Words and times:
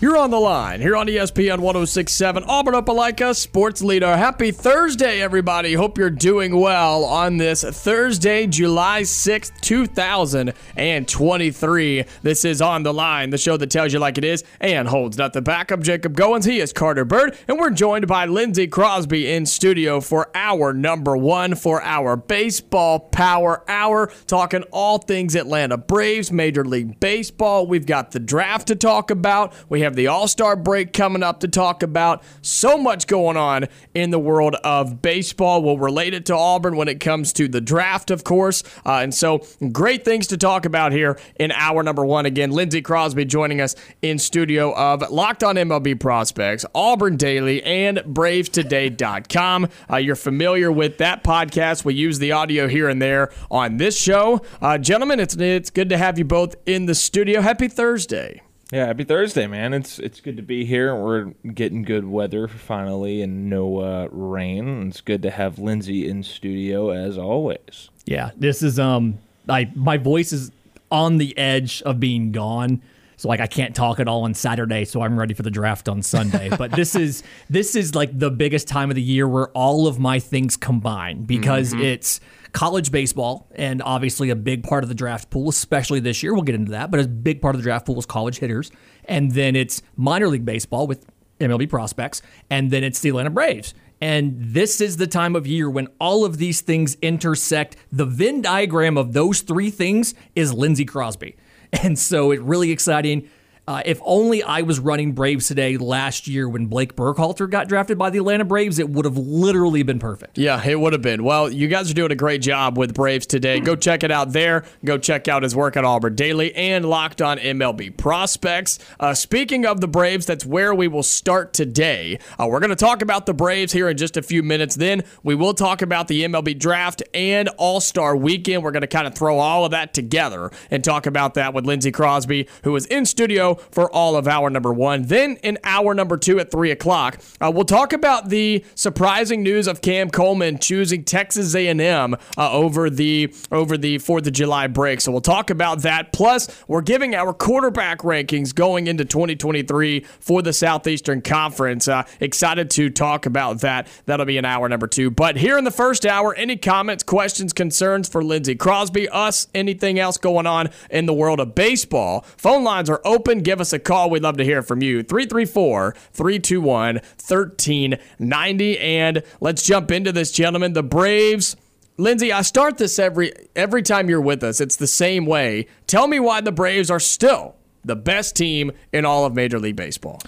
You're 0.00 0.16
on 0.16 0.30
the 0.30 0.38
line 0.38 0.80
here 0.80 0.94
on 0.94 1.08
ESPN 1.08 1.58
1067, 1.58 2.44
Auburn 2.44 2.74
Opelika 2.74 3.34
Sports 3.34 3.82
Leader. 3.82 4.16
Happy 4.16 4.52
Thursday, 4.52 5.20
everybody. 5.20 5.74
Hope 5.74 5.98
you're 5.98 6.08
doing 6.08 6.54
well 6.54 7.04
on 7.04 7.36
this 7.36 7.64
Thursday, 7.64 8.46
July 8.46 9.02
6th, 9.02 9.60
2023. 9.60 12.04
This 12.22 12.44
is 12.44 12.62
On 12.62 12.84
the 12.84 12.94
Line, 12.94 13.30
the 13.30 13.38
show 13.38 13.56
that 13.56 13.72
tells 13.72 13.92
you 13.92 13.98
like 13.98 14.18
it 14.18 14.24
is 14.24 14.44
and 14.60 14.86
holds 14.86 15.18
nothing 15.18 15.42
back. 15.42 15.72
I'm 15.72 15.82
Jacob 15.82 16.14
Goins. 16.14 16.48
He 16.48 16.60
is 16.60 16.72
Carter 16.72 17.04
Byrd, 17.04 17.36
and 17.48 17.58
we're 17.58 17.70
joined 17.70 18.06
by 18.06 18.26
Lindsay 18.26 18.68
Crosby 18.68 19.28
in 19.28 19.46
studio 19.46 20.00
for 20.00 20.30
our 20.32 20.72
number 20.72 21.16
one 21.16 21.56
for 21.56 21.82
our 21.82 22.14
baseball 22.14 23.00
power 23.00 23.68
hour, 23.68 24.12
talking 24.28 24.62
all 24.70 24.98
things 24.98 25.34
Atlanta 25.34 25.76
Braves, 25.76 26.30
Major 26.30 26.64
League 26.64 27.00
Baseball. 27.00 27.66
We've 27.66 27.84
got 27.84 28.12
the 28.12 28.20
draft 28.20 28.68
to 28.68 28.76
talk 28.76 29.10
about. 29.10 29.52
We 29.68 29.80
have 29.80 29.87
the 29.94 30.06
All 30.06 30.28
Star 30.28 30.56
break 30.56 30.92
coming 30.92 31.22
up 31.22 31.40
to 31.40 31.48
talk 31.48 31.82
about. 31.82 32.22
So 32.42 32.78
much 32.78 33.06
going 33.06 33.36
on 33.36 33.66
in 33.94 34.10
the 34.10 34.18
world 34.18 34.54
of 34.64 35.02
baseball. 35.02 35.62
We'll 35.62 35.78
relate 35.78 36.14
it 36.14 36.26
to 36.26 36.36
Auburn 36.36 36.76
when 36.76 36.88
it 36.88 37.00
comes 37.00 37.32
to 37.34 37.48
the 37.48 37.60
draft, 37.60 38.10
of 38.10 38.24
course. 38.24 38.62
Uh, 38.84 39.00
and 39.00 39.14
so, 39.14 39.44
great 39.72 40.04
things 40.04 40.26
to 40.28 40.36
talk 40.36 40.64
about 40.64 40.92
here 40.92 41.18
in 41.38 41.52
hour 41.52 41.82
number 41.82 42.04
one. 42.04 42.26
Again, 42.26 42.50
Lindsay 42.50 42.82
Crosby 42.82 43.24
joining 43.24 43.60
us 43.60 43.74
in 44.02 44.18
studio 44.18 44.74
of 44.74 45.08
Locked 45.10 45.42
On 45.44 45.56
MLB 45.56 45.98
Prospects, 45.98 46.64
Auburn 46.74 47.16
Daily, 47.16 47.62
and 47.62 47.98
BravesToday.com. 47.98 49.68
Uh, 49.90 49.96
you're 49.96 50.16
familiar 50.16 50.70
with 50.70 50.98
that 50.98 51.22
podcast. 51.24 51.84
We 51.84 51.94
use 51.94 52.18
the 52.18 52.32
audio 52.32 52.68
here 52.68 52.88
and 52.88 53.00
there 53.00 53.30
on 53.50 53.76
this 53.76 53.98
show. 53.98 54.40
Uh, 54.60 54.78
gentlemen, 54.78 55.20
it's, 55.20 55.36
it's 55.36 55.70
good 55.70 55.88
to 55.90 55.98
have 55.98 56.18
you 56.18 56.24
both 56.24 56.54
in 56.66 56.86
the 56.86 56.94
studio. 56.94 57.40
Happy 57.40 57.68
Thursday. 57.68 58.42
Yeah, 58.72 58.84
happy 58.86 59.04
Thursday, 59.04 59.46
man. 59.46 59.72
It's 59.72 59.98
it's 59.98 60.20
good 60.20 60.36
to 60.36 60.42
be 60.42 60.64
here. 60.66 60.94
We're 60.94 61.32
getting 61.54 61.82
good 61.82 62.04
weather 62.06 62.48
finally 62.48 63.22
and 63.22 63.48
no 63.48 63.78
uh, 63.78 64.08
rain. 64.10 64.88
It's 64.88 65.00
good 65.00 65.22
to 65.22 65.30
have 65.30 65.58
Lindsay 65.58 66.06
in 66.06 66.22
studio 66.22 66.90
as 66.90 67.16
always. 67.16 67.88
Yeah, 68.04 68.30
this 68.36 68.62
is 68.62 68.78
um, 68.78 69.18
I 69.48 69.70
my 69.74 69.96
voice 69.96 70.32
is 70.32 70.52
on 70.90 71.16
the 71.16 71.36
edge 71.38 71.80
of 71.82 71.98
being 71.98 72.30
gone. 72.30 72.82
So 73.16 73.28
like 73.28 73.40
I 73.40 73.46
can't 73.46 73.74
talk 73.74 74.00
at 74.00 74.06
all 74.06 74.24
on 74.24 74.34
Saturday, 74.34 74.84
so 74.84 75.00
I'm 75.00 75.18
ready 75.18 75.32
for 75.32 75.42
the 75.42 75.50
draft 75.50 75.88
on 75.88 76.02
Sunday. 76.02 76.50
but 76.58 76.70
this 76.72 76.94
is 76.94 77.22
this 77.48 77.74
is 77.74 77.94
like 77.94 78.16
the 78.16 78.30
biggest 78.30 78.68
time 78.68 78.90
of 78.90 78.96
the 78.96 79.02
year 79.02 79.26
where 79.26 79.48
all 79.48 79.86
of 79.86 79.98
my 79.98 80.18
things 80.18 80.58
combine 80.58 81.24
because 81.24 81.72
it's 81.72 82.20
college 82.52 82.90
baseball 82.90 83.48
and 83.54 83.82
obviously 83.82 84.30
a 84.30 84.36
big 84.36 84.62
part 84.62 84.82
of 84.82 84.88
the 84.88 84.94
draft 84.94 85.30
pool, 85.30 85.48
especially 85.48 86.00
this 86.00 86.22
year. 86.22 86.34
We'll 86.34 86.42
get 86.42 86.54
into 86.54 86.72
that, 86.72 86.90
but 86.90 87.00
a 87.00 87.08
big 87.08 87.42
part 87.42 87.54
of 87.54 87.60
the 87.60 87.64
draft 87.64 87.86
pool 87.86 87.98
is 87.98 88.06
college 88.06 88.38
hitters, 88.38 88.70
and 89.04 89.32
then 89.32 89.56
it's 89.56 89.82
minor 89.96 90.28
league 90.28 90.44
baseball 90.44 90.86
with 90.86 91.06
MLB 91.40 91.68
prospects, 91.68 92.22
and 92.50 92.70
then 92.70 92.84
it's 92.84 93.00
the 93.00 93.10
Atlanta 93.10 93.30
Braves. 93.30 93.74
And 94.00 94.36
this 94.38 94.80
is 94.80 94.96
the 94.96 95.06
time 95.06 95.34
of 95.34 95.46
year 95.46 95.68
when 95.68 95.88
all 96.00 96.24
of 96.24 96.38
these 96.38 96.60
things 96.60 96.96
intersect. 97.02 97.76
The 97.90 98.04
Venn 98.04 98.42
diagram 98.42 98.96
of 98.96 99.12
those 99.12 99.40
three 99.40 99.70
things 99.70 100.14
is 100.34 100.52
Lindsay 100.52 100.84
Crosby. 100.84 101.36
And 101.70 101.98
so 101.98 102.30
it's 102.30 102.40
really 102.40 102.70
exciting. 102.70 103.28
Uh, 103.68 103.82
if 103.84 104.00
only 104.02 104.42
I 104.42 104.62
was 104.62 104.80
running 104.80 105.12
Braves 105.12 105.46
today 105.46 105.76
last 105.76 106.26
year 106.26 106.48
when 106.48 106.68
Blake 106.68 106.96
Burkhalter 106.96 107.50
got 107.50 107.68
drafted 107.68 107.98
by 107.98 108.08
the 108.08 108.16
Atlanta 108.16 108.46
Braves, 108.46 108.78
it 108.78 108.88
would 108.88 109.04
have 109.04 109.18
literally 109.18 109.82
been 109.82 109.98
perfect. 109.98 110.38
Yeah, 110.38 110.66
it 110.66 110.80
would 110.80 110.94
have 110.94 111.02
been. 111.02 111.22
Well, 111.22 111.52
you 111.52 111.68
guys 111.68 111.90
are 111.90 111.94
doing 111.94 112.10
a 112.10 112.14
great 112.14 112.40
job 112.40 112.78
with 112.78 112.94
Braves 112.94 113.26
today. 113.26 113.60
Go 113.60 113.76
check 113.76 114.02
it 114.02 114.10
out 114.10 114.32
there. 114.32 114.64
Go 114.86 114.96
check 114.96 115.28
out 115.28 115.42
his 115.42 115.54
work 115.54 115.76
at 115.76 115.84
Auburn 115.84 116.14
Daily 116.14 116.54
and 116.54 116.86
Locked 116.86 117.20
On 117.20 117.36
MLB 117.36 117.94
Prospects. 117.94 118.78
Uh, 118.98 119.12
speaking 119.12 119.66
of 119.66 119.82
the 119.82 119.88
Braves, 119.88 120.24
that's 120.24 120.46
where 120.46 120.74
we 120.74 120.88
will 120.88 121.02
start 121.02 121.52
today. 121.52 122.18
Uh, 122.40 122.46
we're 122.46 122.60
going 122.60 122.70
to 122.70 122.76
talk 122.76 123.02
about 123.02 123.26
the 123.26 123.34
Braves 123.34 123.74
here 123.74 123.90
in 123.90 123.98
just 123.98 124.16
a 124.16 124.22
few 124.22 124.42
minutes. 124.42 124.76
Then 124.76 125.04
we 125.22 125.34
will 125.34 125.52
talk 125.52 125.82
about 125.82 126.08
the 126.08 126.24
MLB 126.24 126.58
Draft 126.58 127.02
and 127.12 127.50
All 127.58 127.80
Star 127.80 128.16
Weekend. 128.16 128.62
We're 128.62 128.70
going 128.70 128.80
to 128.80 128.86
kind 128.86 129.06
of 129.06 129.14
throw 129.14 129.38
all 129.38 129.66
of 129.66 129.72
that 129.72 129.92
together 129.92 130.50
and 130.70 130.82
talk 130.82 131.04
about 131.04 131.34
that 131.34 131.52
with 131.52 131.66
Lindsay 131.66 131.92
Crosby, 131.92 132.48
who 132.62 132.74
is 132.74 132.86
in 132.86 133.04
studio 133.04 133.57
for 133.70 133.90
all 133.90 134.16
of 134.16 134.26
hour 134.28 134.50
number 134.50 134.72
one. 134.72 135.02
Then 135.02 135.36
in 135.42 135.58
hour 135.64 135.94
number 135.94 136.16
two 136.16 136.38
at 136.40 136.50
three 136.50 136.70
o'clock, 136.70 137.18
uh, 137.40 137.50
we'll 137.54 137.64
talk 137.64 137.92
about 137.92 138.28
the 138.28 138.64
surprising 138.74 139.42
news 139.42 139.66
of 139.66 139.80
Cam 139.80 140.10
Coleman 140.10 140.58
choosing 140.58 141.04
Texas 141.04 141.54
A&M 141.54 142.14
uh, 142.36 142.52
over 142.52 142.90
the 142.90 143.34
over 143.50 143.76
the 143.76 143.98
Fourth 143.98 144.26
of 144.26 144.32
July 144.32 144.66
break. 144.66 145.00
So 145.00 145.12
we'll 145.12 145.20
talk 145.20 145.50
about 145.50 145.82
that. 145.82 146.12
Plus, 146.12 146.48
we're 146.68 146.82
giving 146.82 147.14
our 147.14 147.32
quarterback 147.32 148.00
rankings 148.00 148.54
going 148.54 148.86
into 148.86 149.04
2023 149.04 150.00
for 150.20 150.42
the 150.42 150.52
Southeastern 150.52 151.22
Conference. 151.22 151.88
Uh, 151.88 152.04
excited 152.20 152.70
to 152.70 152.90
talk 152.90 153.26
about 153.26 153.60
that. 153.60 153.88
That'll 154.06 154.26
be 154.26 154.38
in 154.38 154.44
hour 154.44 154.68
number 154.68 154.86
two. 154.86 155.10
But 155.10 155.36
here 155.36 155.58
in 155.58 155.64
the 155.64 155.70
first 155.70 156.06
hour, 156.06 156.34
any 156.34 156.56
comments, 156.56 157.02
questions, 157.02 157.52
concerns 157.52 158.08
for 158.08 158.22
Lindsay 158.22 158.54
Crosby, 158.54 159.08
us, 159.08 159.48
anything 159.54 159.98
else 159.98 160.16
going 160.16 160.46
on 160.46 160.70
in 160.90 161.06
the 161.06 161.14
world 161.14 161.40
of 161.40 161.54
baseball? 161.54 162.24
Phone 162.36 162.64
lines 162.64 162.90
are 162.90 163.00
open. 163.04 163.42
Give 163.48 163.62
us 163.62 163.72
a 163.72 163.78
call. 163.78 164.10
We'd 164.10 164.22
love 164.22 164.36
to 164.36 164.44
hear 164.44 164.60
from 164.60 164.82
you. 164.82 165.02
334 165.02 165.94
321 166.12 166.96
1390. 166.96 168.78
And 168.78 169.22
let's 169.40 169.64
jump 169.64 169.90
into 169.90 170.12
this, 170.12 170.30
gentlemen. 170.32 170.74
The 170.74 170.82
Braves. 170.82 171.56
Lindsay, 171.96 172.30
I 172.30 172.42
start 172.42 172.76
this 172.76 172.98
every 172.98 173.32
every 173.56 173.80
time 173.80 174.10
you're 174.10 174.20
with 174.20 174.44
us. 174.44 174.60
It's 174.60 174.76
the 174.76 174.86
same 174.86 175.24
way. 175.24 175.66
Tell 175.86 176.08
me 176.08 176.20
why 176.20 176.42
the 176.42 176.52
Braves 176.52 176.90
are 176.90 177.00
still 177.00 177.56
the 177.82 177.96
best 177.96 178.36
team 178.36 178.70
in 178.92 179.06
all 179.06 179.24
of 179.24 179.34
Major 179.34 179.58
League 179.58 179.76
Baseball. 179.76 180.20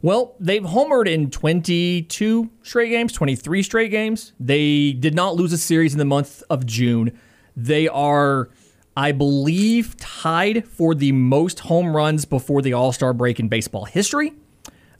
Well, 0.00 0.36
they've 0.38 0.62
homered 0.62 1.08
in 1.08 1.32
22 1.32 2.48
straight 2.62 2.90
games, 2.90 3.12
23 3.12 3.64
straight 3.64 3.90
games. 3.90 4.34
They 4.38 4.92
did 4.92 5.16
not 5.16 5.34
lose 5.34 5.52
a 5.52 5.58
series 5.58 5.94
in 5.94 5.98
the 5.98 6.04
month 6.04 6.44
of 6.48 6.64
June. 6.64 7.18
They 7.56 7.88
are, 7.88 8.50
I 8.98 9.12
believe, 9.12 9.96
tied 9.96 10.66
for 10.66 10.92
the 10.92 11.12
most 11.12 11.60
home 11.60 11.94
runs 11.94 12.24
before 12.24 12.62
the 12.62 12.72
All 12.72 12.90
Star 12.90 13.12
break 13.12 13.38
in 13.38 13.46
baseball 13.46 13.84
history. 13.84 14.32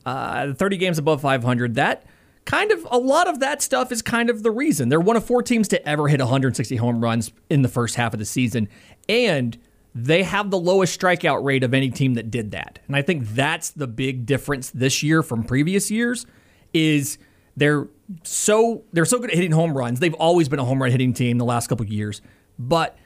Uh, 0.07 0.53
30 0.53 0.77
games 0.77 0.99
above 0.99 1.21
500. 1.21 1.75
That 1.75 2.05
kind 2.45 2.71
of, 2.71 2.87
a 2.93 2.99
lot 2.99 3.27
of 3.27 3.41
that 3.41 3.61
stuff 3.61 3.91
is 3.91 4.01
kind 4.01 4.31
of 4.31 4.45
the 4.45 4.53
reason. 4.53 4.89
They're 4.89 5.01
one 5.01 5.17
of 5.17 5.25
four 5.25 5.43
teams 5.43 5.67
to 5.69 5.89
ever 5.89 6.07
hit 6.07 6.21
160 6.21 6.77
home 6.77 7.03
runs 7.03 7.33
in 7.51 7.63
the 7.63 7.69
first 7.69 7.97
half 7.97 8.13
of 8.13 8.21
the 8.21 8.25
season. 8.25 8.69
And 9.09 9.59
they 9.97 10.23
have 10.23 10.53
the 10.53 10.61
lowest 10.61 10.99
strikeout 10.99 11.43
rate 11.43 11.65
of 11.65 11.75
any 11.75 11.91
team 11.91 12.15
that 12.15 12.31
did 12.31 12.53
that. 12.53 12.79
And 12.87 12.95
I 12.95 13.03
think 13.03 13.27
that's 13.27 13.71
the 13.71 13.89
big 13.89 14.27
difference 14.27 14.71
this 14.71 15.03
year 15.03 15.25
from 15.25 15.43
previous 15.43 15.91
years 15.91 16.25
is 16.73 17.19
they're 17.57 17.89
so 18.23 18.85
they're 18.93 19.05
so 19.05 19.19
good 19.19 19.31
at 19.31 19.35
hitting 19.35 19.51
home 19.51 19.77
runs. 19.77 19.99
They've 19.99 20.15
always 20.15 20.49
been 20.49 20.61
a 20.61 20.65
home 20.65 20.81
run 20.81 20.93
hitting 20.93 21.15
team 21.15 21.39
the 21.39 21.45
last 21.45 21.67
couple 21.67 21.85
of 21.85 21.91
years. 21.91 22.23
But 22.61 22.97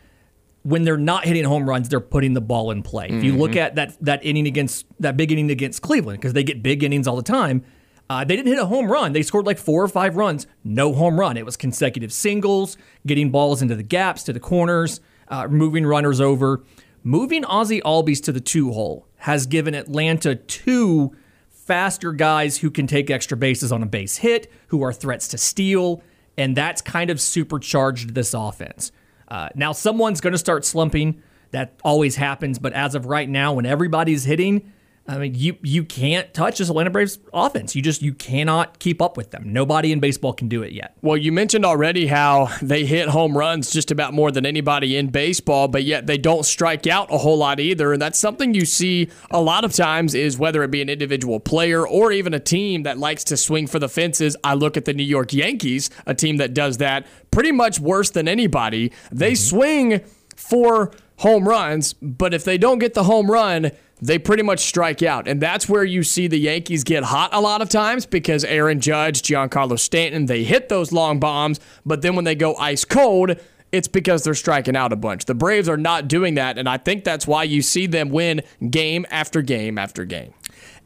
when 0.62 0.84
they're 0.84 0.96
not 0.96 1.24
hitting 1.24 1.44
home 1.44 1.68
runs, 1.68 1.88
they're 1.88 2.00
putting 2.00 2.34
the 2.34 2.40
ball 2.40 2.70
in 2.70 2.82
play. 2.82 3.08
If 3.08 3.24
you 3.24 3.36
look 3.36 3.56
at 3.56 3.74
that 3.74 3.96
that 4.00 4.24
inning 4.24 4.46
against 4.46 4.86
that 5.00 5.16
big 5.16 5.32
inning 5.32 5.50
against 5.50 5.82
Cleveland, 5.82 6.20
because 6.20 6.32
they 6.32 6.44
get 6.44 6.62
big 6.62 6.82
innings 6.84 7.08
all 7.08 7.16
the 7.16 7.22
time, 7.22 7.64
uh, 8.08 8.24
they 8.24 8.36
didn't 8.36 8.48
hit 8.48 8.58
a 8.58 8.66
home 8.66 8.90
run. 8.90 9.12
They 9.12 9.22
scored 9.22 9.46
like 9.46 9.58
four 9.58 9.82
or 9.82 9.88
five 9.88 10.16
runs, 10.16 10.46
no 10.64 10.92
home 10.92 11.18
run. 11.18 11.36
It 11.36 11.44
was 11.44 11.56
consecutive 11.56 12.12
singles, 12.12 12.76
getting 13.06 13.30
balls 13.30 13.62
into 13.62 13.74
the 13.74 13.82
gaps, 13.82 14.22
to 14.24 14.32
the 14.32 14.40
corners, 14.40 15.00
uh, 15.28 15.48
moving 15.48 15.86
runners 15.86 16.20
over. 16.20 16.62
Moving 17.02 17.42
Ozzy 17.42 17.82
Albies 17.82 18.22
to 18.24 18.32
the 18.32 18.40
two 18.40 18.72
hole 18.72 19.08
has 19.16 19.46
given 19.46 19.74
Atlanta 19.74 20.36
two 20.36 21.16
faster 21.48 22.12
guys 22.12 22.58
who 22.58 22.70
can 22.70 22.86
take 22.86 23.10
extra 23.10 23.36
bases 23.36 23.72
on 23.72 23.82
a 23.82 23.86
base 23.86 24.18
hit, 24.18 24.50
who 24.68 24.82
are 24.82 24.92
threats 24.92 25.26
to 25.28 25.38
steal, 25.38 26.02
and 26.36 26.56
that's 26.56 26.82
kind 26.82 27.10
of 27.10 27.20
supercharged 27.20 28.14
this 28.14 28.34
offense. 28.34 28.92
Uh, 29.32 29.48
now, 29.54 29.72
someone's 29.72 30.20
going 30.20 30.32
to 30.32 30.38
start 30.38 30.62
slumping. 30.62 31.22
That 31.52 31.72
always 31.82 32.16
happens, 32.16 32.58
but 32.58 32.74
as 32.74 32.94
of 32.94 33.06
right 33.06 33.26
now, 33.26 33.54
when 33.54 33.64
everybody's 33.64 34.24
hitting, 34.24 34.70
I 35.06 35.18
mean, 35.18 35.34
you 35.34 35.56
you 35.62 35.84
can't 35.84 36.32
touch 36.32 36.58
this 36.58 36.68
Atlanta 36.68 36.90
Braves 36.90 37.18
offense. 37.34 37.74
You 37.74 37.82
just 37.82 38.02
you 38.02 38.14
cannot 38.14 38.78
keep 38.78 39.02
up 39.02 39.16
with 39.16 39.32
them. 39.32 39.52
Nobody 39.52 39.90
in 39.90 39.98
baseball 39.98 40.32
can 40.32 40.48
do 40.48 40.62
it 40.62 40.72
yet. 40.72 40.96
Well, 41.02 41.16
you 41.16 41.32
mentioned 41.32 41.64
already 41.64 42.06
how 42.06 42.50
they 42.62 42.84
hit 42.84 43.08
home 43.08 43.36
runs 43.36 43.70
just 43.72 43.90
about 43.90 44.14
more 44.14 44.30
than 44.30 44.46
anybody 44.46 44.96
in 44.96 45.08
baseball, 45.08 45.66
but 45.66 45.82
yet 45.82 46.06
they 46.06 46.18
don't 46.18 46.44
strike 46.44 46.86
out 46.86 47.12
a 47.12 47.18
whole 47.18 47.36
lot 47.36 47.58
either. 47.58 47.92
And 47.92 48.00
that's 48.00 48.18
something 48.18 48.54
you 48.54 48.64
see 48.64 49.08
a 49.30 49.40
lot 49.40 49.64
of 49.64 49.72
times 49.72 50.14
is 50.14 50.38
whether 50.38 50.62
it 50.62 50.70
be 50.70 50.82
an 50.82 50.88
individual 50.88 51.40
player 51.40 51.86
or 51.86 52.12
even 52.12 52.32
a 52.32 52.40
team 52.40 52.84
that 52.84 52.98
likes 52.98 53.24
to 53.24 53.36
swing 53.36 53.66
for 53.66 53.80
the 53.80 53.88
fences. 53.88 54.36
I 54.44 54.54
look 54.54 54.76
at 54.76 54.84
the 54.84 54.94
New 54.94 55.02
York 55.02 55.32
Yankees, 55.32 55.90
a 56.06 56.14
team 56.14 56.36
that 56.36 56.54
does 56.54 56.76
that 56.78 57.06
pretty 57.32 57.50
much 57.50 57.80
worse 57.80 58.10
than 58.10 58.28
anybody. 58.28 58.92
They 59.10 59.32
mm-hmm. 59.32 59.48
swing 59.48 60.00
for 60.36 60.92
home 61.16 61.48
runs, 61.48 61.92
but 61.94 62.34
if 62.34 62.44
they 62.44 62.58
don't 62.58 62.78
get 62.78 62.94
the 62.94 63.04
home 63.04 63.30
run, 63.30 63.72
they 64.02 64.18
pretty 64.18 64.42
much 64.42 64.58
strike 64.58 65.02
out. 65.02 65.28
And 65.28 65.40
that's 65.40 65.68
where 65.68 65.84
you 65.84 66.02
see 66.02 66.26
the 66.26 66.38
Yankees 66.38 66.82
get 66.82 67.04
hot 67.04 67.30
a 67.32 67.40
lot 67.40 67.62
of 67.62 67.68
times 67.68 68.04
because 68.04 68.44
Aaron 68.44 68.80
Judge, 68.80 69.22
Giancarlo 69.22 69.78
Stanton, 69.78 70.26
they 70.26 70.42
hit 70.42 70.68
those 70.68 70.90
long 70.90 71.20
bombs, 71.20 71.60
but 71.86 72.02
then 72.02 72.16
when 72.16 72.24
they 72.24 72.34
go 72.34 72.56
ice 72.56 72.84
cold, 72.84 73.36
it's 73.70 73.88
because 73.88 74.24
they're 74.24 74.34
striking 74.34 74.76
out 74.76 74.92
a 74.92 74.96
bunch. 74.96 75.24
The 75.24 75.34
Braves 75.34 75.68
are 75.68 75.76
not 75.76 76.08
doing 76.08 76.34
that, 76.34 76.58
and 76.58 76.68
I 76.68 76.76
think 76.76 77.04
that's 77.04 77.26
why 77.26 77.44
you 77.44 77.62
see 77.62 77.86
them 77.86 78.10
win 78.10 78.42
game 78.68 79.06
after 79.08 79.40
game 79.40 79.78
after 79.78 80.04
game. 80.04 80.34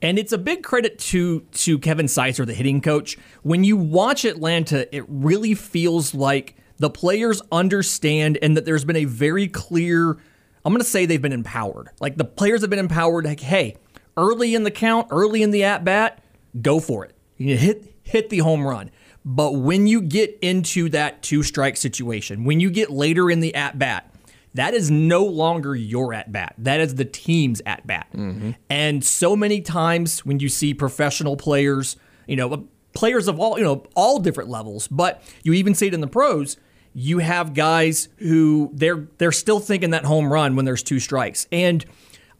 And 0.02 0.18
it's 0.18 0.30
a 0.30 0.38
big 0.38 0.62
credit 0.62 0.98
to 0.98 1.40
to 1.40 1.78
Kevin 1.78 2.06
Seitzer, 2.06 2.46
the 2.46 2.54
hitting 2.54 2.82
coach. 2.82 3.16
When 3.42 3.64
you 3.64 3.76
watch 3.78 4.24
Atlanta, 4.26 4.94
it 4.94 5.04
really 5.08 5.54
feels 5.54 6.14
like 6.14 6.54
the 6.76 6.90
players 6.90 7.40
understand 7.50 8.38
and 8.42 8.56
that 8.56 8.66
there's 8.66 8.84
been 8.84 8.96
a 8.96 9.06
very 9.06 9.48
clear 9.48 10.18
I'm 10.66 10.72
going 10.72 10.82
to 10.82 10.84
say 10.84 11.06
they've 11.06 11.22
been 11.22 11.32
empowered. 11.32 11.90
Like 12.00 12.16
the 12.16 12.24
players 12.24 12.62
have 12.62 12.70
been 12.70 12.80
empowered. 12.80 13.24
Like, 13.24 13.38
hey, 13.38 13.76
early 14.16 14.56
in 14.56 14.64
the 14.64 14.72
count, 14.72 15.06
early 15.12 15.44
in 15.44 15.52
the 15.52 15.62
at 15.62 15.84
bat, 15.84 16.24
go 16.60 16.80
for 16.80 17.04
it. 17.04 17.14
You 17.36 17.56
hit 17.56 17.94
hit 18.02 18.30
the 18.30 18.38
home 18.38 18.66
run. 18.66 18.90
But 19.24 19.52
when 19.52 19.86
you 19.86 20.02
get 20.02 20.36
into 20.42 20.88
that 20.88 21.22
two 21.22 21.44
strike 21.44 21.76
situation, 21.76 22.42
when 22.42 22.58
you 22.58 22.70
get 22.70 22.90
later 22.90 23.30
in 23.30 23.38
the 23.38 23.54
at 23.54 23.78
bat, 23.78 24.12
that 24.54 24.74
is 24.74 24.90
no 24.90 25.24
longer 25.24 25.76
your 25.76 26.12
at 26.12 26.32
bat. 26.32 26.56
That 26.58 26.80
is 26.80 26.96
the 26.96 27.04
team's 27.04 27.62
at 27.64 27.86
bat. 27.86 28.08
Mm-hmm. 28.12 28.52
And 28.68 29.04
so 29.04 29.36
many 29.36 29.60
times 29.60 30.24
when 30.26 30.40
you 30.40 30.48
see 30.48 30.74
professional 30.74 31.36
players, 31.36 31.96
you 32.26 32.34
know, 32.34 32.66
players 32.92 33.28
of 33.28 33.38
all, 33.38 33.56
you 33.56 33.64
know, 33.64 33.84
all 33.94 34.18
different 34.18 34.50
levels, 34.50 34.88
but 34.88 35.22
you 35.44 35.52
even 35.52 35.74
see 35.74 35.86
it 35.86 35.94
in 35.94 36.00
the 36.00 36.08
pros, 36.08 36.56
you 36.98 37.18
have 37.18 37.52
guys 37.52 38.08
who 38.16 38.70
they're 38.72 39.06
they're 39.18 39.30
still 39.30 39.60
thinking 39.60 39.90
that 39.90 40.06
home 40.06 40.32
run 40.32 40.56
when 40.56 40.64
there's 40.64 40.82
two 40.82 40.98
strikes. 40.98 41.46
And 41.52 41.84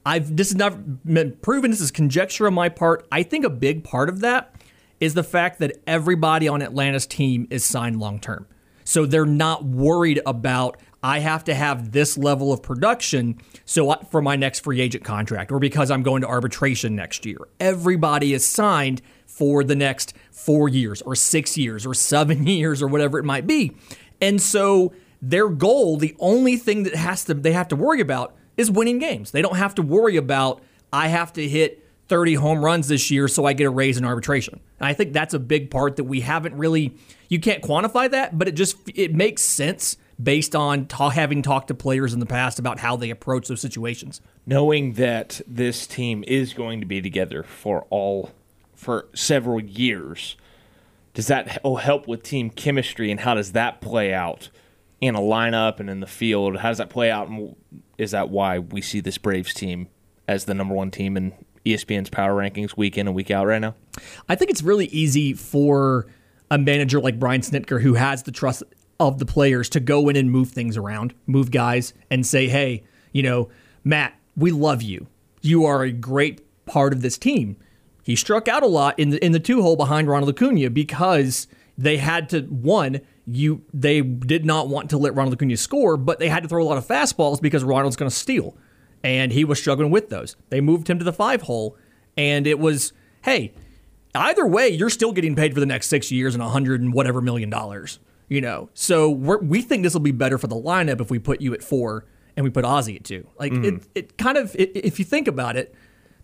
I've 0.07 0.35
this 0.35 0.49
is 0.49 0.57
not 0.57 1.05
been 1.05 1.37
proven. 1.43 1.71
This 1.71 1.83
is 1.83 1.91
conjecture 1.91 2.47
on 2.47 2.55
my 2.55 2.71
part. 2.71 3.07
I 3.13 3.23
think 3.23 3.45
a 3.45 3.51
big 3.51 3.85
part 3.85 4.09
of 4.09 4.21
that 4.21 4.55
is 4.99 5.13
the 5.13 5.23
fact 5.23 5.59
that 5.59 5.83
everybody 5.87 6.49
on 6.49 6.63
Atlanta's 6.63 7.07
team 7.07 7.47
is 7.51 7.67
signed 7.67 8.01
long 8.01 8.19
term. 8.19 8.47
So 8.85 9.05
they're 9.05 9.27
not 9.27 9.65
worried 9.65 10.23
about 10.25 10.81
I 11.03 11.19
have 11.19 11.45
to 11.45 11.55
have 11.55 11.93
this 11.93 12.17
level 12.17 12.51
of 12.51 12.63
production 12.63 13.39
so 13.67 13.95
for 14.11 14.23
my 14.23 14.37
next 14.37 14.61
free 14.61 14.81
agent 14.81 15.05
contract 15.05 15.53
or 15.53 15.59
because 15.59 15.91
I'm 15.91 16.03
going 16.03 16.23
to 16.23 16.29
arbitration 16.29 16.97
next 16.97 17.27
year. 17.27 17.37
Everybody 17.61 18.33
is 18.33 18.47
signed 18.47 19.03
for 19.27 19.63
the 19.63 19.77
next 19.77 20.15
4 20.31 20.71
years 20.71 21.03
or 21.03 21.15
6 21.15 21.59
years 21.59 21.85
or 21.85 21.93
7 21.93 22.47
years 22.47 22.81
or 22.81 22.89
whatever 22.89 23.19
it 23.19 23.25
might 23.25 23.47
be. 23.47 23.77
And 24.21 24.41
so 24.41 24.93
their 25.23 25.49
goal, 25.49 25.97
the 25.97 26.17
only 26.19 26.57
thing 26.57 26.85
that 26.85 26.95
has 26.95 27.25
to 27.25 27.35
they 27.35 27.53
have 27.53 27.69
to 27.69 27.77
worry 27.77 28.01
about 28.01 28.35
is 28.57 28.71
winning 28.71 28.99
games. 28.99 29.31
They 29.31 29.43
don't 29.43 29.57
have 29.57 29.75
to 29.77 29.83
worry 29.83 30.17
about 30.17 30.63
I 30.93 31.09
have 31.09 31.33
to 31.35 31.47
hit 31.47 31.83
30 32.09 32.35
home 32.35 32.65
runs 32.65 32.89
this 32.89 33.11
year 33.11 33.27
so 33.27 33.45
I 33.45 33.53
get 33.53 33.65
a 33.67 33.71
raise 33.71 33.99
in 33.99 34.05
arbitration. 34.05 34.61
And 34.79 34.87
I 34.87 34.93
think 34.93 35.13
that's 35.13 35.35
a 35.35 35.39
big 35.39 35.71
part 35.71 35.97
that 35.97 36.05
we 36.05 36.21
haven't 36.21 36.57
really 36.57 36.97
you 37.29 37.41
can't 37.41 37.63
quantify 37.63 38.11
that, 38.11 38.39
but 38.39 38.49
it 38.49 38.53
just 38.53 38.77
it 38.95 39.15
makes 39.15 39.43
sense 39.43 39.97
based 40.23 40.55
on 40.57 40.87
ta- 40.87 41.11
having 41.11 41.43
talked 41.43 41.69
to 41.69 41.75
players 41.75 42.15
in 42.15 42.21
the 42.21 42.27
past 42.27 42.59
about 42.59 42.79
how 42.81 42.97
they 42.97 43.11
approach 43.11 43.49
those 43.49 43.61
situations. 43.61 44.21
Knowing 44.47 44.95
that 44.95 45.41
this 45.47 45.87
team 45.87 46.25
is 46.27 46.55
going 46.55 46.81
to 46.81 46.87
be 46.87 47.03
together 47.03 47.43
for 47.43 47.87
all 47.91 48.31
for 48.75 49.09
several 49.15 49.61
years 49.61 50.37
does 51.17 51.29
that 51.29 51.63
oh, 51.65 51.77
help 51.77 52.07
with 52.07 52.23
team 52.23 52.51
chemistry 52.51 53.11
and 53.11 53.21
how 53.21 53.33
does 53.33 53.53
that 53.53 53.81
play 53.81 54.13
out 54.13 54.51
in 55.01 55.15
a 55.15 55.19
lineup 55.19 55.81
and 55.81 55.89
in 55.89 56.01
the 56.01 56.07
field? 56.07 56.59
How 56.59 56.69
does 56.69 56.77
that 56.77 56.91
play 56.91 57.11
out? 57.11 57.27
And 57.29 57.57
is 57.97 58.11
that 58.11 58.29
why 58.29 58.59
we 58.59 58.83
see 58.83 59.01
this 59.01 59.17
Braves 59.17 59.55
team 59.55 59.89
as 60.29 60.45
the 60.45 60.53
number 60.53 60.75
one 60.75 60.91
team 60.91 61.17
in 61.17 61.33
ESPN's 61.65 62.11
power 62.11 62.35
rankings 62.35 62.77
week 62.77 62.99
in 62.99 63.07
and 63.07 63.17
week 63.17 63.31
out 63.31 63.47
right 63.47 63.63
now? 63.63 63.75
I 64.29 64.35
think 64.35 64.51
it's 64.51 64.63
really 64.63 64.89
easy 64.89 65.33
for 65.33 66.07
a 66.51 66.59
manager 66.59 67.01
like 67.01 67.19
Brian 67.19 67.41
Snitker 67.41 67.81
who 67.81 67.95
has 67.95 68.25
the 68.25 68.33
trust 68.33 68.63
of 69.01 69.19
the 69.19 69.25
players 69.25 69.71
to 69.71 69.81
go 69.81 70.11
in 70.11 70.17
and 70.17 70.31
move 70.31 70.51
things 70.51 70.77
around, 70.77 71.15
move 71.27 71.51
guys, 71.51 71.95
and 72.11 72.27
say, 72.27 72.47
hey, 72.47 72.85
you 73.13 73.23
know, 73.23 73.49
Matt, 73.85 74.13
we 74.37 74.51
love 74.51 74.83
you. 74.83 75.07
You 75.41 75.65
are 75.65 75.83
a 75.83 75.93
great 75.93 76.43
part 76.67 76.93
of 76.93 77.01
this 77.01 77.17
team 77.17 77.57
he 78.07 78.15
struck 78.15 78.47
out 78.47 78.63
a 78.63 78.69
lot 78.69 78.97
in 79.01 79.11
the 79.11 79.25
in 79.25 79.33
the 79.33 79.41
two 79.41 79.63
hole 79.63 79.75
behind 79.75 80.07
Ronald 80.07 80.31
Acuna 80.31 80.71
because 80.71 81.49
they 81.77 81.97
had 81.97 82.29
to 82.29 82.43
one 82.43 83.01
you 83.27 83.65
they 83.75 84.01
did 84.01 84.47
not 84.47 84.69
want 84.69 84.91
to 84.91 84.97
let 84.97 85.17
Ronald 85.17 85.35
Acuna 85.35 85.57
score, 85.57 85.97
but 85.97 86.21
they 86.21 86.29
had 86.29 86.45
to 86.45 86.49
throw 86.49 86.63
a 86.63 86.69
lot 86.69 86.79
of 86.79 86.87
fastballs 86.87 87.43
because 87.43 87.65
Ronald's 87.65 87.97
going 87.97 88.09
to 88.09 88.15
steal, 88.15 88.57
and 89.03 89.33
he 89.33 89.45
was 89.45 89.59
struggling 89.59 89.91
with 89.91 90.09
those. 90.09 90.37
They 90.51 90.61
moved 90.61 90.89
him 90.89 91.01
to 91.01 91.05
the 91.05 91.13
five 91.13 91.43
hole, 91.43 91.77
and 92.17 92.47
it 92.47 92.61
was 92.61 92.93
hey, 93.25 93.53
either 94.15 94.47
way, 94.47 94.69
you're 94.69 94.89
still 94.89 95.11
getting 95.11 95.35
paid 95.35 95.53
for 95.53 95.59
the 95.59 95.67
next 95.67 95.89
six 95.89 96.13
years 96.13 96.33
and 96.33 96.45
a 96.45 96.49
hundred 96.49 96.81
and 96.81 96.93
whatever 96.93 97.21
million 97.21 97.51
dollars. 97.51 97.99
You 98.29 98.41
know, 98.41 98.71
so 98.73 99.11
we 99.11 99.63
think 99.63 99.83
this 99.83 99.95
will 99.95 100.01
be 100.01 100.13
better 100.13 100.39
for 100.39 100.47
the 100.47 100.55
lineup 100.55 101.01
if 101.01 101.11
we 101.11 101.19
put 101.19 101.41
you 101.41 101.55
at 101.55 101.63
four 101.65 102.07
and 102.37 102.45
we 102.45 102.51
put 102.51 102.65
Ozzy 102.65 102.95
at 102.95 103.05
two. 103.05 103.27
Like 103.37 103.51
mm-hmm. 103.51 103.79
it, 103.79 103.89
it 103.97 104.17
kind 104.17 104.39
of 104.39 104.55
it, 104.55 104.77
if 104.77 105.01
you 105.01 105.05
think 105.05 105.27
about 105.27 105.57
it 105.57 105.75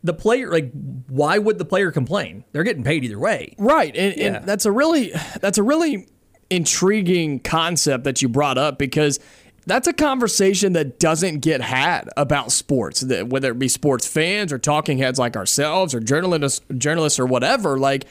the 0.03 0.15
player 0.15 0.51
like 0.51 0.71
why 1.09 1.39
would 1.39 1.59
the 1.59 1.65
player 1.65 1.91
complain 1.91 2.45
they're 2.53 2.65
getting 2.65 2.85
paid 2.85 3.05
either 3.05 3.19
way 3.19 3.55
right 3.59 3.95
and, 3.97 4.17
yeah. 4.17 4.37
and, 4.37 4.47
that's 4.47 4.67
a 4.67 4.73
really 4.73 5.13
that's 5.41 5.59
a 5.59 5.63
really 5.63 6.07
intriguing 6.51 7.41
concept 7.41 8.05
that 8.05 8.21
you 8.21 8.29
brought 8.29 8.59
up 8.59 8.79
because 8.79 9.19
that's 9.65 9.87
a 9.87 9.93
conversation 9.93 10.73
that 10.73 10.99
doesn't 10.99 11.39
get 11.39 11.61
had 11.61 12.09
about 12.17 12.51
sports 12.51 13.05
whether 13.27 13.53
it 13.53 13.59
be 13.59 13.69
sports 13.69 14.07
fans 14.07 14.53
or 14.53 14.59
talking 14.59 14.99
heads 14.99 15.19
like 15.19 15.37
ourselves 15.37 15.95
or 15.95 16.01
journalists 16.01 16.61
journalists 16.77 17.19
or 17.19 17.27
whatever 17.27 17.79
like 17.79 18.07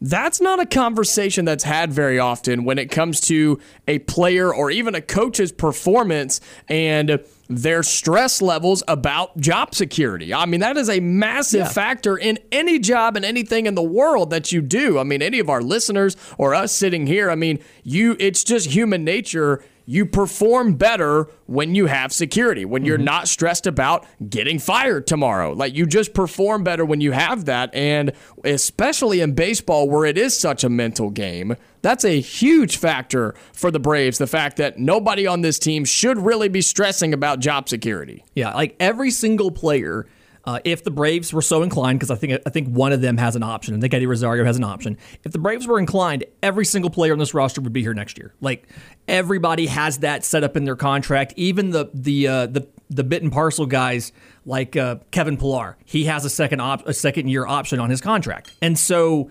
that's 0.00 0.42
not 0.42 0.60
a 0.60 0.66
conversation 0.66 1.46
that's 1.46 1.64
had 1.64 1.90
very 1.90 2.18
often 2.18 2.64
when 2.64 2.78
it 2.78 2.90
comes 2.90 3.20
to 3.20 3.58
a 3.88 3.98
player 4.00 4.54
or 4.54 4.70
even 4.70 4.94
a 4.94 5.00
coach's 5.00 5.52
performance 5.52 6.40
and 6.68 7.18
their 7.48 7.82
stress 7.82 8.42
levels 8.42 8.82
about 8.88 9.36
job 9.38 9.74
security. 9.74 10.34
I 10.34 10.46
mean, 10.46 10.60
that 10.60 10.76
is 10.76 10.90
a 10.90 11.00
massive 11.00 11.60
yeah. 11.60 11.68
factor 11.68 12.16
in 12.16 12.38
any 12.50 12.78
job 12.78 13.16
and 13.16 13.24
anything 13.24 13.66
in 13.66 13.74
the 13.74 13.82
world 13.82 14.30
that 14.30 14.52
you 14.52 14.60
do. 14.60 14.98
I 14.98 15.04
mean, 15.04 15.22
any 15.22 15.38
of 15.38 15.48
our 15.48 15.62
listeners 15.62 16.16
or 16.38 16.54
us 16.54 16.72
sitting 16.72 17.06
here, 17.06 17.30
I 17.30 17.34
mean, 17.34 17.58
you 17.82 18.16
it's 18.18 18.42
just 18.42 18.70
human 18.70 19.04
nature 19.04 19.62
you 19.86 20.04
perform 20.04 20.74
better 20.74 21.28
when 21.46 21.76
you 21.76 21.86
have 21.86 22.12
security, 22.12 22.64
when 22.64 22.84
you're 22.84 22.98
mm-hmm. 22.98 23.04
not 23.04 23.28
stressed 23.28 23.66
about 23.66 24.04
getting 24.28 24.58
fired 24.58 25.06
tomorrow. 25.06 25.52
Like 25.52 25.74
you 25.74 25.86
just 25.86 26.12
perform 26.12 26.64
better 26.64 26.84
when 26.84 27.00
you 27.00 27.12
have 27.12 27.44
that. 27.44 27.72
And 27.72 28.12
especially 28.44 29.20
in 29.20 29.34
baseball, 29.34 29.88
where 29.88 30.04
it 30.04 30.18
is 30.18 30.38
such 30.38 30.64
a 30.64 30.68
mental 30.68 31.10
game, 31.10 31.56
that's 31.82 32.04
a 32.04 32.20
huge 32.20 32.78
factor 32.78 33.36
for 33.52 33.70
the 33.70 33.78
Braves. 33.78 34.18
The 34.18 34.26
fact 34.26 34.56
that 34.56 34.78
nobody 34.78 35.26
on 35.26 35.42
this 35.42 35.58
team 35.58 35.84
should 35.84 36.18
really 36.18 36.48
be 36.48 36.60
stressing 36.60 37.14
about 37.14 37.38
job 37.38 37.68
security. 37.68 38.24
Yeah, 38.34 38.52
like 38.54 38.74
every 38.80 39.12
single 39.12 39.52
player 39.52 40.06
uh, 40.46 40.60
if 40.64 40.84
the 40.84 40.92
Braves 40.92 41.32
were 41.32 41.42
so 41.42 41.62
inclined, 41.62 41.98
because 41.98 42.10
I 42.10 42.14
think 42.14 42.40
I 42.46 42.50
think 42.50 42.68
one 42.68 42.92
of 42.92 43.00
them 43.00 43.16
has 43.16 43.34
an 43.34 43.42
option. 43.42 43.74
I 43.74 43.80
think 43.80 43.92
Eddie 43.92 44.06
Rosario 44.06 44.44
has 44.44 44.56
an 44.56 44.64
option. 44.64 44.96
If 45.24 45.32
the 45.32 45.38
Braves 45.38 45.66
were 45.66 45.78
inclined, 45.78 46.24
every 46.42 46.64
single 46.64 46.90
player 46.90 47.12
on 47.12 47.18
this 47.18 47.34
roster 47.34 47.60
would 47.60 47.72
be 47.72 47.82
here 47.82 47.94
next 47.94 48.16
year. 48.16 48.32
Like 48.40 48.68
everybody 49.08 49.66
has 49.66 49.98
that 49.98 50.24
set 50.24 50.44
up 50.44 50.56
in 50.56 50.64
their 50.64 50.76
contract. 50.76 51.34
Even 51.36 51.70
the 51.70 51.90
the 51.92 52.28
uh, 52.28 52.46
the 52.46 52.68
the 52.88 53.02
bit 53.02 53.24
and 53.24 53.32
parcel 53.32 53.66
guys 53.66 54.12
like 54.44 54.76
uh, 54.76 54.96
Kevin 55.10 55.36
Pillar, 55.36 55.76
he 55.84 56.04
has 56.04 56.24
a 56.24 56.30
second 56.30 56.60
op- 56.60 56.86
a 56.86 56.94
second 56.94 57.28
year 57.28 57.44
option 57.44 57.80
on 57.80 57.90
his 57.90 58.00
contract, 58.00 58.54
and 58.62 58.78
so 58.78 59.30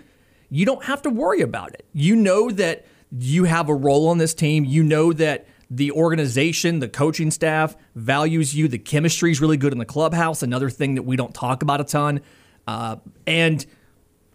you 0.49 0.65
don't 0.65 0.83
have 0.83 1.01
to 1.03 1.09
worry 1.09 1.39
about 1.39 1.73
it. 1.73 1.85
You 1.93 2.17
know 2.17 2.51
that 2.51 2.85
you 3.17 3.45
have 3.45 3.69
a 3.69 3.75
role 3.75 4.09
on 4.09 4.17
this 4.17 4.33
team. 4.33 4.65
You 4.65 4.83
know 4.83 5.13
that 5.13 5.47
the 5.75 5.91
organization, 5.91 6.79
the 6.79 6.87
coaching 6.87 7.31
staff 7.31 7.75
values 7.95 8.55
you. 8.55 8.67
The 8.67 8.77
chemistry 8.77 9.31
is 9.31 9.41
really 9.41 9.57
good 9.57 9.73
in 9.73 9.79
the 9.79 9.85
clubhouse. 9.85 10.41
Another 10.41 10.69
thing 10.69 10.95
that 10.95 11.03
we 11.03 11.17
don't 11.17 11.33
talk 11.33 11.63
about 11.63 11.81
a 11.81 11.83
ton. 11.83 12.21
Uh, 12.65 12.95
and 13.27 13.65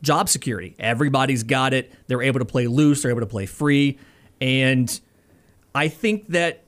job 0.02 0.28
security. 0.28 0.76
Everybody's 0.78 1.42
got 1.42 1.73
it. 1.73 1.92
They're 2.06 2.23
able 2.23 2.40
to 2.40 2.44
play 2.44 2.66
loose. 2.66 3.02
They're 3.02 3.11
able 3.11 3.20
to 3.20 3.26
play 3.26 3.47
free. 3.47 3.99
And 4.40 5.00
I 5.75 5.88
think 5.88 6.28
that 6.28 6.64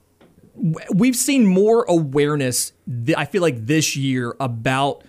we've 0.95 1.17
seen 1.17 1.47
more 1.47 1.85
awareness. 1.85 2.73
I 3.17 3.26
feel 3.26 3.43
like 3.43 3.67
this 3.67 3.95
year 3.95 4.35
about 4.41 5.05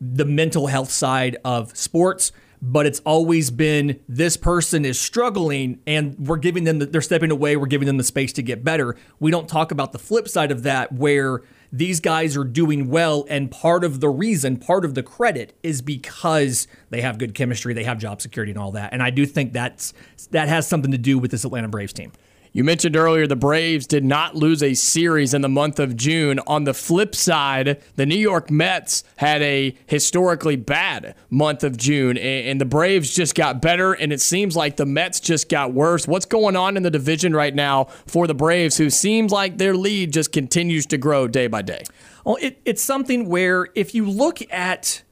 the 0.00 0.24
mental 0.24 0.66
health 0.66 0.90
side 0.90 1.36
of 1.44 1.76
sports. 1.76 2.32
But 2.62 2.86
it's 2.86 3.00
always 3.00 3.50
been 3.50 4.00
this 4.08 4.36
person 4.36 4.84
is 4.84 4.98
struggling, 4.98 5.80
and 5.86 6.16
we're 6.18 6.36
giving 6.36 6.64
them 6.64 6.78
the, 6.78 6.86
they're 6.86 7.00
stepping 7.00 7.30
away. 7.30 7.56
We're 7.56 7.66
giving 7.66 7.86
them 7.86 7.96
the 7.96 8.04
space 8.04 8.32
to 8.34 8.42
get 8.42 8.64
better. 8.64 8.96
We 9.20 9.30
don't 9.30 9.48
talk 9.48 9.70
about 9.70 9.92
the 9.92 9.98
flip 9.98 10.28
side 10.28 10.50
of 10.50 10.62
that, 10.62 10.92
where 10.92 11.42
these 11.72 12.00
guys 12.00 12.36
are 12.36 12.44
doing 12.44 12.88
well, 12.88 13.26
and 13.28 13.50
part 13.50 13.84
of 13.84 14.00
the 14.00 14.08
reason, 14.08 14.56
part 14.56 14.84
of 14.84 14.94
the 14.94 15.02
credit, 15.02 15.56
is 15.62 15.82
because 15.82 16.66
they 16.90 17.00
have 17.02 17.18
good 17.18 17.34
chemistry, 17.34 17.74
they 17.74 17.84
have 17.84 17.98
job 17.98 18.22
security, 18.22 18.52
and 18.52 18.58
all 18.58 18.72
that. 18.72 18.92
And 18.92 19.02
I 19.02 19.10
do 19.10 19.26
think 19.26 19.52
that's 19.52 19.92
that 20.30 20.48
has 20.48 20.66
something 20.66 20.92
to 20.92 20.98
do 20.98 21.18
with 21.18 21.30
this 21.30 21.44
Atlanta 21.44 21.68
Braves 21.68 21.92
team. 21.92 22.12
You 22.56 22.64
mentioned 22.64 22.96
earlier 22.96 23.26
the 23.26 23.36
Braves 23.36 23.86
did 23.86 24.02
not 24.02 24.34
lose 24.34 24.62
a 24.62 24.72
series 24.72 25.34
in 25.34 25.42
the 25.42 25.48
month 25.48 25.78
of 25.78 25.94
June. 25.94 26.40
On 26.46 26.64
the 26.64 26.72
flip 26.72 27.14
side, 27.14 27.82
the 27.96 28.06
New 28.06 28.16
York 28.16 28.50
Mets 28.50 29.04
had 29.16 29.42
a 29.42 29.76
historically 29.84 30.56
bad 30.56 31.14
month 31.28 31.62
of 31.64 31.76
June, 31.76 32.16
and 32.16 32.58
the 32.58 32.64
Braves 32.64 33.14
just 33.14 33.34
got 33.34 33.60
better, 33.60 33.92
and 33.92 34.10
it 34.10 34.22
seems 34.22 34.56
like 34.56 34.76
the 34.76 34.86
Mets 34.86 35.20
just 35.20 35.50
got 35.50 35.74
worse. 35.74 36.08
What's 36.08 36.24
going 36.24 36.56
on 36.56 36.78
in 36.78 36.82
the 36.82 36.90
division 36.90 37.36
right 37.36 37.54
now 37.54 37.88
for 38.06 38.26
the 38.26 38.34
Braves, 38.34 38.78
who 38.78 38.88
seems 38.88 39.32
like 39.32 39.58
their 39.58 39.74
lead 39.74 40.14
just 40.14 40.32
continues 40.32 40.86
to 40.86 40.96
grow 40.96 41.28
day 41.28 41.48
by 41.48 41.60
day? 41.60 41.82
Well, 42.24 42.38
it, 42.40 42.58
it's 42.64 42.82
something 42.82 43.28
where 43.28 43.68
if 43.74 43.94
you 43.94 44.06
look 44.06 44.40
at 44.50 45.02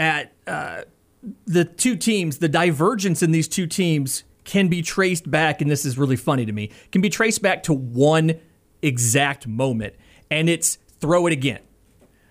at 0.00 0.32
uh, 0.48 0.82
the 1.46 1.64
two 1.64 1.94
teams, 1.94 2.38
the 2.38 2.48
divergence 2.48 3.22
in 3.22 3.30
these 3.30 3.46
two 3.46 3.68
teams 3.68 4.24
can 4.48 4.68
be 4.68 4.80
traced 4.80 5.30
back, 5.30 5.60
and 5.60 5.70
this 5.70 5.84
is 5.84 5.98
really 5.98 6.16
funny 6.16 6.46
to 6.46 6.52
me, 6.52 6.70
can 6.90 7.02
be 7.02 7.10
traced 7.10 7.42
back 7.42 7.62
to 7.64 7.74
one 7.74 8.40
exact 8.80 9.46
moment, 9.46 9.94
and 10.30 10.48
it's 10.48 10.78
throw 11.00 11.26
it 11.26 11.34
again. 11.34 11.60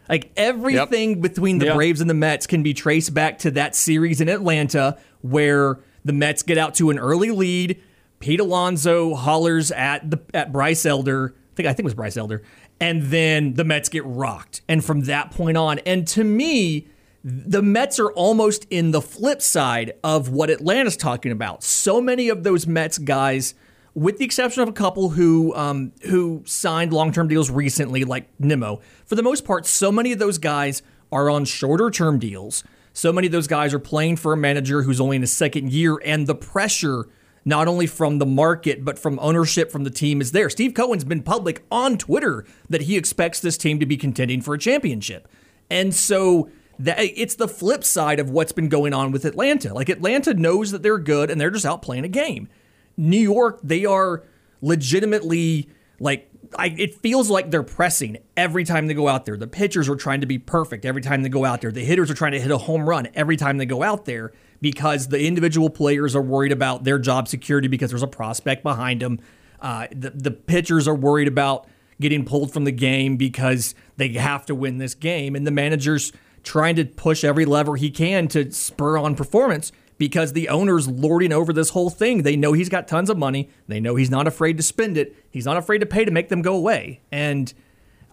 Like 0.09 0.31
everything 0.36 1.12
yep. 1.12 1.21
between 1.21 1.59
the 1.59 1.67
yep. 1.67 1.75
Braves 1.75 2.01
and 2.01 2.09
the 2.09 2.15
Mets 2.15 2.47
can 2.47 2.63
be 2.63 2.74
traced 2.74 3.13
back 3.13 3.38
to 3.39 3.51
that 3.51 3.75
series 3.75 4.19
in 4.19 4.29
Atlanta 4.29 4.97
where 5.21 5.79
the 6.03 6.13
Mets 6.13 6.41
get 6.43 6.57
out 6.57 6.74
to 6.75 6.89
an 6.89 6.97
early 6.97 7.29
lead. 7.29 7.81
Pete 8.19 8.39
Alonso 8.39 9.13
hollers 9.13 9.71
at 9.71 10.09
the 10.09 10.19
at 10.33 10.51
Bryce 10.51 10.86
Elder. 10.86 11.36
I 11.36 11.55
think 11.55 11.67
I 11.67 11.74
think 11.74 11.79
it 11.79 11.86
was 11.86 11.93
Bryce 11.93 12.17
Elder. 12.17 12.41
And 12.79 13.03
then 13.03 13.53
the 13.53 13.63
Mets 13.63 13.89
get 13.89 14.03
rocked. 14.05 14.62
And 14.67 14.83
from 14.83 15.01
that 15.01 15.31
point 15.31 15.57
on, 15.57 15.79
and 15.79 16.07
to 16.09 16.24
me, 16.24 16.88
the 17.24 17.62
Mets 17.62 18.00
are 18.00 18.12
almost 18.12 18.65
in 18.69 18.91
the 18.91 19.01
flip 19.01 19.41
side 19.41 19.93
of 20.03 20.29
what 20.29 20.50
Atlanta's 20.50 20.97
talking 20.97 21.31
about. 21.31 21.63
So 21.63 22.00
many 22.00 22.29
of 22.29 22.43
those 22.43 22.67
Mets 22.67 22.97
guys, 22.97 23.53
with 23.93 24.17
the 24.17 24.25
exception 24.25 24.63
of 24.63 24.69
a 24.69 24.74
couple 24.74 25.09
who 25.09 25.53
um, 25.55 25.91
who 26.03 26.43
signed 26.45 26.93
long 26.93 27.12
term 27.12 27.27
deals 27.27 27.50
recently, 27.50 28.03
like 28.03 28.29
Nimmo, 28.39 28.81
for 29.05 29.15
the 29.15 29.24
most 29.24 29.45
part, 29.45 29.65
so 29.65 29.91
many 29.91 30.12
of 30.12 30.19
those 30.19 30.38
guys 30.38 30.81
are 31.12 31.29
on 31.29 31.45
shorter 31.45 31.89
term 31.89 32.19
deals. 32.19 32.63
So 32.93 33.13
many 33.13 33.27
of 33.27 33.33
those 33.33 33.47
guys 33.47 33.74
are 33.74 33.79
playing 33.79 34.15
for 34.15 34.33
a 34.33 34.38
manager 34.38 34.81
who's 34.81 35.00
only 35.00 35.17
in 35.17 35.21
his 35.21 35.31
second 35.31 35.71
year, 35.71 36.00
and 36.03 36.27
the 36.27 36.36
pressure 36.36 37.07
not 37.45 37.67
only 37.67 37.88
from 37.88 38.17
the 38.17 38.25
market 38.25 38.83
but 38.83 39.00
from 39.00 39.17
ownership 39.21 39.71
from 39.71 39.83
the 39.83 39.89
team 39.89 40.19
is 40.19 40.31
there. 40.33 40.50
Steve 40.50 40.74
Cohen's 40.74 41.03
been 41.03 41.24
public 41.24 41.63
on 41.71 41.97
Twitter 41.97 42.45
that 42.69 42.83
he 42.83 42.97
expects 42.97 43.39
this 43.39 43.57
team 43.57 43.79
to 43.79 43.86
be 43.86 43.97
contending 43.97 44.41
for 44.41 44.53
a 44.53 44.57
championship, 44.57 45.27
and 45.69 45.93
so 45.93 46.50
that 46.79 46.98
it's 47.00 47.36
the 47.36 47.48
flip 47.48 47.84
side 47.84 48.19
of 48.19 48.29
what's 48.29 48.51
been 48.51 48.69
going 48.69 48.93
on 48.93 49.12
with 49.12 49.25
Atlanta. 49.25 49.74
Like 49.74 49.89
Atlanta 49.89 50.34
knows 50.34 50.72
that 50.72 50.84
they're 50.84 51.00
good 51.00 51.29
and 51.29 51.39
they're 51.39 51.51
just 51.51 51.65
out 51.65 51.81
playing 51.81 52.03
a 52.03 52.10
game. 52.10 52.48
New 52.96 53.19
York, 53.19 53.60
they 53.63 53.86
are 53.86 54.24
legitimately 54.62 55.69
like 56.00 56.29
I, 56.55 56.67
it 56.77 56.96
feels 56.96 57.29
like 57.29 57.51
they're 57.51 57.63
pressing 57.63 58.17
every 58.36 58.63
time 58.63 58.88
they 58.88 58.93
go 58.93 59.07
out 59.07 59.25
there. 59.25 59.38
The 59.38 59.48
pitchers 59.48 59.89
are 59.89 59.96
trying 59.96 60.22
to 60.22 60.27
be 60.27 60.38
perfect 60.38 60.86
every 60.86 61.01
time 61.01 61.24
they 61.24 61.29
go 61.29 61.46
out 61.46 61.62
there. 61.62 61.72
The 61.72 61.84
hitters 61.84 62.10
are 62.10 62.13
trying 62.13 62.31
to 62.34 62.39
hit 62.39 62.51
a 62.51 62.57
home 62.57 62.88
run 62.88 63.10
every 63.15 63.38
time 63.38 63.57
they 63.57 63.65
go 63.65 63.84
out 63.84 64.05
there 64.05 64.31
because 64.62 65.07
the 65.10 65.25
individual 65.25 65.69
players 65.69 66.15
are 66.15 66.22
worried 66.22 66.51
about 66.51 66.84
their 66.84 67.00
job 67.00 67.27
security 67.27 67.67
because 67.67 67.89
there's 67.89 68.03
a 68.03 68.07
prospect 68.07 68.63
behind 68.63 69.01
them. 69.01 69.19
Uh, 69.60 69.88
the, 69.91 70.12
the 70.12 70.31
pitchers 70.31 70.88
are 70.88 70.96
worried 70.96 71.27
about 71.27 71.67
getting 72.00 72.24
pulled 72.24 72.53
from 72.53 72.63
the 72.63 72.72
game 72.72 73.17
because 73.17 73.75
they 73.98 74.10
have 74.13 74.46
to 74.46 74.55
win 74.55 74.77
this 74.77 74.93
game. 74.93 75.36
And 75.36 75.46
the 75.46 75.51
managers 75.51 76.12
trying 76.44 76.75
to 76.75 76.86
push 76.86 77.24
every 77.24 77.46
lever 77.46 77.75
he 77.75 77.89
can 77.89 78.27
to 78.29 78.51
spur 78.51 78.98
on 78.98 79.15
performance 79.15 79.72
because 79.98 80.34
the 80.34 80.50
owner's 80.50 80.88
lording 80.88 81.34
over 81.34 81.51
this 81.51 81.70
whole 81.70 81.89
thing. 81.89 82.24
They 82.24 82.36
know 82.36 82.53
he's 82.53 82.70
got 82.70 82.88
tons 82.88 83.10
of 83.10 83.17
money. 83.17 83.50
They 83.67 83.79
know 83.79 83.96
he's 83.96 84.12
not 84.12 84.27
afraid 84.27 84.58
to 84.58 84.63
spend 84.63 84.98
it. 84.98 85.15
He's 85.29 85.46
not 85.46 85.58
afraid 85.58 85.79
to 85.79 85.86
pay 85.86 86.06
to 86.06 86.12
make 86.12 86.29
them 86.29 86.41
go 86.41 86.56
away. 86.56 87.01
And 87.12 87.53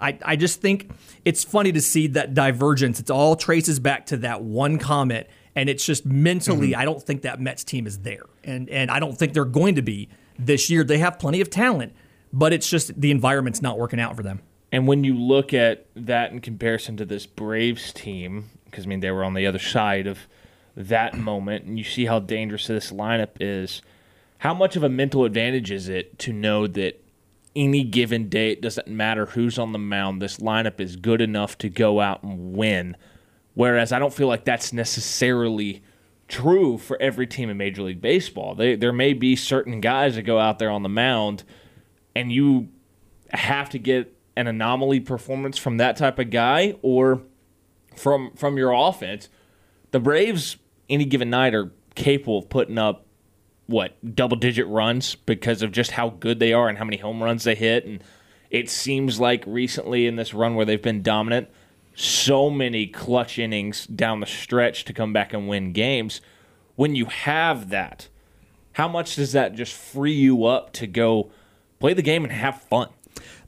I, 0.01 0.19
I 0.25 0.37
just 0.37 0.61
think 0.61 0.91
it's 1.25 1.45
funny 1.45 1.73
to 1.73 1.81
see 1.81 2.07
that 2.09 2.35
divergence. 2.35 3.01
It 3.01 3.11
all 3.11 3.37
traces 3.37 3.79
back 3.79 4.07
to 4.07 4.17
that 4.19 4.43
one 4.43 4.79
comment. 4.79 5.27
And 5.55 5.69
it's 5.69 5.87
just 5.87 6.05
mentally, 6.05 6.71
mm-hmm. 6.71 6.81
I 6.81 6.85
don't 6.85 7.03
think 7.03 7.23
that 7.23 7.41
Mets 7.41 7.63
team 7.63 7.87
is 7.87 7.99
there. 7.99 8.25
And, 8.43 8.69
and 8.71 8.91
I 8.91 8.99
don't 8.99 9.17
think 9.17 9.35
they're 9.35 9.45
going 9.45 9.77
to 9.77 9.83
be 9.83 10.09
this 10.39 10.69
year. 10.69 10.83
They 10.83 10.99
have 10.99 11.19
plenty 11.19 11.41
of 11.41 11.49
talent, 11.49 11.95
but 12.33 12.53
it's 12.53 12.69
just 12.69 13.01
the 13.01 13.11
environment's 13.11 13.63
not 13.63 13.79
working 13.79 14.01
out 14.01 14.17
for 14.17 14.23
them. 14.23 14.41
And 14.75 14.89
when 14.89 15.05
you 15.05 15.15
look 15.15 15.55
at 15.55 15.87
that 15.95 16.33
in 16.33 16.41
comparison 16.41 16.97
to 16.97 17.05
this 17.05 17.27
Braves 17.27 17.93
team, 17.93 18.51
because 18.65 18.87
I 18.87 18.89
mean 18.89 18.99
they 18.99 19.13
were 19.13 19.23
on 19.23 19.35
the 19.35 19.47
other 19.47 19.61
side 19.61 20.09
of 20.09 20.27
that 20.77 21.17
moment, 21.17 21.65
and 21.65 21.79
you 21.79 21.85
see 21.85 22.07
how 22.07 22.19
dangerous 22.19 22.67
this 22.67 22.91
lineup 22.91 23.37
is, 23.39 23.83
how 24.39 24.53
much 24.53 24.75
of 24.75 24.83
a 24.83 24.89
mental 24.89 25.25
advantage 25.25 25.71
is 25.71 25.89
it 25.89 26.19
to 26.19 26.33
know 26.33 26.67
that 26.67 27.01
any 27.55 27.85
given 27.85 28.29
day, 28.29 28.51
it 28.51 28.61
doesn't 28.61 28.89
matter 28.89 29.27
who's 29.27 29.61
on 29.61 29.71
the 29.71 29.79
mound, 29.79 30.21
this 30.21 30.39
lineup 30.39 30.81
is 30.81 30.97
good 30.97 31.21
enough 31.21 31.57
to 31.59 31.69
go 31.69 32.01
out 32.01 32.25
and 32.25 32.57
win. 32.57 32.97
Whereas 33.55 33.93
I 33.93 34.01
don't 34.01 34.13
feel 34.13 34.27
like 34.27 34.45
that's 34.45 34.73
necessarily 34.73 35.85
true 36.27 36.79
for 36.79 37.01
every 37.01 37.29
team 37.29 37.49
in 37.49 37.57
Major 37.57 37.83
League 37.83 38.01
Baseball. 38.01 38.57
They, 38.57 38.75
there 38.75 38.93
may 38.93 39.13
be 39.13 39.37
certain 39.37 39.81
guys 39.81 40.17
that 40.17 40.23
go 40.23 40.41
out 40.41 40.59
there 40.59 40.71
on 40.71 40.83
the 40.83 40.89
mound, 40.89 41.45
and 42.17 42.33
you 42.33 42.71
have 43.31 43.71
to 43.71 43.79
get 43.79 44.14
an 44.37 44.47
anomaly 44.47 45.01
performance 45.01 45.59
from 45.59 45.77
that 45.77 45.97
type 45.97 46.19
of 46.19 46.31
guy 46.31 46.75
or 46.83 47.23
from 47.97 48.33
from 48.35 48.57
your 48.57 48.73
offense. 48.73 49.29
The 49.91 50.01
Braves 50.01 50.57
any 50.89 51.05
given 51.05 51.31
night 51.31 51.55
are 51.55 51.73
capable 51.95 52.39
of 52.39 52.49
putting 52.49 52.79
up 52.79 53.07
what 53.67 54.15
double 54.15 54.37
digit 54.37 54.67
runs 54.67 55.15
because 55.15 55.63
of 55.63 55.73
just 55.73 55.93
how 55.93 56.11
good 56.11 56.39
they 56.39 56.53
are 56.53 56.69
and 56.69 56.79
how 56.79 56.85
many 56.85 56.99
home 56.99 57.23
runs 57.23 57.45
they 57.45 57.55
hit 57.55 57.87
and 57.87 58.03
it 58.51 58.69
seems 58.69 59.19
like 59.19 59.43
recently 59.47 60.07
in 60.07 60.17
this 60.17 60.35
run 60.35 60.55
where 60.55 60.67
they've 60.67 60.83
been 60.83 61.03
dominant 61.03 61.49
so 61.95 62.51
many 62.51 62.87
clutch 62.87 63.39
innings 63.39 63.87
down 63.87 64.21
the 64.21 64.27
stretch 64.27 64.85
to 64.85 64.93
come 64.93 65.13
back 65.13 65.33
and 65.33 65.49
win 65.49 65.73
games 65.73 66.21
when 66.77 66.95
you 66.95 67.07
have 67.07 67.71
that 67.71 68.09
how 68.73 68.89
much 68.89 69.17
does 69.17 69.33
that 69.33 69.55
just 69.55 69.73
free 69.73 70.13
you 70.13 70.45
up 70.45 70.73
to 70.73 70.87
go 70.87 71.31
play 71.81 71.95
the 71.95 72.03
game 72.03 72.23
and 72.23 72.33
have 72.33 72.61
fun 72.63 72.89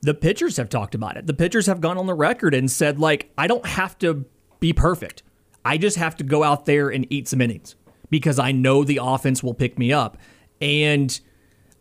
the 0.07 0.15
pitchers 0.15 0.57
have 0.57 0.69
talked 0.69 0.95
about 0.95 1.17
it. 1.17 1.27
The 1.27 1.35
pitchers 1.35 1.67
have 1.67 1.81
gone 1.81 1.99
on 1.99 2.07
the 2.07 2.15
record 2.15 2.55
and 2.55 2.71
said, 2.71 3.01
like, 3.01 3.33
I 3.37 3.49
don't 3.49 3.67
have 3.67 3.99
to 3.99 4.25
be 4.61 4.73
perfect. 4.73 5.25
I 5.65 5.79
just 5.79 5.97
have 5.97 6.15
to 6.19 6.25
go 6.25 6.45
out 6.45 6.65
there 6.65 6.89
and 6.91 7.05
eat 7.11 7.27
some 7.27 7.41
innings 7.41 7.75
because 8.09 8.39
I 8.39 8.53
know 8.53 8.85
the 8.85 9.01
offense 9.03 9.43
will 9.43 9.53
pick 9.53 9.81
me 9.81 9.93
up. 9.93 10.17
And 10.61 11.19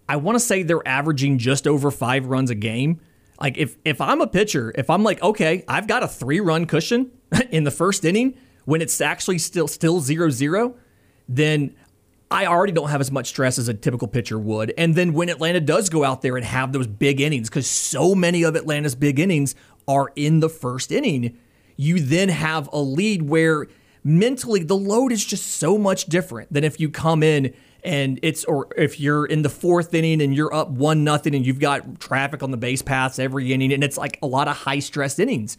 I 0.09 0.15
want 0.15 0.37
to 0.37 0.39
say 0.39 0.63
they're 0.63 0.87
averaging 0.87 1.37
just 1.37 1.67
over 1.67 1.91
five 1.91 2.25
runs 2.25 2.49
a 2.49 2.55
game. 2.55 2.99
Like 3.39 3.59
if 3.59 3.77
if 3.85 4.01
I'm 4.01 4.21
a 4.21 4.27
pitcher, 4.27 4.73
if 4.75 4.89
I'm 4.89 5.03
like, 5.03 5.21
okay, 5.21 5.63
I've 5.67 5.85
got 5.85 6.01
a 6.01 6.07
three 6.07 6.39
run 6.39 6.65
cushion 6.65 7.11
in 7.51 7.63
the 7.63 7.69
first 7.69 8.03
inning 8.05 8.35
when 8.63 8.81
it's 8.81 8.99
actually 9.01 9.37
still 9.37 9.67
still 9.67 9.99
zero 9.99 10.31
zero, 10.31 10.77
then 11.29 11.75
I 12.35 12.47
already 12.47 12.73
don't 12.73 12.89
have 12.89 12.99
as 12.99 13.11
much 13.11 13.27
stress 13.27 13.57
as 13.57 13.69
a 13.69 13.73
typical 13.73 14.09
pitcher 14.09 14.37
would. 14.37 14.73
And 14.77 14.93
then 14.93 15.13
when 15.13 15.29
Atlanta 15.29 15.61
does 15.61 15.87
go 15.87 16.03
out 16.03 16.21
there 16.21 16.35
and 16.35 16.45
have 16.45 16.73
those 16.73 16.85
big 16.85 17.21
innings, 17.21 17.49
because 17.49 17.65
so 17.65 18.13
many 18.13 18.43
of 18.43 18.57
Atlanta's 18.57 18.93
big 18.93 19.19
innings 19.19 19.55
are 19.87 20.11
in 20.17 20.41
the 20.41 20.49
first 20.49 20.91
inning, 20.91 21.37
you 21.77 22.01
then 22.01 22.27
have 22.27 22.67
a 22.73 22.79
lead 22.79 23.21
where 23.21 23.67
mentally 24.03 24.63
the 24.63 24.75
load 24.75 25.13
is 25.13 25.23
just 25.23 25.45
so 25.45 25.77
much 25.77 26.07
different 26.07 26.51
than 26.51 26.65
if 26.65 26.77
you 26.77 26.89
come 26.89 27.23
in 27.23 27.53
and 27.85 28.19
it's 28.21 28.43
or 28.43 28.67
if 28.75 28.99
you're 28.99 29.25
in 29.25 29.41
the 29.41 29.49
fourth 29.49 29.93
inning 29.93 30.21
and 30.21 30.35
you're 30.35 30.53
up 30.53 30.69
one 30.69 31.05
nothing 31.05 31.35
and 31.35 31.45
you've 31.45 31.61
got 31.61 32.01
traffic 32.01 32.43
on 32.43 32.51
the 32.51 32.57
base 32.57 32.81
paths 32.81 33.17
every 33.17 33.53
inning 33.53 33.71
and 33.71 33.81
it's 33.81 33.97
like 33.97 34.19
a 34.21 34.27
lot 34.27 34.49
of 34.49 34.57
high 34.57 34.79
stress 34.79 35.19
innings. 35.19 35.57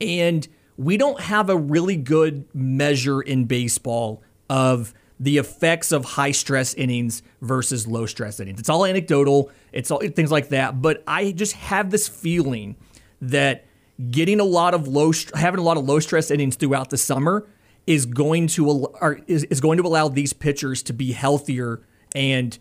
And 0.00 0.48
we 0.78 0.96
don't 0.96 1.20
have 1.20 1.50
a 1.50 1.56
really 1.56 1.96
good 1.96 2.46
measure 2.54 3.20
in 3.20 3.44
baseball 3.44 4.22
of 4.48 4.94
the 5.24 5.38
effects 5.38 5.90
of 5.90 6.04
high 6.04 6.32
stress 6.32 6.74
innings 6.74 7.22
versus 7.40 7.86
low 7.86 8.04
stress 8.04 8.40
innings. 8.40 8.60
It's 8.60 8.68
all 8.68 8.84
anecdotal, 8.84 9.50
it's 9.72 9.90
all 9.90 10.00
things 10.00 10.30
like 10.30 10.50
that, 10.50 10.82
but 10.82 11.02
I 11.06 11.32
just 11.32 11.54
have 11.54 11.90
this 11.90 12.06
feeling 12.06 12.76
that 13.22 13.64
getting 14.10 14.38
a 14.38 14.44
lot 14.44 14.74
of 14.74 14.86
low 14.86 15.12
having 15.34 15.60
a 15.60 15.62
lot 15.62 15.78
of 15.78 15.84
low 15.84 15.98
stress 15.98 16.30
innings 16.30 16.56
throughout 16.56 16.90
the 16.90 16.98
summer 16.98 17.46
is 17.86 18.04
going 18.04 18.48
to 18.48 18.86
is, 19.26 19.44
is 19.44 19.62
going 19.62 19.78
to 19.78 19.86
allow 19.86 20.08
these 20.08 20.34
pitchers 20.34 20.82
to 20.82 20.92
be 20.92 21.12
healthier 21.12 21.80
and 22.14 22.58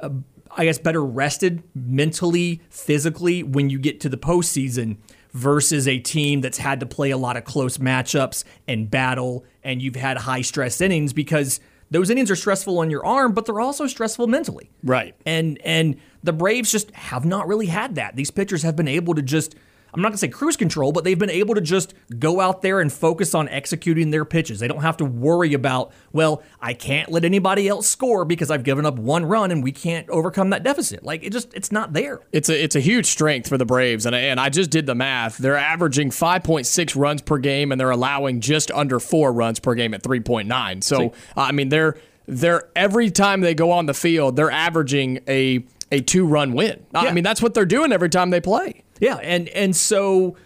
uh, 0.00 0.08
I 0.56 0.64
guess 0.64 0.78
better 0.78 1.04
rested 1.04 1.62
mentally, 1.74 2.62
physically 2.70 3.42
when 3.42 3.68
you 3.68 3.78
get 3.78 4.00
to 4.00 4.08
the 4.08 4.16
postseason 4.16 4.96
versus 5.32 5.86
a 5.86 5.98
team 5.98 6.40
that's 6.40 6.56
had 6.56 6.80
to 6.80 6.86
play 6.86 7.10
a 7.10 7.18
lot 7.18 7.36
of 7.36 7.44
close 7.44 7.76
matchups 7.76 8.42
and 8.66 8.90
battle, 8.90 9.44
and 9.62 9.82
you've 9.82 9.96
had 9.96 10.16
high 10.16 10.40
stress 10.40 10.80
innings 10.80 11.12
because 11.12 11.60
those 11.90 12.10
innings 12.10 12.30
are 12.30 12.36
stressful 12.36 12.78
on 12.78 12.90
your 12.90 13.04
arm, 13.04 13.32
but 13.32 13.46
they're 13.46 13.60
also 13.60 13.86
stressful 13.86 14.26
mentally. 14.26 14.70
Right. 14.82 15.14
And 15.24 15.58
and 15.64 15.96
the 16.22 16.32
Braves 16.32 16.72
just 16.72 16.90
have 16.92 17.24
not 17.24 17.46
really 17.46 17.66
had 17.66 17.94
that. 17.94 18.16
These 18.16 18.30
pitchers 18.30 18.62
have 18.62 18.76
been 18.76 18.88
able 18.88 19.14
to 19.14 19.22
just 19.22 19.54
I'm 19.94 20.02
not 20.02 20.08
going 20.08 20.14
to 20.14 20.18
say 20.18 20.28
cruise 20.28 20.56
control, 20.56 20.92
but 20.92 21.04
they've 21.04 21.18
been 21.18 21.30
able 21.30 21.54
to 21.54 21.60
just 21.60 21.94
go 22.18 22.40
out 22.40 22.62
there 22.62 22.80
and 22.80 22.92
focus 22.92 23.34
on 23.34 23.48
executing 23.48 24.10
their 24.10 24.24
pitches. 24.24 24.58
They 24.58 24.68
don't 24.68 24.82
have 24.82 24.96
to 24.98 25.04
worry 25.04 25.54
about, 25.54 25.92
well, 26.12 26.42
I 26.60 26.74
can't 26.74 27.10
let 27.10 27.24
anybody 27.24 27.66
else 27.68 27.88
score 27.88 28.24
because 28.24 28.50
I've 28.50 28.62
given 28.62 28.84
up 28.84 28.96
one 28.96 29.24
run 29.24 29.50
and 29.50 29.62
we 29.62 29.72
can't 29.72 30.08
overcome 30.10 30.50
that 30.50 30.62
deficit. 30.62 31.02
Like 31.02 31.22
it 31.24 31.32
just 31.32 31.54
it's 31.54 31.72
not 31.72 31.92
there. 31.92 32.20
It's 32.32 32.48
a 32.48 32.62
it's 32.62 32.76
a 32.76 32.80
huge 32.80 33.06
strength 33.06 33.48
for 33.48 33.56
the 33.56 33.64
Braves, 33.64 34.06
and 34.06 34.14
I, 34.14 34.20
and 34.20 34.38
I 34.38 34.48
just 34.48 34.70
did 34.70 34.86
the 34.86 34.94
math. 34.94 35.38
They're 35.38 35.56
averaging 35.56 36.10
5.6 36.10 36.96
runs 36.96 37.22
per 37.22 37.38
game, 37.38 37.72
and 37.72 37.80
they're 37.80 37.90
allowing 37.90 38.40
just 38.40 38.70
under 38.70 39.00
four 39.00 39.32
runs 39.32 39.60
per 39.60 39.74
game 39.74 39.94
at 39.94 40.02
3.9. 40.02 40.82
So 40.84 41.12
I 41.36 41.52
mean, 41.52 41.68
they're 41.68 41.96
they're 42.26 42.68
every 42.74 43.10
time 43.10 43.40
they 43.40 43.54
go 43.54 43.70
on 43.70 43.86
the 43.86 43.94
field, 43.94 44.36
they're 44.36 44.50
averaging 44.50 45.20
a 45.28 45.64
a 45.92 46.00
two 46.00 46.26
run 46.26 46.52
win. 46.52 46.84
I 46.94 47.12
mean, 47.12 47.24
that's 47.24 47.40
what 47.40 47.54
they're 47.54 47.64
doing 47.64 47.92
every 47.92 48.08
time 48.08 48.30
they 48.30 48.40
play. 48.40 48.82
Yeah, 49.00 49.16
and 49.16 49.48
and 49.50 49.74
so 49.74 50.36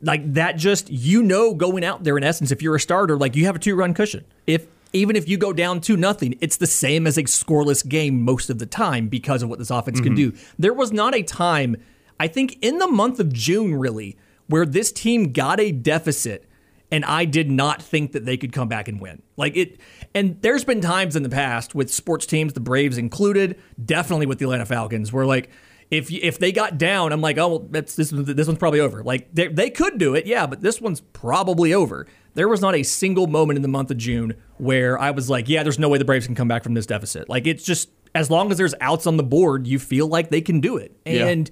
like 0.00 0.34
that 0.34 0.56
just 0.56 0.90
you 0.90 1.22
know 1.22 1.54
going 1.54 1.84
out 1.84 2.04
there 2.04 2.16
in 2.16 2.24
essence 2.24 2.50
if 2.50 2.62
you're 2.62 2.76
a 2.76 2.80
starter 2.80 3.16
like 3.16 3.34
you 3.34 3.46
have 3.46 3.56
a 3.56 3.58
two 3.58 3.74
run 3.74 3.94
cushion. 3.94 4.24
If 4.46 4.66
even 4.92 5.16
if 5.16 5.28
you 5.28 5.36
go 5.36 5.52
down 5.52 5.80
two 5.80 5.96
nothing, 5.96 6.36
it's 6.40 6.56
the 6.56 6.66
same 6.66 7.06
as 7.06 7.18
a 7.18 7.24
scoreless 7.24 7.86
game 7.86 8.22
most 8.22 8.48
of 8.48 8.58
the 8.58 8.66
time 8.66 9.08
because 9.08 9.42
of 9.42 9.48
what 9.48 9.58
this 9.58 9.70
offense 9.70 10.00
can 10.00 10.14
mm-hmm. 10.14 10.30
do. 10.30 10.38
There 10.58 10.72
was 10.72 10.92
not 10.92 11.14
a 11.14 11.22
time 11.22 11.76
I 12.20 12.26
think 12.26 12.58
in 12.62 12.78
the 12.78 12.88
month 12.88 13.20
of 13.20 13.32
June 13.32 13.74
really 13.74 14.16
where 14.46 14.64
this 14.64 14.90
team 14.92 15.32
got 15.32 15.60
a 15.60 15.72
deficit 15.72 16.44
and 16.90 17.04
I 17.04 17.26
did 17.26 17.50
not 17.50 17.82
think 17.82 18.12
that 18.12 18.24
they 18.24 18.38
could 18.38 18.52
come 18.52 18.68
back 18.68 18.88
and 18.88 19.00
win. 19.00 19.22
Like 19.36 19.56
it 19.56 19.78
and 20.14 20.40
there's 20.40 20.64
been 20.64 20.80
times 20.80 21.16
in 21.16 21.22
the 21.22 21.28
past 21.28 21.74
with 21.74 21.92
sports 21.92 22.24
teams, 22.24 22.54
the 22.54 22.60
Braves 22.60 22.96
included, 22.96 23.60
definitely 23.84 24.26
with 24.26 24.38
the 24.38 24.46
Atlanta 24.46 24.66
Falcons, 24.66 25.12
where 25.12 25.26
like 25.26 25.50
if 25.90 26.12
if 26.12 26.38
they 26.38 26.52
got 26.52 26.78
down, 26.78 27.12
I'm 27.12 27.20
like, 27.20 27.38
oh, 27.38 27.48
well, 27.48 27.58
that's 27.70 27.96
this 27.96 28.10
this 28.10 28.46
one's 28.46 28.58
probably 28.58 28.80
over. 28.80 29.02
Like 29.02 29.32
they 29.34 29.48
they 29.48 29.70
could 29.70 29.98
do 29.98 30.14
it, 30.14 30.26
yeah, 30.26 30.46
but 30.46 30.60
this 30.60 30.80
one's 30.80 31.00
probably 31.00 31.72
over. 31.72 32.06
There 32.34 32.48
was 32.48 32.60
not 32.60 32.74
a 32.74 32.82
single 32.82 33.26
moment 33.26 33.56
in 33.56 33.62
the 33.62 33.68
month 33.68 33.90
of 33.90 33.96
June 33.96 34.34
where 34.58 34.98
I 34.98 35.10
was 35.10 35.30
like, 35.30 35.48
yeah, 35.48 35.62
there's 35.62 35.78
no 35.78 35.88
way 35.88 35.98
the 35.98 36.04
Braves 36.04 36.26
can 36.26 36.34
come 36.34 36.48
back 36.48 36.62
from 36.62 36.74
this 36.74 36.86
deficit. 36.86 37.28
Like 37.28 37.46
it's 37.46 37.64
just 37.64 37.88
as 38.14 38.30
long 38.30 38.50
as 38.50 38.58
there's 38.58 38.74
outs 38.80 39.06
on 39.06 39.16
the 39.16 39.22
board, 39.22 39.66
you 39.66 39.78
feel 39.78 40.06
like 40.06 40.30
they 40.30 40.40
can 40.40 40.60
do 40.60 40.76
it. 40.76 40.94
Yeah. 41.04 41.26
And 41.26 41.50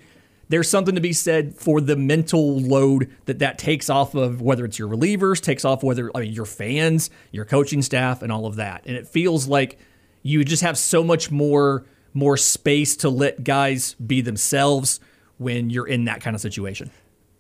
there's 0.49 0.71
something 0.71 0.95
to 0.95 1.01
be 1.01 1.13
said 1.13 1.55
for 1.55 1.81
the 1.81 1.97
mental 1.97 2.61
load 2.61 3.11
that 3.25 3.41
that 3.41 3.59
takes 3.59 3.91
off 3.91 4.15
of 4.15 4.41
whether 4.41 4.65
it's 4.65 4.79
your 4.79 4.89
relievers, 4.89 5.41
takes 5.41 5.65
off 5.65 5.83
whether 5.83 6.11
I 6.15 6.21
mean 6.21 6.33
your 6.33 6.45
fans, 6.45 7.11
your 7.33 7.45
coaching 7.45 7.83
staff, 7.83 8.23
and 8.23 8.31
all 8.31 8.47
of 8.47 8.57
that. 8.57 8.83
And 8.87 8.97
it 8.97 9.09
feels 9.09 9.49
like 9.49 9.79
you 10.23 10.45
just 10.45 10.63
have 10.63 10.79
so 10.79 11.03
much 11.03 11.31
more 11.31 11.85
more 12.17 12.37
space 12.37 12.97
to 12.97 13.11
let 13.11 13.45
guys 13.45 13.95
be 13.95 14.23
themselves 14.23 15.01
when 15.39 15.69
you're 15.71 15.87
in 15.87 16.07
that 16.07 16.23
kind 16.23 16.35
of 16.35 16.41
situation. 16.41 16.91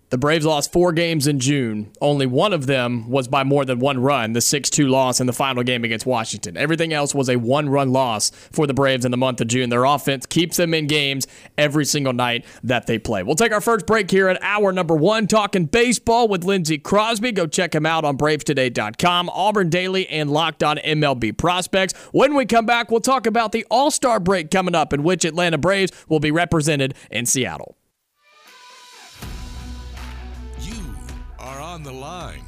The 0.08 0.18
Braves 0.18 0.46
lost 0.46 0.70
four 0.70 0.92
games 0.92 1.26
in 1.26 1.40
June. 1.40 1.90
Only 2.00 2.26
one 2.26 2.52
of 2.52 2.66
them 2.66 3.10
was 3.10 3.26
by 3.26 3.42
more 3.42 3.64
than 3.64 3.80
one 3.80 3.98
run, 3.98 4.34
the 4.34 4.40
6 4.40 4.70
2 4.70 4.86
loss 4.86 5.18
in 5.18 5.26
the 5.26 5.32
final 5.32 5.64
game 5.64 5.82
against 5.82 6.06
Washington. 6.06 6.56
Everything 6.56 6.92
else 6.92 7.12
was 7.12 7.28
a 7.28 7.34
one 7.34 7.68
run 7.68 7.92
loss 7.92 8.30
for 8.52 8.68
the 8.68 8.75
Braves 8.75 9.04
in 9.04 9.10
the 9.10 9.16
month 9.16 9.40
of 9.40 9.48
June. 9.48 9.68
Their 9.68 9.82
offense 9.82 10.25
keeps 10.25 10.58
them 10.58 10.75
in 10.75 10.86
games 10.86 11.26
every 11.58 11.84
single 11.84 12.12
night 12.12 12.44
that 12.62 12.86
they 12.86 13.00
play. 13.00 13.25
We'll 13.25 13.34
take 13.34 13.50
our 13.50 13.60
first 13.60 13.84
break 13.84 14.08
here 14.08 14.28
at 14.28 14.40
hour 14.42 14.70
number 14.70 14.94
one, 14.94 15.26
talking 15.26 15.64
baseball 15.64 16.28
with 16.28 16.44
Lindsay 16.44 16.78
Crosby. 16.78 17.32
Go 17.32 17.48
check 17.48 17.75
him 17.75 17.84
out 17.84 18.04
on 18.04 18.16
BravesToday.com, 18.16 19.28
Auburn 19.30 19.70
Daily, 19.70 20.06
and 20.06 20.30
Locked 20.30 20.62
On 20.62 20.76
MLB 20.76 21.36
Prospects. 21.36 21.94
When 22.12 22.36
we 22.36 22.46
come 22.46 22.64
back, 22.64 22.92
we'll 22.92 23.00
talk 23.00 23.26
about 23.26 23.50
the 23.50 23.66
All 23.72 23.90
Star 23.90 24.20
break 24.20 24.52
coming 24.52 24.76
up, 24.76 24.92
in 24.92 25.02
which 25.02 25.25
Atlanta 25.25 25.58
Braves 25.58 25.90
will 26.08 26.21
be 26.21 26.30
represented 26.30 26.95
in 27.10 27.26
Seattle. 27.26 27.76
On 31.76 31.82
the 31.82 31.93
line 31.93 32.43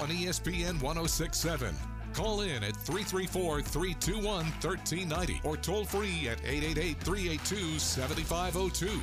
on 0.00 0.08
ESPN 0.08 0.82
1067. 0.82 1.72
Call 2.12 2.40
in 2.40 2.64
at 2.64 2.74
334 2.74 3.62
321 3.62 4.24
1390 4.24 5.40
or 5.44 5.56
toll 5.56 5.84
free 5.84 6.28
at 6.28 6.40
888 6.44 6.98
382 6.98 7.78
7502. 7.78 9.00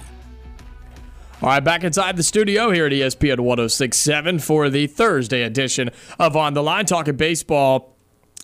All 1.41 1.49
right, 1.49 1.63
back 1.63 1.85
inside 1.85 2.17
the 2.17 2.23
studio 2.23 2.69
here 2.71 2.85
at 2.85 2.91
ESPN 2.91 3.39
1067 3.39 4.39
for 4.39 4.69
the 4.69 4.87
Thursday 4.87 5.43
edition 5.43 5.89
of 6.19 6.35
On 6.35 6.53
the 6.53 6.61
Line, 6.61 6.85
talking 6.85 7.15
baseball 7.15 7.90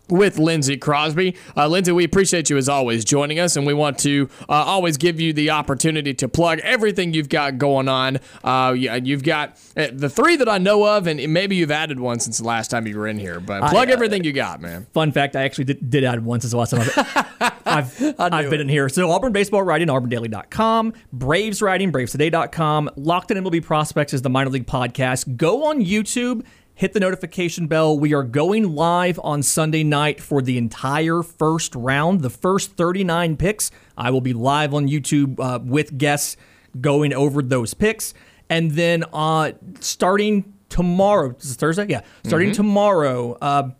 with 0.09 0.39
Lindsay 0.39 0.77
Crosby. 0.77 1.35
Uh, 1.55 1.67
Lindsay, 1.67 1.91
we 1.91 2.03
appreciate 2.03 2.49
you 2.49 2.57
as 2.57 2.69
always 2.69 3.03
joining 3.05 3.39
us, 3.39 3.55
and 3.55 3.65
we 3.65 3.73
want 3.73 3.97
to 3.99 4.29
uh, 4.49 4.53
always 4.53 4.97
give 4.97 5.19
you 5.19 5.33
the 5.33 5.49
opportunity 5.49 6.13
to 6.15 6.27
plug 6.27 6.59
everything 6.59 7.13
you've 7.13 7.29
got 7.29 7.57
going 7.57 7.87
on. 7.87 8.19
Uh, 8.43 8.73
yeah, 8.77 8.95
you've 8.95 9.23
got 9.23 9.59
uh, 9.75 9.87
the 9.91 10.09
three 10.09 10.35
that 10.35 10.49
I 10.49 10.57
know 10.57 10.85
of, 10.85 11.07
and 11.07 11.33
maybe 11.33 11.55
you've 11.55 11.71
added 11.71 11.99
one 11.99 12.19
since 12.19 12.37
the 12.37 12.45
last 12.45 12.71
time 12.71 12.87
you 12.87 12.97
were 12.97 13.07
in 13.07 13.19
here, 13.19 13.39
but 13.39 13.59
plug 13.69 13.89
I, 13.89 13.91
uh, 13.91 13.93
everything 13.93 14.23
you 14.23 14.33
got, 14.33 14.61
man. 14.61 14.87
Fun 14.93 15.11
fact: 15.11 15.35
I 15.35 15.43
actually 15.43 15.65
did, 15.65 15.89
did 15.89 16.03
add 16.03 16.23
one 16.23 16.41
since 16.41 16.51
the 16.51 16.57
last 16.57 16.71
time 16.71 16.81
I've, 16.81 17.61
I've, 17.65 18.15
I've 18.19 18.49
been 18.49 18.61
in 18.61 18.69
here. 18.69 18.89
So 18.89 19.09
Auburn 19.09 19.33
baseball 19.33 19.63
writing, 19.63 19.87
AuburnDaily.com, 19.87 20.93
Braves 21.13 21.61
writing, 21.61 21.91
BravesToday.com, 21.91 22.91
Locked 22.95 23.31
in 23.31 23.43
MLB 23.43 23.63
Prospects 23.63 24.13
is 24.13 24.21
the 24.21 24.29
minor 24.29 24.49
league 24.49 24.67
podcast. 24.67 25.37
Go 25.37 25.65
on 25.65 25.83
YouTube. 25.83 26.45
Hit 26.77 26.93
the 26.93 26.99
notification 26.99 27.65
bell. 27.65 27.97
We 27.97 28.13
are 28.13 28.21
going 28.21 28.75
live 28.75 29.19
on 29.23 29.41
Sunday 29.41 29.83
night 29.83 30.21
for 30.21 30.43
the 30.43 30.59
entire 30.59 31.23
first 31.23 31.73
round, 31.73 32.21
the 32.21 32.29
first 32.29 32.73
39 32.73 33.35
picks. 33.35 33.71
I 33.97 34.11
will 34.11 34.21
be 34.21 34.33
live 34.33 34.75
on 34.75 34.87
YouTube 34.87 35.39
uh, 35.39 35.57
with 35.59 35.97
guests 35.97 36.37
going 36.79 37.13
over 37.13 37.41
those 37.41 37.73
picks. 37.73 38.13
And 38.47 38.69
then 38.69 39.05
uh, 39.11 39.53
starting 39.79 40.53
tomorrow, 40.69 41.31
this 41.31 41.45
is 41.45 41.55
Thursday? 41.55 41.87
Yeah. 41.89 42.01
Starting 42.23 42.51
tomorrow, 42.51 43.39
uh, 43.41 43.71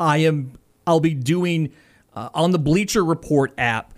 I 0.00 0.16
am, 0.16 0.54
I'll 0.88 0.98
be 0.98 1.14
doing 1.14 1.72
uh, 2.16 2.30
on 2.34 2.50
the 2.50 2.58
Bleacher 2.58 3.04
Report 3.04 3.52
app 3.56 3.94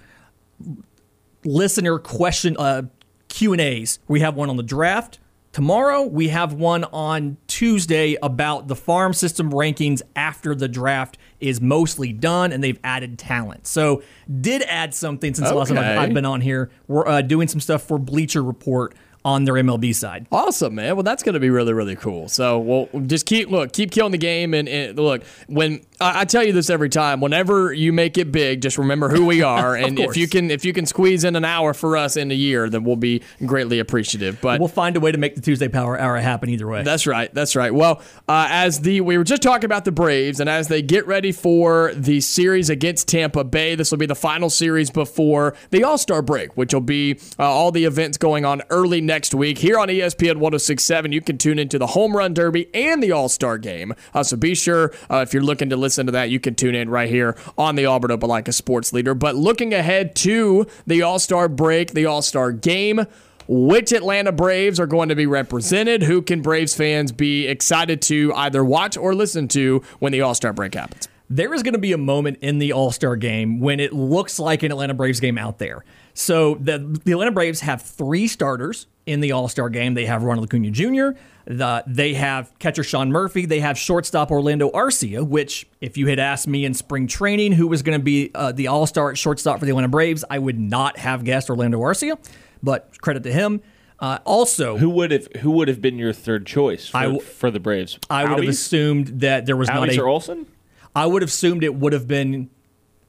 listener 1.43 1.99
question 1.99 2.55
uh, 2.59 2.83
Q 3.29 3.53
and 3.53 3.63
A's. 3.63 3.99
We 4.09 4.21
have 4.21 4.35
one 4.35 4.51
on 4.51 4.59
the 4.59 4.63
draft 4.63 5.21
tomorrow. 5.57 6.03
We 6.03 6.29
have 6.29 6.53
one 6.53 6.85
on 6.85 7.39
Tuesday 7.47 8.19
about 8.23 8.69
the 8.69 8.77
farm 8.77 9.15
system 9.15 9.51
rankings 9.51 10.03
after 10.15 10.55
the 10.55 10.69
draft 10.69 11.17
is 11.41 11.63
mostly 11.63 12.13
done 12.13 12.53
and 12.53 12.63
they've 12.63 12.79
added 12.85 13.19
talent. 13.19 13.67
So 13.67 14.03
did 14.43 14.61
add 14.65 14.93
something 14.93 15.33
since 15.33 15.49
the 15.49 15.55
last 15.55 15.69
time 15.69 15.79
I've, 15.79 15.99
I've 15.99 16.13
been 16.13 16.27
on 16.27 16.43
here. 16.43 16.71
We're 16.89 17.09
uh, 17.09 17.23
doing 17.23 17.49
some 17.49 17.61
stuff 17.61 17.85
for 17.85 17.97
Bleacher 17.97 18.43
Report 18.43 18.95
on 19.25 19.45
their 19.45 19.55
MLB 19.55 19.95
side. 19.95 20.27
Awesome, 20.31 20.75
man. 20.75 20.95
Well, 20.95 21.03
that's 21.03 21.23
going 21.23 21.33
to 21.33 21.41
be 21.41 21.49
really, 21.49 21.73
really 21.73 21.97
cool. 21.97 22.29
So, 22.29 22.59
we'll 22.59 22.89
just 23.07 23.25
keep 23.25 23.49
look, 23.49 23.73
keep 23.73 23.91
killing 23.91 24.13
the 24.13 24.19
game, 24.19 24.53
and, 24.53 24.69
and 24.69 24.97
look. 24.97 25.25
When 25.49 25.81
I, 26.01 26.21
I 26.21 26.25
tell 26.25 26.43
you 26.45 26.53
this 26.53 26.71
every 26.71 26.89
time, 26.89 27.21
whenever 27.21 27.73
you 27.73 27.93
make 27.93 28.19
it 28.19 28.31
big, 28.33 28.61
just 28.63 28.79
remember 28.79 29.09
who 29.09 29.27
we 29.27 29.43
are, 29.57 29.75
and 29.75 29.99
if 29.99 30.17
you 30.17 30.29
can, 30.29 30.51
if 30.51 30.65
you 30.65 30.73
can 30.73 30.87
squeeze 30.87 31.25
in 31.25 31.37
an 31.37 31.45
hour 31.45 31.75
for 31.75 31.97
us 31.97 32.17
in 32.17 32.31
a 32.31 32.35
year, 32.35 32.69
then 32.69 32.85
we'll 32.85 32.97
be 32.97 33.23
greatly 33.45 33.79
appreciative. 33.79 34.41
But 34.41 34.61
We'll 34.61 34.69
find 34.69 34.97
a 34.97 35.01
way 35.01 35.13
to 35.13 35.19
make 35.19 35.35
the 35.35 35.41
Tuesday 35.41 35.69
Power 35.69 35.99
Hour 35.99 36.17
happen 36.19 36.49
either 36.51 36.67
way. 36.67 36.83
that's 36.83 37.07
right. 37.07 37.33
That's 37.35 37.57
right. 37.57 37.73
Well, 37.73 38.03
uh, 38.29 38.49
as 38.51 38.81
the 38.81 39.01
we 39.01 39.19
were 39.19 39.25
just 39.25 39.43
talking 39.43 39.65
about 39.67 39.85
the 39.85 39.93
Braves, 39.93 40.41
and 40.41 40.49
as 40.51 40.69
they 40.69 40.83
get 40.83 41.07
ready 41.07 41.33
for 41.33 41.93
the 41.95 42.21
series 42.21 42.71
against 42.71 43.09
Tampa 43.09 43.45
Bay, 43.45 43.75
this 43.75 43.91
will 43.91 43.99
be 43.99 44.07
the 44.07 44.15
final 44.15 44.51
series 44.51 44.91
before 44.91 45.55
the 45.71 45.85
All 45.85 45.99
Star 45.99 46.23
break, 46.23 46.57
which 46.57 46.75
will 46.75 46.81
be 46.81 47.19
uh, 47.39 47.45
all 47.45 47.71
the 47.71 47.85
events 47.85 48.19
going 48.19 48.45
on 48.45 48.63
early 48.71 49.01
next 49.01 49.35
week 49.35 49.59
here 49.59 49.79
on 49.79 49.89
ESPN 49.89 50.37
1067. 50.37 51.13
You 51.13 51.21
can 51.21 51.39
tune 51.39 51.59
into 51.59 51.79
the 51.79 51.87
Home 51.89 52.17
Run 52.17 52.35
Derby 52.35 52.69
and 52.75 53.03
the 53.03 53.13
All 53.13 53.29
Star 53.29 53.59
Game. 53.59 53.95
Uh, 54.15 54.23
so 54.23 54.37
be 54.37 54.55
sure 54.55 54.93
uh, 55.11 55.19
if 55.19 55.33
you're 55.33 55.43
looking 55.43 55.71
to 55.71 55.77
listen 55.87 56.07
to 56.07 56.13
that, 56.13 56.31
you 56.31 56.41
can 56.41 56.57
tune 56.57 56.75
in 56.75 56.91
right 56.91 57.09
here 57.09 57.37
on 57.57 57.77
the 57.77 57.87
Auburn 57.87 58.11
Opelika 58.11 58.53
Sports 58.53 58.93
Leader. 58.93 59.15
But 59.15 59.37
looking 59.37 59.73
ahead 59.73 60.17
to 60.17 60.67
the 60.85 61.03
All 61.03 61.21
Star 61.21 61.49
break, 61.49 61.93
the 61.93 62.07
All 62.07 62.23
Star 62.23 62.51
Game. 62.53 63.07
Which 63.49 63.93
Atlanta 63.93 64.33
Braves 64.33 64.81
are 64.81 64.89
going 64.89 65.09
to 65.09 65.15
be 65.15 65.27
represented? 65.27 66.03
Who 66.03 66.21
can 66.21 66.43
Braves 66.43 66.75
fans 66.75 67.13
be 67.13 67.47
excited 67.47 68.03
to 68.03 68.35
either 68.35 68.65
watch 68.65 68.97
or 68.97 69.15
listen 69.15 69.47
to 69.49 69.85
when 70.01 70.11
the 70.11 70.21
All 70.21 70.35
Star 70.35 70.53
break 70.53 70.75
happens? 70.75 71.07
there 71.29 71.53
is 71.55 71.63
going 71.63 71.75
to 71.75 71.79
be 71.79 71.93
a 71.93 71.99
moment 71.99 72.39
in 72.41 72.59
the 72.59 72.73
All 72.73 72.93
Star 72.93 73.17
game 73.17 73.61
when 73.61 73.81
it 73.81 73.93
looks 73.93 74.39
like 74.39 74.63
an 74.63 74.71
Atlanta 74.71 74.95
Braves 74.95 75.21
game 75.21 75.39
out 75.39 75.59
there. 75.59 75.85
So 76.19 76.55
the, 76.55 76.79
the 77.05 77.13
Atlanta 77.13 77.31
Braves 77.31 77.61
have 77.61 77.83
three 77.83 78.27
starters 78.27 78.87
in 79.05 79.21
the 79.21 79.33
All 79.33 79.49
Star 79.49 79.69
game. 79.69 79.93
They 79.93 80.07
have 80.07 80.23
Ronald 80.23 80.49
Acuna 80.49 80.71
Jr., 80.71 81.19
the, 81.45 81.85
they 81.87 82.15
have 82.15 82.59
catcher 82.59 82.83
Sean 82.83 83.13
Murphy, 83.13 83.45
they 83.45 83.61
have 83.61 83.79
shortstop 83.79 84.31
Orlando 84.31 84.71
Arcia, 84.71 85.25
which, 85.25 85.69
if 85.83 85.97
you 85.99 86.07
had 86.09 86.19
asked 86.19 86.49
me 86.49 86.65
in 86.65 86.73
spring 86.75 87.07
training 87.07 87.53
who 87.53 87.69
was 87.69 87.83
going 87.83 87.99
to 87.99 88.03
be 88.03 88.31
uh, 88.35 88.51
the 88.51 88.67
All 88.69 88.87
Star 88.87 89.15
shortstop 89.15 89.59
for 89.59 89.67
the 89.67 89.71
Atlanta 89.73 89.89
Braves, 89.89 90.25
I 90.31 90.39
would 90.39 90.59
not 90.59 90.97
have 90.97 91.23
guessed 91.23 91.51
Orlando 91.51 91.79
Arcia, 91.81 92.19
but 92.63 92.99
credit 93.03 93.23
to 93.25 93.33
him. 93.33 93.61
Uh, 94.01 94.19
also, 94.25 94.79
Who 94.79 94.91
would 94.91 95.11
have 95.11 95.29
who 95.41 95.51
would 95.53 95.69
have 95.69 95.81
been 95.83 95.99
your 95.99 96.13
third 96.15 96.47
choice 96.47 96.89
for, 96.89 97.01
w- 97.03 97.21
for 97.21 97.51
the 97.51 97.61
Braves? 97.61 97.99
I 98.11 98.25
would 98.25 98.41
have 98.41 98.49
assumed 98.49 99.21
that 99.21 99.45
there 99.47 99.57
was 99.57 99.69
not 99.69 99.89
a. 99.91 100.01
or 100.01 100.09
Olson? 100.09 100.47
I 100.95 101.05
would 101.05 101.21
have 101.21 101.29
assumed 101.29 101.63
it 101.63 101.75
would 101.75 101.93
have 101.93 102.09
been 102.09 102.49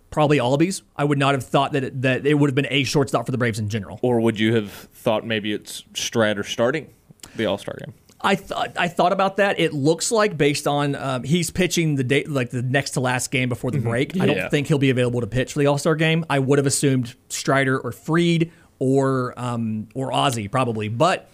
probably 0.10 0.38
Albies. 0.38 0.82
I 0.96 1.04
would 1.04 1.18
not 1.18 1.34
have 1.34 1.44
thought 1.44 1.74
that 1.74 1.84
it, 1.84 2.02
that 2.02 2.26
it 2.26 2.36
would 2.36 2.50
have 2.50 2.56
been 2.56 2.68
a 2.70 2.84
shortstop 2.84 3.26
for 3.26 3.32
the 3.32 3.38
Braves 3.38 3.60
in 3.60 3.70
general. 3.70 4.00
Or 4.02 4.20
would 4.20 4.40
you 4.40 4.56
have 4.56 4.72
thought 4.72 5.26
maybe 5.26 5.54
it's 5.54 5.84
Strider 5.94 6.44
starting 6.44 6.94
the 7.36 7.46
All 7.46 7.58
Star 7.58 7.76
game? 7.80 7.94
I 8.20 8.36
thought 8.36 8.74
I 8.78 8.88
thought 8.88 9.14
about 9.14 9.38
that. 9.38 9.60
It 9.60 9.74
looks 9.74 10.12
like 10.12 10.38
based 10.38 10.68
on 10.68 10.96
um, 10.96 11.24
he's 11.24 11.52
pitching 11.52 11.96
the 11.96 12.04
date 12.04 12.30
like 12.30 12.50
the 12.50 12.64
next 12.64 12.92
to 12.92 13.00
last 13.00 13.30
game 13.30 13.48
before 13.48 13.70
the 13.70 13.80
break. 13.80 14.20
I 14.20 14.26
don't 14.26 14.50
think 14.50 14.68
he'll 14.68 14.80
be 14.80 14.90
available 14.90 15.22
to 15.22 15.28
pitch 15.28 15.54
for 15.54 15.60
the 15.60 15.68
All 15.68 15.78
Star 15.78 15.96
game. 15.96 16.26
I 16.30 16.40
would 16.40 16.58
have 16.58 16.66
assumed 16.66 17.16
Strider 17.30 17.80
or 17.80 17.92
Fried 17.92 18.52
or 18.80 19.34
um, 19.38 19.88
or 19.94 20.12
Ozzy 20.12 20.50
probably, 20.52 20.88
but. 20.90 21.30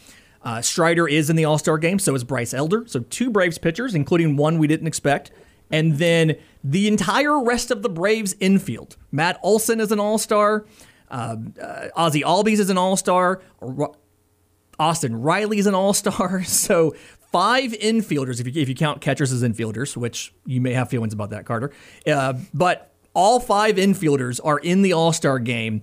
Uh, 0.45 0.61
Strider 0.61 1.07
is 1.07 1.29
in 1.29 1.37
the 1.37 1.45
All 1.45 1.57
Star 1.57 1.77
game, 1.77 1.99
so 1.99 2.13
is 2.15 2.25
Bryce 2.25 2.53
Elder. 2.53 2.83
So 2.85 2.99
two 2.99 3.29
Braves 3.29 3.57
pitchers, 3.57 3.95
including 3.95 4.35
one 4.35 4.57
we 4.57 4.67
didn't 4.67 4.87
expect. 4.87 5.31
And 5.73 5.97
then 5.97 6.37
the 6.63 6.87
entire 6.87 7.43
rest 7.43 7.71
of 7.71 7.81
the 7.81 7.89
Braves 7.89 8.35
infield. 8.39 8.95
Matt 9.11 9.39
Olson 9.43 9.79
is 9.81 9.91
an 9.91 9.99
All 9.99 10.17
Star. 10.17 10.65
Uh, 11.11 11.35
uh, 11.61 11.87
Ozzy 11.97 12.21
Albies 12.23 12.59
is 12.59 12.69
an 12.69 12.77
All 12.77 12.95
Star. 12.95 13.41
Austin 14.79 15.21
Riley 15.21 15.59
is 15.59 15.67
an 15.67 15.75
all 15.75 15.93
star. 15.93 16.43
So 16.53 16.95
five 17.31 17.71
infielders, 17.71 18.39
if 18.39 18.55
you, 18.55 18.61
if 18.61 18.69
you 18.69 18.75
count 18.75 19.01
catchers 19.01 19.31
as 19.31 19.43
infielders, 19.43 19.97
which 19.97 20.33
you 20.45 20.61
may 20.61 20.73
have 20.73 20.89
feelings 20.89 21.13
about 21.13 21.31
that, 21.31 21.45
Carter. 21.45 21.71
Uh, 22.07 22.33
but 22.53 22.93
all 23.13 23.39
five 23.39 23.75
infielders 23.75 24.39
are 24.43 24.59
in 24.59 24.81
the 24.81 24.93
all 24.93 25.13
star 25.13 25.39
game, 25.39 25.81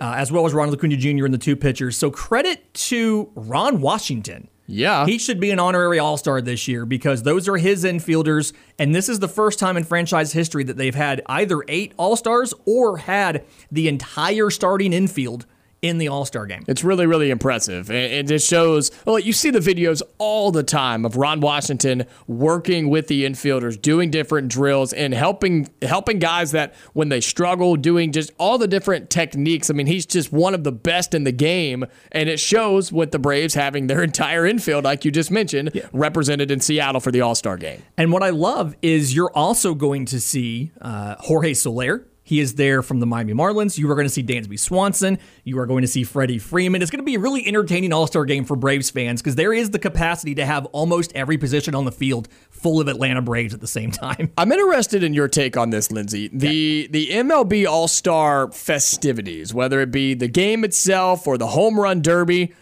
uh, 0.00 0.14
as 0.16 0.30
well 0.30 0.46
as 0.46 0.52
Ronald 0.54 0.78
Acuna 0.78 0.96
Jr. 0.96 1.24
and 1.24 1.34
the 1.34 1.38
two 1.38 1.56
pitchers. 1.56 1.96
So 1.96 2.10
credit 2.10 2.72
to 2.74 3.30
Ron 3.34 3.80
Washington. 3.80 4.48
Yeah. 4.66 5.04
He 5.06 5.18
should 5.18 5.40
be 5.40 5.50
an 5.50 5.58
honorary 5.58 5.98
all 5.98 6.16
star 6.16 6.40
this 6.40 6.66
year 6.68 6.86
because 6.86 7.22
those 7.22 7.48
are 7.48 7.56
his 7.56 7.84
infielders. 7.84 8.52
And 8.78 8.94
this 8.94 9.08
is 9.08 9.18
the 9.18 9.28
first 9.28 9.58
time 9.58 9.76
in 9.76 9.84
franchise 9.84 10.32
history 10.32 10.64
that 10.64 10.76
they've 10.76 10.94
had 10.94 11.22
either 11.26 11.62
eight 11.68 11.92
all 11.96 12.16
stars 12.16 12.54
or 12.64 12.98
had 12.98 13.44
the 13.70 13.88
entire 13.88 14.50
starting 14.50 14.92
infield 14.92 15.46
in 15.84 15.98
the 15.98 16.08
all 16.08 16.24
star 16.24 16.46
game. 16.46 16.64
It's 16.66 16.82
really, 16.82 17.04
really 17.04 17.30
impressive. 17.30 17.90
And 17.90 18.30
it 18.30 18.42
shows, 18.42 18.90
well, 19.04 19.18
you 19.18 19.34
see 19.34 19.50
the 19.50 19.58
videos 19.58 20.00
all 20.16 20.50
the 20.50 20.62
time 20.62 21.04
of 21.04 21.16
Ron 21.16 21.40
Washington 21.40 22.06
working 22.26 22.88
with 22.88 23.06
the 23.08 23.26
infielders, 23.26 23.80
doing 23.80 24.10
different 24.10 24.48
drills 24.48 24.94
and 24.94 25.12
helping 25.12 25.68
helping 25.82 26.18
guys 26.18 26.52
that 26.52 26.74
when 26.94 27.10
they 27.10 27.20
struggle, 27.20 27.76
doing 27.76 28.12
just 28.12 28.32
all 28.38 28.56
the 28.56 28.66
different 28.66 29.10
techniques. 29.10 29.68
I 29.68 29.74
mean, 29.74 29.86
he's 29.86 30.06
just 30.06 30.32
one 30.32 30.54
of 30.54 30.64
the 30.64 30.72
best 30.72 31.12
in 31.12 31.24
the 31.24 31.32
game. 31.32 31.84
And 32.12 32.30
it 32.30 32.40
shows 32.40 32.90
with 32.90 33.10
the 33.12 33.18
Braves 33.18 33.52
having 33.52 33.86
their 33.86 34.02
entire 34.10 34.46
infield, 34.46 34.84
like 34.84 35.04
you 35.04 35.10
just 35.10 35.30
mentioned, 35.30 35.82
represented 35.92 36.50
in 36.50 36.60
Seattle 36.60 37.02
for 37.02 37.10
the 37.10 37.20
All 37.20 37.34
Star 37.34 37.58
game. 37.58 37.82
And 37.98 38.10
what 38.10 38.22
I 38.22 38.30
love 38.30 38.74
is 38.80 39.14
you're 39.14 39.32
also 39.34 39.74
going 39.74 40.06
to 40.06 40.18
see 40.18 40.72
uh, 40.80 41.16
Jorge 41.18 41.52
Soler. 41.52 42.06
He 42.24 42.40
is 42.40 42.54
there 42.54 42.82
from 42.82 43.00
the 43.00 43.06
Miami 43.06 43.34
Marlins. 43.34 43.78
You 43.78 43.90
are 43.90 43.94
going 43.94 44.06
to 44.06 44.12
see 44.12 44.22
Dansby 44.22 44.58
Swanson. 44.58 45.18
You 45.44 45.58
are 45.58 45.66
going 45.66 45.82
to 45.82 45.88
see 45.88 46.04
Freddie 46.04 46.38
Freeman. 46.38 46.80
It's 46.80 46.90
going 46.90 47.00
to 47.00 47.04
be 47.04 47.14
a 47.14 47.18
really 47.18 47.46
entertaining 47.46 47.92
All 47.92 48.06
Star 48.06 48.24
game 48.24 48.44
for 48.44 48.56
Braves 48.56 48.90
fans 48.90 49.20
because 49.20 49.36
there 49.36 49.52
is 49.52 49.70
the 49.70 49.78
capacity 49.78 50.34
to 50.36 50.46
have 50.46 50.64
almost 50.66 51.12
every 51.14 51.36
position 51.36 51.74
on 51.74 51.84
the 51.84 51.92
field 51.92 52.28
full 52.50 52.80
of 52.80 52.88
Atlanta 52.88 53.20
Braves 53.20 53.52
at 53.52 53.60
the 53.60 53.66
same 53.66 53.90
time. 53.90 54.32
I'm 54.38 54.50
interested 54.50 55.04
in 55.04 55.12
your 55.12 55.28
take 55.28 55.56
on 55.56 55.68
this, 55.70 55.92
Lindsay. 55.92 56.30
The 56.32 56.88
the 56.90 57.08
MLB 57.08 57.66
All 57.68 57.88
Star 57.88 58.50
festivities, 58.50 59.52
whether 59.52 59.80
it 59.80 59.90
be 59.90 60.14
the 60.14 60.28
game 60.28 60.64
itself 60.64 61.26
or 61.26 61.36
the 61.36 61.48
home 61.48 61.78
run 61.78 62.00
derby, 62.00 62.54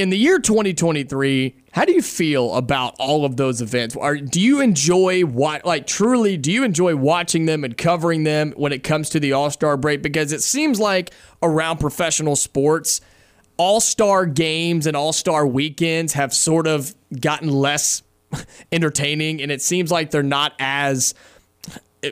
in 0.00 0.08
the 0.08 0.16
year 0.16 0.38
2023, 0.38 1.54
how 1.72 1.84
do 1.84 1.92
you 1.92 2.00
feel 2.00 2.54
about 2.54 2.96
all 2.98 3.26
of 3.26 3.36
those 3.36 3.60
events? 3.60 3.94
Are 3.96 4.16
do 4.16 4.40
you 4.40 4.62
enjoy 4.62 5.26
what 5.26 5.66
like 5.66 5.86
truly 5.86 6.38
do 6.38 6.50
you 6.50 6.64
enjoy 6.64 6.96
watching 6.96 7.44
them 7.44 7.64
and 7.64 7.76
covering 7.76 8.24
them 8.24 8.52
when 8.56 8.72
it 8.72 8.82
comes 8.82 9.10
to 9.10 9.20
the 9.20 9.34
All 9.34 9.50
Star 9.50 9.76
break? 9.76 10.02
Because 10.02 10.32
it 10.32 10.42
seems 10.42 10.80
like 10.80 11.12
around 11.42 11.80
professional 11.80 12.34
sports, 12.34 13.02
All 13.58 13.78
Star 13.78 14.24
games 14.24 14.86
and 14.86 14.96
All 14.96 15.12
Star 15.12 15.46
weekends 15.46 16.14
have 16.14 16.32
sort 16.32 16.66
of 16.66 16.94
gotten 17.20 17.50
less 17.50 18.02
entertaining, 18.72 19.42
and 19.42 19.52
it 19.52 19.60
seems 19.60 19.90
like 19.90 20.10
they're 20.10 20.22
not 20.22 20.54
as 20.58 21.14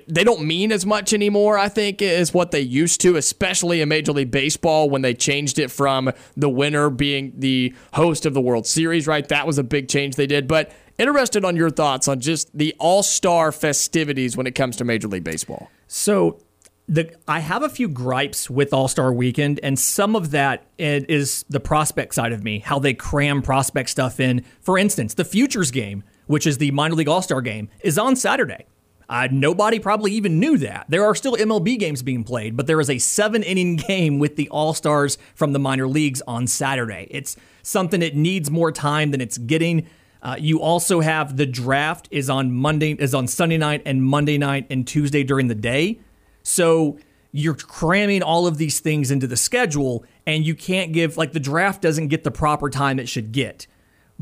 they 0.07 0.25
don't 0.25 0.43
mean 0.43 0.73
as 0.73 0.85
much 0.85 1.13
anymore, 1.13 1.59
I 1.59 1.69
think, 1.69 2.03
is 2.03 2.35
what 2.35 2.51
they 2.51 2.61
used 2.61 3.01
to, 3.03 3.17
especially 3.17 3.81
in 3.81 3.89
Major 3.89 4.13
League 4.13 4.31
Baseball 4.31 4.91
when 4.91 5.03
they 5.03 5.15
changed 5.15 5.59
it 5.59 5.71
from 5.71 6.13
the 6.37 6.49
winner 6.49 6.91
being 6.91 7.33
the 7.37 7.75
host 7.95 8.27
of 8.27 8.35
the 8.35 8.41
World 8.41 8.67
Series, 8.67 9.07
right? 9.07 9.27
That 9.29 9.47
was 9.47 9.59
a 9.59 9.63
big 9.63 9.89
change 9.89 10.17
they 10.17 10.27
did. 10.27 10.47
But 10.47 10.71
interested 10.99 11.45
on 11.45 11.57
your 11.57 11.71
thoughts 11.71 12.09
on 12.09 12.21
just 12.21 12.57
the 12.57 12.75
all 12.79 13.03
star 13.03 13.53
festivities 13.53 14.37
when 14.37 14.47
it 14.47 14.55
comes 14.55 14.77
to 14.77 14.85
Major 14.85 15.09
League 15.09 15.25
Baseball. 15.25 15.71
So 15.87 16.41
the 16.89 17.15
I 17.27 17.41
have 17.41 17.63
a 17.63 17.69
few 17.69 17.89
gripes 17.89 18.51
with 18.51 18.73
All 18.73 18.89
Star 18.89 19.13
Weekend, 19.13 19.61
and 19.63 19.79
some 19.79 20.17
of 20.17 20.31
that 20.33 20.67
is 20.79 21.45
the 21.49 21.61
prospect 21.61 22.15
side 22.15 22.33
of 22.33 22.43
me, 22.43 22.59
how 22.59 22.79
they 22.79 22.95
cram 22.95 23.43
prospect 23.43 23.91
stuff 23.91 24.21
in. 24.21 24.45
For 24.61 24.79
instance, 24.79 25.15
the 25.15 25.25
Futures 25.25 25.71
game, 25.71 26.03
which 26.27 26.47
is 26.47 26.59
the 26.59 26.71
minor 26.73 26.95
league 26.95 27.09
All 27.09 27.23
Star 27.23 27.41
game, 27.41 27.69
is 27.81 27.99
on 27.99 28.17
Saturday. 28.17 28.67
Uh, 29.09 29.29
nobody 29.31 29.79
probably 29.79 30.13
even 30.13 30.39
knew 30.39 30.59
that. 30.59 30.85
There 30.89 31.05
are 31.05 31.15
still 31.15 31.35
MLB 31.35 31.79
games 31.79 32.03
being 32.03 32.25
played, 32.25 32.57
but 32.57 32.67
there 32.67 32.81
is 32.81 32.91
a 32.91 32.99
seven 32.99 33.43
inning 33.43 33.77
game 33.89 34.19
with 34.19 34.37
the 34.37 34.49
All 34.51 34.75
Stars 34.75 35.17
from 35.35 35.53
the 35.53 35.59
minor 35.59 35.89
leagues 35.89 36.23
on 36.27 36.47
Saturday. 36.47 37.09
It's 37.11 37.37
something 37.63 38.01
that 38.01 38.15
needs 38.15 38.51
more 38.51 38.71
time 38.71 39.11
than 39.11 39.21
it's 39.21 39.39
getting. 39.39 39.87
Uh, 40.23 40.37
you 40.39 40.61
also 40.61 41.01
have 41.01 41.37
the 41.37 41.47
draft 41.47 42.09
is 42.11 42.29
on 42.29 42.53
Monday, 42.53 42.93
is 42.93 43.15
on 43.15 43.27
Sunday 43.27 43.57
night 43.57 43.83
and 43.87 44.03
Monday 44.03 44.37
night 44.37 44.67
and 44.69 44.87
Tuesday 44.87 45.23
during 45.23 45.49
the 45.49 45.55
day. 45.55 46.01
So 46.43 46.99
you're 47.33 47.55
cramming 47.55 48.23
all 48.23 48.47
of 48.47 48.59
these 48.59 48.81
things 48.81 49.11
into 49.11 49.27
the 49.27 49.37
schedule, 49.37 50.05
and 50.27 50.45
you 50.45 50.55
can't 50.55 50.93
give 50.93 51.17
like 51.17 51.33
the 51.33 51.41
draft 51.41 51.81
doesn't 51.81 52.09
get 52.09 52.25
the 52.25 52.31
proper 52.31 52.69
time 52.69 52.99
it 52.99 53.09
should 53.09 53.33
get 53.33 53.67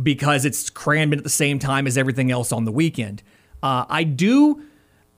because 0.00 0.44
it's 0.44 0.68
crammed 0.70 1.12
in 1.12 1.18
at 1.18 1.24
the 1.24 1.30
same 1.30 1.58
time 1.58 1.86
as 1.86 1.96
everything 1.96 2.30
else 2.30 2.52
on 2.52 2.64
the 2.64 2.72
weekend. 2.72 3.22
Uh, 3.62 3.86
I 3.88 4.04
do, 4.04 4.62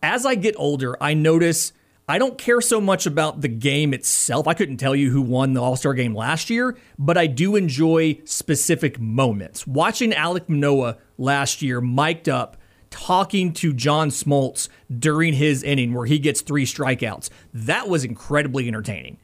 as 0.02 0.26
I 0.26 0.34
get 0.34 0.54
older, 0.58 0.96
I 1.00 1.14
notice 1.14 1.72
I 2.10 2.16
don't 2.16 2.38
care 2.38 2.62
so 2.62 2.80
much 2.80 3.04
about 3.04 3.42
the 3.42 3.48
game 3.48 3.92
itself. 3.92 4.48
I 4.48 4.54
couldn't 4.54 4.78
tell 4.78 4.96
you 4.96 5.10
who 5.10 5.20
won 5.20 5.52
the 5.52 5.62
All 5.62 5.76
Star 5.76 5.92
game 5.92 6.14
last 6.14 6.48
year, 6.48 6.76
but 6.98 7.18
I 7.18 7.26
do 7.26 7.54
enjoy 7.54 8.20
specific 8.24 8.98
moments. 8.98 9.66
Watching 9.66 10.12
Alek 10.12 10.48
Manoah 10.48 10.96
last 11.18 11.60
year 11.60 11.82
mic'd 11.82 12.28
up 12.28 12.56
talking 12.90 13.52
to 13.52 13.74
John 13.74 14.08
Smoltz 14.08 14.70
during 14.98 15.34
his 15.34 15.62
inning 15.62 15.92
where 15.92 16.06
he 16.06 16.18
gets 16.18 16.40
three 16.40 16.64
strikeouts, 16.64 17.28
that 17.52 17.88
was 17.88 18.04
incredibly 18.04 18.66
entertaining. 18.66 19.18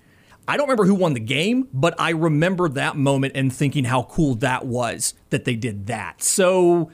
I 0.46 0.58
don't 0.58 0.66
remember 0.66 0.84
who 0.84 0.94
won 0.94 1.14
the 1.14 1.20
game, 1.20 1.68
but 1.72 1.98
I 1.98 2.10
remember 2.10 2.68
that 2.68 2.96
moment 2.96 3.32
and 3.34 3.50
thinking 3.50 3.84
how 3.84 4.02
cool 4.02 4.34
that 4.36 4.66
was 4.66 5.14
that 5.30 5.46
they 5.46 5.56
did 5.56 5.86
that. 5.86 6.22
So 6.22 6.90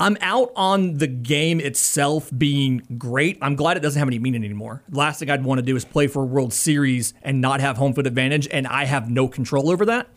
I'm 0.00 0.16
out 0.20 0.52
on 0.54 0.98
the 0.98 1.08
game 1.08 1.58
itself 1.58 2.30
being 2.36 2.82
great. 2.96 3.36
I'm 3.42 3.56
glad 3.56 3.76
it 3.76 3.80
doesn't 3.80 3.98
have 3.98 4.08
any 4.08 4.20
meaning 4.20 4.44
anymore. 4.44 4.84
Last 4.90 5.18
thing 5.18 5.28
I'd 5.28 5.42
want 5.42 5.58
to 5.58 5.62
do 5.62 5.74
is 5.74 5.84
play 5.84 6.06
for 6.06 6.22
a 6.22 6.26
World 6.26 6.52
Series 6.52 7.14
and 7.22 7.40
not 7.40 7.60
have 7.60 7.76
home 7.76 7.92
field 7.94 8.06
advantage, 8.06 8.46
and 8.48 8.66
I 8.68 8.84
have 8.84 9.10
no 9.10 9.26
control 9.26 9.70
over 9.70 9.84
that. 9.86 10.08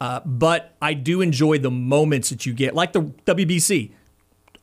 Uh, 0.00 0.20
but 0.24 0.74
I 0.82 0.94
do 0.94 1.20
enjoy 1.20 1.58
the 1.58 1.70
moments 1.70 2.30
that 2.30 2.44
you 2.44 2.54
get, 2.54 2.74
like 2.74 2.92
the 2.92 3.02
WBC. 3.02 3.92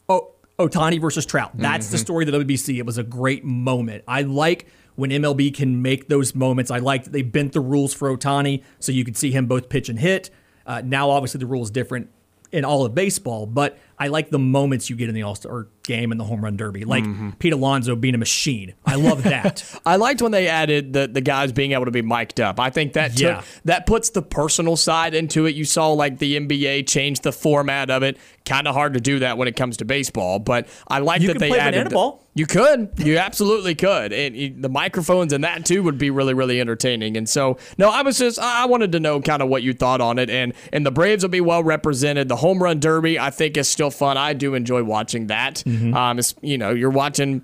Oh, 0.10 0.32
Ohtani 0.60 0.99
versus 0.99 1.25
Trout. 1.25 1.51
That's 1.53 1.89
the 1.89 1.97
story 1.97 2.27
of 2.27 2.32
the 2.32 2.39
WBC. 2.39 2.77
It 2.77 2.86
was 2.86 2.97
a 2.97 3.03
great 3.03 3.45
moment. 3.45 4.03
I 4.08 4.23
like 4.23 4.67
when 4.95 5.12
MLB 5.12 5.53
can 5.53 5.82
make 5.82 6.10
those 6.10 6.36
moments. 6.36 6.71
I 6.71 6.80
like 6.80 7.06
that 7.06 7.13
they 7.13 7.21
bent 7.21 7.53
the 7.53 7.62
rules 7.62 7.93
for 7.93 8.15
Ohtani 8.15 8.63
so 8.80 8.91
you 8.91 9.06
could 9.06 9.15
see 9.15 9.32
him 9.32 9.45
both 9.45 9.69
pitch 9.69 9.88
and 9.88 9.99
hit. 9.99 10.30
Uh, 10.65 10.82
now, 10.84 11.12
obviously, 11.12 11.39
the 11.39 11.45
rule 11.45 11.63
is 11.63 11.69
different 11.69 12.10
in 12.58 12.65
all 12.65 12.84
of 12.86 12.96
baseball, 12.96 13.46
but 13.46 13.78
I 14.00 14.08
like 14.08 14.32
the 14.32 14.39
moments 14.39 14.89
you 14.89 14.96
get 14.96 15.10
in 15.10 15.15
the 15.15 15.22
All 15.22 15.36
Star 15.36 15.67
game 15.84 16.12
and 16.12 16.20
the 16.20 16.26
home 16.26 16.43
run 16.43 16.58
derby, 16.58 16.86
like 16.86 17.04
mm-hmm. 17.04 17.32
Pete 17.38 17.54
Alonso 17.54 17.96
being 17.96 18.15
a 18.15 18.17
machine. 18.17 18.74
I 18.84 18.96
love 18.96 19.22
that. 19.24 19.63
I 19.86 19.98
liked 19.98 20.24
when 20.24 20.32
they 20.32 20.48
added 20.48 20.91
the 20.91 21.08
the 21.08 21.22
guys 21.22 21.52
being 21.52 21.74
able 21.74 21.86
to 21.86 21.91
be 21.91 22.02
mic'd 22.02 22.41
up. 22.41 22.60
I 22.60 22.72
think 22.72 22.93
that 22.93 23.12
took, 23.12 23.22
Yeah. 23.22 23.43
that 23.65 23.86
puts 23.86 24.10
the 24.10 24.24
personal 24.24 24.76
side 24.76 25.13
into 25.13 25.46
it. 25.46 25.54
You 25.54 25.65
saw 25.65 25.91
like 25.91 26.17
the 26.17 26.36
NBA 26.39 26.88
change 26.88 27.20
the 27.20 27.32
format 27.32 27.91
of 27.91 28.02
it. 28.02 28.17
Kind 28.48 28.66
of 28.66 28.74
hard 28.76 28.94
to 28.94 29.02
do 29.02 29.20
that 29.20 29.38
when 29.38 29.50
it 29.50 29.58
comes 29.58 29.76
to 29.78 29.86
baseball, 29.86 30.40
but 30.40 30.70
I 30.88 31.00
like 31.00 31.22
You 31.22 31.28
that 31.28 31.40
they 31.40 31.50
play 31.50 31.60
added. 31.60 31.90
ball. 31.92 32.24
You 32.34 32.46
could, 32.46 32.90
you 32.98 33.18
absolutely 33.18 33.76
could, 33.76 34.14
and 34.14 34.36
you- 34.38 34.54
the 34.58 34.70
microphones 34.70 35.34
and 35.34 35.44
that 35.44 35.66
too 35.66 35.84
would 35.84 35.98
be 35.98 36.12
really, 36.12 36.34
really 36.34 36.62
entertaining. 36.62 37.18
And 37.18 37.28
so, 37.28 37.58
no, 37.78 37.90
I 37.90 38.04
was 38.04 38.18
just 38.20 38.40
I 38.40 38.64
I 38.64 38.66
wanted 38.68 38.94
to 38.94 39.02
know 39.02 39.20
kind 39.20 39.42
of 39.42 39.50
what 39.50 39.64
you 39.64 39.74
thought 39.74 40.00
on 40.00 40.18
it, 40.18 40.30
and 40.30 40.54
and 40.72 40.86
the 40.86 40.92
Braves 40.92 41.24
will 41.26 41.30
be 41.30 41.42
well 41.42 41.62
represented. 41.64 42.30
The 42.30 42.38
home 42.38 42.64
run 42.64 42.80
derby, 42.80 43.20
I 43.20 43.32
think, 43.32 43.58
is 43.58 43.68
still 43.68 43.92
fun. 43.92 44.16
I 44.18 44.32
do 44.34 44.54
enjoy 44.54 44.82
watching 44.84 45.28
that. 45.28 45.64
Mm-hmm. 45.66 45.94
Um, 45.94 46.20
you 46.42 46.58
know, 46.58 46.72
you're 46.72 46.90
watching 46.90 47.42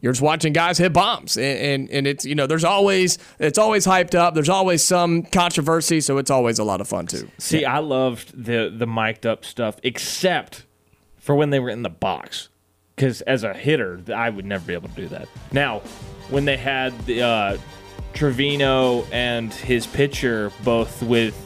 you're 0.00 0.12
just 0.12 0.22
watching 0.22 0.52
guys 0.52 0.78
hit 0.78 0.92
bombs, 0.92 1.36
and, 1.36 1.58
and 1.58 1.90
and 1.90 2.06
it's 2.06 2.24
you 2.24 2.34
know 2.34 2.46
there's 2.46 2.64
always 2.64 3.18
it's 3.38 3.58
always 3.58 3.86
hyped 3.86 4.14
up. 4.14 4.34
There's 4.34 4.48
always 4.48 4.82
some 4.82 5.22
controversy, 5.22 6.00
so 6.00 6.18
it's 6.18 6.30
always 6.30 6.58
a 6.58 6.64
lot 6.64 6.80
of 6.80 6.88
fun 6.88 7.06
too. 7.06 7.28
See, 7.38 7.64
I 7.64 7.78
loved 7.78 8.44
the 8.44 8.72
the 8.74 8.86
mic'd 8.86 9.26
up 9.26 9.44
stuff, 9.44 9.76
except 9.82 10.64
for 11.18 11.34
when 11.34 11.50
they 11.50 11.60
were 11.60 11.70
in 11.70 11.82
the 11.82 11.90
box. 11.90 12.48
Because 12.96 13.20
as 13.22 13.44
a 13.44 13.54
hitter, 13.54 14.00
I 14.12 14.28
would 14.28 14.44
never 14.44 14.66
be 14.66 14.74
able 14.74 14.88
to 14.88 14.94
do 14.96 15.06
that. 15.08 15.28
Now, 15.52 15.82
when 16.30 16.44
they 16.46 16.56
had 16.56 16.98
the 17.06 17.22
uh, 17.22 17.58
Trevino 18.12 19.04
and 19.12 19.54
his 19.54 19.86
pitcher 19.86 20.50
both 20.64 21.00
with 21.02 21.36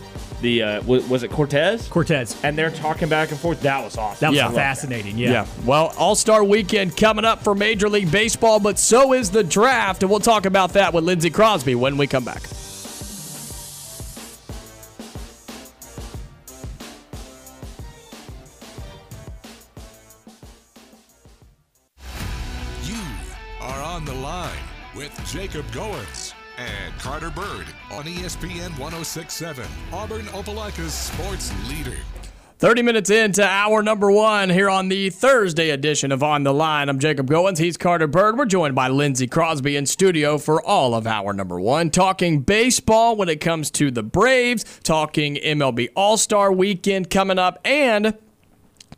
the 0.42 0.62
uh, 0.62 0.82
was, 0.82 1.08
was 1.08 1.22
it 1.22 1.30
Cortes? 1.30 1.88
Cortes. 1.88 2.36
And 2.44 2.58
they're 2.58 2.70
talking 2.70 3.08
back 3.08 3.30
and 3.30 3.40
forth. 3.40 3.62
That 3.62 3.82
was 3.82 3.96
awesome. 3.96 4.18
That 4.20 4.30
was 4.30 4.36
Yeah. 4.36 4.50
fascinating. 4.50 5.16
Yeah. 5.16 5.30
Yeah. 5.30 5.46
Well, 5.64 5.94
All 5.96 6.14
Star 6.14 6.44
Weekend 6.44 6.96
coming 6.96 7.24
up 7.24 7.42
for 7.42 7.54
Major 7.54 7.88
League 7.88 8.10
Baseball, 8.12 8.60
but 8.60 8.78
so 8.78 9.12
is 9.14 9.30
the 9.30 9.42
draft, 9.44 10.02
and 10.02 10.10
we'll 10.10 10.20
talk 10.20 10.44
about 10.44 10.74
that 10.74 10.92
with 10.92 11.04
Lindsay 11.04 11.30
Crosby 11.30 11.74
when 11.74 11.96
we 11.96 12.06
come 12.06 12.24
back. 12.24 12.42
You 22.84 23.00
are 23.60 23.82
on 23.82 24.04
the 24.04 24.14
line 24.14 24.64
with 24.96 25.12
Jacob 25.26 25.66
Goins 25.66 26.21
and 26.58 26.98
Carter 26.98 27.30
Byrd 27.30 27.66
on 27.90 28.04
ESPN 28.04 28.70
1067, 28.78 29.66
Auburn 29.92 30.26
Opelika's 30.26 30.92
sports 30.92 31.52
leader. 31.68 31.96
30 32.58 32.82
minutes 32.82 33.10
into 33.10 33.44
hour 33.44 33.82
number 33.82 34.08
one 34.08 34.48
here 34.48 34.70
on 34.70 34.88
the 34.88 35.10
Thursday 35.10 35.70
edition 35.70 36.12
of 36.12 36.22
On 36.22 36.44
the 36.44 36.54
Line. 36.54 36.88
I'm 36.88 37.00
Jacob 37.00 37.28
Goins. 37.28 37.58
He's 37.58 37.76
Carter 37.76 38.06
Byrd. 38.06 38.38
We're 38.38 38.44
joined 38.44 38.76
by 38.76 38.86
Lindsay 38.86 39.26
Crosby 39.26 39.76
in 39.76 39.84
studio 39.84 40.38
for 40.38 40.64
all 40.64 40.94
of 40.94 41.04
hour 41.04 41.32
number 41.32 41.60
one, 41.60 41.90
talking 41.90 42.42
baseball 42.42 43.16
when 43.16 43.28
it 43.28 43.40
comes 43.40 43.68
to 43.72 43.90
the 43.90 44.04
Braves, 44.04 44.64
talking 44.84 45.34
MLB 45.34 45.88
All 45.96 46.16
Star 46.16 46.52
weekend 46.52 47.10
coming 47.10 47.36
up, 47.36 47.58
and 47.64 48.16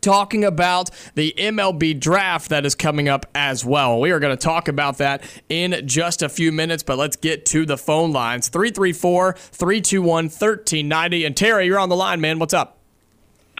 talking 0.05 0.45
about 0.45 0.91
the 1.15 1.33
MLB 1.35 1.99
draft 1.99 2.49
that 2.49 2.63
is 2.65 2.75
coming 2.75 3.09
up 3.09 3.25
as 3.33 3.65
well. 3.65 3.99
We 3.99 4.11
are 4.11 4.19
going 4.19 4.35
to 4.35 4.41
talk 4.41 4.67
about 4.67 4.99
that 4.99 5.23
in 5.49 5.81
just 5.87 6.21
a 6.21 6.29
few 6.29 6.51
minutes, 6.51 6.83
but 6.83 6.99
let's 6.99 7.15
get 7.15 7.45
to 7.47 7.65
the 7.65 7.77
phone 7.77 8.11
lines 8.11 8.47
334 8.49 9.33
321 9.33 10.25
1390. 10.25 11.25
And 11.25 11.35
Terry, 11.35 11.65
you're 11.65 11.79
on 11.79 11.89
the 11.89 11.95
line, 11.95 12.21
man. 12.21 12.37
What's 12.37 12.53
up? 12.53 12.77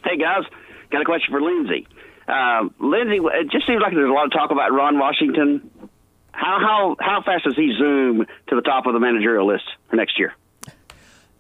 Hey 0.04 0.18
guys, 0.18 0.44
got 0.92 1.02
a 1.02 1.06
question 1.06 1.32
for 1.32 1.42
Lindsay. 1.42 1.88
Uh, 2.28 2.70
Lindsay, 2.80 3.18
it 3.18 3.50
just 3.50 3.66
seems 3.66 3.82
like 3.82 3.94
there's 3.94 4.10
a 4.10 4.14
lot 4.14 4.26
of 4.26 4.32
talk 4.32 4.52
about 4.52 4.72
Ron 4.72 5.00
Washington. 5.00 5.72
How 6.32 6.60
how 6.60 6.96
how 7.00 7.24
fast 7.24 7.46
does 7.46 7.56
he 7.56 7.74
zoom 7.76 8.26
to 8.48 8.56
the 8.56 8.62
top 8.62 8.86
of 8.86 8.94
the 8.94 9.00
managerial 9.00 9.48
list 9.48 9.66
for 9.90 9.96
next 9.96 10.20
year? 10.20 10.34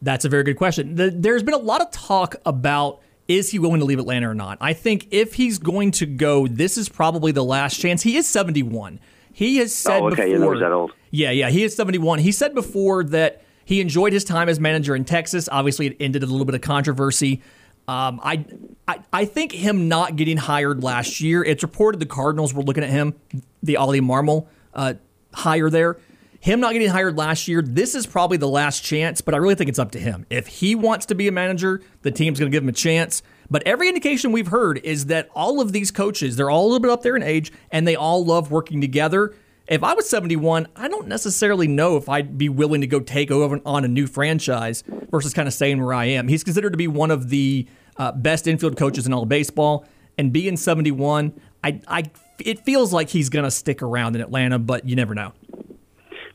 That's 0.02 0.26
a 0.26 0.30
very 0.30 0.44
good 0.44 0.58
question. 0.58 0.96
The, 0.96 1.12
there's 1.12 1.44
been 1.44 1.54
a 1.54 1.60
lot 1.60 1.82
of 1.82 1.92
talk 1.92 2.36
about 2.46 3.02
is 3.28 3.52
he 3.52 3.60
willing 3.60 3.80
to 3.80 3.86
leave 3.86 4.00
Atlanta 4.00 4.30
or 4.30 4.36
not. 4.36 4.58
I 4.62 4.74
think 4.74 5.08
if 5.12 5.34
he's 5.36 5.58
going 5.58 5.92
to 5.92 6.06
go, 6.06 6.48
this 6.48 6.78
is 6.78 6.90
probably 6.90 7.32
the 7.32 7.44
last 7.44 7.80
chance. 7.80 8.04
He 8.04 8.18
is 8.18 8.28
71. 8.28 9.00
He 9.34 9.58
has 9.58 9.74
said 9.74 10.02
Oh, 10.02 10.08
okay, 10.10 10.26
before. 10.32 10.40
know 10.40 10.52
he's 10.52 10.62
that 10.62 10.72
old. 10.72 10.92
Yeah, 11.12 11.32
yeah, 11.32 11.50
he 11.50 11.64
is 11.64 11.76
71. 11.76 12.20
He 12.20 12.32
said 12.32 12.54
before 12.56 13.04
that 13.06 13.44
he 13.66 13.82
enjoyed 13.82 14.14
his 14.14 14.24
time 14.24 14.48
as 14.48 14.60
manager 14.60 14.96
in 14.96 15.06
Texas. 15.06 15.50
Obviously, 15.52 15.88
it 15.88 15.98
ended 16.00 16.24
a 16.24 16.28
little 16.28 16.46
bit 16.46 16.56
of 16.56 16.62
controversy. 16.62 17.42
Um, 17.88 18.20
I, 18.24 18.46
I, 18.88 19.00
I 19.12 19.26
think 19.26 19.52
him 19.52 19.88
not 19.88 20.16
getting 20.16 20.38
hired 20.38 20.84
last 20.84 21.20
year. 21.22 21.44
It's 21.44 21.64
reported 21.64 22.00
the 22.00 22.06
Cardinals 22.06 22.54
were 22.54 22.64
looking 22.64 22.84
at 22.84 22.90
him, 22.90 23.14
the 23.62 23.78
Ollie 23.78 24.02
Marmol 24.02 24.48
uh, 24.74 24.94
hire 25.34 25.70
there. 25.70 25.98
Him 26.46 26.60
not 26.60 26.74
getting 26.74 26.90
hired 26.90 27.18
last 27.18 27.48
year. 27.48 27.64
This 27.64 27.96
is 27.96 28.06
probably 28.06 28.38
the 28.38 28.48
last 28.48 28.84
chance, 28.84 29.20
but 29.20 29.34
I 29.34 29.38
really 29.38 29.56
think 29.56 29.68
it's 29.68 29.80
up 29.80 29.90
to 29.94 30.00
him. 30.00 30.28
If 30.30 30.46
he 30.46 30.76
wants 30.76 31.08
to 31.08 31.16
be 31.16 31.28
a 31.28 31.32
manager, 31.32 31.82
the 32.04 32.12
team's 32.12 32.38
going 32.38 32.52
to 32.52 32.56
give 32.56 32.62
him 32.62 32.70
a 32.70 32.72
chance. 32.72 33.24
But 33.50 33.64
every 33.66 33.88
indication 33.88 34.32
we've 34.32 34.50
heard 34.50 34.78
is 34.84 35.08
that 35.08 35.28
all 35.34 35.60
of 35.60 35.72
these 35.72 35.90
coaches, 35.90 36.36
they're 36.36 36.52
all 36.52 36.62
a 36.62 36.68
little 36.68 36.82
bit 36.82 36.92
up 36.92 37.02
there 37.02 37.16
in 37.16 37.24
age, 37.24 37.52
and 37.72 37.88
they 37.88 37.96
all 37.96 38.24
love 38.24 38.52
working 38.52 38.80
together. 38.80 39.34
If 39.66 39.84
I 39.84 39.96
was 39.96 40.08
71, 40.08 40.68
I 40.76 40.88
don't 40.88 41.08
necessarily 41.08 41.68
know 41.68 41.98
if 41.98 42.08
I'd 42.08 42.38
be 42.38 42.48
willing 42.48 42.82
to 42.82 42.88
go 42.88 43.00
take 43.00 43.32
over 43.32 43.60
on 43.66 43.84
a 43.84 43.88
new 43.88 44.06
franchise 44.06 44.84
versus 45.10 45.34
kind 45.34 45.48
of 45.48 45.54
staying 45.56 45.84
where 45.84 45.96
I 45.96 46.06
am. 46.06 46.28
He's 46.28 46.44
considered 46.44 46.74
to 46.74 46.78
be 46.78 46.88
one 46.88 47.10
of 47.10 47.30
the 47.30 47.68
uh, 47.98 48.12
best 48.12 48.46
infield 48.46 48.78
coaches 48.78 49.08
in 49.08 49.14
all 49.14 49.24
of 49.24 49.30
baseball, 49.30 49.88
and 50.16 50.32
being 50.32 50.58
71, 50.58 51.42
I, 51.64 51.82
I, 51.88 52.04
it 52.38 52.60
feels 52.60 52.94
like 52.94 53.10
he's 53.10 53.30
going 53.30 53.46
to 53.46 53.52
stick 53.52 53.82
around 53.82 54.16
in 54.16 54.22
Atlanta, 54.22 54.60
but 54.60 54.88
you 54.88 54.96
never 54.96 55.16
know. 55.16 55.34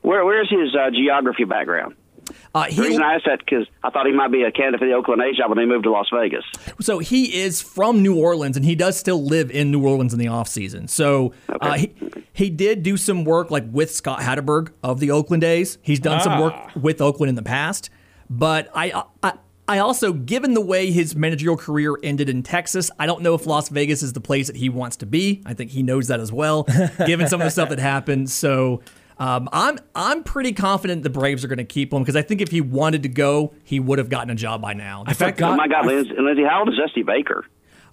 Where 0.03 0.25
where's 0.25 0.51
his 0.51 0.75
uh, 0.75 0.91
geography 0.91 1.45
background? 1.45 1.95
Uh, 2.55 2.67
The 2.69 2.83
reason 2.83 3.03
I 3.03 3.15
asked 3.15 3.25
that 3.27 3.41
because 3.41 3.67
I 3.83 3.91
thought 3.91 4.07
he 4.07 4.13
might 4.13 4.31
be 4.31 4.43
a 4.43 4.53
candidate 4.53 4.81
for 4.81 4.87
the 4.87 4.93
Oakland 4.93 5.21
A's 5.23 5.37
job 5.37 5.49
when 5.51 5.59
they 5.59 5.65
moved 5.67 5.85
to 5.85 5.91
Las 5.91 6.07
Vegas. 6.13 6.45
So 6.81 6.99
he 7.01 7.41
is 7.43 7.61
from 7.61 8.03
New 8.03 8.17
Orleans, 8.17 8.57
and 8.57 8.65
he 8.65 8.75
does 8.77 8.97
still 8.97 9.23
live 9.25 9.51
in 9.51 9.71
New 9.73 9.85
Orleans 9.87 10.13
in 10.13 10.19
the 10.21 10.27
offseason. 10.27 10.89
So 10.89 11.33
uh, 11.49 11.75
he, 11.75 11.93
he 12.33 12.51
did 12.51 12.83
do 12.85 12.97
some 12.97 13.25
work 13.25 13.51
like 13.51 13.65
with 13.71 13.93
Scott 13.93 14.21
Hatteberg 14.21 14.71
of 14.83 15.01
the 15.01 15.11
Oakland 15.11 15.43
A's. 15.45 15.79
He's 15.83 15.99
done 16.01 16.21
some 16.21 16.41
work 16.41 16.55
with 16.77 17.01
Oakland 17.01 17.31
in 17.31 17.35
the 17.35 17.43
past. 17.43 17.91
But 18.29 18.69
I, 18.75 19.03
I 19.25 19.33
I 19.67 19.79
also, 19.79 20.13
given 20.13 20.55
the 20.55 20.61
way 20.61 20.91
his 20.93 21.15
managerial 21.17 21.57
career 21.57 21.97
ended 22.03 22.29
in 22.29 22.43
Texas, 22.43 22.91
I 22.99 23.07
don't 23.07 23.23
know 23.23 23.35
if 23.35 23.47
Las 23.47 23.69
Vegas 23.71 24.03
is 24.03 24.13
the 24.13 24.21
place 24.21 24.47
that 24.49 24.57
he 24.57 24.69
wants 24.69 24.97
to 24.99 25.07
be. 25.07 25.43
I 25.47 25.55
think 25.55 25.71
he 25.73 25.83
knows 25.83 26.09
that 26.09 26.21
as 26.21 26.33
well, 26.33 26.65
given 27.07 27.29
some 27.29 27.41
of 27.41 27.45
the 27.45 27.51
stuff 27.51 27.69
that 27.71 27.79
happened. 27.81 28.31
So. 28.31 28.83
Um, 29.21 29.49
I'm 29.53 29.79
I'm 29.95 30.25
pretty 30.25 30.53
confident 30.53 31.03
the 31.03 31.11
Braves 31.11 31.45
are 31.45 31.49
going 31.49 31.59
to 31.59 31.65
keep 31.65 31.93
him 31.93 32.01
because 32.03 32.17
I 32.17 32.23
think 32.23 32.41
if 32.41 32.51
he 32.51 32.61
wanted 32.63 33.03
to 33.05 33.09
go, 33.11 33.53
he 33.65 33.79
would 33.79 33.99
have 33.99 34.09
gotten 34.09 34.31
a 34.31 34.35
job 34.35 34.63
by 34.63 34.73
now. 34.73 35.05
The 35.05 35.15
fact- 35.15 35.41
oh 35.43 35.55
my 35.55 35.69
God, 35.69 35.87
Lindsay, 35.87 36.15
Lindsay, 36.19 36.43
how 36.43 36.61
old 36.61 36.71
is 36.71 36.77
Dusty 36.79 37.03
Baker? 37.03 37.45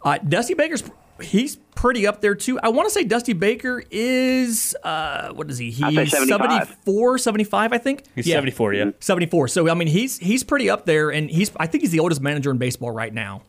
uh, 0.03 0.17
Dusty 0.19 0.53
Baker's 0.53 0.83
he's 1.19 1.55
pretty 1.75 2.05
up 2.07 2.21
there 2.21 2.33
too. 2.35 2.59
I 2.61 2.69
want 2.69 2.87
to 2.87 2.93
say 2.93 3.03
Dusty 3.03 3.33
Baker 3.33 3.83
is 3.91 4.73
uh, 4.83 5.29
what 5.33 5.49
is 5.49 5.57
he? 5.57 5.65
He's 5.71 6.11
75. 6.11 6.67
74, 6.69 7.17
75, 7.17 7.73
I 7.73 7.77
think. 7.77 8.03
He's 8.15 8.25
Yeah. 8.27 8.35
74, 8.35 8.73
yeah. 8.75 8.91
74. 8.99 9.49
So 9.49 9.69
I 9.69 9.73
mean, 9.73 9.89
he's 9.89 10.17
he's 10.19 10.43
pretty 10.45 10.69
up 10.69 10.85
there, 10.85 11.09
and 11.09 11.29
he's 11.29 11.51
I 11.57 11.67
think 11.67 11.81
he's 11.81 11.91
the 11.91 11.99
oldest 11.99 12.21
manager 12.21 12.51
in 12.51 12.57
baseball 12.57 12.91
right 12.91 13.13
now. 13.13 13.41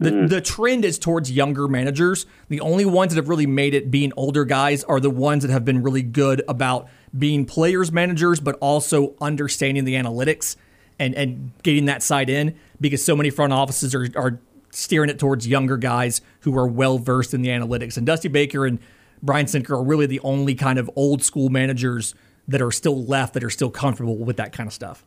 The, 0.00 0.10
Mm. 0.10 0.28
the 0.28 0.40
trend 0.40 0.84
is 0.84 0.98
towards 0.98 1.30
younger 1.30 1.68
managers. 1.68 2.26
The 2.48 2.60
only 2.60 2.84
ones 2.84 3.14
that 3.14 3.20
have 3.20 3.28
really 3.28 3.46
made 3.46 3.74
it 3.74 3.92
being 3.92 4.12
older 4.16 4.44
guys 4.44 4.82
are 4.82 4.98
the 4.98 5.08
ones 5.08 5.44
that 5.44 5.52
have 5.52 5.64
been 5.64 5.84
really 5.84 6.02
good 6.02 6.42
about 6.48 6.88
being 7.16 7.44
players 7.44 7.92
managers, 7.92 8.40
but 8.40 8.56
also 8.60 9.14
understanding 9.20 9.84
the 9.84 9.94
analytics 9.94 10.56
and, 10.98 11.14
and 11.14 11.52
getting 11.62 11.86
that 11.86 12.02
side 12.02 12.28
in 12.28 12.54
because 12.80 13.04
so 13.04 13.16
many 13.16 13.30
front 13.30 13.52
offices 13.52 13.94
are, 13.94 14.08
are 14.16 14.38
steering 14.70 15.10
it 15.10 15.18
towards 15.18 15.46
younger 15.46 15.76
guys 15.76 16.20
who 16.40 16.56
are 16.56 16.66
well 16.66 16.98
versed 16.98 17.34
in 17.34 17.42
the 17.42 17.48
analytics. 17.48 17.96
And 17.96 18.06
Dusty 18.06 18.28
Baker 18.28 18.66
and 18.66 18.78
Brian 19.22 19.46
Snitker 19.46 19.70
are 19.70 19.82
really 19.82 20.06
the 20.06 20.20
only 20.20 20.54
kind 20.54 20.78
of 20.78 20.90
old 20.96 21.22
school 21.22 21.48
managers 21.48 22.14
that 22.48 22.60
are 22.60 22.72
still 22.72 23.04
left 23.04 23.34
that 23.34 23.44
are 23.44 23.50
still 23.50 23.70
comfortable 23.70 24.18
with 24.18 24.36
that 24.36 24.52
kind 24.52 24.66
of 24.66 24.72
stuff. 24.72 25.04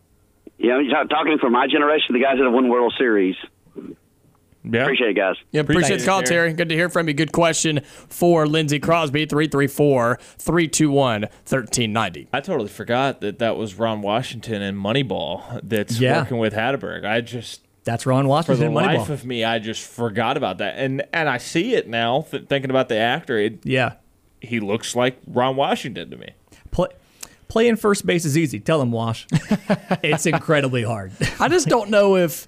Yeah, 0.58 0.82
talking 1.10 1.38
for 1.38 1.50
my 1.50 1.68
generation, 1.68 2.14
the 2.14 2.20
guys 2.20 2.38
that 2.38 2.46
have 2.46 2.54
won 2.54 2.68
World 2.68 2.94
Series. 2.98 3.36
Yeah. 4.72 4.82
Appreciate 4.84 5.10
it, 5.12 5.14
guys. 5.14 5.36
Yeah, 5.52 5.62
appreciate 5.62 5.84
Appreciate 5.84 6.00
the 6.00 6.06
call, 6.06 6.22
Terry. 6.24 6.50
Terry. 6.50 6.54
Good 6.54 6.70
to 6.70 6.76
hear 6.76 6.90
from 6.90 7.08
you. 7.08 7.14
Good 7.14 7.32
question 7.32 7.82
for 8.10 8.48
Lindsay 8.48 8.80
Crosby, 8.80 9.26
334 9.26 10.20
321 10.38 11.22
1390. 11.22 12.28
I 12.34 12.40
totally 12.42 12.70
forgot 12.70 13.22
that 13.22 13.40
that 13.40 13.58
was 13.58 13.76
Ron 13.76 14.02
Washington 14.02 14.62
and 14.62 14.78
Moneyball 14.78 15.62
that's 15.64 16.00
Yeah. 16.00 16.20
working 16.22 16.38
with 16.38 16.54
Hatteberg. 16.54 17.06
I 17.06 17.22
just 17.22 17.62
That's 17.84 18.06
Ron 18.06 18.28
Washington. 18.28 18.58
for 18.68 18.72
Washington. 18.72 18.74
the 18.74 18.80
Moneyball. 19.00 19.10
life 19.10 19.22
of 19.22 19.26
me, 19.26 19.44
I 19.44 19.60
just 19.60 19.82
forgot 19.88 20.38
about 20.38 20.58
that, 20.60 20.76
and 20.78 21.04
and 21.14 21.30
I 21.30 21.38
see 21.38 21.74
it 21.76 21.88
now. 21.88 22.26
Th- 22.30 22.46
thinking 22.48 22.70
about 22.70 22.90
the 22.90 22.98
actor, 22.98 23.38
it, 23.38 23.60
yeah. 23.64 23.94
he 24.42 24.60
looks 24.60 24.96
like 24.96 25.18
Ron 25.28 25.56
Washington 25.56 26.10
to 26.12 26.18
me. 26.18 26.32
Play, 26.72 26.90
playing 27.48 27.78
first 27.78 28.06
base 28.06 28.26
is 28.26 28.38
easy. 28.38 28.60
Tell 28.60 28.82
him, 28.82 28.92
Wash. 28.92 29.26
it's 30.04 30.26
incredibly 30.26 30.84
hard. 30.84 31.14
I 31.40 31.48
just 31.48 31.68
don't 31.68 31.90
know 31.90 32.18
if 32.18 32.46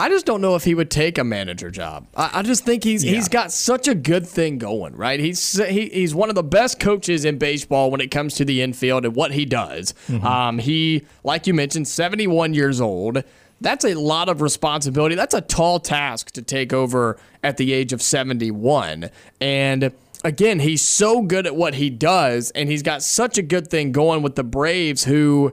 I 0.00 0.08
just 0.08 0.24
don't 0.24 0.40
know 0.40 0.54
if 0.54 0.64
he 0.64 0.74
would 0.74 0.90
take 0.90 1.18
a 1.18 1.24
manager 1.24 1.70
job. 1.70 2.06
I, 2.16 2.30
I 2.34 2.42
just 2.42 2.64
think 2.64 2.82
he's 2.84 3.02
he's 3.02 3.28
got 3.28 3.52
such 3.52 3.86
a 3.86 3.94
good 3.94 4.26
thing 4.26 4.56
going, 4.56 4.96
right? 4.96 5.20
He's 5.20 5.62
he, 5.66 5.90
he's 5.90 6.14
one 6.14 6.30
of 6.30 6.34
the 6.34 6.42
best 6.42 6.80
coaches 6.80 7.26
in 7.26 7.36
baseball 7.36 7.90
when 7.90 8.00
it 8.00 8.10
comes 8.10 8.34
to 8.36 8.44
the 8.44 8.62
infield 8.62 9.04
and 9.04 9.14
what 9.14 9.32
he 9.32 9.44
does. 9.44 9.92
Um, 10.22 10.58
he, 10.58 11.04
like 11.22 11.46
you 11.46 11.52
mentioned, 11.52 11.86
seventy 11.86 12.26
one 12.26 12.54
years 12.54 12.80
old. 12.80 13.22
That's 13.60 13.84
a 13.84 13.92
lot 13.92 14.30
of 14.30 14.40
responsibility. 14.40 15.16
That's 15.16 15.34
a 15.34 15.42
tall 15.42 15.80
task 15.80 16.30
to 16.30 16.40
take 16.40 16.72
over 16.72 17.18
at 17.42 17.58
the 17.58 17.74
age 17.74 17.92
of 17.92 18.00
seventy 18.00 18.50
one, 18.50 19.10
and 19.38 19.92
again, 20.24 20.60
he's 20.60 20.82
so 20.82 21.20
good 21.22 21.46
at 21.46 21.54
what 21.54 21.74
he 21.74 21.90
does, 21.90 22.50
and 22.52 22.70
he's 22.70 22.82
got 22.82 23.02
such 23.02 23.36
a 23.36 23.42
good 23.42 23.68
thing 23.68 23.92
going 23.92 24.22
with 24.22 24.34
the 24.34 24.44
Braves, 24.44 25.04
who 25.04 25.52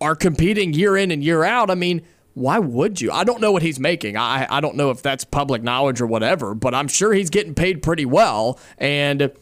are 0.00 0.16
competing 0.16 0.72
year 0.72 0.96
in 0.96 1.10
and 1.10 1.22
year 1.22 1.44
out. 1.44 1.70
I 1.70 1.74
mean, 1.74 2.02
why 2.36 2.58
would 2.58 3.00
you? 3.00 3.10
I 3.10 3.24
don't 3.24 3.40
know 3.40 3.50
what 3.50 3.62
he's 3.62 3.80
making. 3.80 4.18
I, 4.18 4.46
I 4.50 4.60
don't 4.60 4.76
know 4.76 4.90
if 4.90 5.00
that's 5.00 5.24
public 5.24 5.62
knowledge 5.62 6.02
or 6.02 6.06
whatever, 6.06 6.54
but 6.54 6.74
I'm 6.74 6.86
sure 6.86 7.14
he's 7.14 7.30
getting 7.30 7.54
paid 7.54 7.82
pretty 7.82 8.04
well. 8.04 8.60
And 8.76 9.32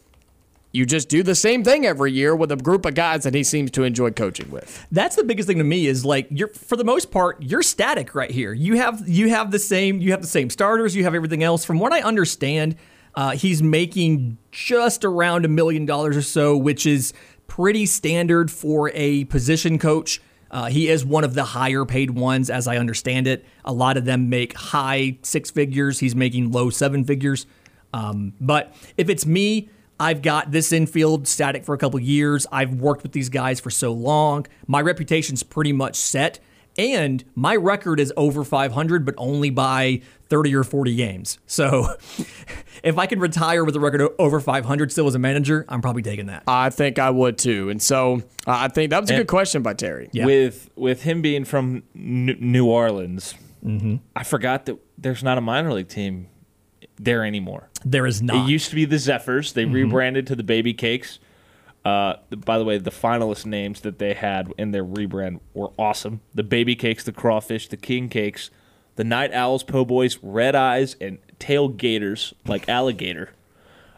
You 0.70 0.86
just 0.86 1.08
do 1.08 1.22
the 1.22 1.34
same 1.34 1.62
thing 1.62 1.86
every 1.86 2.10
year 2.12 2.34
with 2.34 2.50
a 2.50 2.56
group 2.56 2.84
of 2.84 2.94
guys 2.94 3.22
that 3.22 3.34
he 3.34 3.44
seems 3.44 3.70
to 3.72 3.84
enjoy 3.84 4.10
coaching 4.10 4.50
with. 4.50 4.86
That's 4.90 5.14
the 5.14 5.22
biggest 5.22 5.48
thing 5.48 5.58
to 5.58 5.64
me 5.64 5.86
is 5.86 6.04
like 6.04 6.26
you're 6.30 6.48
for 6.48 6.76
the 6.76 6.84
most 6.84 7.10
part 7.12 7.40
you're 7.40 7.62
static 7.62 8.14
right 8.14 8.30
here. 8.30 8.52
You 8.52 8.76
have 8.76 9.08
you 9.08 9.28
have 9.28 9.50
the 9.50 9.60
same 9.60 10.00
you 10.00 10.10
have 10.10 10.20
the 10.20 10.26
same 10.26 10.50
starters. 10.50 10.96
You 10.96 11.02
have 11.04 11.14
everything 11.14 11.42
else. 11.44 11.64
From 11.64 11.78
what 11.78 11.92
I 11.92 12.00
understand, 12.00 12.74
uh, 13.14 13.30
he's 13.32 13.62
making 13.62 14.38
just 14.50 15.04
around 15.04 15.44
a 15.44 15.48
million 15.48 15.86
dollars 15.86 16.16
or 16.16 16.22
so, 16.22 16.56
which 16.56 16.86
is 16.86 17.12
pretty 17.46 17.86
standard 17.86 18.50
for 18.50 18.90
a 18.94 19.24
position 19.26 19.78
coach. 19.78 20.20
Uh, 20.54 20.66
he 20.66 20.88
is 20.88 21.04
one 21.04 21.24
of 21.24 21.34
the 21.34 21.42
higher 21.42 21.84
paid 21.84 22.10
ones, 22.10 22.48
as 22.48 22.68
I 22.68 22.76
understand 22.76 23.26
it. 23.26 23.44
A 23.64 23.72
lot 23.72 23.96
of 23.96 24.04
them 24.04 24.30
make 24.30 24.56
high 24.56 25.18
six 25.22 25.50
figures. 25.50 25.98
He's 25.98 26.14
making 26.14 26.52
low 26.52 26.70
seven 26.70 27.02
figures. 27.04 27.46
Um, 27.92 28.34
but 28.40 28.72
if 28.96 29.08
it's 29.08 29.26
me, 29.26 29.68
I've 29.98 30.22
got 30.22 30.52
this 30.52 30.72
infield 30.72 31.26
static 31.26 31.64
for 31.64 31.74
a 31.74 31.78
couple 31.78 31.98
years. 31.98 32.46
I've 32.52 32.74
worked 32.74 33.02
with 33.02 33.10
these 33.10 33.28
guys 33.28 33.58
for 33.58 33.70
so 33.70 33.92
long. 33.92 34.46
My 34.68 34.80
reputation's 34.80 35.42
pretty 35.42 35.72
much 35.72 35.96
set. 35.96 36.38
And 36.76 37.22
my 37.34 37.54
record 37.56 38.00
is 38.00 38.12
over 38.16 38.42
500, 38.44 39.04
but 39.04 39.14
only 39.16 39.50
by 39.50 40.00
30 40.28 40.54
or 40.56 40.64
40 40.64 40.96
games. 40.96 41.38
So 41.46 41.86
if 42.82 42.98
I 42.98 43.06
can 43.06 43.20
retire 43.20 43.64
with 43.64 43.76
a 43.76 43.80
record 43.80 44.08
over 44.18 44.40
500 44.40 44.90
still 44.90 45.06
as 45.06 45.14
a 45.14 45.18
manager, 45.18 45.64
I'm 45.68 45.80
probably 45.80 46.02
taking 46.02 46.26
that. 46.26 46.42
I 46.48 46.70
think 46.70 46.98
I 46.98 47.10
would 47.10 47.38
too. 47.38 47.70
And 47.70 47.80
so 47.80 48.16
uh, 48.46 48.50
I 48.58 48.68
think 48.68 48.90
that 48.90 49.00
was 49.00 49.10
a 49.10 49.14
And- 49.14 49.20
good 49.20 49.28
question 49.28 49.62
by 49.62 49.74
Terry. 49.74 50.08
Yeah. 50.12 50.26
With 50.26 50.68
with 50.76 51.02
him 51.02 51.22
being 51.22 51.44
from 51.44 51.82
N- 51.94 52.36
New 52.40 52.66
Orleans, 52.66 53.34
Mm-hmm. 53.64 53.96
I 54.14 54.24
forgot 54.24 54.66
that 54.66 54.76
there's 54.98 55.22
not 55.22 55.38
a 55.38 55.40
minor 55.40 55.72
league 55.72 55.88
team 55.88 56.26
there 56.96 57.24
anymore. 57.24 57.70
There 57.82 58.04
is 58.06 58.20
not. 58.20 58.46
It 58.46 58.50
used 58.50 58.68
to 58.68 58.74
be 58.74 58.84
the 58.84 58.98
Zephyrs. 58.98 59.54
They 59.54 59.64
Mm-hmm. 59.64 59.72
rebranded 59.74 60.26
to 60.26 60.36
the 60.36 60.42
Baby 60.42 60.74
Cakes. 60.74 61.18
Uh, 61.84 62.14
by 62.44 62.56
the 62.58 62.64
way, 62.64 62.78
the 62.78 62.90
finalist 62.90 63.44
names 63.44 63.80
that 63.82 63.98
they 63.98 64.14
had 64.14 64.52
in 64.56 64.70
their 64.70 64.84
rebrand 64.84 65.40
were 65.52 65.70
awesome. 65.78 66.20
The 66.34 66.42
Baby 66.42 66.76
Cakes, 66.76 67.04
the 67.04 67.12
Crawfish, 67.12 67.68
the 67.68 67.76
King 67.76 68.08
Cakes, 68.08 68.50
the 68.96 69.04
Night 69.04 69.32
Owls, 69.34 69.62
Po' 69.62 69.84
Boys, 69.84 70.18
Red 70.22 70.54
Eyes, 70.54 70.96
and 71.00 71.18
Tailgaters, 71.38 72.32
like 72.46 72.68
alligator. 72.68 73.30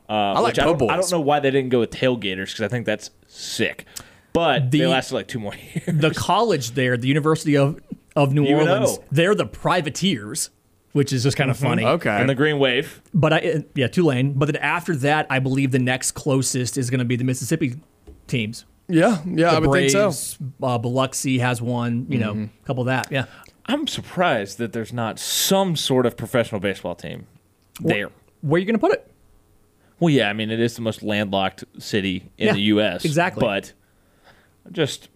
Uh, 0.08 0.12
I 0.12 0.38
like 0.40 0.52
which 0.52 0.58
I 0.58 0.64
Po' 0.64 0.74
don't, 0.76 0.90
I 0.90 0.96
don't 0.96 1.10
know 1.12 1.20
why 1.20 1.38
they 1.40 1.50
didn't 1.50 1.70
go 1.70 1.80
with 1.80 1.90
Tailgaters 1.90 2.46
because 2.46 2.62
I 2.62 2.68
think 2.68 2.86
that's 2.86 3.10
sick. 3.28 3.84
But 4.32 4.70
The- 4.70 4.80
they 4.80 4.86
lasted 4.86 5.14
like 5.14 5.28
two 5.28 5.38
more 5.40 5.54
years. 5.74 6.00
the 6.00 6.12
college 6.12 6.72
there, 6.72 6.96
the 6.96 7.08
University 7.08 7.56
of, 7.56 7.80
of 8.16 8.32
New 8.32 8.44
UNO. 8.46 8.58
Orleans, 8.58 8.98
they're 9.12 9.34
the 9.36 9.46
privateers, 9.46 10.50
which 10.96 11.12
is 11.12 11.22
just 11.22 11.36
kind 11.36 11.50
of 11.50 11.56
funny. 11.58 11.84
Okay. 11.84 12.10
And 12.10 12.28
the 12.28 12.34
Green 12.34 12.58
Wave. 12.58 13.02
But 13.14 13.32
I, 13.34 13.38
uh, 13.38 13.58
yeah, 13.74 13.86
Tulane. 13.86 14.32
But 14.32 14.46
then 14.46 14.56
after 14.56 14.96
that, 14.96 15.26
I 15.30 15.38
believe 15.38 15.70
the 15.70 15.78
next 15.78 16.12
closest 16.12 16.76
is 16.78 16.88
going 16.90 16.98
to 17.00 17.04
be 17.04 17.16
the 17.16 17.24
Mississippi 17.24 17.76
teams. 18.26 18.64
Yeah, 18.88 19.18
yeah, 19.26 19.50
I 19.56 19.60
The 19.60 19.68
would 19.68 19.90
think 19.90 20.12
so. 20.14 20.38
Uh, 20.62 20.78
Biloxi 20.78 21.38
has 21.38 21.60
one. 21.60 22.06
You 22.08 22.18
know, 22.18 22.32
Mm-hmm. 22.32 22.44
a 22.62 22.66
couple 22.66 22.82
of 22.82 22.86
that. 22.86 23.10
Yeah. 23.12 23.24
I'm 23.66 23.86
surprised 23.86 24.58
that 24.58 24.72
there's 24.72 24.92
not 24.92 25.18
some 25.18 25.74
sort 25.76 26.06
of 26.06 26.16
professional 26.16 26.60
baseball 26.60 26.94
team 26.94 27.26
there. 27.80 28.10
Where 28.42 28.56
are 28.56 28.58
you 28.60 28.64
going 28.64 28.74
to 28.76 28.80
put 28.80 28.92
it? 28.92 29.10
Well, 29.98 30.10
yeah, 30.10 30.28
I 30.30 30.32
mean 30.34 30.50
it 30.50 30.60
is 30.60 30.76
the 30.76 30.82
most 30.82 31.02
landlocked 31.02 31.64
city 31.78 32.30
in 32.38 32.46
Yeah, 32.46 32.52
the 32.52 32.60
U.S. 32.60 33.04
exactly. 33.04 33.40
but 33.40 33.72
just 34.70 35.08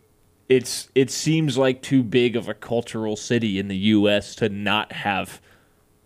it's 0.49 0.89
it 0.97 1.11
seems 1.11 1.57
like 1.57 1.81
too 1.81 2.03
big 2.03 2.35
of 2.35 2.49
a 2.49 2.55
cultural 2.55 3.15
city 3.17 3.59
in 3.61 3.69
the 3.69 3.77
U.S. 3.77 4.35
to 4.37 4.49
not 4.49 4.91
have 4.93 5.41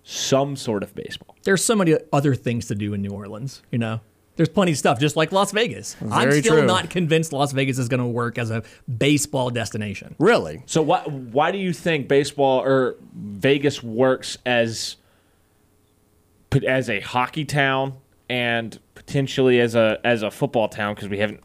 some 0.04 0.54
sort 0.54 0.82
of 0.82 0.94
baseball. 0.94 1.34
There's 1.42 1.64
so 1.64 1.74
many 1.74 1.96
other 2.12 2.34
things 2.34 2.66
to 2.66 2.74
do 2.74 2.94
in 2.94 3.02
New 3.02 3.10
Orleans. 3.10 3.62
You 3.72 3.78
know, 3.78 4.00
there's 4.36 4.50
plenty 4.50 4.72
of 4.72 4.78
stuff, 4.78 5.00
just 5.00 5.16
like 5.16 5.32
Las 5.32 5.50
Vegas. 5.50 5.96
I'm 6.10 6.30
still 6.30 6.58
true. 6.58 6.66
not 6.66 6.90
convinced 6.90 7.32
Las 7.32 7.52
Vegas 7.52 7.78
is 7.78 7.88
going 7.88 8.00
to 8.00 8.06
work 8.06 8.36
as 8.36 8.50
a 8.50 8.62
baseball 8.98 9.50
destination. 9.50 10.14
Really? 10.18 10.62
So 10.66 10.82
why 10.82 11.00
why 11.00 11.50
do 11.50 11.58
you 11.58 11.72
think 11.72 12.06
baseball 12.06 12.60
or 12.60 12.96
Vegas 13.14 13.82
works 13.82 14.36
as 14.44 14.96
as 16.66 16.90
a 16.90 17.00
hockey 17.00 17.44
town 17.44 17.94
and 18.28 18.78
potentially 18.94 19.58
as 19.60 19.74
a 19.74 19.98
as 20.04 20.22
a 20.22 20.30
football 20.30 20.68
town 20.68 20.94
because 20.94 21.08
we 21.08 21.18
haven't 21.18 21.40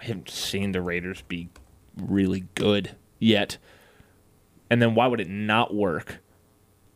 we 0.00 0.06
haven't 0.06 0.28
seen 0.28 0.72
the 0.72 0.80
Raiders 0.80 1.22
be 1.22 1.48
really 1.96 2.44
good 2.54 2.96
yet. 3.18 3.58
And 4.68 4.80
then 4.80 4.94
why 4.94 5.06
would 5.06 5.20
it 5.20 5.28
not 5.28 5.74
work 5.74 6.18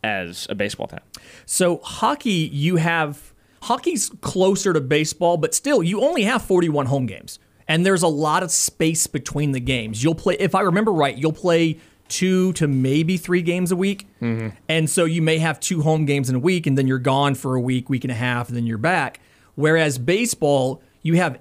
as 0.05 0.45
a 0.49 0.55
baseball 0.55 0.87
town? 0.87 1.01
So 1.45 1.77
hockey, 1.77 2.49
you 2.53 2.75
have 2.77 3.33
hockey's 3.63 4.09
closer 4.21 4.71
to 4.73 4.79
baseball, 4.81 5.37
but 5.37 5.53
still, 5.55 5.81
you 5.81 6.01
only 6.01 6.23
have 6.23 6.41
41 6.43 6.85
home 6.85 7.05
games, 7.07 7.39
and 7.67 7.85
there's 7.85 8.03
a 8.03 8.07
lot 8.07 8.43
of 8.43 8.51
space 8.51 9.07
between 9.07 9.51
the 9.51 9.59
games. 9.59 10.03
You'll 10.03 10.15
play, 10.15 10.35
if 10.39 10.53
I 10.53 10.61
remember 10.61 10.91
right, 10.93 11.17
you'll 11.17 11.33
play 11.33 11.79
two 12.07 12.53
to 12.53 12.67
maybe 12.67 13.17
three 13.17 13.41
games 13.41 13.71
a 13.71 13.75
week, 13.75 14.07
and 14.69 14.87
so 14.89 15.05
you 15.05 15.21
may 15.23 15.39
have 15.39 15.59
two 15.59 15.81
home 15.81 16.05
games 16.05 16.29
in 16.29 16.35
a 16.35 16.39
week, 16.39 16.67
and 16.67 16.77
then 16.77 16.85
you're 16.87 16.99
gone 16.99 17.33
for 17.33 17.55
a 17.55 17.59
week, 17.61 17.89
week 17.89 18.03
and 18.03 18.11
a 18.11 18.15
half, 18.15 18.47
and 18.47 18.55
then 18.55 18.67
you're 18.67 18.77
back. 18.77 19.19
Whereas 19.55 19.97
baseball, 19.97 20.81
you 21.01 21.15
have 21.15 21.39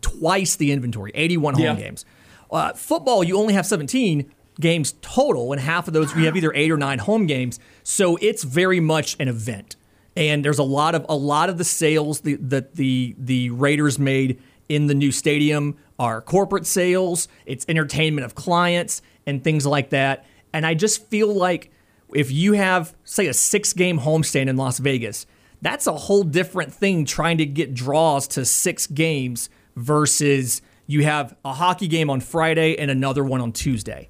twice 0.00 0.54
the 0.56 0.70
inventory, 0.70 1.10
81 1.14 1.54
home 1.54 1.62
Yeah. 1.64 1.74
games. 1.74 2.04
Uh, 2.50 2.72
football, 2.74 3.24
you 3.24 3.36
only 3.36 3.54
have 3.54 3.66
17 3.66 4.26
games 4.60 4.94
total, 5.00 5.52
and 5.52 5.60
half 5.60 5.88
of 5.88 5.94
those 5.94 6.14
we 6.14 6.24
have 6.24 6.36
either 6.36 6.52
eight 6.54 6.70
or 6.70 6.76
nine 6.76 6.98
home 6.98 7.26
games. 7.26 7.58
So 7.82 8.16
it's 8.20 8.44
very 8.44 8.80
much 8.80 9.16
an 9.18 9.28
event, 9.28 9.76
and 10.16 10.44
there's 10.44 10.58
a 10.58 10.64
lot 10.64 10.94
of 10.94 11.04
a 11.08 11.16
lot 11.16 11.48
of 11.48 11.58
the 11.58 11.64
sales 11.64 12.20
the- 12.20 12.36
that 12.36 12.76
the 12.76 13.14
the 13.18 13.50
Raiders 13.50 13.98
made 13.98 14.40
in 14.68 14.86
the 14.86 14.94
new 14.94 15.12
stadium 15.12 15.76
are 15.98 16.20
corporate 16.20 16.66
sales. 16.66 17.28
It's 17.46 17.64
entertainment 17.68 18.24
of 18.24 18.34
clients 18.34 19.02
and 19.26 19.42
things 19.44 19.66
like 19.66 19.90
that. 19.90 20.24
And 20.52 20.64
I 20.66 20.74
just 20.74 21.06
feel 21.06 21.32
like 21.32 21.70
if 22.14 22.30
you 22.30 22.52
have 22.52 22.94
say 23.04 23.26
a 23.26 23.34
six 23.34 23.72
game 23.72 23.98
homestand 24.00 24.48
in 24.48 24.56
Las 24.56 24.78
Vegas, 24.78 25.26
that's 25.62 25.86
a 25.86 25.92
whole 25.92 26.22
different 26.22 26.72
thing 26.72 27.04
trying 27.04 27.38
to 27.38 27.46
get 27.46 27.74
draws 27.74 28.26
to 28.28 28.44
six 28.44 28.86
games 28.86 29.50
versus 29.76 30.62
you 30.86 31.02
have 31.02 31.34
a 31.44 31.54
hockey 31.54 31.88
game 31.88 32.10
on 32.10 32.20
Friday 32.20 32.76
and 32.78 32.90
another 32.90 33.24
one 33.24 33.40
on 33.40 33.52
Tuesday. 33.52 34.08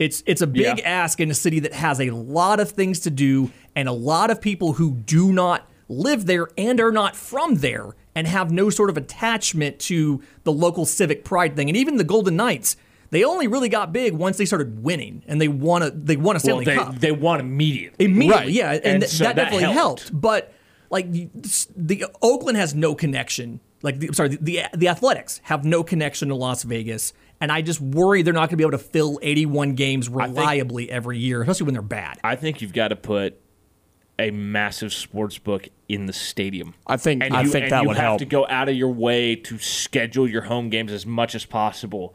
It's 0.00 0.24
it's 0.26 0.40
a 0.40 0.46
big 0.48 0.78
Yeah. 0.78 0.84
ask 0.84 1.20
in 1.20 1.30
a 1.30 1.34
city 1.34 1.60
that 1.60 1.74
has 1.74 2.00
a 2.00 2.10
lot 2.10 2.58
of 2.58 2.70
things 2.72 2.98
to 3.00 3.10
do 3.10 3.52
and 3.76 3.88
a 3.88 3.92
lot 3.92 4.30
of 4.30 4.40
people 4.40 4.72
who 4.72 4.94
do 4.96 5.32
not 5.32 5.68
live 5.88 6.26
there 6.26 6.48
and 6.58 6.80
are 6.80 6.90
not 6.90 7.14
from 7.14 7.56
there 7.56 7.94
and 8.14 8.26
have 8.26 8.50
no 8.50 8.70
sort 8.70 8.90
of 8.90 8.96
attachment 8.96 9.78
to 9.78 10.20
the 10.44 10.52
local 10.52 10.84
civic 10.86 11.24
pride 11.24 11.54
thing. 11.54 11.68
And 11.68 11.76
even 11.76 11.96
the 11.96 12.04
Golden 12.04 12.34
Knights, 12.36 12.76
they 13.10 13.22
only 13.24 13.46
really 13.46 13.68
got 13.68 13.92
big 13.92 14.14
once 14.14 14.36
they 14.38 14.44
started 14.46 14.82
winning 14.82 15.22
and 15.28 15.40
they 15.40 15.48
won 15.48 15.82
a 15.82 15.90
they 15.90 16.16
won 16.16 16.34
a 16.34 16.38
Well, 16.38 16.40
Stanley 16.40 16.64
they 16.64 16.74
Cup 16.76 16.98
they 16.98 17.12
won 17.12 17.38
immediately. 17.38 18.04
immediately. 18.06 18.44
Right. 18.46 18.50
Yeah, 18.50 18.72
and, 18.72 18.84
And 18.86 19.00
th- 19.02 19.12
so 19.12 19.24
that, 19.24 19.36
that 19.36 19.44
definitely 19.50 19.72
helped. 19.74 20.08
helped. 20.08 20.20
But 20.20 20.52
like 20.90 21.12
the 21.12 22.06
Oakland 22.22 22.56
has 22.56 22.74
no 22.74 22.94
connection. 22.94 23.60
Like 23.82 23.98
the, 24.00 24.10
sorry, 24.12 24.30
the, 24.30 24.36
the 24.38 24.62
the 24.76 24.88
Athletics 24.88 25.40
have 25.44 25.64
no 25.64 25.82
connection 25.82 26.28
to 26.28 26.34
Las 26.34 26.62
Vegas, 26.64 27.12
and 27.40 27.50
I 27.50 27.62
just 27.62 27.80
worry 27.80 28.22
they're 28.22 28.34
not 28.34 28.42
going 28.42 28.50
to 28.50 28.56
be 28.56 28.64
able 28.64 28.72
to 28.72 28.78
fill 28.78 29.18
81 29.22 29.74
games 29.74 30.08
reliably 30.08 30.90
every 30.90 31.18
year, 31.18 31.40
especially 31.42 31.66
when 31.66 31.74
they're 31.74 31.82
bad. 31.82 32.18
I 32.22 32.36
think 32.36 32.60
you've 32.60 32.72
got 32.72 32.88
to 32.88 32.96
put 32.96 33.40
a 34.18 34.30
massive 34.30 34.92
sports 34.92 35.38
book 35.38 35.68
in 35.88 36.04
the 36.06 36.12
stadium. 36.12 36.74
I 36.86 36.98
think- 36.98 37.22
and 37.22 37.34
I 37.34 37.42
you, 37.42 37.48
think 37.48 37.64
and 37.64 37.72
that 37.72 37.82
you 37.82 37.88
would 37.88 37.96
have 37.96 38.04
help. 38.04 38.18
to 38.18 38.26
go 38.26 38.46
out 38.48 38.68
of 38.68 38.74
your 38.76 38.92
way 38.92 39.34
to 39.36 39.58
schedule 39.58 40.28
your 40.28 40.42
home 40.42 40.68
games 40.68 40.92
as 40.92 41.06
much 41.06 41.34
as 41.34 41.46
possible 41.46 42.14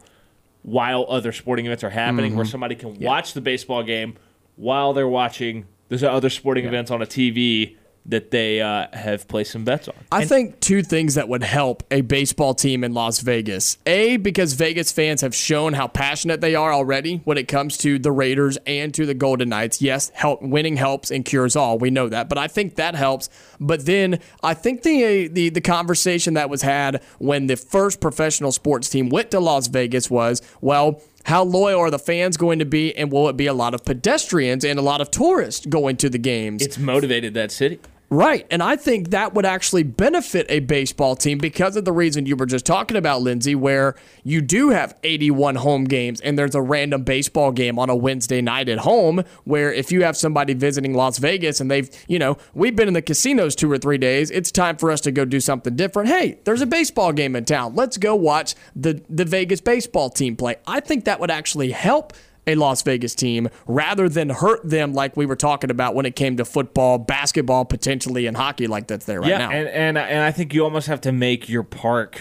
while 0.62 1.04
other 1.08 1.32
sporting 1.32 1.66
events 1.66 1.82
are 1.84 1.90
happening, 1.90 2.30
Mm-hmm. 2.30 2.36
where 2.36 2.46
somebody 2.46 2.74
can 2.76 2.98
watch 3.00 3.32
the 3.34 3.40
baseball 3.40 3.82
game 3.82 4.14
while 4.56 4.92
they're 4.92 5.08
watching. 5.08 5.66
There's 5.88 6.02
other 6.04 6.30
sporting 6.30 6.64
events 6.64 6.90
on 6.90 7.02
a 7.02 7.06
TV 7.06 7.76
that 8.08 8.30
they 8.30 8.60
uh, 8.60 8.86
have 8.92 9.26
placed 9.28 9.52
some 9.52 9.64
bets 9.64 9.88
on. 9.88 9.94
I 10.12 10.24
think 10.24 10.60
two 10.60 10.82
things 10.82 11.14
that 11.14 11.28
would 11.28 11.42
help 11.42 11.82
a 11.90 12.02
baseball 12.02 12.54
team 12.54 12.84
in 12.84 12.94
Las 12.94 13.20
Vegas. 13.20 13.78
A, 13.86 14.16
because 14.16 14.52
Vegas 14.54 14.92
fans 14.92 15.20
have 15.20 15.34
shown 15.34 15.72
how 15.72 15.88
passionate 15.88 16.40
they 16.40 16.54
are 16.54 16.72
already 16.72 17.18
when 17.24 17.36
it 17.38 17.48
comes 17.48 17.76
to 17.78 17.98
the 17.98 18.12
Raiders 18.12 18.58
and 18.66 18.94
to 18.94 19.06
the 19.06 19.14
Golden 19.14 19.48
Knights. 19.48 19.82
Yes, 19.82 20.10
help 20.14 20.42
winning 20.42 20.76
helps 20.76 21.10
and 21.10 21.24
cures 21.24 21.56
all. 21.56 21.78
We 21.78 21.90
know 21.90 22.08
that, 22.08 22.28
but 22.28 22.38
I 22.38 22.48
think 22.48 22.76
that 22.76 22.94
helps. 22.94 23.28
But 23.60 23.86
then 23.86 24.20
I 24.42 24.54
think 24.54 24.82
the 24.82 25.28
the 25.28 25.48
the 25.48 25.60
conversation 25.60 26.34
that 26.34 26.48
was 26.48 26.62
had 26.62 27.02
when 27.18 27.46
the 27.46 27.56
first 27.56 28.00
professional 28.00 28.52
sports 28.52 28.88
team 28.88 29.08
went 29.08 29.30
to 29.32 29.40
Las 29.40 29.66
Vegas 29.66 30.10
was, 30.10 30.42
well, 30.60 31.02
how 31.24 31.42
loyal 31.42 31.80
are 31.80 31.90
the 31.90 31.98
fans 31.98 32.36
going 32.36 32.60
to 32.60 32.64
be, 32.64 32.96
and 32.96 33.10
will 33.10 33.28
it 33.28 33.36
be 33.36 33.46
a 33.46 33.52
lot 33.52 33.74
of 33.74 33.84
pedestrians 33.84 34.64
and 34.64 34.78
a 34.78 34.82
lot 34.82 35.00
of 35.00 35.10
tourists 35.10 35.66
going 35.66 35.96
to 35.96 36.08
the 36.08 36.18
games? 36.18 36.62
It's 36.62 36.78
motivated 36.78 37.34
that 37.34 37.50
city. 37.50 37.80
Right. 38.08 38.46
And 38.52 38.62
I 38.62 38.76
think 38.76 39.10
that 39.10 39.34
would 39.34 39.44
actually 39.44 39.82
benefit 39.82 40.46
a 40.48 40.60
baseball 40.60 41.16
team 41.16 41.38
because 41.38 41.74
of 41.74 41.84
the 41.84 41.92
reason 41.92 42.24
you 42.24 42.36
were 42.36 42.46
just 42.46 42.64
talking 42.64 42.96
about, 42.96 43.20
Lindsay, 43.20 43.56
where 43.56 43.96
you 44.22 44.40
do 44.40 44.70
have 44.70 44.94
81 45.02 45.56
home 45.56 45.84
games 45.84 46.20
and 46.20 46.38
there's 46.38 46.54
a 46.54 46.62
random 46.62 47.02
baseball 47.02 47.50
game 47.50 47.80
on 47.80 47.90
a 47.90 47.96
Wednesday 47.96 48.40
night 48.40 48.68
at 48.68 48.78
home. 48.78 49.24
Where 49.42 49.72
if 49.72 49.90
you 49.90 50.04
have 50.04 50.16
somebody 50.16 50.54
visiting 50.54 50.94
Las 50.94 51.18
Vegas 51.18 51.60
and 51.60 51.68
they've, 51.68 51.90
you 52.06 52.20
know, 52.20 52.38
we've 52.54 52.76
been 52.76 52.86
in 52.86 52.94
the 52.94 53.02
casinos 53.02 53.56
two 53.56 53.70
or 53.70 53.78
three 53.78 53.98
days, 53.98 54.30
it's 54.30 54.52
time 54.52 54.76
for 54.76 54.92
us 54.92 55.00
to 55.00 55.10
go 55.10 55.24
do 55.24 55.40
something 55.40 55.74
different. 55.74 56.08
Hey, 56.08 56.38
there's 56.44 56.62
a 56.62 56.66
baseball 56.66 57.12
game 57.12 57.34
in 57.34 57.44
town. 57.44 57.74
Let's 57.74 57.96
go 57.96 58.14
watch 58.14 58.54
the, 58.76 59.02
the 59.10 59.24
Vegas 59.24 59.60
baseball 59.60 60.10
team 60.10 60.36
play. 60.36 60.56
I 60.64 60.78
think 60.78 61.06
that 61.06 61.18
would 61.18 61.32
actually 61.32 61.72
help 61.72 62.12
a 62.46 62.54
Las 62.54 62.82
Vegas 62.82 63.14
team 63.14 63.48
rather 63.66 64.08
than 64.08 64.28
hurt 64.30 64.60
them 64.68 64.92
like 64.94 65.16
we 65.16 65.26
were 65.26 65.36
talking 65.36 65.70
about 65.70 65.94
when 65.94 66.06
it 66.06 66.14
came 66.16 66.36
to 66.36 66.44
football, 66.44 66.98
basketball, 66.98 67.64
potentially, 67.64 68.26
and 68.26 68.36
hockey 68.36 68.66
like 68.66 68.86
that's 68.86 69.04
there 69.06 69.20
right 69.20 69.28
yeah, 69.30 69.38
now. 69.38 69.50
and 69.50 69.68
and 69.68 69.98
and 69.98 70.20
I 70.22 70.30
think 70.32 70.54
you 70.54 70.62
almost 70.64 70.86
have 70.86 71.00
to 71.02 71.12
make 71.12 71.48
your 71.48 71.62
park 71.64 72.20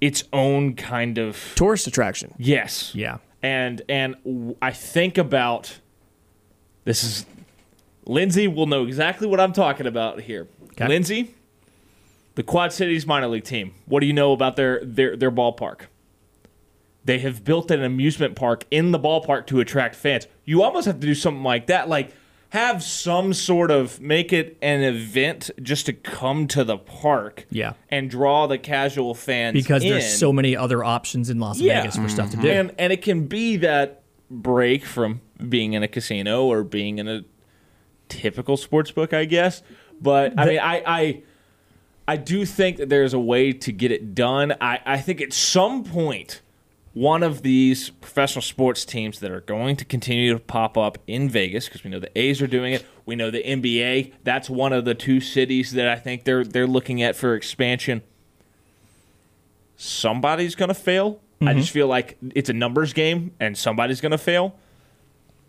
its 0.00 0.24
own 0.32 0.74
kind 0.74 1.18
of 1.18 1.52
Tourist 1.56 1.86
attraction. 1.86 2.34
yes, 2.38 2.92
Yeah. 2.94 3.18
and 3.42 3.82
and 3.88 4.14
w- 4.24 4.56
I 4.62 4.70
think 4.72 5.18
about 5.18 5.78
this 6.84 7.02
is 7.02 7.26
Lindsay 8.04 8.46
will 8.48 8.66
know 8.66 8.84
exactly 8.86 9.26
what 9.26 9.40
I'm 9.40 9.52
talking 9.52 9.86
about 9.86 10.20
here. 10.20 10.46
Okay. 10.72 10.86
Lindsay, 10.86 11.34
the 12.36 12.42
Quad 12.42 12.72
Cities 12.72 13.06
minor 13.06 13.26
league 13.26 13.44
team. 13.44 13.74
What 13.86 14.00
do 14.00 14.06
you 14.06 14.12
know 14.12 14.32
about 14.32 14.56
their 14.56 14.80
their 14.84 15.16
their 15.16 15.30
ballpark? 15.32 15.80
They 17.08 17.20
have 17.20 17.42
built 17.42 17.70
an 17.70 17.82
amusement 17.82 18.36
park 18.36 18.66
in 18.70 18.90
the 18.90 18.98
ballpark 18.98 19.46
to 19.46 19.60
attract 19.60 19.94
fans. 19.94 20.26
You 20.44 20.62
almost 20.62 20.84
have 20.86 21.00
to 21.00 21.06
do 21.06 21.14
something 21.14 21.42
like 21.42 21.68
that, 21.68 21.88
like 21.88 22.12
have 22.50 22.82
some 22.82 23.32
sort 23.32 23.70
of 23.70 23.98
make 23.98 24.30
it 24.30 24.58
an 24.60 24.82
event 24.82 25.50
just 25.62 25.86
to 25.86 25.94
come 25.94 26.46
to 26.48 26.64
the 26.64 26.76
park, 26.76 27.46
Yeah. 27.48 27.72
and 27.88 28.10
draw 28.10 28.46
the 28.46 28.58
casual 28.58 29.14
fans 29.14 29.54
Because 29.54 29.82
in. 29.82 29.88
there's 29.88 30.18
so 30.18 30.34
many 30.34 30.54
other 30.54 30.84
options 30.84 31.30
in 31.30 31.38
Las 31.40 31.58
Yeah. 31.58 31.76
Mm-hmm. 31.76 31.80
Vegas 31.82 31.96
for 31.96 32.08
stuff 32.10 32.30
to 32.32 32.36
do. 32.36 32.46
and 32.50 32.74
and 32.78 32.92
it 32.92 33.00
can 33.00 33.26
be 33.26 33.56
that 33.56 34.02
break 34.30 34.84
from 34.84 35.22
being 35.48 35.72
in 35.72 35.82
a 35.82 35.88
casino 35.88 36.44
or 36.44 36.62
being 36.62 36.98
in 36.98 37.08
a 37.08 37.22
typical 38.10 38.58
sports 38.58 38.90
book, 38.90 39.14
I 39.14 39.24
guess. 39.24 39.62
But 39.98 40.34
I 40.38 40.44
mean, 40.46 40.58
I, 40.58 40.82
I 40.86 41.22
I 42.06 42.16
do 42.18 42.44
think 42.44 42.76
that 42.76 42.90
there's 42.90 43.14
a 43.14 43.18
way 43.18 43.52
to 43.52 43.72
get 43.72 43.92
it 43.92 44.14
done. 44.14 44.52
I, 44.60 44.80
I 44.84 44.98
think 44.98 45.22
at 45.22 45.32
some 45.32 45.84
point, 45.84 46.42
one 46.94 47.22
of 47.22 47.42
these 47.42 47.90
professional 47.90 48.42
sports 48.42 48.84
teams 48.84 49.20
that 49.20 49.30
are 49.30 49.40
going 49.42 49.76
to 49.76 49.84
continue 49.84 50.32
to 50.32 50.40
pop 50.40 50.76
up 50.76 50.98
in 51.06 51.28
Vegas, 51.28 51.66
because 51.66 51.84
we 51.84 51.90
know 51.90 52.00
the 52.00 52.18
A's 52.18 52.42
are 52.42 52.46
doing 52.46 52.72
it. 52.72 52.84
We 53.06 53.16
know 53.16 53.30
the 53.30 53.42
NBA. 53.42 54.14
That's 54.24 54.50
one 54.50 54.72
of 54.72 54.84
the 54.84 54.94
two 54.94 55.20
cities 55.20 55.72
that 55.72 55.88
I 55.88 55.96
think 55.96 56.24
they're 56.24 56.44
they're 56.44 56.66
looking 56.66 57.02
at 57.02 57.16
for 57.16 57.34
expansion. 57.34 58.02
Somebody's 59.76 60.54
going 60.54 60.68
to 60.68 60.74
fail. 60.74 61.20
I 61.40 61.54
just 61.54 61.68
mm-hmm. 61.68 61.74
feel 61.74 61.86
like 61.86 62.18
it's 62.34 62.50
a 62.50 62.52
numbers 62.52 62.92
game, 62.92 63.32
and 63.38 63.56
somebody's 63.56 64.00
going 64.00 64.12
to 64.12 64.18
fail. 64.18 64.56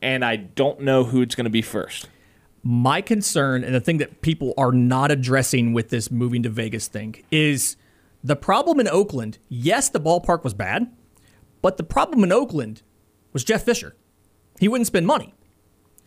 And 0.01 0.23
I 0.23 0.35
don't 0.35 0.81
know 0.81 1.03
who 1.03 1.21
it's 1.21 1.33
going 1.33 1.45
to 1.45 1.49
be 1.49 1.63
first. 1.63 2.07
My 2.63 3.01
concern 3.01 3.63
and 3.63 3.73
the 3.73 3.79
thing 3.79 3.97
that 3.97 4.21
people 4.21 4.53
are 4.57 4.71
not 4.71 5.11
addressing 5.11 5.73
with 5.73 5.89
this 5.89 6.11
moving 6.11 6.43
to 6.43 6.49
Vegas 6.49 6.87
thing 6.87 7.23
is 7.31 7.75
the 8.23 8.35
problem 8.35 8.79
in 8.79 8.87
Oakland. 8.87 9.39
Yes, 9.49 9.89
the 9.89 9.99
ballpark 9.99 10.43
was 10.43 10.53
bad, 10.53 10.91
but 11.61 11.77
the 11.77 11.83
problem 11.83 12.23
in 12.23 12.31
Oakland 12.31 12.81
was 13.33 13.43
Jeff 13.43 13.63
Fisher. 13.63 13.95
He 14.59 14.67
wouldn't 14.67 14.87
spend 14.87 15.07
money. 15.07 15.33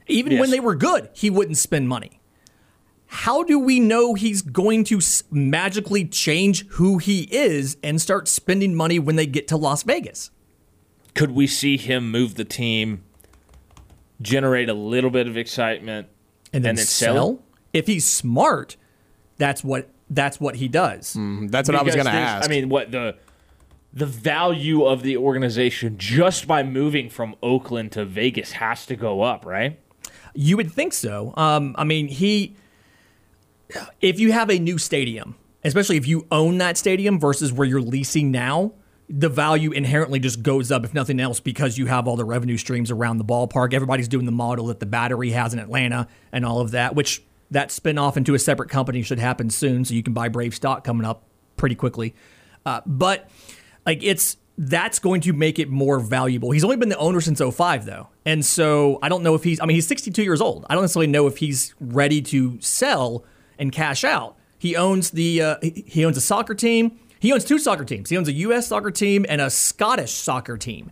Even 0.08 0.38
when 0.38 0.50
they 0.50 0.60
were 0.60 0.74
good, 0.74 1.08
he 1.12 1.30
wouldn't 1.30 1.56
spend 1.56 1.88
money. 1.88 2.20
How 3.06 3.42
do 3.42 3.58
we 3.58 3.78
know 3.78 4.14
he's 4.14 4.42
going 4.42 4.84
to 4.84 5.00
magically 5.30 6.04
change 6.06 6.66
who 6.70 6.98
he 6.98 7.22
is 7.30 7.76
and 7.82 8.00
start 8.00 8.26
spending 8.26 8.74
money 8.74 8.98
when 8.98 9.16
they 9.16 9.26
get 9.26 9.48
to 9.48 9.56
Las 9.56 9.82
Vegas? 9.82 10.30
could 11.14 11.32
we 11.32 11.46
see 11.46 11.76
him 11.76 12.10
move 12.10 12.36
the 12.36 12.44
team, 12.44 13.04
generate 14.20 14.68
a 14.68 14.74
little 14.74 15.10
bit 15.10 15.26
of 15.26 15.36
excitement, 15.36 16.08
And 16.54 16.64
then, 16.64 16.70
And 16.70 16.78
then 16.78 16.86
sell? 16.86 17.14
sell? 17.14 17.42
If 17.72 17.86
he's 17.86 18.06
smart, 18.06 18.76
that's 19.38 19.62
what 19.64 19.88
that's 20.10 20.38
what 20.40 20.56
he 20.56 20.68
does. 20.68 21.14
Mm, 21.14 21.50
that's 21.50 21.68
what 21.68 21.76
I 21.76 21.82
was 21.82 21.94
going 21.94 22.06
to 22.06 22.12
ask. 22.12 22.46
I 22.46 22.48
mean, 22.50 22.68
what 22.68 22.90
the 22.90 23.16
the 23.92 24.06
value 24.06 24.84
of 24.84 25.02
the 25.02 25.16
organization 25.16 25.98
just 25.98 26.46
by 26.46 26.62
moving 26.62 27.10
from 27.10 27.36
Oakland 27.42 27.92
to 27.92 28.04
Vegas 28.04 28.52
has 28.52 28.86
to 28.86 28.96
go 28.96 29.22
up, 29.22 29.44
right? 29.44 29.78
You 30.34 30.56
would 30.56 30.72
think 30.72 30.92
so. 30.92 31.34
Um, 31.36 31.74
I 31.78 31.84
mean, 31.84 32.08
he. 32.08 32.56
If 34.00 34.20
you 34.20 34.32
have 34.32 34.50
a 34.50 34.58
new 34.58 34.76
stadium, 34.76 35.34
especially 35.64 35.96
if 35.96 36.06
you 36.06 36.26
own 36.30 36.58
that 36.58 36.76
stadium 36.76 37.18
versus 37.18 37.52
where 37.52 37.66
you're 37.66 37.80
leasing 37.80 38.30
now, 38.30 38.72
the 39.08 39.28
value 39.28 39.72
inherently 39.72 40.18
just 40.18 40.42
goes 40.42 40.70
up, 40.70 40.84
if 40.84 40.94
nothing 40.94 41.20
else, 41.20 41.40
because 41.40 41.78
you 41.78 41.86
have 41.86 42.06
all 42.06 42.16
the 42.16 42.24
revenue 42.24 42.56
streams 42.56 42.90
around 42.90 43.18
the 43.18 43.24
ballpark. 43.24 43.72
Everybody's 43.72 44.08
doing 44.08 44.26
the 44.26 44.32
model 44.32 44.66
that 44.66 44.80
the 44.80 44.86
battery 44.86 45.30
has 45.30 45.52
in 45.52 45.58
Atlanta 45.58 46.06
and 46.32 46.44
all 46.44 46.60
of 46.60 46.72
that, 46.72 46.94
which 46.94 47.22
that 47.50 47.70
spin 47.70 47.98
off 47.98 48.16
into 48.16 48.34
a 48.34 48.38
separate 48.38 48.70
company 48.70 49.02
should 49.02 49.18
happen 49.18 49.50
soon. 49.50 49.84
So 49.84 49.94
you 49.94 50.02
can 50.02 50.14
buy 50.14 50.28
Brave 50.28 50.54
stock 50.54 50.84
coming 50.84 51.06
up 51.06 51.24
pretty 51.56 51.74
quickly. 51.74 52.14
Uh, 52.64 52.80
but 52.86 53.28
like 53.86 54.02
it's 54.02 54.36
that's 54.58 54.98
going 54.98 55.20
to 55.22 55.32
make 55.32 55.58
it 55.58 55.70
more 55.70 55.98
valuable. 55.98 56.50
He's 56.50 56.62
only 56.64 56.76
been 56.76 56.90
the 56.90 56.98
owner 56.98 57.20
since 57.20 57.40
05 57.40 57.84
though. 57.86 58.08
And 58.26 58.44
so 58.44 58.98
I 59.02 59.08
don't 59.08 59.22
know 59.22 59.34
if 59.34 59.42
he's 59.44 59.60
I 59.60 59.66
mean 59.66 59.74
he's 59.76 59.86
62 59.86 60.22
years 60.22 60.40
old. 60.40 60.66
I 60.68 60.74
don't 60.74 60.82
necessarily 60.82 61.06
know 61.06 61.26
if 61.26 61.38
he's 61.38 61.74
ready 61.80 62.20
to 62.22 62.60
sell 62.60 63.24
and 63.58 63.72
cash 63.72 64.04
out. 64.04 64.36
He 64.58 64.76
owns 64.76 65.10
the 65.10 65.42
uh, 65.42 65.56
he 65.62 66.04
owns 66.04 66.16
a 66.16 66.20
soccer 66.20 66.54
team. 66.54 66.98
He 67.18 67.32
owns 67.32 67.44
two 67.44 67.58
soccer 67.58 67.84
teams. 67.84 68.10
He 68.10 68.16
owns 68.16 68.28
a 68.28 68.32
US 68.32 68.66
soccer 68.68 68.90
team 68.90 69.24
and 69.28 69.40
a 69.40 69.48
Scottish 69.50 70.12
soccer 70.12 70.56
team. 70.56 70.90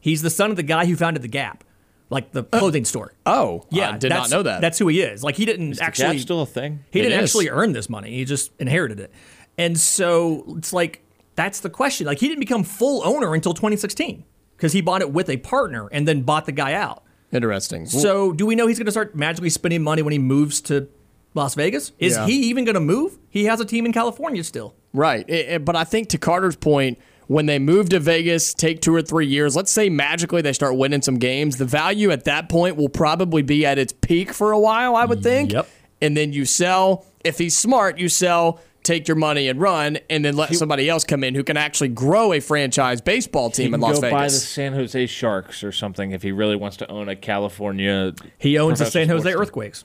He's 0.00 0.22
the 0.22 0.30
son 0.30 0.50
of 0.50 0.56
the 0.56 0.62
guy 0.62 0.86
who 0.86 0.96
founded 0.96 1.22
the 1.22 1.28
Gap, 1.28 1.62
like 2.10 2.32
the 2.32 2.42
clothing 2.44 2.84
store. 2.84 3.12
oh, 3.26 3.66
Yeah, 3.70 3.90
I 3.90 3.98
did 3.98 4.08
not 4.10 4.30
know 4.30 4.42
that. 4.42 4.60
That's 4.60 4.78
who 4.78 4.88
he 4.88 5.00
is. 5.02 5.22
Like 5.22 5.36
he 5.36 5.44
didn't 5.44 5.80
actually 5.80 6.08
That's 6.08 6.22
still 6.22 6.42
a 6.42 6.46
thing. 6.46 6.84
he 6.90 7.00
It 7.00 7.02
didn't 7.04 7.20
is. 7.20 7.30
actually 7.30 7.48
earn 7.50 7.72
this 7.72 7.88
money. 7.88 8.10
He 8.16 8.24
just 8.24 8.50
inherited 8.58 8.98
it. 9.00 9.12
And 9.56 9.78
so 9.78 10.44
it's 10.58 10.72
like 10.72 11.03
that's 11.36 11.60
the 11.60 11.70
question. 11.70 12.06
Like 12.06 12.18
he 12.18 12.28
didn't 12.28 12.40
become 12.40 12.64
full 12.64 13.02
owner 13.06 13.34
until 13.34 13.54
2016 13.54 14.24
because 14.56 14.72
he 14.72 14.80
bought 14.80 15.00
it 15.00 15.10
with 15.12 15.28
a 15.28 15.36
partner 15.38 15.88
and 15.92 16.06
then 16.06 16.22
bought 16.22 16.46
the 16.46 16.52
guy 16.52 16.74
out. 16.74 17.02
Interesting. 17.32 17.86
So 17.86 18.32
do 18.32 18.46
we 18.46 18.54
know 18.54 18.66
he's 18.66 18.78
going 18.78 18.86
to 18.86 18.92
start 18.92 19.16
magically 19.16 19.50
spending 19.50 19.82
money 19.82 20.02
when 20.02 20.12
he 20.12 20.18
moves 20.18 20.60
to 20.62 20.88
Las 21.34 21.54
Vegas? 21.56 21.90
Is 21.98 22.14
Yeah. 22.14 22.26
he 22.26 22.34
even 22.48 22.64
going 22.64 22.74
to 22.74 22.80
move? 22.80 23.18
He 23.28 23.46
has 23.46 23.60
a 23.60 23.64
team 23.64 23.86
in 23.86 23.92
California 23.92 24.44
still. 24.44 24.74
Right. 24.92 25.28
It- 25.28 25.48
it- 25.48 25.64
but 25.64 25.74
I 25.74 25.82
think 25.82 26.08
to 26.10 26.18
Carter's 26.18 26.54
point, 26.54 26.98
when 27.26 27.46
they 27.46 27.58
move 27.58 27.88
to 27.88 27.98
Vegas, 27.98 28.54
take 28.54 28.80
two 28.80 28.94
or 28.94 29.02
three 29.02 29.26
years, 29.26 29.56
let's 29.56 29.72
say 29.72 29.88
magically 29.88 30.42
they 30.42 30.52
start 30.52 30.76
winning 30.76 31.02
some 31.02 31.18
games, 31.18 31.56
the 31.56 31.64
value 31.64 32.10
at 32.12 32.24
that 32.24 32.48
point 32.48 32.76
will 32.76 32.90
probably 32.90 33.42
be 33.42 33.66
at 33.66 33.78
its 33.78 33.92
peak 33.92 34.32
for 34.32 34.52
a 34.52 34.58
while, 34.60 34.94
I 34.94 35.04
would 35.06 35.22
think. 35.22 35.52
Yep. 35.52 35.68
And 36.02 36.16
then 36.16 36.32
you 36.32 36.44
sell. 36.44 37.04
If 37.24 37.38
he's 37.38 37.56
smart, 37.56 37.98
you 37.98 38.08
sell, 38.10 38.60
take 38.84 39.08
your 39.08 39.16
money 39.16 39.48
and 39.48 39.60
run, 39.60 39.98
and 40.08 40.24
then 40.24 40.36
let 40.36 40.54
somebody 40.54 40.88
else 40.88 41.02
come 41.02 41.24
in 41.24 41.34
who 41.34 41.42
can 41.42 41.56
actually 41.56 41.88
grow 41.88 42.32
a 42.32 42.40
franchise 42.40 43.00
baseball 43.00 43.48
He 43.48 43.64
team 43.64 43.74
in 43.74 43.80
Las 43.80 43.98
go 43.98 44.10
buy 44.10 44.24
the 44.24 44.30
San 44.30 44.74
Jose 44.74 45.06
Sharks 45.06 45.64
or 45.64 45.72
something 45.72 46.12
if 46.12 46.22
he 46.22 46.30
really 46.30 46.56
wants 46.56 46.76
to 46.76 46.88
own 46.88 47.08
a 47.08 47.16
California. 47.16 48.14
He 48.38 48.58
owns 48.58 48.78
the 48.78 48.86
San 48.86 49.08
Jose. 49.08 49.32
Earthquakes, 49.32 49.84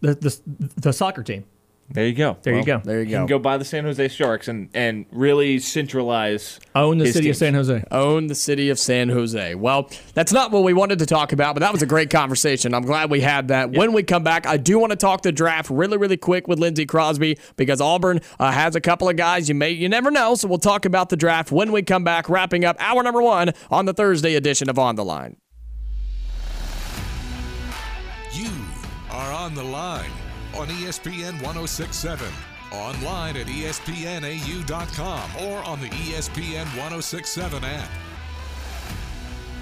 the, 0.00 0.14
the 0.14 0.40
the 0.76 0.92
soccer 0.92 1.22
team. 1.22 1.44
There 1.90 2.06
you 2.06 2.14
go. 2.14 2.38
There 2.42 2.56
you 2.56 2.64
go. 2.64 2.80
There 2.82 3.00
you 3.00 3.04
He 3.04 3.10
go. 3.10 3.18
can 3.18 3.26
go 3.26 3.38
buy 3.38 3.58
the 3.58 3.66
San 3.66 3.84
Jose 3.84 4.08
Sharks 4.08 4.48
and, 4.48 4.70
and 4.72 5.04
really 5.12 5.58
centralize. 5.58 6.58
Own 6.74 6.96
the 6.96 7.04
his 7.04 7.12
city 7.12 7.26
teams. 7.26 7.36
of 7.36 7.38
San 7.40 7.54
Jose. 7.54 7.84
own 7.90 8.28
the 8.28 8.34
city 8.34 8.70
of 8.70 8.78
San 8.78 9.10
Jose. 9.10 9.54
Well, 9.56 9.90
that's 10.14 10.32
not 10.32 10.50
what 10.52 10.62
we 10.62 10.72
wanted 10.72 11.00
to 11.00 11.06
talk 11.06 11.32
about, 11.34 11.54
but 11.54 11.60
that 11.60 11.70
was 11.70 11.82
a 11.82 11.86
great 11.86 12.08
conversation. 12.08 12.72
I'm 12.72 12.84
glad 12.84 13.10
we 13.10 13.20
had 13.20 13.48
that. 13.48 13.72
When 13.72 13.92
we 13.92 14.02
come 14.02 14.24
back, 14.24 14.46
I 14.46 14.56
do 14.56 14.78
want 14.78 14.90
to 14.92 14.96
talk 14.96 15.20
the 15.20 15.32
draft 15.32 15.68
really, 15.68 15.98
really 15.98 16.16
quick 16.16 16.48
with 16.48 16.58
Lindsay 16.58 16.86
Crosby 16.86 17.36
because 17.56 17.80
Auburn 17.82 18.20
uh, 18.40 18.50
has 18.52 18.74
a 18.74 18.80
couple 18.80 19.10
of 19.10 19.16
guys 19.16 19.50
you 19.50 19.54
may, 19.54 19.70
you 19.72 19.90
never 19.90 20.10
know. 20.10 20.34
So 20.34 20.48
we'll 20.48 20.56
talk 20.58 20.86
about 20.86 21.10
the 21.10 21.16
draft 21.16 21.52
when 21.52 21.72
we 21.72 21.82
come 21.82 22.04
back, 22.04 22.30
wrapping 22.30 22.64
up 22.64 22.76
hour 22.80 23.02
number 23.02 23.20
one 23.20 23.52
on 23.70 23.84
the 23.84 23.92
Thursday 23.92 24.34
edition 24.34 24.70
of 24.70 24.78
On 24.78 24.96
the 24.96 25.04
Line. 25.04 25.36
You 28.32 28.48
are 29.10 29.32
on 29.32 29.54
the 29.54 29.62
line 29.64 30.10
on 30.54 30.68
ESPN 30.68 31.34
1067. 31.42 32.28
Online 32.72 33.36
at 33.36 33.46
ESPNAU.com 33.46 35.30
or 35.46 35.58
on 35.64 35.80
the 35.80 35.88
ESPN 35.88 36.64
1067 36.76 37.64
app. 37.64 37.88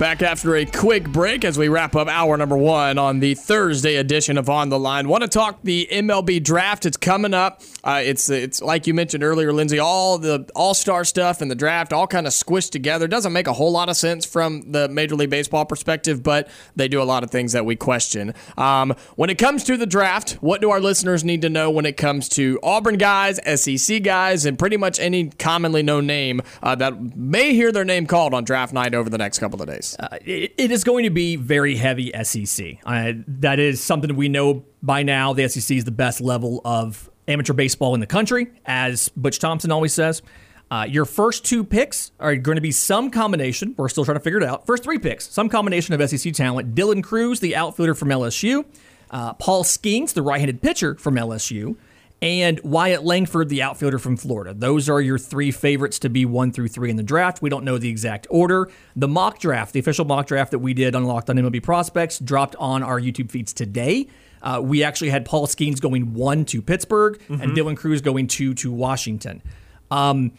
Back 0.00 0.22
after 0.22 0.56
a 0.56 0.64
quick 0.64 1.06
break 1.10 1.44
as 1.44 1.58
we 1.58 1.68
wrap 1.68 1.94
up 1.94 2.08
hour 2.08 2.34
number 2.38 2.56
one 2.56 2.96
on 2.96 3.20
the 3.20 3.34
Thursday 3.34 3.96
edition 3.96 4.38
of 4.38 4.48
On 4.48 4.70
the 4.70 4.78
Line. 4.78 5.10
Want 5.10 5.24
to 5.24 5.28
talk 5.28 5.58
the 5.62 5.86
MLB 5.92 6.42
draft? 6.42 6.86
It's 6.86 6.96
coming 6.96 7.34
up. 7.34 7.60
Uh, 7.84 8.00
it's 8.02 8.30
it's 8.30 8.62
like 8.62 8.86
you 8.86 8.94
mentioned 8.94 9.22
earlier, 9.22 9.52
Lindsay. 9.52 9.78
All 9.78 10.16
the 10.16 10.48
All 10.56 10.72
Star 10.72 11.04
stuff 11.04 11.42
and 11.42 11.50
the 11.50 11.54
draft 11.54 11.92
all 11.92 12.06
kind 12.06 12.26
of 12.26 12.32
squished 12.32 12.70
together. 12.70 13.08
Doesn't 13.08 13.34
make 13.34 13.46
a 13.46 13.52
whole 13.52 13.72
lot 13.72 13.90
of 13.90 13.96
sense 13.96 14.24
from 14.24 14.72
the 14.72 14.88
Major 14.88 15.16
League 15.16 15.28
Baseball 15.28 15.66
perspective, 15.66 16.22
but 16.22 16.48
they 16.74 16.88
do 16.88 17.02
a 17.02 17.04
lot 17.04 17.22
of 17.22 17.30
things 17.30 17.52
that 17.52 17.66
we 17.66 17.76
question. 17.76 18.32
Um, 18.56 18.94
when 19.16 19.28
it 19.28 19.36
comes 19.36 19.64
to 19.64 19.76
the 19.76 19.84
draft, 19.86 20.38
what 20.40 20.62
do 20.62 20.70
our 20.70 20.80
listeners 20.80 21.24
need 21.24 21.42
to 21.42 21.50
know 21.50 21.70
when 21.70 21.84
it 21.84 21.98
comes 21.98 22.30
to 22.30 22.58
Auburn 22.62 22.96
guys, 22.96 23.38
SEC 23.60 24.02
guys, 24.02 24.46
and 24.46 24.58
pretty 24.58 24.78
much 24.78 24.98
any 24.98 25.28
commonly 25.28 25.82
known 25.82 26.06
name 26.06 26.40
uh, 26.62 26.74
that 26.76 27.14
may 27.14 27.52
hear 27.52 27.70
their 27.70 27.84
name 27.84 28.06
called 28.06 28.32
on 28.32 28.44
draft 28.44 28.72
night 28.72 28.94
over 28.94 29.10
the 29.10 29.18
next 29.18 29.40
couple 29.40 29.60
of 29.60 29.68
days? 29.68 29.89
Uh, 29.98 30.18
it, 30.24 30.54
it 30.56 30.70
is 30.70 30.84
going 30.84 31.04
to 31.04 31.10
be 31.10 31.36
very 31.36 31.76
heavy 31.76 32.12
SEC. 32.22 32.78
Uh, 32.84 33.12
that 33.26 33.58
is 33.58 33.80
something 33.80 34.14
we 34.16 34.28
know 34.28 34.64
by 34.82 35.02
now. 35.02 35.32
The 35.32 35.48
SEC 35.48 35.76
is 35.76 35.84
the 35.84 35.90
best 35.90 36.20
level 36.20 36.60
of 36.64 37.10
amateur 37.28 37.52
baseball 37.52 37.94
in 37.94 38.00
the 38.00 38.06
country, 38.06 38.48
as 38.66 39.08
Butch 39.10 39.38
Thompson 39.38 39.70
always 39.70 39.92
says. 39.92 40.22
Uh, 40.70 40.86
your 40.88 41.04
first 41.04 41.44
two 41.44 41.64
picks 41.64 42.12
are 42.20 42.36
going 42.36 42.54
to 42.54 42.60
be 42.60 42.70
some 42.70 43.10
combination. 43.10 43.74
We're 43.76 43.88
still 43.88 44.04
trying 44.04 44.18
to 44.18 44.22
figure 44.22 44.38
it 44.38 44.44
out. 44.44 44.66
First 44.66 44.84
three 44.84 44.98
picks, 44.98 45.28
some 45.28 45.48
combination 45.48 46.00
of 46.00 46.08
SEC 46.08 46.32
talent. 46.32 46.74
Dylan 46.74 47.02
Crews, 47.02 47.40
the 47.40 47.56
outfielder 47.56 47.94
from 47.94 48.08
LSU. 48.08 48.64
Uh, 49.10 49.32
Paul 49.34 49.64
Skenes, 49.64 50.12
the 50.12 50.22
right-handed 50.22 50.62
pitcher 50.62 50.94
from 50.94 51.16
LSU 51.16 51.76
and 52.22 52.60
Wyatt 52.60 53.02
Langford, 53.02 53.48
the 53.48 53.62
outfielder 53.62 53.98
from 53.98 54.16
Florida. 54.16 54.52
Those 54.52 54.88
are 54.88 55.00
your 55.00 55.18
three 55.18 55.50
favorites 55.50 55.98
to 56.00 56.10
be 56.10 56.24
one 56.26 56.52
through 56.52 56.68
three 56.68 56.90
in 56.90 56.96
the 56.96 57.02
draft. 57.02 57.40
We 57.40 57.48
don't 57.48 57.64
know 57.64 57.78
the 57.78 57.88
exact 57.88 58.26
order. 58.30 58.70
The 58.94 59.08
mock 59.08 59.38
draft, 59.38 59.72
the 59.72 59.80
official 59.80 60.04
mock 60.04 60.26
draft 60.26 60.50
that 60.50 60.58
we 60.58 60.74
did 60.74 60.94
on 60.94 61.04
Locked 61.04 61.30
On 61.30 61.36
MLB 61.36 61.62
Prospects, 61.62 62.18
dropped 62.18 62.56
on 62.56 62.82
our 62.82 63.00
YouTube 63.00 63.30
feeds 63.30 63.52
today. 63.52 64.08
Uh, 64.42 64.60
we 64.62 64.82
actually 64.82 65.10
had 65.10 65.24
Paul 65.24 65.46
Skenes 65.46 65.80
going 65.80 66.14
one 66.14 66.44
to 66.46 66.60
Pittsburgh 66.60 67.18
mm-hmm. 67.20 67.40
and 67.40 67.56
Dylan 67.56 67.76
Crews 67.76 68.00
going 68.00 68.26
two 68.26 68.54
to 68.54 68.70
Washington. 68.70 69.42
Um, 69.90 70.32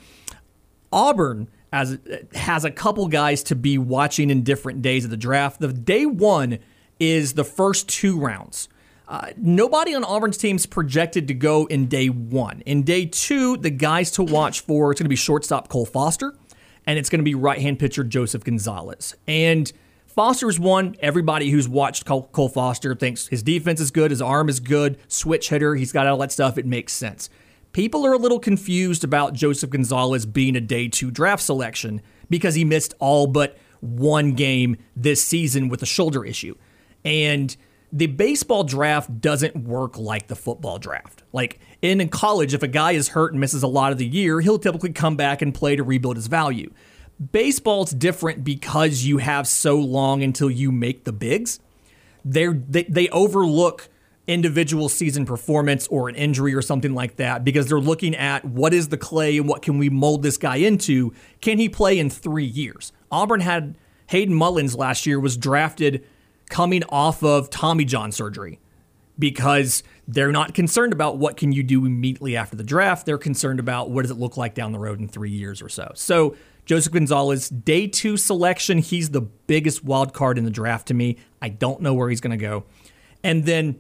Auburn 0.91 1.47
as 1.73 1.97
has 2.33 2.65
a 2.65 2.71
couple 2.71 3.07
guys 3.07 3.43
to 3.43 3.55
be 3.55 3.77
watching 3.77 4.29
in 4.29 4.43
different 4.43 4.81
days 4.81 5.05
of 5.05 5.09
the 5.11 5.17
draft. 5.17 5.59
The 5.59 5.71
day 5.71 6.05
one 6.05 6.59
is 6.99 7.33
the 7.33 7.43
first 7.43 7.87
two 7.87 8.19
rounds. 8.19 8.67
Uh, 9.11 9.33
nobody 9.35 9.93
on 9.93 10.05
Auburn's 10.05 10.37
team's 10.37 10.65
projected 10.65 11.27
to 11.27 11.33
go 11.33 11.65
in 11.65 11.87
day 11.87 12.07
one. 12.07 12.61
In 12.65 12.83
day 12.83 13.05
two, 13.05 13.57
the 13.57 13.69
guys 13.69 14.09
to 14.11 14.23
watch 14.23 14.61
for 14.61 14.89
it's 14.89 15.01
going 15.01 15.05
to 15.05 15.09
be 15.09 15.17
shortstop 15.17 15.67
Cole 15.67 15.85
Foster, 15.85 16.33
and 16.85 16.97
it's 16.97 17.09
going 17.09 17.19
to 17.19 17.25
be 17.25 17.35
right 17.35 17.59
hand 17.59 17.77
pitcher 17.77 18.05
Joseph 18.05 18.45
Gonzalez. 18.45 19.13
And 19.27 19.69
Foster's 20.07 20.57
one. 20.57 20.95
Everybody 21.01 21.49
who's 21.49 21.67
watched 21.67 22.05
Cole 22.05 22.47
Foster 22.47 22.95
thinks 22.95 23.27
his 23.27 23.43
defense 23.43 23.81
is 23.81 23.91
good, 23.91 24.11
his 24.11 24.21
arm 24.21 24.47
is 24.47 24.61
good, 24.61 24.97
switch 25.09 25.49
hitter, 25.49 25.75
he's 25.75 25.91
got 25.91 26.07
all 26.07 26.17
that 26.19 26.31
stuff. 26.31 26.57
It 26.57 26.65
makes 26.65 26.93
sense. 26.93 27.29
People 27.73 28.05
are 28.05 28.13
a 28.13 28.17
little 28.17 28.39
confused 28.39 29.03
about 29.03 29.33
Joseph 29.33 29.71
Gonzalez 29.71 30.25
being 30.25 30.55
a 30.55 30.61
day 30.61 30.87
two 30.87 31.11
draft 31.11 31.43
selection 31.43 32.01
because 32.29 32.55
he 32.55 32.63
missed 32.63 32.93
all 32.99 33.27
but 33.27 33.57
one 33.81 34.31
game 34.35 34.77
this 34.95 35.21
season 35.21 35.67
with 35.67 35.81
a 35.81 35.85
shoulder 35.85 36.23
issue. 36.23 36.55
And 37.03 37.57
the 37.93 38.07
baseball 38.07 38.63
draft 38.63 39.19
doesn't 39.19 39.55
work 39.55 39.97
like 39.97 40.27
the 40.27 40.35
football 40.35 40.79
draft. 40.79 41.23
Like 41.33 41.59
in 41.81 42.07
college, 42.09 42.53
if 42.53 42.63
a 42.63 42.67
guy 42.67 42.93
is 42.93 43.09
hurt 43.09 43.31
and 43.31 43.39
misses 43.39 43.63
a 43.63 43.67
lot 43.67 43.91
of 43.91 43.97
the 43.97 44.05
year, 44.05 44.41
he'll 44.41 44.59
typically 44.59 44.93
come 44.93 45.15
back 45.15 45.41
and 45.41 45.53
play 45.53 45.75
to 45.75 45.83
rebuild 45.83 46.15
his 46.15 46.27
value. 46.27 46.71
Baseball's 47.31 47.91
different 47.91 48.43
because 48.43 49.03
you 49.03 49.17
have 49.17 49.47
so 49.47 49.75
long 49.75 50.23
until 50.23 50.49
you 50.49 50.71
make 50.71 51.03
the 51.03 51.11
bigs. 51.11 51.59
They 52.23 52.47
they 52.47 53.09
overlook 53.09 53.89
individual 54.27 54.87
season 54.87 55.25
performance 55.25 55.87
or 55.87 56.07
an 56.07 56.15
injury 56.15 56.53
or 56.53 56.61
something 56.61 56.93
like 56.93 57.17
that 57.17 57.43
because 57.43 57.67
they're 57.67 57.79
looking 57.79 58.15
at 58.15 58.45
what 58.45 58.73
is 58.73 58.89
the 58.89 58.97
clay 58.97 59.37
and 59.37 59.47
what 59.47 59.61
can 59.61 59.77
we 59.77 59.89
mold 59.89 60.23
this 60.23 60.37
guy 60.37 60.57
into? 60.57 61.13
Can 61.41 61.57
he 61.57 61.67
play 61.67 61.99
in 61.99 62.09
three 62.09 62.45
years? 62.45 62.93
Auburn 63.11 63.41
had 63.41 63.75
Hayden 64.07 64.33
Mullins 64.33 64.75
last 64.75 65.05
year 65.05 65.19
was 65.19 65.35
drafted 65.35 66.05
coming 66.51 66.83
off 66.89 67.23
of 67.23 67.49
Tommy 67.49 67.85
John 67.85 68.11
surgery 68.11 68.59
because 69.17 69.81
they're 70.07 70.31
not 70.31 70.53
concerned 70.53 70.93
about 70.93 71.17
what 71.17 71.37
can 71.37 71.51
you 71.51 71.63
do 71.63 71.85
immediately 71.85 72.35
after 72.35 72.55
the 72.55 72.63
draft. 72.63 73.05
They're 73.05 73.17
concerned 73.17 73.59
about 73.59 73.89
what 73.89 74.03
does 74.03 74.11
it 74.11 74.17
look 74.17 74.37
like 74.37 74.53
down 74.53 74.71
the 74.71 74.79
road 74.79 74.99
in 74.99 75.07
three 75.07 75.31
years 75.31 75.61
or 75.61 75.69
so. 75.69 75.91
So 75.95 76.35
Joseph 76.65 76.93
Gonzalez, 76.93 77.49
day 77.49 77.87
two 77.87 78.17
selection, 78.17 78.77
he's 78.79 79.09
the 79.09 79.21
biggest 79.21 79.83
wild 79.83 80.13
card 80.13 80.37
in 80.37 80.45
the 80.45 80.51
draft 80.51 80.87
to 80.89 80.93
me. 80.93 81.17
I 81.41 81.49
don't 81.49 81.81
know 81.81 81.93
where 81.93 82.09
he's 82.09 82.21
going 82.21 82.37
to 82.37 82.45
go. 82.45 82.65
And 83.23 83.45
then 83.45 83.79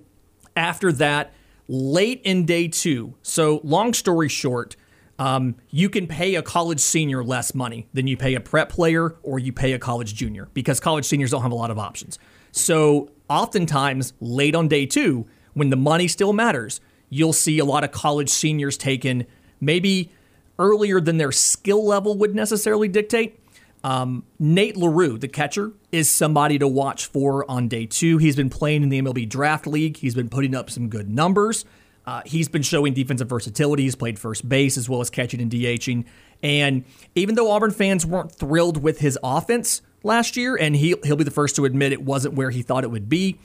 after 0.55 0.91
that, 0.93 1.33
late 1.67 2.21
in 2.23 2.45
day 2.45 2.67
two. 2.67 3.15
So 3.21 3.61
long 3.63 3.93
story 3.93 4.29
short, 4.29 4.75
um, 5.19 5.55
you 5.69 5.89
can 5.89 6.07
pay 6.07 6.35
a 6.35 6.41
college 6.41 6.79
senior 6.79 7.23
less 7.23 7.53
money 7.53 7.87
than 7.93 8.07
you 8.07 8.17
pay 8.17 8.33
a 8.35 8.39
prep 8.39 8.69
player 8.69 9.15
or 9.23 9.39
you 9.39 9.53
pay 9.53 9.73
a 9.73 9.79
college 9.79 10.15
junior 10.15 10.49
because 10.53 10.79
college 10.79 11.05
seniors 11.05 11.31
don't 11.31 11.43
have 11.43 11.51
a 11.51 11.55
lot 11.55 11.69
of 11.69 11.77
options. 11.77 12.17
So 12.51 13.11
oftentimes, 13.29 14.13
late 14.19 14.55
on 14.55 14.67
day 14.67 14.85
two, 14.85 15.27
when 15.53 15.69
the 15.69 15.75
money 15.75 16.07
still 16.07 16.33
matters, 16.33 16.81
you'll 17.09 17.33
see 17.33 17.59
a 17.59 17.65
lot 17.65 17.83
of 17.83 17.91
college 17.91 18.29
seniors 18.29 18.77
taken 18.77 19.25
maybe 19.59 20.11
earlier 20.59 21.01
than 21.01 21.17
their 21.17 21.31
skill 21.31 21.85
level 21.85 22.17
would 22.17 22.35
necessarily 22.35 22.87
dictate. 22.87 23.37
Um, 23.83 24.25
Nate 24.37 24.77
LaRue, 24.77 25.17
the 25.17 25.27
catcher, 25.27 25.71
is 25.91 26.09
somebody 26.09 26.59
to 26.59 26.67
watch 26.67 27.07
for 27.07 27.49
on 27.49 27.67
day 27.67 27.85
two. 27.85 28.17
He's 28.17 28.35
been 28.35 28.49
playing 28.49 28.83
in 28.83 28.89
the 28.89 29.01
MLB 29.01 29.27
Draft 29.27 29.65
League. 29.65 29.97
He's 29.97 30.13
been 30.13 30.29
putting 30.29 30.53
up 30.55 30.69
some 30.69 30.87
good 30.87 31.09
numbers. 31.09 31.65
Uh, 32.05 32.21
he's 32.25 32.47
been 32.47 32.61
showing 32.61 32.93
defensive 32.93 33.29
versatility. 33.29 33.83
He's 33.83 33.95
played 33.95 34.19
first 34.19 34.47
base 34.47 34.77
as 34.77 34.89
well 34.89 35.01
as 35.01 35.09
catching 35.09 35.41
and 35.41 35.51
DHing. 35.51 36.05
And 36.43 36.83
even 37.15 37.35
though 37.35 37.51
Auburn 37.51 37.71
fans 37.71 38.05
weren't 38.05 38.31
thrilled 38.31 38.81
with 38.81 38.99
his 38.99 39.17
offense, 39.23 39.81
last 40.03 40.37
year, 40.37 40.55
and 40.55 40.75
he, 40.75 40.95
he'll 41.03 41.15
be 41.15 41.23
the 41.23 41.31
first 41.31 41.55
to 41.57 41.65
admit 41.65 41.91
it 41.91 42.01
wasn't 42.01 42.35
where 42.35 42.49
he 42.49 42.61
thought 42.61 42.83
it 42.83 42.91
would 42.91 43.09
be. 43.09 43.39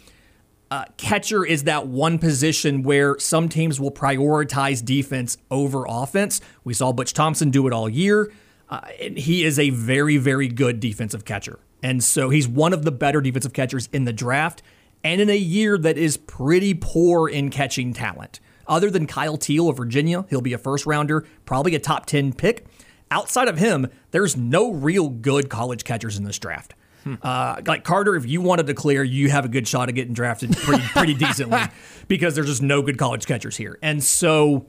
Uh, 0.70 0.84
catcher 0.96 1.44
is 1.44 1.64
that 1.64 1.86
one 1.86 2.18
position 2.18 2.82
where 2.82 3.18
some 3.18 3.48
teams 3.48 3.78
will 3.78 3.92
prioritize 3.92 4.84
defense 4.84 5.38
over 5.50 5.84
offense. 5.88 6.40
We 6.64 6.74
saw 6.74 6.92
Butch 6.92 7.12
Thompson 7.12 7.50
do 7.50 7.66
it 7.66 7.72
all 7.72 7.88
year. 7.88 8.32
Uh, 8.68 8.80
and 9.00 9.16
he 9.16 9.44
is 9.44 9.59
a 9.59 9.70
very, 9.70 10.16
very 10.16 10.48
good 10.48 10.80
defensive 10.80 11.24
catcher. 11.24 11.61
And 11.82 12.02
so 12.02 12.30
he's 12.30 12.48
one 12.48 12.72
of 12.72 12.84
the 12.84 12.90
better 12.90 13.20
defensive 13.20 13.52
catchers 13.52 13.88
in 13.92 14.04
the 14.04 14.12
draft 14.12 14.62
and 15.04 15.20
in 15.20 15.30
a 15.30 15.36
year 15.36 15.78
that 15.78 15.96
is 15.96 16.16
pretty 16.16 16.74
poor 16.74 17.28
in 17.28 17.50
catching 17.50 17.92
talent. 17.92 18.40
Other 18.66 18.90
than 18.90 19.07
Kyle 19.07 19.36
Teel 19.36 19.68
of 19.68 19.76
Virginia, 19.76 20.26
he'll 20.28 20.40
be 20.40 20.52
a 20.52 20.59
first 20.59 20.84
rounder, 20.84 21.24
probably 21.44 21.76
a 21.76 21.78
top 21.78 22.07
10 22.07 22.32
pick 22.32 22.66
outside 23.11 23.48
of 23.48 23.59
him, 23.59 23.88
there's 24.11 24.36
no 24.36 24.72
real 24.72 25.09
good 25.09 25.48
college 25.48 25.84
catchers 25.84 26.16
in 26.16 26.24
this 26.24 26.38
draft. 26.38 26.74
Uh, 27.22 27.61
like 27.64 27.84
Carter, 27.84 28.16
if 28.16 28.26
you 28.26 28.40
want 28.40 28.59
to 28.59 28.64
declare, 28.64 29.04
you 29.04 29.30
have 29.30 29.44
a 29.44 29.48
good 29.48 29.68
shot 29.68 29.88
of 29.88 29.94
getting 29.94 30.12
drafted 30.12 30.57
pretty, 30.57 30.82
pretty 30.88 31.14
decently 31.14 31.61
because 32.09 32.34
there's 32.34 32.48
just 32.48 32.62
no 32.62 32.82
good 32.82 32.98
college 32.98 33.26
catchers 33.26 33.57
here. 33.57 33.78
And 33.80 34.02
so, 34.02 34.66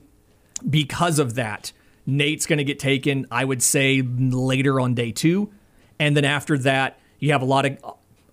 because 0.68 1.18
of 1.18 1.34
that, 1.34 1.72
Nate's 2.06 2.46
going 2.46 2.58
to 2.58 2.64
get 2.64 2.78
taken, 2.78 3.26
I 3.30 3.44
would 3.44 3.60
say, 3.62 4.02
later 4.02 4.80
on 4.80 4.94
day 4.94 5.10
two. 5.10 5.50
And 5.98 6.16
then 6.16 6.24
after 6.24 6.56
that, 6.58 7.00
you 7.18 7.32
have 7.32 7.42
a 7.42 7.44
lot 7.44 7.66
of 7.66 7.76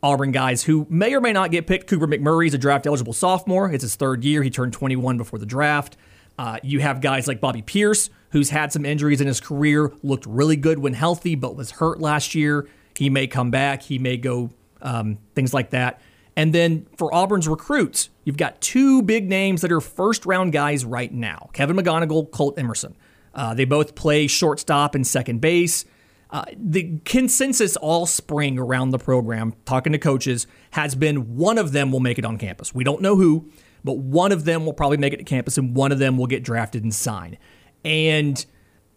Auburn 0.04 0.32
guys 0.32 0.64
who 0.64 0.86
may 0.88 1.16
or 1.16 1.20
may 1.20 1.34
not 1.34 1.50
get 1.50 1.66
picked. 1.66 1.88
Cooper 1.88 2.08
McMurray 2.08 2.48
is 2.48 2.54
a 2.54 2.60
draft 2.60 2.86
eligible 2.86 3.14
sophomore. 3.14 3.72
It's 3.72 3.82
his 3.82 3.96
third 3.96 4.24
year. 4.24 4.44
He 4.44 4.52
turned 4.52 4.74
21 4.74 5.18
before 5.18 5.40
the 5.40 5.48
draft. 5.48 5.98
Uh, 6.38 6.60
you 6.62 6.80
have 6.80 7.02
guys 7.02 7.28
like 7.28 7.42
Bobby 7.42 7.64
Peirce, 7.64 8.10
who's 8.36 8.50
had 8.50 8.70
some 8.74 8.84
injuries 8.84 9.22
in 9.22 9.28
his 9.28 9.40
career, 9.40 9.94
looked 10.04 10.26
really 10.26 10.58
good 10.58 10.78
when 10.78 10.92
healthy, 10.92 11.36
but 11.36 11.56
was 11.56 11.72
hurt 11.72 12.02
last 12.02 12.36
year. 12.36 12.68
He 12.94 13.10
may 13.10 13.28
come 13.28 13.50
back. 13.50 13.82
He 13.82 13.98
may 13.98 14.18
go, 14.18 14.50
um, 14.82 15.20
things 15.36 15.54
like 15.54 15.70
that. 15.70 16.02
And 16.36 16.52
then 16.52 16.86
for 16.98 17.16
Auburn's 17.16 17.48
recruits, 17.48 18.10
you've 18.26 18.36
got 18.36 18.60
two 18.60 19.02
big 19.02 19.30
names 19.30 19.62
that 19.62 19.72
are 19.72 19.80
first 19.80 20.26
round 20.26 20.52
guys 20.52 20.84
right 20.84 21.14
now 21.14 21.50
Kevin 21.54 21.78
McGonigle, 21.78 22.30
Colt 22.30 22.60
Emerson. 22.60 22.98
Uh, 23.34 23.54
they 23.54 23.64
both 23.64 23.96
play 23.96 24.28
shortstop 24.28 24.96
and 24.96 25.08
second 25.08 25.40
base. 25.40 25.86
Uh, 26.30 26.44
the 26.58 27.00
consensus 27.06 27.78
all 27.78 28.06
spring 28.06 28.60
around 28.60 28.90
the 28.90 29.00
program, 29.00 29.54
talking 29.64 29.94
to 29.94 29.98
coaches, 29.98 30.46
has 30.72 30.94
been 30.94 31.38
one 31.38 31.58
of 31.58 31.72
them 31.72 31.90
will 31.90 32.02
make 32.02 32.20
it 32.20 32.26
on 32.26 32.38
campus. 32.38 32.76
We 32.76 32.84
don't 32.84 33.02
know 33.02 33.16
who, 33.16 33.50
but 33.86 34.00
one 34.00 34.34
of 34.34 34.44
them 34.44 34.66
will 34.66 34.74
probably 34.74 34.98
make 34.98 35.14
it 35.14 35.18
to 35.18 35.24
campus 35.24 35.58
and 35.58 35.74
one 35.74 35.94
of 35.94 36.00
them 36.00 36.18
will 36.18 36.28
get 36.28 36.44
drafted 36.44 36.84
and 36.84 36.94
sign. 36.94 37.38
And 37.86 38.44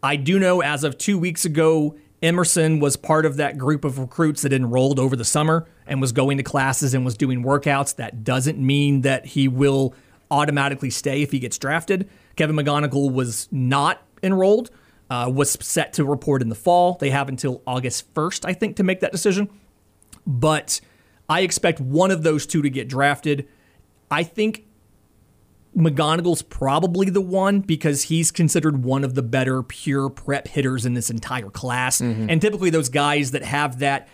I 0.02 0.16
do 0.16 0.38
know 0.38 0.62
as 0.62 0.82
of 0.82 0.98
two 0.98 1.18
weeks 1.18 1.44
ago, 1.44 1.96
Emerson 2.22 2.80
was 2.80 2.96
part 2.96 3.24
of 3.26 3.36
that 3.36 3.58
group 3.58 3.84
of 3.84 3.98
recruits 3.98 4.42
that 4.42 4.52
enrolled 4.52 4.98
over 4.98 5.14
the 5.14 5.24
summer 5.24 5.68
and 5.86 6.00
was 6.00 6.10
going 6.10 6.38
to 6.38 6.42
classes 6.42 6.94
and 6.94 7.04
was 7.04 7.16
doing 7.16 7.44
workouts. 7.44 7.94
That 7.96 8.24
doesn't 8.24 8.58
mean 8.58 9.02
that 9.02 9.26
he 9.26 9.46
will 9.46 9.94
automatically 10.30 10.90
stay 10.90 11.22
if 11.22 11.30
he 11.30 11.38
gets 11.38 11.58
drafted. 11.58 12.08
Kevin 12.36 12.56
McGonigle 12.56 13.12
was 13.12 13.48
not 13.52 14.02
enrolled, 14.22 14.70
uh, 15.10 15.30
was 15.32 15.52
set 15.60 15.92
to 15.94 16.04
report 16.04 16.42
in 16.42 16.48
the 16.48 16.54
fall. 16.54 16.94
They 16.94 17.10
have 17.10 17.28
until 17.28 17.62
August 17.66 18.12
1st, 18.14 18.44
I 18.44 18.52
think, 18.52 18.76
to 18.76 18.82
make 18.82 19.00
that 19.00 19.12
decision. 19.12 19.48
but 20.26 20.80
I 21.28 21.40
expect 21.40 21.78
one 21.80 22.10
of 22.10 22.22
those 22.22 22.46
two 22.46 22.62
to 22.62 22.70
get 22.70 22.88
drafted. 22.88 23.46
I 24.10 24.22
think 24.22 24.64
McGonigle's 25.76 26.42
probably 26.42 27.10
the 27.10 27.20
one 27.20 27.60
because 27.60 28.04
he's 28.04 28.30
considered 28.30 28.82
one 28.84 29.04
of 29.04 29.14
the 29.14 29.22
better 29.22 29.62
pure 29.62 30.08
prep 30.08 30.48
hitters 30.48 30.86
in 30.86 30.94
this 30.94 31.10
entire 31.10 31.50
class. 31.50 32.00
Mm-hmm. 32.00 32.30
And 32.30 32.40
typically, 32.40 32.70
those 32.70 32.88
guys 32.88 33.30
that 33.32 33.44
have 33.44 33.78
that 33.80 34.08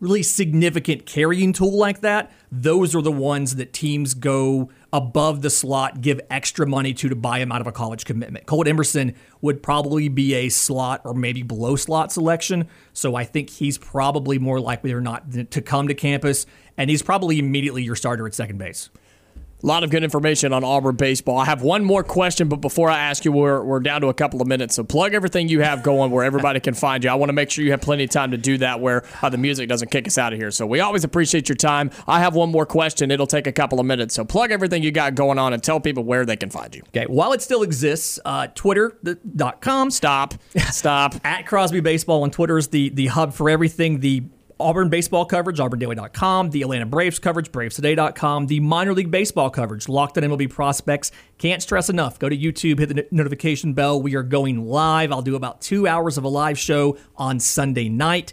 really 0.00 0.22
significant 0.22 1.04
carrying 1.04 1.52
tool 1.52 1.76
like 1.76 2.00
that, 2.00 2.32
those 2.50 2.94
are 2.94 3.02
the 3.02 3.12
ones 3.12 3.56
that 3.56 3.72
teams 3.72 4.14
go 4.14 4.70
above 4.92 5.42
the 5.42 5.50
slot, 5.50 6.00
give 6.00 6.20
extra 6.30 6.66
money 6.66 6.94
to 6.94 7.08
to 7.08 7.14
buy 7.14 7.38
him 7.38 7.52
out 7.52 7.60
of 7.60 7.66
a 7.66 7.72
college 7.72 8.04
commitment. 8.04 8.46
Colt 8.46 8.66
Emerson 8.66 9.14
would 9.42 9.62
probably 9.62 10.08
be 10.08 10.34
a 10.34 10.48
slot 10.48 11.02
or 11.04 11.12
maybe 11.12 11.42
below 11.42 11.76
slot 11.76 12.10
selection. 12.10 12.66
So 12.92 13.14
I 13.14 13.24
think 13.24 13.50
he's 13.50 13.76
probably 13.76 14.38
more 14.38 14.58
likely 14.58 14.92
or 14.92 15.00
not 15.00 15.30
to 15.50 15.60
come 15.60 15.88
to 15.88 15.94
campus, 15.94 16.46
and 16.76 16.88
he's 16.88 17.02
probably 17.02 17.38
immediately 17.38 17.82
your 17.82 17.96
starter 17.96 18.26
at 18.26 18.34
second 18.34 18.58
base. 18.58 18.88
A 19.62 19.66
lot 19.66 19.84
of 19.84 19.90
good 19.90 20.02
information 20.02 20.52
on 20.52 20.64
Auburn 20.64 20.96
baseball. 20.96 21.38
I 21.38 21.44
have 21.44 21.60
one 21.60 21.84
more 21.84 22.02
question, 22.02 22.48
but 22.48 22.56
before 22.56 22.88
I 22.88 22.98
ask 22.98 23.24
you, 23.24 23.32
we're, 23.32 23.62
we're 23.62 23.80
down 23.80 24.00
to 24.00 24.08
a 24.08 24.14
couple 24.14 24.40
of 24.40 24.48
minutes. 24.48 24.74
So 24.74 24.84
plug 24.84 25.12
everything 25.12 25.48
you 25.48 25.60
have 25.60 25.82
going 25.82 26.10
where 26.10 26.24
everybody 26.24 26.60
can 26.60 26.72
find 26.72 27.04
you. 27.04 27.10
I 27.10 27.14
want 27.14 27.28
to 27.28 27.34
make 27.34 27.50
sure 27.50 27.62
you 27.64 27.72
have 27.72 27.82
plenty 27.82 28.04
of 28.04 28.10
time 28.10 28.30
to 28.30 28.38
do 28.38 28.56
that 28.58 28.80
where 28.80 29.04
uh, 29.20 29.28
the 29.28 29.36
music 29.36 29.68
doesn't 29.68 29.90
kick 29.90 30.06
us 30.06 30.16
out 30.16 30.32
of 30.32 30.38
here. 30.38 30.50
So 30.50 30.66
we 30.66 30.80
always 30.80 31.04
appreciate 31.04 31.48
your 31.48 31.56
time. 31.56 31.90
I 32.06 32.20
have 32.20 32.34
one 32.34 32.50
more 32.50 32.64
question. 32.64 33.10
It'll 33.10 33.26
take 33.26 33.46
a 33.46 33.52
couple 33.52 33.80
of 33.80 33.86
minutes. 33.86 34.14
So 34.14 34.24
plug 34.24 34.50
everything 34.50 34.82
you 34.82 34.92
got 34.92 35.14
going 35.14 35.38
on 35.38 35.52
and 35.52 35.62
tell 35.62 35.78
people 35.78 36.04
where 36.04 36.24
they 36.24 36.36
can 36.36 36.48
find 36.48 36.74
you. 36.74 36.82
Okay, 36.88 37.04
while 37.04 37.32
it 37.32 37.42
still 37.42 37.62
exists, 37.62 38.18
uh, 38.24 38.46
twitter.com 38.48 39.90
Stop. 39.90 40.34
Stop. 40.70 41.14
at 41.24 41.46
Crosby 41.46 41.80
Baseball 41.80 42.22
on 42.22 42.30
Twitter 42.30 42.58
is 42.58 42.68
the, 42.68 42.88
the 42.90 43.08
hub 43.08 43.34
for 43.34 43.50
everything. 43.50 44.00
The 44.00 44.24
Auburn 44.60 44.88
baseball 44.88 45.24
coverage, 45.24 45.58
auburndaily.com, 45.58 46.50
the 46.50 46.62
Atlanta 46.62 46.86
Braves 46.86 47.18
coverage, 47.18 47.50
bravestoday.com, 47.50 48.46
the 48.46 48.60
minor 48.60 48.94
league 48.94 49.10
baseball 49.10 49.50
coverage, 49.50 49.88
locked 49.88 50.16
on 50.18 50.24
MLB 50.24 50.48
prospects. 50.50 51.10
Can't 51.38 51.62
stress 51.62 51.88
enough. 51.88 52.18
Go 52.18 52.28
to 52.28 52.36
YouTube, 52.36 52.78
hit 52.78 52.88
the 52.88 53.06
notification 53.10 53.72
bell. 53.72 54.00
We 54.00 54.14
are 54.14 54.22
going 54.22 54.66
live. 54.66 55.12
I'll 55.12 55.22
do 55.22 55.36
about 55.36 55.60
two 55.60 55.86
hours 55.86 56.18
of 56.18 56.24
a 56.24 56.28
live 56.28 56.58
show 56.58 56.98
on 57.16 57.40
Sunday 57.40 57.88
night 57.88 58.32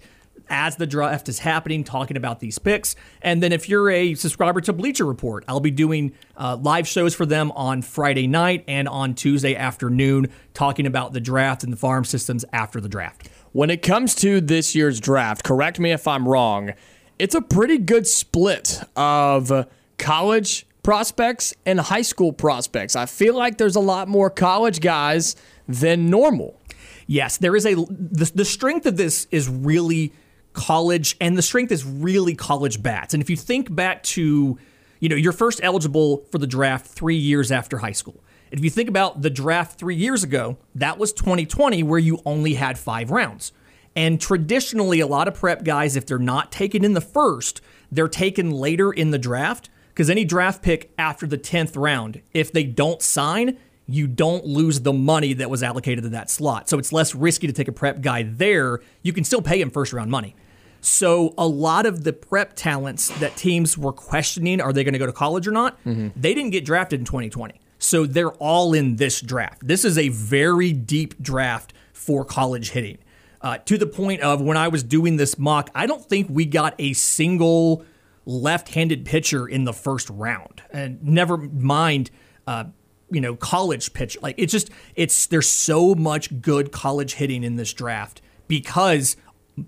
as 0.50 0.76
the 0.78 0.88
draft 0.88 1.30
is 1.30 1.40
happening, 1.40 1.84
talking 1.84 2.18
about 2.18 2.40
these 2.40 2.58
picks. 2.60 2.96
And 3.22 3.42
then 3.42 3.52
if 3.52 3.70
you're 3.70 3.90
a 3.90 4.16
subscriber 4.16 4.62
to 4.62 4.74
Bleacher 4.74 5.06
Report, 5.06 5.44
I'll 5.48 5.60
be 5.60 5.72
doing 5.72 6.14
uh, 6.36 6.58
live 6.58 6.88
shows 6.88 7.14
for 7.14 7.26
them 7.26 7.52
on 7.52 7.82
Friday 7.82 8.28
night 8.28 8.64
and 8.68 8.88
on 8.88 9.14
Tuesday 9.14 9.56
afternoon, 9.56 10.32
talking 10.54 10.86
about 10.86 11.14
the 11.14 11.20
draft 11.20 11.64
and 11.64 11.72
the 11.72 11.78
farm 11.78 12.06
systems 12.06 12.46
after 12.54 12.80
the 12.80 12.90
draft. 12.90 13.30
When 13.52 13.70
it 13.70 13.82
comes 13.82 14.14
to 14.16 14.42
this 14.42 14.76
year's 14.76 15.00
draft, 15.00 15.44
correct 15.44 15.80
me 15.80 15.92
if 15.92 16.08
I'm 16.08 16.28
wrong, 16.28 16.74
it's 17.18 17.36
a 17.36 17.42
pretty 17.42 17.78
good 17.78 18.06
split 18.06 18.82
of 18.96 19.68
college 19.98 20.66
prospects 20.84 21.54
and 21.66 21.80
high 21.80 22.02
school 22.02 22.32
prospects. 22.32 22.96
I 22.96 23.06
feel 23.06 23.36
like 23.36 23.58
there's 23.58 23.76
a 23.76 23.82
lot 23.82 24.08
more 24.08 24.30
college 24.30 24.80
guys 24.80 25.36
than 25.68 26.10
normal. 26.10 26.60
Yes, 27.08 27.38
there 27.38 27.56
is 27.56 27.66
a 27.66 27.76
the, 27.76 28.32
the 28.36 28.46
strength 28.46 28.86
of 28.86 28.98
this 28.98 29.28
is 29.32 29.48
really 29.50 30.14
college, 30.54 31.16
and 31.22 31.38
the 31.38 31.42
strength 31.42 31.72
is 31.72 31.86
really 31.86 32.36
college 32.36 32.84
bats. 32.84 33.14
And 33.14 33.24
if 33.24 33.30
you 33.30 33.38
think 33.38 33.74
back 33.74 34.04
to, 34.04 34.58
you 35.00 35.10
know, 35.10 35.16
you're 35.16 35.34
first 35.34 35.62
eligible 35.64 36.26
for 36.32 36.38
the 36.38 36.48
draft 36.48 36.86
three 36.86 37.16
years 37.16 37.52
after 37.52 37.78
high 37.78 37.92
school. 37.92 38.24
If 38.52 38.64
you 38.64 38.70
think 38.70 38.90
about 38.90 39.22
the 39.22 39.30
draft 39.30 39.78
three 39.78 39.96
years 39.96 40.24
ago, 40.24 40.58
that 40.76 40.98
was 40.98 41.14
2020, 41.14 41.84
where 41.84 42.00
you 42.00 42.22
only 42.26 42.54
had 42.56 42.78
five 42.78 43.12
rounds. 43.12 43.52
And 43.96 44.22
traditionally, 44.22 45.00
a 45.00 45.08
lot 45.08 45.28
of 45.28 45.34
prep 45.34 45.64
guys, 45.64 45.96
if 45.96 46.06
they're 46.06 46.20
not 46.20 46.52
taken 46.52 46.86
in 46.86 46.94
the 46.94 47.02
first, 47.02 47.62
they're 47.92 48.08
taken 48.08 48.52
later 48.52 48.92
in 48.92 49.12
the 49.12 49.18
draft. 49.18 49.70
Because 49.90 50.10
any 50.12 50.24
draft 50.24 50.62
pick 50.62 50.92
after 51.00 51.26
the 51.26 51.40
10th 51.40 51.76
round, 51.76 52.22
if 52.32 52.52
they 52.52 52.64
don't 52.64 53.02
sign, 53.02 53.58
you 53.88 54.06
don't 54.06 54.46
lose 54.46 54.82
the 54.82 54.94
money 54.94 55.34
that 55.34 55.50
was 55.50 55.64
allocated 55.64 56.04
to 56.04 56.10
that 56.12 56.30
slot. 56.30 56.70
So 56.70 56.78
it's 56.78 56.94
less 56.94 57.16
risky 57.16 57.48
to 57.48 57.54
take 57.54 57.68
a 57.68 57.72
prep 57.72 58.02
guy 58.02 58.22
there. 58.22 58.82
You 59.02 59.14
can 59.14 59.24
still 59.24 59.42
pay 59.42 59.60
him 59.60 59.72
first 59.72 59.94
round 59.94 60.12
money. 60.12 60.36
So 60.82 61.34
a 61.38 61.48
lot 61.48 61.86
of 61.86 62.04
the 62.04 62.14
prep 62.14 62.54
talents 62.56 63.10
that 63.20 63.36
teams 63.36 63.78
were 63.78 63.92
questioning, 63.92 64.62
are 64.62 64.72
they 64.72 64.84
going 64.84 64.94
to 64.94 65.00
go 65.00 65.08
to 65.08 65.14
college 65.14 65.48
or 65.48 65.52
not? 65.52 65.84
Mm-hmm. 65.86 66.10
They 66.16 66.36
didn't 66.36 66.52
get 66.52 66.66
drafted 66.66 67.00
in 67.00 67.06
2020. 67.06 67.60
So 67.80 68.06
they're 68.06 68.32
all 68.34 68.74
in 68.74 68.96
this 68.96 69.22
draft. 69.22 69.66
This 69.68 69.86
is 69.86 69.98
a 69.98 70.10
very 70.10 70.74
deep 70.74 71.22
draft 71.22 71.74
for 71.94 72.26
college 72.26 72.72
hitting. 72.72 72.98
Uh, 73.42 73.58
to 73.60 73.78
the 73.78 73.86
point 73.86 74.22
of 74.22 74.42
when 74.42 74.58
I 74.58 74.68
was 74.68 74.84
doing 74.84 75.18
this 75.18 75.38
mock, 75.38 75.70
I 75.76 75.86
don't 75.86 76.04
think 76.04 76.28
we 76.30 76.46
got 76.46 76.74
a 76.80 76.94
single 76.94 77.86
left-handed 78.26 79.06
pitcher 79.06 79.48
in 79.48 79.64
the 79.64 79.74
first 79.74 80.10
round, 80.10 80.64
and 80.72 81.02
never 81.04 81.38
mind, 81.38 82.10
uh, 82.48 82.66
you 83.12 83.22
know, 83.22 83.36
college 83.36 83.94
pitch. 83.94 84.18
Like 84.22 84.36
it's 84.38 84.52
just 84.52 84.70
it's 84.96 85.28
there's 85.28 85.48
so 85.48 85.94
much 85.96 86.42
good 86.42 86.72
college 86.72 87.14
hitting 87.14 87.44
in 87.44 87.56
this 87.58 87.72
draft 87.74 88.22
because 88.48 89.16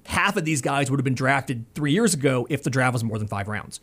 half 0.05 0.36
of 0.36 0.45
these 0.45 0.62
guys 0.62 0.89
would 0.89 0.99
have 0.99 1.05
been 1.05 1.16
drafted 1.16 1.66
three 1.74 1.91
years 1.93 2.14
ago 2.14 2.47
if 2.49 2.64
the 2.64 2.70
draft 2.70 2.93
was 2.93 3.03
more 3.03 3.18
than 3.18 3.28
five 3.28 3.47
rounds. 3.47 3.80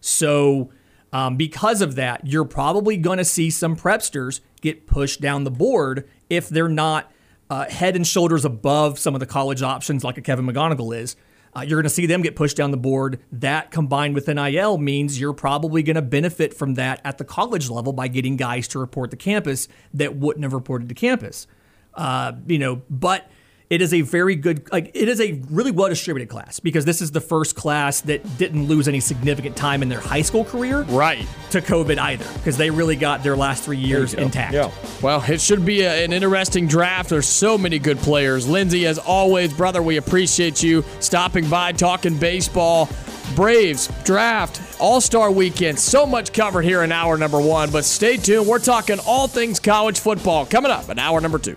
So, 0.00 0.70
um, 1.14 1.36
because 1.36 1.80
of 1.80 1.94
that, 1.94 2.26
you're 2.26 2.44
probably 2.44 2.96
going 2.96 3.18
to 3.18 3.24
see 3.24 3.48
some 3.48 3.76
prepsters 3.76 4.40
get 4.60 4.88
pushed 4.88 5.20
down 5.20 5.44
the 5.44 5.50
board 5.50 6.08
if 6.28 6.48
they're 6.48 6.68
not 6.68 7.10
uh, 7.48 7.70
head 7.70 7.94
and 7.94 8.04
shoulders 8.04 8.44
above 8.44 8.98
some 8.98 9.14
of 9.14 9.20
the 9.20 9.26
college 9.26 9.62
options 9.62 10.02
like 10.02 10.18
a 10.18 10.20
Kevin 10.20 10.44
McGonigle 10.44 10.94
is. 10.96 11.14
Uh, 11.56 11.60
you're 11.60 11.78
going 11.78 11.84
to 11.84 11.88
see 11.88 12.06
them 12.06 12.20
get 12.20 12.34
pushed 12.34 12.56
down 12.56 12.72
the 12.72 12.76
board. 12.76 13.20
That 13.30 13.70
combined 13.70 14.16
with 14.16 14.26
NIL 14.26 14.76
means 14.76 15.20
you're 15.20 15.32
probably 15.32 15.84
going 15.84 15.94
to 15.94 16.02
benefit 16.02 16.52
from 16.52 16.74
that 16.74 17.00
at 17.04 17.18
the 17.18 17.24
college 17.24 17.70
level 17.70 17.92
by 17.92 18.08
getting 18.08 18.36
guys 18.36 18.66
to 18.68 18.80
report 18.80 19.12
to 19.12 19.16
campus 19.16 19.68
that 19.92 20.16
wouldn't 20.16 20.42
have 20.42 20.52
reported 20.52 20.88
to 20.88 20.96
campus. 20.96 21.46
Uh, 21.94 22.32
you 22.48 22.58
know, 22.58 22.82
but 22.90 23.30
it 23.70 23.80
is 23.80 23.94
a 23.94 24.02
very 24.02 24.36
good, 24.36 24.70
like, 24.70 24.90
it 24.94 25.08
is 25.08 25.20
a 25.20 25.40
really 25.50 25.70
well 25.70 25.88
distributed 25.88 26.28
class 26.28 26.60
because 26.60 26.84
this 26.84 27.00
is 27.00 27.10
the 27.12 27.20
first 27.20 27.56
class 27.56 28.02
that 28.02 28.36
didn't 28.38 28.66
lose 28.66 28.88
any 28.88 29.00
significant 29.00 29.56
time 29.56 29.82
in 29.82 29.88
their 29.88 30.00
high 30.00 30.20
school 30.22 30.44
career 30.44 30.82
Right. 30.82 31.26
to 31.50 31.60
COVID 31.60 31.98
either 31.98 32.26
because 32.34 32.56
they 32.56 32.70
really 32.70 32.96
got 32.96 33.22
their 33.22 33.36
last 33.36 33.64
three 33.64 33.78
years 33.78 34.12
intact. 34.14 34.52
Yeah. 34.54 34.70
Well, 35.02 35.24
it 35.26 35.40
should 35.40 35.64
be 35.64 35.80
a, 35.82 36.04
an 36.04 36.12
interesting 36.12 36.66
draft. 36.68 37.08
There's 37.10 37.26
so 37.26 37.56
many 37.56 37.78
good 37.78 37.98
players. 37.98 38.46
lindsay 38.46 38.86
as 38.86 38.98
always, 38.98 39.52
brother, 39.54 39.82
we 39.82 39.96
appreciate 39.96 40.62
you 40.62 40.84
stopping 41.00 41.48
by, 41.48 41.72
talking 41.72 42.18
baseball. 42.18 42.88
Braves, 43.34 43.88
draft, 44.04 44.60
All 44.78 45.00
Star 45.00 45.30
weekend. 45.30 45.78
So 45.80 46.04
much 46.04 46.32
covered 46.34 46.62
here 46.62 46.82
in 46.82 46.92
hour 46.92 47.16
number 47.16 47.40
one, 47.40 47.70
but 47.70 47.84
stay 47.86 48.18
tuned. 48.18 48.46
We're 48.46 48.58
talking 48.58 48.98
all 49.06 49.26
things 49.26 49.58
college 49.58 49.98
football 49.98 50.44
coming 50.44 50.70
up 50.70 50.90
in 50.90 50.98
hour 50.98 51.20
number 51.22 51.38
two. 51.38 51.56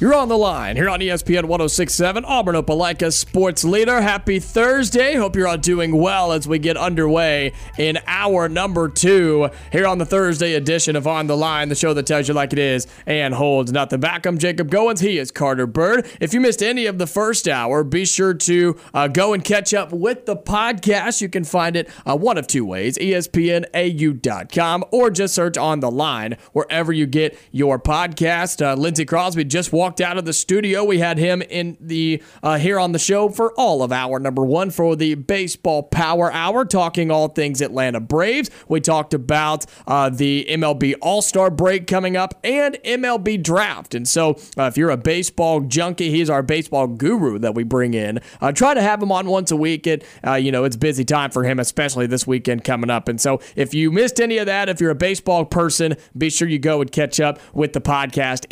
You're 0.00 0.14
on 0.14 0.28
the 0.28 0.38
line 0.38 0.76
here 0.76 0.88
on 0.88 1.00
ESPN 1.00 1.46
1067, 1.46 2.24
Auburn 2.24 2.54
Opelika 2.54 3.12
Sports 3.12 3.64
Leader. 3.64 4.00
Happy 4.00 4.38
Thursday. 4.38 5.16
Hope 5.16 5.34
you're 5.34 5.48
all 5.48 5.58
doing 5.58 5.96
well 5.96 6.30
as 6.30 6.46
we 6.46 6.60
get 6.60 6.76
underway 6.76 7.52
in 7.78 7.98
hour 8.06 8.48
number 8.48 8.88
two 8.88 9.50
here 9.72 9.88
on 9.88 9.98
the 9.98 10.06
Thursday 10.06 10.54
edition 10.54 10.94
of 10.94 11.08
On 11.08 11.26
the 11.26 11.36
Line, 11.36 11.68
the 11.68 11.74
show 11.74 11.94
that 11.94 12.06
tells 12.06 12.28
you 12.28 12.34
like 12.34 12.52
it 12.52 12.60
is 12.60 12.86
and 13.06 13.34
holds 13.34 13.72
nothing 13.72 13.98
back. 13.98 14.24
I'm 14.24 14.38
Jacob 14.38 14.70
Goins. 14.70 15.00
He 15.00 15.18
is 15.18 15.32
Carter 15.32 15.66
Byrd. 15.66 16.06
If 16.20 16.32
you 16.32 16.38
missed 16.38 16.62
any 16.62 16.86
of 16.86 16.98
the 16.98 17.08
first 17.08 17.48
hour, 17.48 17.82
be 17.82 18.04
sure 18.04 18.34
to 18.34 18.76
uh, 18.94 19.08
go 19.08 19.32
and 19.32 19.42
catch 19.42 19.74
up 19.74 19.90
with 19.92 20.26
the 20.26 20.36
podcast. 20.36 21.20
You 21.20 21.28
can 21.28 21.42
find 21.42 21.74
it 21.74 21.90
uh, 22.06 22.16
one 22.16 22.38
of 22.38 22.46
two 22.46 22.64
ways 22.64 22.96
ESPNAU.com 22.98 24.84
or 24.92 25.10
just 25.10 25.34
search 25.34 25.58
On 25.58 25.80
the 25.80 25.90
Line 25.90 26.36
wherever 26.52 26.92
you 26.92 27.06
get 27.06 27.36
your 27.50 27.80
podcast. 27.80 28.64
Uh, 28.64 28.74
Lindsay 28.74 29.04
Crosby 29.04 29.42
just 29.42 29.72
walked 29.72 29.87
walked 29.88 30.02
out 30.02 30.18
of 30.18 30.26
the 30.26 30.34
studio. 30.34 30.84
We 30.84 30.98
had 30.98 31.16
him 31.16 31.40
in 31.40 31.78
the 31.80 32.22
uh, 32.42 32.58
here 32.58 32.78
on 32.78 32.92
the 32.92 32.98
show 32.98 33.30
for 33.30 33.54
all 33.54 33.82
of 33.82 33.90
hour 33.90 34.18
number 34.18 34.44
one 34.44 34.68
for 34.68 34.94
the 34.94 35.14
baseball 35.14 35.82
power 35.82 36.30
hour, 36.30 36.66
talking 36.66 37.10
all 37.10 37.28
things 37.28 37.62
Atlanta 37.62 37.98
Braves. 37.98 38.50
We 38.68 38.82
talked 38.82 39.14
about 39.14 39.64
uh, 39.86 40.10
the 40.10 40.46
MLB 40.50 40.96
All 41.00 41.22
Star 41.22 41.50
break 41.50 41.86
coming 41.86 42.18
up 42.18 42.38
and 42.44 42.74
MLB 42.84 43.42
draft. 43.42 43.94
And 43.94 44.06
so, 44.06 44.32
uh, 44.58 44.64
if 44.64 44.76
you're 44.76 44.90
a 44.90 44.98
baseball 44.98 45.60
junkie, 45.60 46.10
he's 46.10 46.28
our 46.28 46.42
baseball 46.42 46.86
guru 46.86 47.38
that 47.38 47.54
we 47.54 47.62
bring 47.62 47.94
in. 47.94 48.20
Uh, 48.42 48.52
try 48.52 48.74
to 48.74 48.82
have 48.82 49.02
him 49.02 49.10
on 49.10 49.26
once 49.26 49.50
a 49.50 49.56
week. 49.56 49.86
It, 49.86 50.04
uh, 50.26 50.34
you 50.34 50.52
know, 50.52 50.64
it's 50.64 50.76
busy 50.76 51.06
time 51.06 51.30
for 51.30 51.44
him, 51.44 51.58
especially 51.58 52.06
this 52.06 52.26
weekend 52.26 52.62
coming 52.62 52.90
up. 52.90 53.08
And 53.08 53.18
so, 53.18 53.40
if 53.56 53.72
you 53.72 53.90
missed 53.90 54.20
any 54.20 54.36
of 54.36 54.44
that, 54.44 54.68
if 54.68 54.82
you're 54.82 54.90
a 54.90 54.94
baseball 54.94 55.46
person, 55.46 55.96
be 56.14 56.28
sure 56.28 56.46
you 56.46 56.58
go 56.58 56.82
and 56.82 56.92
catch 56.92 57.20
up 57.20 57.40
with 57.54 57.72
the 57.72 57.80
podcast, 57.80 58.44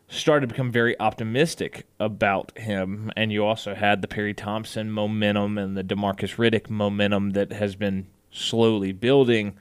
started 0.09 0.49
to 0.49 0.55
become 0.55 0.73
very 0.73 0.99
optimistic 0.99 1.87
about 2.01 2.57
him, 2.57 3.11
and 3.17 3.31
you 3.33 3.45
also 3.45 3.75
had 3.75 4.01
the 4.01 4.09
Perry 4.09 4.33
Thompson 4.33 4.91
momentum 4.91 5.59
and 5.59 5.77
the 5.77 5.85
Demarcus 5.85 6.37
Riddick 6.37 6.71
momentum 6.71 7.31
that 7.31 7.53
has 7.53 7.75
been 7.75 8.07
slowly 8.35 8.93
building. 8.93 9.55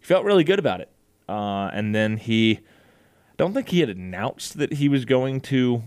He 0.00 0.04
felt 0.06 0.24
really 0.24 0.44
good 0.44 0.58
about 0.58 0.80
it. 0.80 0.90
Uh, 1.28 1.70
and 1.72 1.94
then 1.94 2.16
he, 2.16 2.58
I 2.58 3.34
don't 3.36 3.54
think 3.54 3.68
he 3.68 3.80
had 3.80 3.90
announced 3.90 4.58
that 4.58 4.74
he 4.74 4.88
was 4.88 5.04
going 5.04 5.40
to 5.42 5.84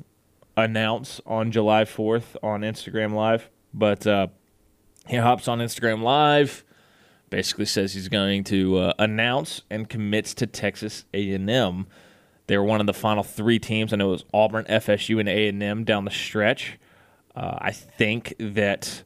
announce 0.56 1.22
on 1.26 1.52
July 1.52 1.84
4th 1.84 2.36
on 2.42 2.62
Instagram 2.62 3.14
Live, 3.14 3.50
but 3.74 4.08
uh, 4.08 4.28
he 5.08 5.18
hops 5.18 5.48
on 5.48 5.60
Instagram 5.60 6.02
Live, 6.02 6.64
basically 7.30 7.66
says 7.66 7.94
he's 7.94 8.10
going 8.10 8.44
to 8.46 8.78
uh, 8.78 8.94
announce 8.98 9.62
and 9.70 9.88
commits 9.90 10.34
to 10.36 10.48
Texas 10.48 11.06
A&M. 11.14 11.88
They 12.48 12.58
were 12.58 12.64
one 12.64 12.80
of 12.80 12.88
the 12.88 12.94
final 12.94 13.24
three 13.24 13.60
teams. 13.60 13.94
I 13.94 13.98
know 13.98 14.10
it 14.10 14.14
was 14.14 14.26
Auburn, 14.34 14.66
FSU, 14.66 15.20
and 15.20 15.28
A&M 15.28 15.84
down 15.84 16.06
the 16.06 16.12
stretch. 16.12 16.80
Uh, 17.36 17.58
I 17.60 17.72
think 17.72 18.34
that 18.40 19.04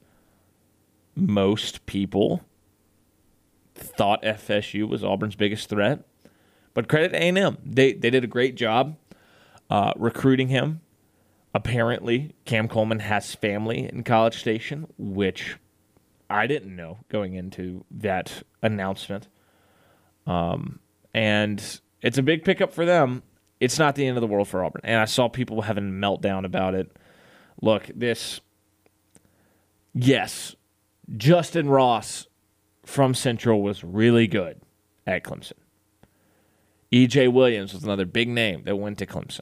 most 1.16 1.86
people 1.86 2.46
thought 3.82 4.24
FSU 4.24 4.88
was 4.88 5.04
Auburn's 5.04 5.36
biggest 5.36 5.70
threat. 5.70 6.04
But 6.74 6.88
credit 6.88 7.14
A&M. 7.14 7.58
They, 7.66 7.94
they 7.94 8.10
did 8.10 8.24
a 8.24 8.28
great 8.28 8.56
job 8.56 8.96
uh, 9.70 9.94
recruiting 9.96 10.48
him. 10.48 10.82
Apparently, 11.54 12.34
Cam 12.46 12.68
Coleman 12.68 13.00
has 13.00 13.36
family 13.36 13.90
in 13.92 14.04
College 14.04 14.40
Station, 14.40 14.88
which 14.98 15.58
I 16.30 16.48
didn't 16.48 16.76
know 16.76 17.00
going 17.10 17.34
into 17.34 17.84
that 17.92 18.44
announcement. 18.62 19.28
Um, 20.26 20.80
and 21.14 21.82
it's 22.02 22.18
a 22.18 22.24
big 22.24 22.46
pickup 22.46 22.72
for 22.72 22.86
them. 22.86 23.24
It's 23.60 23.78
not 23.78 23.96
the 23.96 24.08
end 24.08 24.18
of 24.18 24.22
the 24.22 24.28
world 24.28 24.48
for 24.48 24.64
Auburn. 24.64 24.82
And 24.86 25.00
I 25.00 25.06
saw 25.06 25.28
people 25.28 25.62
having 25.62 25.90
a 25.90 25.92
meltdown 25.92 26.46
about 26.46 26.74
it. 26.74 26.96
Look, 27.62 27.90
this, 27.94 28.40
yes, 29.94 30.56
Justin 31.18 31.70
Ross 31.70 32.28
from 32.84 33.14
Central 33.14 33.62
was 33.62 33.84
really 33.84 34.28
good 34.28 34.62
at 35.06 35.24
Clemson. 35.24 35.54
EJ 36.92 37.32
Williams 37.32 37.74
was 37.74 37.84
another 37.84 38.06
big 38.06 38.28
name 38.28 38.64
that 38.66 38.76
went 38.76 38.98
to 38.98 39.06
Clemson. 39.06 39.42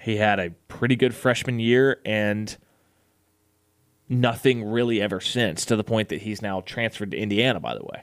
He 0.00 0.16
had 0.16 0.38
a 0.38 0.50
pretty 0.68 0.96
good 0.96 1.14
freshman 1.14 1.58
year 1.58 2.00
and 2.04 2.56
nothing 4.08 4.64
really 4.64 5.00
ever 5.00 5.20
since, 5.20 5.64
to 5.66 5.76
the 5.76 5.84
point 5.84 6.08
that 6.08 6.22
he's 6.22 6.42
now 6.42 6.60
transferred 6.60 7.10
to 7.10 7.16
Indiana, 7.16 7.60
by 7.60 7.74
the 7.74 7.84
way. 7.84 8.02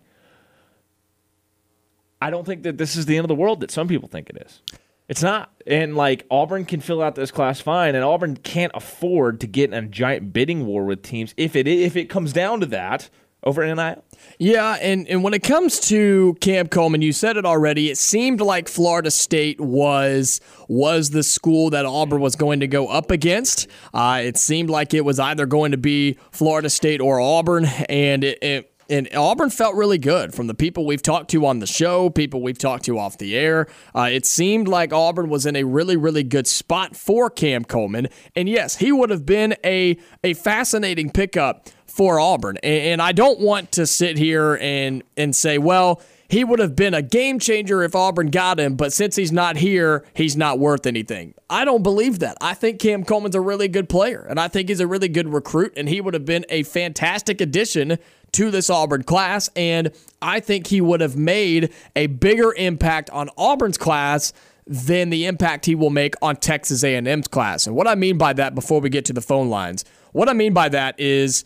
I 2.22 2.30
don't 2.30 2.45
think 2.45 2.63
that 2.63 2.78
this 2.78 2.95
is 2.95 3.05
the 3.05 3.18
end 3.18 3.26
of 3.26 3.30
the 3.30 3.36
world 3.36 3.59
that 3.61 3.72
some 3.72 3.88
people 3.88 4.07
think 4.07 4.30
it 4.30 4.38
is. 4.45 4.61
It's 5.07 5.22
not. 5.22 5.51
And 5.68 5.95
like 5.95 6.26
Auburn 6.32 6.66
can 6.66 6.82
fill 6.82 7.01
out 7.01 7.16
this 7.16 7.32
class 7.32 7.61
fine, 7.61 7.93
and 7.93 8.03
Auburn 8.03 8.38
can't 8.38 8.72
afford 8.74 9.39
to 9.41 9.47
get 9.47 9.72
in 9.72 9.86
a 9.86 9.88
giant 9.88 10.34
bidding 10.34 10.66
war 10.66 10.84
with 10.86 11.03
teams 11.03 11.34
if 11.38 11.55
it 11.55 11.68
if 11.68 11.95
it 11.95 12.09
comes 12.09 12.34
down 12.34 12.59
to 12.61 12.66
that 12.68 13.09
over 13.45 13.63
in 13.63 13.75
NIL. 13.75 14.03
Yeah, 14.39 14.77
and, 14.81 15.07
and 15.07 15.23
when 15.23 15.33
it 15.33 15.43
comes 15.43 15.79
to 15.81 16.35
Cam 16.41 16.67
Coleman, 16.67 17.01
you 17.01 17.13
said 17.13 17.37
it 17.37 17.45
already. 17.45 17.89
It 17.89 17.97
seemed 17.97 18.41
like 18.41 18.67
Florida 18.67 19.11
State 19.11 19.61
was 19.61 20.41
was 20.67 21.11
the 21.11 21.23
school 21.23 21.69
that 21.69 21.85
Auburn 21.85 22.21
was 22.21 22.35
going 22.35 22.59
to 22.61 22.67
go 22.67 22.87
up 22.87 23.11
against. 23.11 23.67
Uh, 23.93 24.21
it 24.23 24.37
seemed 24.37 24.69
like 24.69 24.93
it 24.93 25.05
was 25.05 25.19
either 25.19 25.45
going 25.45 25.71
to 25.71 25.77
be 25.77 26.17
Florida 26.31 26.69
State 26.69 27.01
or 27.01 27.19
Auburn, 27.19 27.65
and 27.65 28.23
it, 28.23 28.41
it 28.41 28.75
and 28.89 29.09
Auburn 29.15 29.49
felt 29.49 29.75
really 29.75 29.97
good 29.97 30.33
from 30.33 30.47
the 30.47 30.53
people 30.53 30.85
we've 30.85 31.01
talked 31.01 31.31
to 31.31 31.45
on 31.45 31.59
the 31.59 31.67
show, 31.67 32.09
people 32.09 32.41
we've 32.41 32.57
talked 32.57 32.85
to 32.85 32.99
off 32.99 33.17
the 33.17 33.35
air. 33.35 33.67
Uh, 33.95 34.09
it 34.11 34.25
seemed 34.25 34.67
like 34.67 34.93
Auburn 34.93 35.29
was 35.29 35.45
in 35.45 35.55
a 35.55 35.63
really, 35.63 35.97
really 35.97 36.23
good 36.23 36.45
spot 36.45 36.95
for 36.95 37.29
Cam 37.29 37.65
Coleman. 37.65 38.07
And 38.35 38.47
yes, 38.47 38.75
he 38.75 38.91
would 38.91 39.09
have 39.09 39.25
been 39.25 39.55
a, 39.63 39.97
a 40.23 40.35
fascinating 40.35 41.09
pickup 41.09 41.67
for 41.95 42.19
Auburn. 42.19 42.57
And 42.57 43.01
I 43.01 43.13
don't 43.13 43.39
want 43.39 43.71
to 43.73 43.87
sit 43.87 44.17
here 44.17 44.57
and, 44.59 45.01
and 45.15 45.33
say, 45.33 45.57
well, 45.57 46.01
he 46.27 46.43
would 46.43 46.59
have 46.59 46.75
been 46.75 46.93
a 46.93 47.01
game 47.01 47.39
changer 47.39 47.83
if 47.83 47.95
Auburn 47.95 48.31
got 48.31 48.59
him, 48.59 48.75
but 48.75 48.91
since 48.91 49.15
he's 49.15 49.31
not 49.31 49.55
here, 49.55 50.03
he's 50.13 50.35
not 50.35 50.59
worth 50.59 50.85
anything. 50.85 51.35
I 51.49 51.63
don't 51.63 51.83
believe 51.83 52.19
that. 52.19 52.35
I 52.41 52.53
think 52.53 52.81
Cam 52.81 53.05
Coleman's 53.05 53.35
a 53.35 53.39
really 53.39 53.69
good 53.69 53.87
player, 53.87 54.25
and 54.29 54.41
I 54.41 54.49
think 54.49 54.67
he's 54.67 54.81
a 54.81 54.87
really 54.87 55.07
good 55.07 55.31
recruit, 55.31 55.71
and 55.77 55.87
he 55.87 56.01
would 56.01 56.13
have 56.13 56.25
been 56.25 56.45
a 56.49 56.63
fantastic 56.63 57.39
addition 57.39 57.97
to 58.33 58.51
this 58.51 58.69
Auburn 58.69 59.03
class, 59.03 59.49
and 59.55 59.89
I 60.21 60.41
think 60.41 60.67
he 60.67 60.81
would 60.81 60.99
have 60.99 61.15
made 61.15 61.71
a 61.95 62.07
bigger 62.07 62.53
impact 62.57 63.09
on 63.11 63.29
Auburn's 63.37 63.77
class 63.77 64.33
than 64.67 65.11
the 65.11 65.27
impact 65.27 65.65
he 65.65 65.75
will 65.75 65.91
make 65.91 66.15
on 66.21 66.35
Texas 66.35 66.83
A&M's 66.83 67.29
class. 67.29 67.67
And 67.67 67.75
what 67.75 67.87
I 67.87 67.95
mean 67.95 68.17
by 68.17 68.33
that 68.33 68.53
before 68.53 68.81
we 68.81 68.89
get 68.89 69.05
to 69.05 69.13
the 69.13 69.21
phone 69.21 69.49
lines, 69.49 69.85
what 70.11 70.27
I 70.27 70.33
mean 70.33 70.53
by 70.53 70.67
that 70.69 70.99
is 70.99 71.45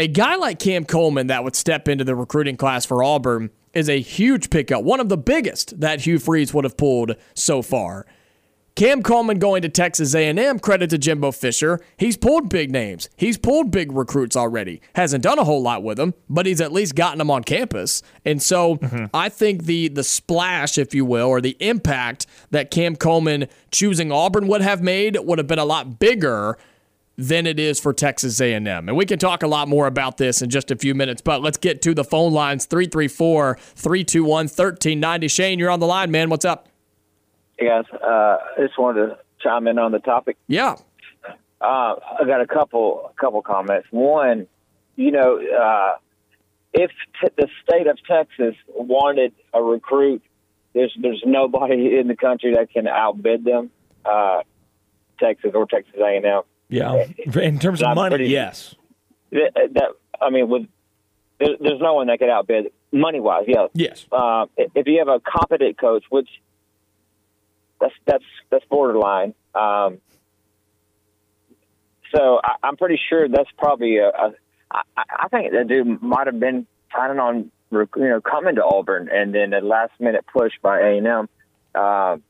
a 0.00 0.08
guy 0.08 0.34
like 0.36 0.58
Cam 0.58 0.86
Coleman 0.86 1.26
that 1.26 1.44
would 1.44 1.54
step 1.54 1.86
into 1.86 2.04
the 2.04 2.14
recruiting 2.14 2.56
class 2.56 2.86
for 2.86 3.04
Auburn 3.04 3.50
is 3.74 3.88
a 3.90 4.00
huge 4.00 4.48
pickup, 4.48 4.82
one 4.82 4.98
of 4.98 5.10
the 5.10 5.18
biggest 5.18 5.78
that 5.78 6.00
Hugh 6.00 6.18
Freeze 6.18 6.54
would 6.54 6.64
have 6.64 6.78
pulled 6.78 7.16
so 7.34 7.60
far. 7.60 8.06
Cam 8.76 9.02
Coleman 9.02 9.38
going 9.38 9.60
to 9.60 9.68
Texas 9.68 10.14
A&M, 10.14 10.58
credit 10.58 10.88
to 10.88 10.96
Jimbo 10.96 11.32
Fisher. 11.32 11.80
He's 11.98 12.16
pulled 12.16 12.48
big 12.48 12.70
names. 12.70 13.10
He's 13.14 13.36
pulled 13.36 13.70
big 13.70 13.92
recruits 13.92 14.36
already. 14.36 14.80
Hasn't 14.94 15.22
done 15.22 15.38
a 15.38 15.44
whole 15.44 15.60
lot 15.60 15.82
with 15.82 15.98
them, 15.98 16.14
but 16.30 16.46
he's 16.46 16.62
at 16.62 16.72
least 16.72 16.94
gotten 16.94 17.18
them 17.18 17.30
on 17.30 17.44
campus. 17.44 18.02
And 18.24 18.42
so 18.42 18.76
mm-hmm. 18.76 19.04
I 19.12 19.28
think 19.28 19.64
the 19.64 19.88
the 19.88 20.04
splash, 20.04 20.78
if 20.78 20.94
you 20.94 21.04
will, 21.04 21.26
or 21.26 21.42
the 21.42 21.58
impact 21.60 22.26
that 22.52 22.70
Cam 22.70 22.96
Coleman 22.96 23.48
choosing 23.70 24.10
Auburn 24.10 24.48
would 24.48 24.62
have 24.62 24.82
made 24.82 25.18
would 25.18 25.36
have 25.36 25.48
been 25.48 25.58
a 25.58 25.64
lot 25.66 25.98
bigger 25.98 26.56
than 27.20 27.46
it 27.46 27.60
is 27.60 27.78
for 27.78 27.92
Texas 27.92 28.40
A&M. 28.40 28.66
And 28.66 28.96
we 28.96 29.04
can 29.04 29.18
talk 29.18 29.42
a 29.42 29.46
lot 29.46 29.68
more 29.68 29.86
about 29.86 30.16
this 30.16 30.40
in 30.40 30.48
just 30.48 30.70
a 30.70 30.76
few 30.76 30.94
minutes, 30.94 31.20
but 31.20 31.42
let's 31.42 31.58
get 31.58 31.82
to 31.82 31.92
the 31.94 32.02
phone 32.02 32.32
lines 32.32 32.66
334-321-1390. 32.66 35.30
Shane, 35.30 35.58
you're 35.58 35.68
on 35.70 35.80
the 35.80 35.86
line, 35.86 36.10
man. 36.10 36.30
What's 36.30 36.46
up? 36.46 36.68
Hey 37.58 37.66
guys, 37.66 37.84
uh, 37.92 38.06
I 38.06 38.38
just 38.58 38.78
wanted 38.78 39.08
to 39.08 39.18
chime 39.42 39.66
in 39.66 39.78
on 39.78 39.92
the 39.92 39.98
topic. 39.98 40.38
Yeah. 40.46 40.76
Uh, 41.60 41.96
I 42.20 42.24
got 42.26 42.40
a 42.40 42.46
couple 42.46 43.12
a 43.14 43.20
couple 43.20 43.42
comments. 43.42 43.86
One, 43.90 44.46
you 44.96 45.10
know, 45.10 45.38
uh, 45.38 45.96
if 46.72 46.90
t- 47.20 47.28
the 47.36 47.48
state 47.62 47.86
of 47.86 47.98
Texas 48.08 48.54
wanted 48.68 49.34
a 49.52 49.62
recruit, 49.62 50.22
there's 50.72 50.96
there's 50.98 51.22
nobody 51.26 51.98
in 51.98 52.08
the 52.08 52.16
country 52.16 52.54
that 52.54 52.70
can 52.70 52.88
outbid 52.88 53.44
them. 53.44 53.70
Uh, 54.06 54.40
Texas 55.18 55.50
or 55.54 55.66
Texas 55.66 55.96
A 55.98 56.16
and 56.16 56.24
M. 56.24 56.40
Yeah. 56.70 57.06
In 57.40 57.58
terms 57.58 57.82
of 57.82 57.94
money, 57.94 58.16
pretty- 58.16 58.30
yes. 58.30 58.74
That, 59.32 59.52
that 59.74 59.88
I 60.20 60.30
mean, 60.30 60.48
with 60.48 60.66
there, 61.38 61.56
there's 61.60 61.80
no 61.80 61.94
one 61.94 62.06
that 62.08 62.18
could 62.18 62.28
outbid 62.30 62.72
money 62.92 63.20
wise. 63.20 63.44
Yeah, 63.46 63.66
Yes. 63.74 64.06
uh, 64.10 64.46
if 64.56 64.86
you 64.86 64.98
have 64.98 65.08
a 65.08 65.20
competent 65.20 65.78
coach, 65.78 66.04
which 66.10 66.28
that's 67.80 67.94
that's 68.06 68.24
that's 68.50 68.64
borderline. 68.66 69.34
Um, 69.54 69.98
so 72.14 72.40
I, 72.42 72.54
I'm 72.62 72.76
pretty 72.76 72.98
sure 73.08 73.28
that's 73.28 73.50
probably 73.58 73.98
a. 73.98 74.08
a 74.08 74.32
I, 74.72 74.82
I 74.96 75.28
think 75.28 75.52
that 75.52 75.66
dude 75.68 76.00
might 76.02 76.26
have 76.26 76.38
been 76.38 76.66
planning 76.92 77.18
on 77.18 77.50
you 77.72 77.88
know 77.96 78.20
coming 78.20 78.56
to 78.56 78.64
Auburn, 78.64 79.08
and 79.12 79.34
then 79.34 79.52
a 79.52 79.60
last 79.60 79.92
minute 80.00 80.24
push 80.32 80.52
by 80.62 80.80
A 80.80 80.98
and 80.98 81.06
M. 81.06 81.28
Um, 81.80 82.22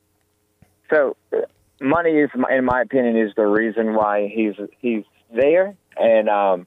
so 0.91 1.17
uh, 1.33 1.41
money 1.81 2.11
is, 2.11 2.31
in 2.35 2.65
my 2.65 2.83
opinion, 2.83 3.17
is 3.17 3.33
the 3.37 3.47
reason 3.47 3.95
why 3.95 4.31
he's 4.33 4.55
he's 4.81 5.05
there. 5.35 5.75
And 5.97 6.29
um, 6.29 6.67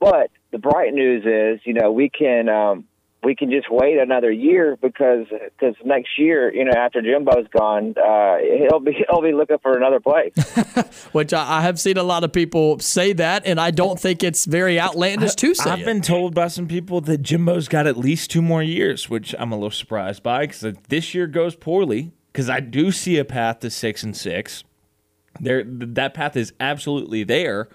but 0.00 0.30
the 0.50 0.58
bright 0.58 0.92
news 0.92 1.24
is, 1.24 1.64
you 1.66 1.74
know, 1.74 1.92
we 1.92 2.08
can 2.08 2.48
um, 2.48 2.84
we 3.24 3.36
can 3.36 3.50
just 3.50 3.70
wait 3.70 3.98
another 3.98 4.32
year 4.32 4.76
because 4.80 5.26
because 5.28 5.76
next 5.84 6.18
year, 6.18 6.52
you 6.52 6.64
know, 6.64 6.72
after 6.76 7.00
Jimbo's 7.00 7.46
gone, 7.56 7.94
uh, 7.96 8.36
he'll 8.38 8.80
be 8.80 8.92
he'll 9.10 9.22
be 9.22 9.32
looking 9.32 9.58
for 9.62 9.76
another 9.76 10.00
place. 10.00 10.32
Which 11.12 11.32
I, 11.32 11.58
I 11.58 11.62
have 11.62 11.78
seen 11.78 11.96
a 11.96 12.02
lot 12.02 12.24
of 12.24 12.32
people 12.32 12.78
say 12.80 13.12
that, 13.14 13.46
and 13.46 13.60
I 13.60 13.70
don't 13.70 13.98
think 13.98 14.22
it's 14.22 14.44
very 14.44 14.80
outlandish 14.80 15.34
to 15.36 15.54
say 15.54 15.70
I've 15.70 15.80
it. 15.80 15.84
been 15.84 16.02
told 16.02 16.34
by 16.34 16.48
some 16.48 16.66
people 16.66 17.00
that 17.02 17.22
Jimbo's 17.22 17.68
got 17.68 17.86
at 17.86 17.96
least 17.96 18.30
two 18.30 18.42
more 18.42 18.62
years, 18.62 19.08
which 19.08 19.34
I'm 19.38 19.52
a 19.52 19.56
little 19.56 19.70
surprised 19.70 20.22
by 20.22 20.46
because 20.46 20.76
this 20.88 21.14
year 21.14 21.26
goes 21.26 21.54
poorly, 21.54 22.12
because 22.32 22.48
I 22.48 22.60
do 22.60 22.90
see 22.90 23.18
a 23.18 23.24
path 23.24 23.60
to 23.60 23.70
six 23.70 24.02
and 24.02 24.16
six. 24.16 24.64
There, 25.40 25.62
that 25.66 26.14
path 26.14 26.36
is 26.36 26.52
absolutely 26.60 27.24
there. 27.24 27.68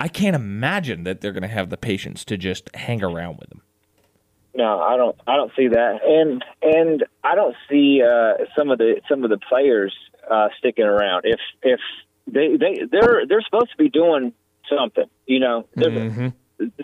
I 0.00 0.08
can't 0.08 0.34
imagine 0.36 1.04
that 1.04 1.20
they're 1.20 1.32
going 1.32 1.42
to 1.42 1.48
have 1.48 1.70
the 1.70 1.76
patience 1.76 2.24
to 2.26 2.36
just 2.36 2.74
hang 2.74 3.02
around 3.02 3.38
with 3.38 3.48
them. 3.50 3.62
No, 4.54 4.80
I 4.80 4.96
don't. 4.96 5.16
I 5.26 5.36
don't 5.36 5.50
see 5.56 5.68
that, 5.68 5.98
and 6.06 6.44
and 6.62 7.04
I 7.24 7.34
don't 7.34 7.56
see 7.68 8.02
uh, 8.02 8.44
some 8.56 8.70
of 8.70 8.78
the 8.78 9.00
some 9.08 9.24
of 9.24 9.30
the 9.30 9.38
players 9.38 9.92
uh, 10.30 10.48
sticking 10.58 10.84
around. 10.84 11.24
If 11.24 11.40
if 11.62 11.80
they 12.26 12.56
they 12.56 12.82
they're 12.90 13.26
they're 13.26 13.42
supposed 13.42 13.70
to 13.72 13.76
be 13.76 13.88
doing 13.88 14.32
something, 14.70 15.06
you 15.26 15.40
know, 15.40 15.66
They're- 15.74 16.32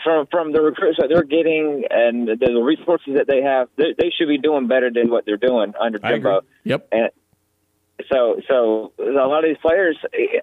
from 0.02 0.26
from 0.30 0.52
the 0.52 0.60
recruits 0.60 0.98
that 1.00 1.08
they're 1.08 1.22
getting 1.22 1.84
and 1.90 2.28
the 2.28 2.62
resources 2.62 3.14
that 3.16 3.26
they 3.26 3.42
have, 3.42 3.68
they, 3.76 3.94
they 3.98 4.10
should 4.16 4.28
be 4.28 4.38
doing 4.38 4.68
better 4.68 4.90
than 4.90 5.10
what 5.10 5.24
they're 5.26 5.36
doing 5.36 5.72
under 5.80 5.98
Jimbo. 5.98 6.42
Yep. 6.64 6.88
And 6.92 7.10
so, 8.10 8.40
so 8.48 8.92
a 8.98 9.26
lot 9.26 9.44
of 9.44 9.50
these 9.50 9.58
players, 9.60 9.98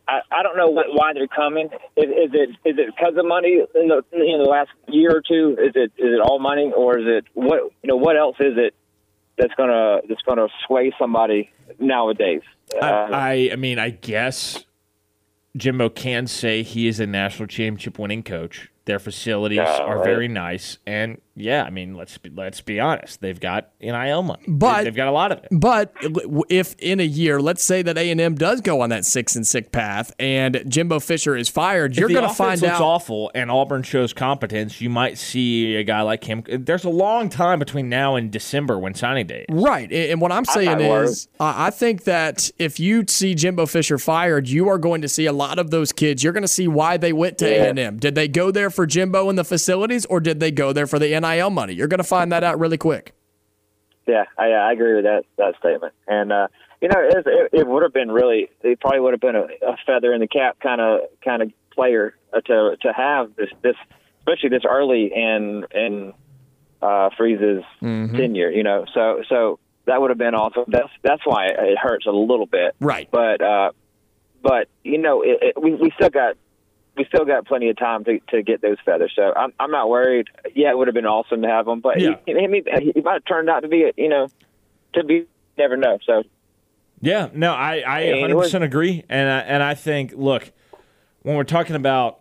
I, 0.08 0.20
I 0.32 0.44
don't 0.44 0.58
know 0.58 0.68
what, 0.68 0.88
why 0.92 1.14
they're 1.14 1.28
coming. 1.28 1.68
Is, 1.96 2.06
is 2.06 2.32
it 2.34 2.50
is 2.66 2.78
it 2.78 2.96
because 2.96 3.18
of 3.18 3.26
money 3.26 3.62
in 3.76 3.88
the 3.88 4.04
in 4.12 4.44
the 4.44 4.50
last 4.50 4.70
year 4.88 5.12
or 5.12 5.22
two? 5.28 5.58
Is 5.60 5.72
it 5.76 5.92
is 5.98 6.14
it 6.14 6.22
all 6.22 6.40
money, 6.40 6.72
or 6.76 7.00
is 7.00 7.06
it 7.08 7.26
what 7.34 7.72
you 7.82 7.88
know? 7.88 7.96
What 7.96 8.18
else 8.18 8.36
is 8.40 8.58
it 8.58 8.76
that's 9.38 9.54
gonna 9.56 10.02
that's 10.08 10.22
gonna 10.22 10.48
sway 10.68 10.92
somebody 11.00 11.52
nowadays? 11.80 12.42
Uh, 12.80 12.86
I, 12.86 13.10
I, 13.12 13.50
I 13.54 13.56
mean, 13.56 13.80
I 13.80 13.90
guess 13.92 14.66
Jimbo 15.56 15.90
can 15.90 16.28
say 16.28 16.64
he 16.64 16.88
is 16.88 17.00
a 17.00 17.08
national 17.08 17.48
championship 17.48 17.98
winning 17.98 18.24
coach. 18.24 18.70
Their 18.88 19.00
facilities 19.00 19.58
Yeah, 19.58 19.78
are 19.78 19.98
right. 19.98 20.06
very 20.06 20.28
nice, 20.28 20.78
and 20.88 21.22
yeah, 21.38 21.64
I 21.64 21.70
mean, 21.70 21.94
let's 21.96 22.18
be, 22.18 22.30
let's 22.30 22.62
be 22.62 22.80
honest, 22.80 23.22
they've 23.22 23.40
got 23.40 23.70
nil 23.80 24.24
money, 24.24 24.44
But- 24.48 24.84
they've 24.84 24.96
got 24.96 25.08
a 25.08 25.12
lot 25.12 25.32
of 25.32 25.40
it. 25.40 25.48
But 25.52 25.94
if 26.50 26.76
in 26.80 27.00
a 27.00 27.04
year, 27.04 27.40
let's 27.40 27.64
say 27.64 27.82
that 27.84 27.98
A 27.98 28.10
and 28.12 28.20
M 28.20 28.36
does 28.36 28.62
go 28.62 28.82
on 28.82 28.90
that 28.90 29.06
six 29.06 29.36
and 29.36 29.46
six 29.46 29.70
path, 29.72 30.12
and 30.20 30.64
Jimbo 30.68 31.00
Fisher 31.00 31.36
is 31.36 31.48
fired, 31.50 31.96
you're 31.96 32.10
going 32.10 32.28
to 32.28 32.34
find 32.34 32.62
looks 32.62 32.74
out. 32.74 32.82
awful 32.82 33.32
and 33.36 33.52
Auburn 33.52 33.84
shows 33.84 34.14
competence, 34.14 34.82
you 34.82 34.90
might 34.90 35.18
see 35.18 35.76
a 35.76 35.84
guy 35.84 36.02
like 36.02 36.24
him. 36.24 36.44
There's 36.48 36.84
a 36.86 36.90
long 36.90 37.30
time 37.30 37.60
between 37.60 37.88
now 37.90 38.16
and 38.16 38.32
December 38.32 38.80
when 38.80 38.94
signing 38.96 39.28
day. 39.28 39.46
Is. 39.48 39.56
Right. 39.64 39.92
And 39.92 40.08
and 40.18 40.22
what 40.22 40.32
I'm 40.32 40.46
saying 40.46 40.80
not 40.80 40.80
worried. 40.80 41.10
is, 41.10 41.28
I 41.40 41.68
I 41.68 41.70
think 41.70 42.06
that 42.06 42.50
if 42.58 42.80
you 42.80 43.04
see 43.08 43.36
Jimbo 43.36 43.66
Fisher 43.68 43.98
fired, 44.00 44.48
you 44.48 44.68
are 44.70 44.78
going 44.80 45.02
to 45.02 45.08
see 45.10 45.26
a 45.28 45.34
lot 45.34 45.60
of 45.60 45.70
those 45.70 45.92
kids. 45.92 46.24
You're 46.24 46.34
going 46.34 46.42
to 46.44 46.48
see 46.48 46.68
why 46.68 46.98
they 46.98 47.14
went 47.14 47.38
to 47.40 47.50
Yeah. 47.50 47.66
A&M. 47.66 47.98
Did 48.00 48.16
they 48.16 48.28
go 48.28 48.50
there 48.52 48.70
for 48.70 48.86
Jimbo 48.88 49.30
and 49.30 49.38
the 49.38 49.44
facilities, 49.44 50.06
or 50.06 50.20
did 50.20 50.40
they 50.40 50.50
go 50.50 50.74
there 50.74 50.88
for 50.88 50.98
the 50.98 51.08
NIL 51.10 51.27
money? 51.50 51.74
You're 51.74 51.88
going 51.88 51.98
to 52.00 52.04
find 52.04 52.32
that 52.32 52.44
out 52.44 52.60
really 52.60 52.78
quick. 52.78 53.14
Yeah, 54.08 54.24
I, 54.38 54.52
I 54.52 54.72
agree 54.72 54.96
with 54.96 55.04
that 55.04 55.26
that 55.38 55.56
statement. 55.60 55.94
And 56.08 56.32
uh, 56.32 56.48
you 56.82 56.88
know, 56.88 57.00
it, 57.00 57.24
it, 57.26 57.50
it 57.52 57.68
would 57.68 57.84
have 57.84 57.94
been 57.94 58.10
really, 58.10 58.50
it 58.62 58.80
probably 58.80 59.02
would 59.02 59.14
have 59.14 59.20
been 59.20 59.36
a, 59.36 59.48
a 59.66 59.78
feather 59.86 60.14
in 60.14 60.22
the 60.22 60.28
cap 60.28 60.60
kind 60.62 60.80
of 60.80 61.02
kind 61.24 61.42
of 61.42 61.52
player 61.74 62.16
uh, 62.34 62.40
to 62.42 62.78
to 62.82 62.94
have 62.94 63.36
this 63.36 63.50
this, 63.62 63.76
especially 64.20 64.50
this 64.50 64.64
early 64.66 65.12
in 65.14 65.66
in 65.74 66.14
uh, 66.82 67.10
Freeze's 67.18 67.64
tenure. 67.82 68.50
You 68.50 68.64
know, 68.64 68.86
so 68.94 69.24
so 69.28 69.60
that 69.86 70.00
would 70.00 70.10
have 70.10 70.18
been 70.18 70.36
awesome. 70.36 70.66
That's 70.68 70.90
that's 71.04 71.26
why 71.26 71.48
it 71.48 71.78
hurts 71.78 72.06
a 72.06 72.12
little 72.12 72.46
bit. 72.46 72.76
Right. 72.80 73.10
But 73.12 73.42
uh, 73.42 73.72
but 74.42 74.70
you 74.84 75.00
know, 75.00 75.22
it, 75.22 75.38
it, 75.42 75.62
we 75.62 75.76
we 75.76 75.92
still 75.96 76.10
got. 76.10 76.36
We 76.98 77.06
still 77.06 77.26
got 77.26 77.45
plenty 77.45 77.70
of 77.70 77.78
time 77.78 78.04
to, 78.06 78.20
to 78.30 78.41
get 78.41 78.62
those 78.62 78.78
feathers, 78.84 79.14
so 79.16 79.34
I'm 79.36 79.54
I'm 79.60 79.72
not 79.72 79.89
worried. 79.89 80.28
Yeah, 80.56 80.72
it 80.72 80.78
would 80.78 80.88
have 80.88 80.95
been 80.95 81.06
awesome 81.06 81.41
to 81.43 81.48
have 81.48 81.66
them, 81.66 81.80
but 81.80 82.00
Yeah. 82.00 82.16
he, 82.26 82.34
he, 82.34 82.64
he, 82.80 82.91
he 82.95 83.02
might 83.02 83.14
have 83.14 83.26
turned 83.26 83.50
out 83.50 83.62
to 83.62 83.68
be, 83.68 83.84
a, 83.84 83.91
you 83.95 84.10
know, 84.10 84.28
to 84.93 85.04
be 85.04 85.26
never 85.58 85.78
know. 85.78 85.98
So 86.06 86.24
Yeah, 87.02 87.30
no, 87.34 87.54
I, 87.54 87.84
I 87.86 88.02
100% 88.04 88.64
agree. 88.64 89.04
And 89.10 89.30
I, 89.30 89.39
and 89.39 89.64
I 89.64 89.76
think, 89.76 90.14
look, 90.16 90.52
when 91.22 91.36
we're 91.36 91.43
talking 91.43 91.76
about 91.76 92.20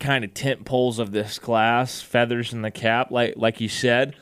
kind 0.00 0.24
of 0.24 0.34
tent 0.34 0.64
poles 0.64 0.98
of 0.98 1.12
this 1.12 1.38
class, 1.38 2.00
feathers 2.02 2.52
in 2.52 2.62
the 2.62 2.70
cap, 2.70 3.10
like 3.10 3.34
like 3.36 3.60
you 3.60 3.68
said, 3.68 4.16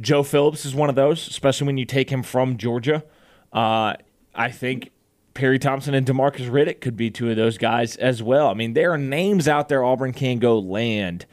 Joe 0.00 0.22
Phillips 0.22 0.64
is 0.64 0.74
one 0.74 0.88
of 0.88 0.94
those, 0.94 1.26
especially 1.28 1.66
when 1.66 1.76
you 1.78 1.84
take 1.84 2.10
him 2.10 2.22
from 2.22 2.56
Georgia. 2.56 3.04
Uh, 3.52 3.94
I 4.34 4.50
think 4.50 4.91
Perry 5.34 5.58
Thompson 5.58 5.94
and 5.94 6.06
Demarcus 6.06 6.50
Riddick 6.50 6.80
could 6.80 6.96
be 6.96 7.10
two 7.10 7.30
of 7.30 7.36
those 7.36 7.58
guys 7.58 7.96
as 7.96 8.22
well. 8.22 8.48
I 8.48 8.54
mean, 8.54 8.74
there 8.74 8.92
are 8.92 8.98
names 8.98 9.48
out 9.48 9.68
there 9.68 9.82
Auburn 9.84 10.12
can 10.12 10.38
go 10.38 10.58
land 10.58 11.26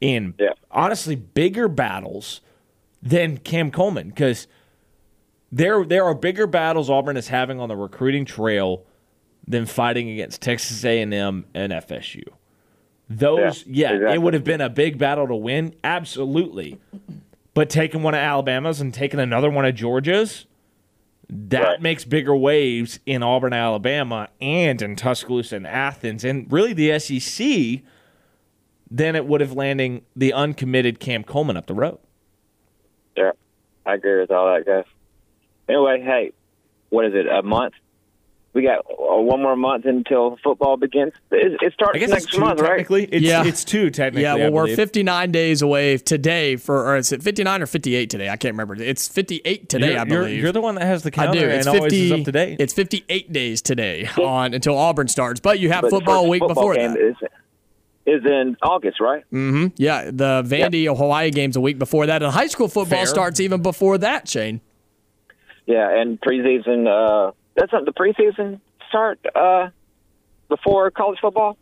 in 0.00 0.34
Yeah. 0.38 0.50
honestly 0.70 1.16
bigger 1.16 1.68
battles 1.68 2.40
than 3.02 3.36
Cam 3.38 3.70
Coleman 3.70 4.08
because 4.08 4.46
there 5.52 5.84
there 5.84 6.04
are 6.04 6.14
bigger 6.14 6.46
battles 6.46 6.90
Auburn 6.90 7.16
is 7.16 7.28
having 7.28 7.60
on 7.60 7.68
the 7.68 7.76
recruiting 7.76 8.24
trail 8.24 8.84
than 9.46 9.64
fighting 9.66 10.10
against 10.10 10.42
Texas 10.42 10.84
A&M 10.84 11.44
and 11.54 11.72
FSU. 11.72 12.24
Those, 13.08 13.64
yeah, 13.66 13.92
Yeah, 13.92 14.14
it 14.14 14.20
would 14.22 14.34
have 14.34 14.42
been 14.42 14.60
a 14.60 14.68
big 14.68 14.98
battle 14.98 15.28
to 15.28 15.36
win, 15.36 15.74
absolutely. 15.84 16.80
But 17.54 17.70
taking 17.70 18.02
one 18.02 18.14
of 18.14 18.18
Alabama's 18.18 18.80
and 18.80 18.92
taking 18.92 19.20
another 19.20 19.48
one 19.48 19.64
of 19.64 19.74
Georgia's, 19.76 20.46
that 21.28 21.62
Right. 21.62 21.82
makes 21.82 22.04
bigger 22.04 22.34
waves 22.36 23.00
in 23.06 23.22
Auburn, 23.22 23.52
Alabama, 23.52 24.28
and 24.40 24.80
in 24.80 24.94
Tuscaloosa 24.96 25.56
and 25.56 25.66
Athens, 25.66 26.24
and 26.24 26.50
really 26.52 26.72
the 26.72 26.90
SEC 26.92 27.82
than 28.90 29.16
it 29.16 29.26
would 29.26 29.40
have 29.40 29.52
landing 29.52 30.02
the 30.14 30.32
uncommitted 30.32 31.00
Cam 31.00 31.24
Coleman 31.24 31.56
up 31.56 31.66
the 31.66 31.74
road. 31.74 31.98
yeah, 33.16 33.32
I 33.84 33.94
agree 33.94 34.20
with 34.20 34.30
all 34.30 34.46
that, 34.54 34.64
guys. 34.66 34.84
Anyway, 35.68 36.00
hey, 36.02 36.32
what 36.90 37.06
is 37.06 37.14
it? 37.14 37.26
A 37.26 37.42
month? 37.42 37.74
We 38.56 38.62
got 38.62 38.78
uh, 38.90 39.20
one 39.20 39.42
more 39.42 39.54
month 39.54 39.84
until 39.84 40.38
football 40.42 40.78
begins. 40.78 41.12
It, 41.30 41.58
it 41.60 41.74
starts 41.74 41.94
I 41.94 41.98
guess 41.98 42.08
next 42.08 42.24
it's 42.24 42.34
two 42.36 42.40
month, 42.40 42.58
right? 42.60 42.68
technically. 42.68 43.04
It's, 43.04 43.22
Yeah. 43.22 43.44
it's 43.44 43.64
two 43.64 43.90
technically. 43.90 44.22
Yeah, 44.22 44.32
I 44.34 44.48
well, 44.48 44.52
we're 44.66 44.74
59 44.74 45.30
days 45.30 45.60
away 45.60 45.98
today 45.98 46.56
for, 46.56 46.86
or 46.88 46.96
is 46.96 47.12
it 47.12 47.22
59 47.22 47.60
or 47.62 47.66
58 47.66 48.08
today? 48.08 48.30
I 48.30 48.36
can't 48.38 48.54
remember. 48.54 48.74
It's 48.82 49.08
58 49.08 49.68
today, 49.68 49.90
You're, 49.90 49.98
I 50.00 50.04
you're- 50.04 50.24
believe. 50.24 50.40
you're 50.42 50.52
the 50.52 50.62
one 50.62 50.74
that 50.76 50.84
has 50.86 51.02
the 51.02 51.10
calendar 51.10 51.38
I 51.38 51.42
do. 51.42 51.48
It's 51.50 51.66
and 51.66 51.76
always 51.76 51.92
50. 51.92 52.06
is 52.06 52.12
up 52.12 52.24
to 52.24 52.32
date. 52.32 52.56
It's 52.58 52.72
58 52.72 53.30
days 53.30 53.60
today 53.60 54.08
on 54.18 54.54
until 54.54 54.78
Auburn 54.78 55.08
starts, 55.08 55.38
but 55.38 55.58
you 55.60 55.70
have 55.70 55.82
But 55.82 55.90
football 55.90 56.24
a 56.24 56.28
week 56.28 56.40
football 56.40 56.54
before 56.54 56.74
game 56.76 56.92
that. 56.94 56.98
Is, 57.00 57.16
is 58.06 58.24
in 58.24 58.56
August, 58.62 59.00
right? 59.02 59.22
Mm-hmm. 59.32 59.66
Yeah, 59.76 60.06
the 60.10 60.42
Vandy 60.46 60.86
Hawaii 60.86 61.30
game's 61.30 61.56
a 61.56 61.60
week 61.60 61.78
before 61.78 62.06
that, 62.06 62.22
and 62.22 62.32
high 62.32 62.46
school 62.46 62.68
football 62.68 63.00
Fair. 63.00 63.06
starts 63.06 63.38
even 63.38 63.60
before 63.60 63.98
that. 63.98 64.28
Shane. 64.28 64.62
Yeah, 65.66 66.00
and 66.00 66.18
preseason. 66.20 66.86
Uh, 66.88 67.32
that's 67.56 67.72
not 67.72 67.84
the 67.84 67.92
preseason 67.92 68.60
start 68.88 69.18
uh, 69.34 69.68
before 70.48 70.90
college 70.90 71.18
football. 71.20 71.56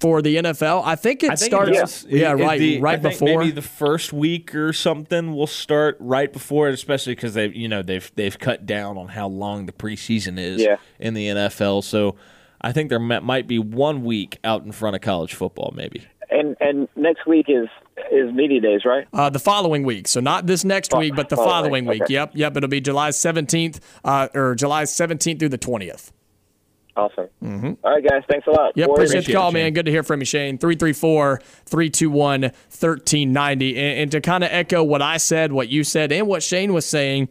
for 0.00 0.20
the 0.22 0.36
NFL. 0.36 0.82
I 0.84 0.96
think 0.96 1.22
it 1.22 1.30
I 1.30 1.36
think 1.36 1.50
starts. 1.52 1.70
it 1.70 1.74
does. 1.74 2.04
yeah, 2.08 2.32
It- 2.34 2.40
it- 2.40 2.44
right, 2.44 2.58
the- 2.58 2.80
right 2.80 2.98
I 2.98 3.02
think 3.02 3.14
before. 3.20 3.38
Maybe 3.40 3.50
the 3.52 3.62
first 3.62 4.12
week 4.12 4.54
or 4.54 4.72
something 4.72 5.34
will 5.34 5.46
start 5.46 5.96
right 6.00 6.32
before, 6.32 6.68
it, 6.68 6.74
especially 6.74 7.14
because 7.14 7.34
they, 7.34 7.48
you 7.48 7.68
know, 7.68 7.82
they've 7.82 8.10
they've 8.16 8.36
cut 8.38 8.66
down 8.66 8.96
on 8.98 9.08
how 9.08 9.28
long 9.28 9.66
the 9.66 9.72
preseason 9.72 10.38
is 10.38 10.60
Yeah. 10.62 10.76
in 10.98 11.14
the 11.14 11.28
NFL. 11.28 11.82
So 11.84 12.16
I 12.60 12.72
think 12.72 12.88
there 12.90 12.98
might 12.98 13.46
be 13.46 13.58
one 13.58 14.02
week 14.04 14.38
out 14.44 14.64
in 14.64 14.72
front 14.72 14.96
of 14.96 15.02
college 15.02 15.34
football, 15.34 15.72
maybe. 15.76 16.04
And 16.32 16.56
and 16.60 16.88
next 16.96 17.26
week 17.26 17.46
is 17.48 17.68
is 18.10 18.32
media 18.32 18.60
days, 18.60 18.80
right? 18.84 19.06
Uh, 19.12 19.30
the 19.30 19.38
following 19.38 19.82
week. 19.84 20.08
So 20.08 20.20
not 20.20 20.46
this 20.46 20.64
next 20.64 20.96
week, 20.96 21.14
but 21.14 21.28
the 21.28 21.36
following, 21.36 21.52
following 21.52 21.86
week. 21.86 22.02
okay. 22.02 22.14
Yep, 22.14 22.32
yep. 22.34 22.56
It'll 22.56 22.68
be 22.68 22.80
July 22.80 23.10
17th 23.10 23.80
uh, 24.04 24.28
or 24.34 24.54
July 24.54 24.84
17th 24.84 25.38
through 25.38 25.50
the 25.50 25.58
20th. 25.58 26.10
Awesome. 26.94 27.28
Mm-hmm. 27.42 27.72
All 27.84 27.92
right, 27.92 28.06
guys. 28.06 28.22
Thanks 28.30 28.46
a 28.46 28.50
lot. 28.50 28.72
Yep, 28.76 28.86
Forward- 28.86 28.98
appreciate 28.98 29.12
the 29.12 29.18
Appreciate 29.20 29.34
call, 29.34 29.48
it, 29.50 29.54
man. 29.54 29.72
Good 29.72 29.86
to 29.86 29.90
hear 29.90 30.02
from 30.02 30.20
you, 30.20 30.26
Shane. 30.26 30.58
334 30.58 31.40
321 31.66 32.42
1390. 32.42 33.78
And 33.78 34.10
to 34.10 34.20
kind 34.20 34.44
of 34.44 34.50
echo 34.52 34.82
what 34.82 35.00
I 35.00 35.16
said, 35.16 35.52
what 35.52 35.68
you 35.68 35.84
said, 35.84 36.12
and 36.12 36.26
what 36.26 36.42
Shane 36.42 36.72
was 36.72 36.84
saying, 36.84 37.28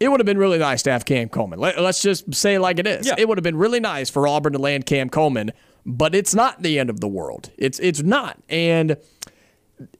it 0.00 0.08
would 0.08 0.20
have 0.20 0.26
been 0.26 0.38
really 0.38 0.58
nice 0.58 0.82
to 0.82 0.92
have 0.92 1.04
Cam 1.04 1.28
Coleman. 1.28 1.58
Let, 1.58 1.78
us 1.78 2.02
just 2.02 2.34
say 2.34 2.54
it 2.54 2.60
like 2.60 2.78
it 2.78 2.86
is. 2.86 3.06
Yeah. 3.06 3.14
It 3.18 3.26
would 3.26 3.38
have 3.38 3.42
been 3.42 3.56
really 3.56 3.80
nice 3.80 4.10
for 4.10 4.28
Auburn 4.28 4.52
to 4.52 4.58
land 4.58 4.86
Cam 4.86 5.08
Coleman, 5.08 5.52
but 5.84 6.14
it's 6.14 6.34
not 6.34 6.62
the 6.62 6.78
end 6.78 6.90
of 6.90 7.00
the 7.00 7.08
world. 7.08 7.50
It's 7.56 7.78
it's 7.78 8.02
not. 8.02 8.38
And 8.48 8.96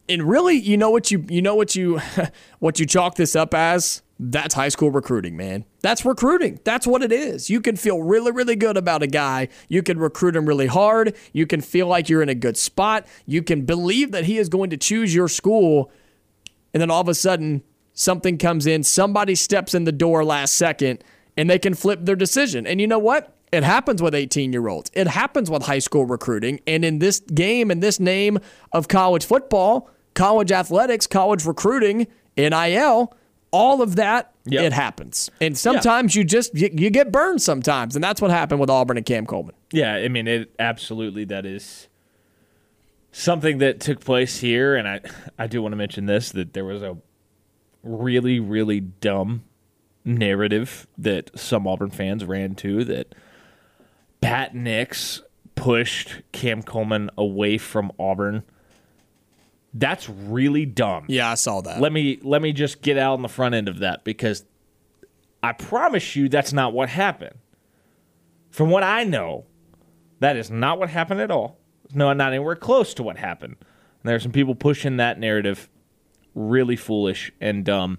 and 0.08 0.22
really, 0.22 0.56
you 0.56 0.76
know 0.76 0.90
what 0.90 1.10
you 1.10 1.24
you 1.28 1.42
know 1.42 1.54
what 1.54 1.74
you 1.74 2.00
what 2.58 2.78
you 2.78 2.86
chalk 2.86 3.16
this 3.16 3.36
up 3.36 3.54
as? 3.54 4.02
That's 4.20 4.54
high 4.54 4.68
school 4.68 4.90
recruiting, 4.90 5.36
man. 5.36 5.64
That's 5.80 6.04
recruiting. 6.04 6.58
That's 6.64 6.88
what 6.88 7.02
it 7.02 7.12
is. 7.12 7.48
You 7.48 7.60
can 7.60 7.76
feel 7.76 8.02
really, 8.02 8.32
really 8.32 8.56
good 8.56 8.76
about 8.76 9.02
a 9.02 9.06
guy. 9.06 9.48
You 9.68 9.80
can 9.80 9.98
recruit 9.98 10.34
him 10.34 10.46
really 10.46 10.66
hard. 10.66 11.14
You 11.32 11.46
can 11.46 11.60
feel 11.60 11.86
like 11.86 12.08
you're 12.08 12.22
in 12.22 12.28
a 12.28 12.34
good 12.34 12.56
spot. 12.56 13.06
You 13.26 13.44
can 13.44 13.64
believe 13.64 14.10
that 14.10 14.24
he 14.24 14.38
is 14.38 14.48
going 14.48 14.70
to 14.70 14.76
choose 14.76 15.14
your 15.14 15.28
school. 15.28 15.92
And 16.74 16.80
then 16.80 16.90
all 16.90 17.00
of 17.00 17.08
a 17.08 17.14
sudden, 17.14 17.62
something 17.92 18.38
comes 18.38 18.66
in, 18.66 18.82
somebody 18.82 19.36
steps 19.36 19.72
in 19.72 19.84
the 19.84 19.92
door 19.92 20.24
last 20.24 20.54
second, 20.54 21.04
and 21.36 21.48
they 21.48 21.58
can 21.58 21.74
flip 21.74 22.00
their 22.02 22.16
decision. 22.16 22.66
And 22.66 22.80
you 22.80 22.88
know 22.88 22.98
what? 22.98 23.37
It 23.52 23.62
happens 23.64 24.02
with 24.02 24.14
18 24.14 24.52
year 24.52 24.68
olds. 24.68 24.90
It 24.94 25.06
happens 25.08 25.50
with 25.50 25.62
high 25.64 25.78
school 25.78 26.04
recruiting. 26.04 26.60
And 26.66 26.84
in 26.84 26.98
this 26.98 27.20
game, 27.20 27.70
in 27.70 27.80
this 27.80 27.98
name 27.98 28.38
of 28.72 28.88
college 28.88 29.24
football, 29.24 29.88
college 30.14 30.52
athletics, 30.52 31.06
college 31.06 31.44
recruiting, 31.46 32.06
NIL, 32.36 33.14
all 33.50 33.82
of 33.82 33.96
that, 33.96 34.32
Yep. 34.50 34.64
it 34.64 34.72
happens. 34.72 35.30
And 35.42 35.56
sometimes 35.58 36.14
you 36.14 36.24
just 36.24 36.54
you, 36.54 36.70
you 36.72 36.88
get 36.90 37.12
burned 37.12 37.42
sometimes. 37.42 37.94
And 37.94 38.02
that's 38.02 38.20
what 38.22 38.30
happened 38.30 38.60
with 38.60 38.70
Auburn 38.70 38.96
and 38.96 39.04
Cam 39.04 39.26
Coleman. 39.26 39.54
Yeah, 39.72 39.94
I 39.94 40.08
mean, 40.08 40.26
it 40.26 40.50
absolutely 40.58 41.24
that 41.26 41.44
is 41.44 41.88
something 43.12 43.58
that 43.58 43.80
took 43.80 44.00
place 44.00 44.38
here, 44.40 44.74
and 44.76 44.88
I 44.88 45.00
I 45.38 45.46
do 45.48 45.60
want 45.62 45.72
to 45.72 45.76
mention 45.76 46.06
this 46.06 46.30
that 46.32 46.52
there 46.54 46.64
was 46.64 46.82
a 46.82 46.96
really 47.82 48.40
really 48.40 48.80
dumb 48.80 49.44
narrative 50.04 50.86
that 50.96 51.30
some 51.38 51.66
Auburn 51.66 51.90
fans 51.90 52.24
ran 52.24 52.54
to 52.56 52.84
that 52.84 53.14
Pat 54.20 54.54
Nix 54.54 55.22
pushed 55.54 56.22
Cam 56.32 56.62
Coleman 56.62 57.10
away 57.16 57.58
from 57.58 57.92
Auburn. 57.98 58.42
That's 59.74 60.08
really 60.08 60.66
dumb. 60.66 61.04
Yeah, 61.08 61.30
I 61.30 61.34
saw 61.34 61.60
that. 61.60 61.80
Let 61.80 61.92
me 61.92 62.18
let 62.22 62.42
me 62.42 62.52
just 62.52 62.80
get 62.80 62.96
out 62.96 63.14
on 63.14 63.22
the 63.22 63.28
front 63.28 63.54
end 63.54 63.68
of 63.68 63.80
that 63.80 64.04
because 64.04 64.44
I 65.42 65.52
promise 65.52 66.16
you 66.16 66.28
that's 66.28 66.52
not 66.52 66.72
what 66.72 66.88
happened. 66.88 67.36
From 68.50 68.70
what 68.70 68.82
I 68.82 69.04
know, 69.04 69.44
that 70.20 70.36
is 70.36 70.50
not 70.50 70.78
what 70.78 70.90
happened 70.90 71.20
at 71.20 71.30
all. 71.30 71.58
No, 71.94 72.12
not 72.12 72.32
anywhere 72.32 72.56
close 72.56 72.94
to 72.94 73.02
what 73.02 73.18
happened. 73.18 73.56
And 73.60 74.08
there 74.08 74.16
are 74.16 74.20
some 74.20 74.32
people 74.32 74.54
pushing 74.54 74.96
that 74.96 75.18
narrative 75.18 75.68
really 76.34 76.76
foolish 76.76 77.32
and 77.40 77.64
dumb. 77.64 77.98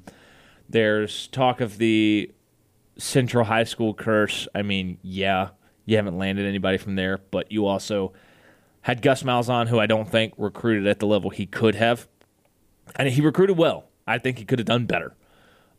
There's 0.67 1.28
talk 1.28 1.61
of 1.61 1.78
the 1.78 2.32
Central 2.97 3.45
High 3.45 3.63
School 3.63 3.93
curse. 3.93 4.47
I 4.53 4.61
mean, 4.61 4.97
yeah, 5.01 5.49
you 5.90 5.96
haven't 5.96 6.20
landed 6.20 6.46
anybody 6.46 6.78
from 6.78 6.96
there, 6.96 7.18
but 7.18 7.52
you 7.52 7.66
also 7.66 8.14
had 8.82 9.02
Gus 9.02 9.24
Malzahn, 9.24 9.68
who 9.68 9.80
I 9.80 9.88
don't 9.88 10.08
think 10.08 10.34
recruited 10.38 10.86
at 10.86 11.00
the 11.00 11.08
level 11.08 11.32
he 11.32 11.48
could 11.48 11.74
have. 11.76 12.08
And 12.96 13.10
he 13.10 13.22
recruited 13.22 13.58
well. 13.58 13.86
I 14.06 14.20
think 14.20 14.38
he 14.38 14.46
could 14.46 14.60
have 14.60 14.68
done 14.68 14.86
better. 14.86 15.16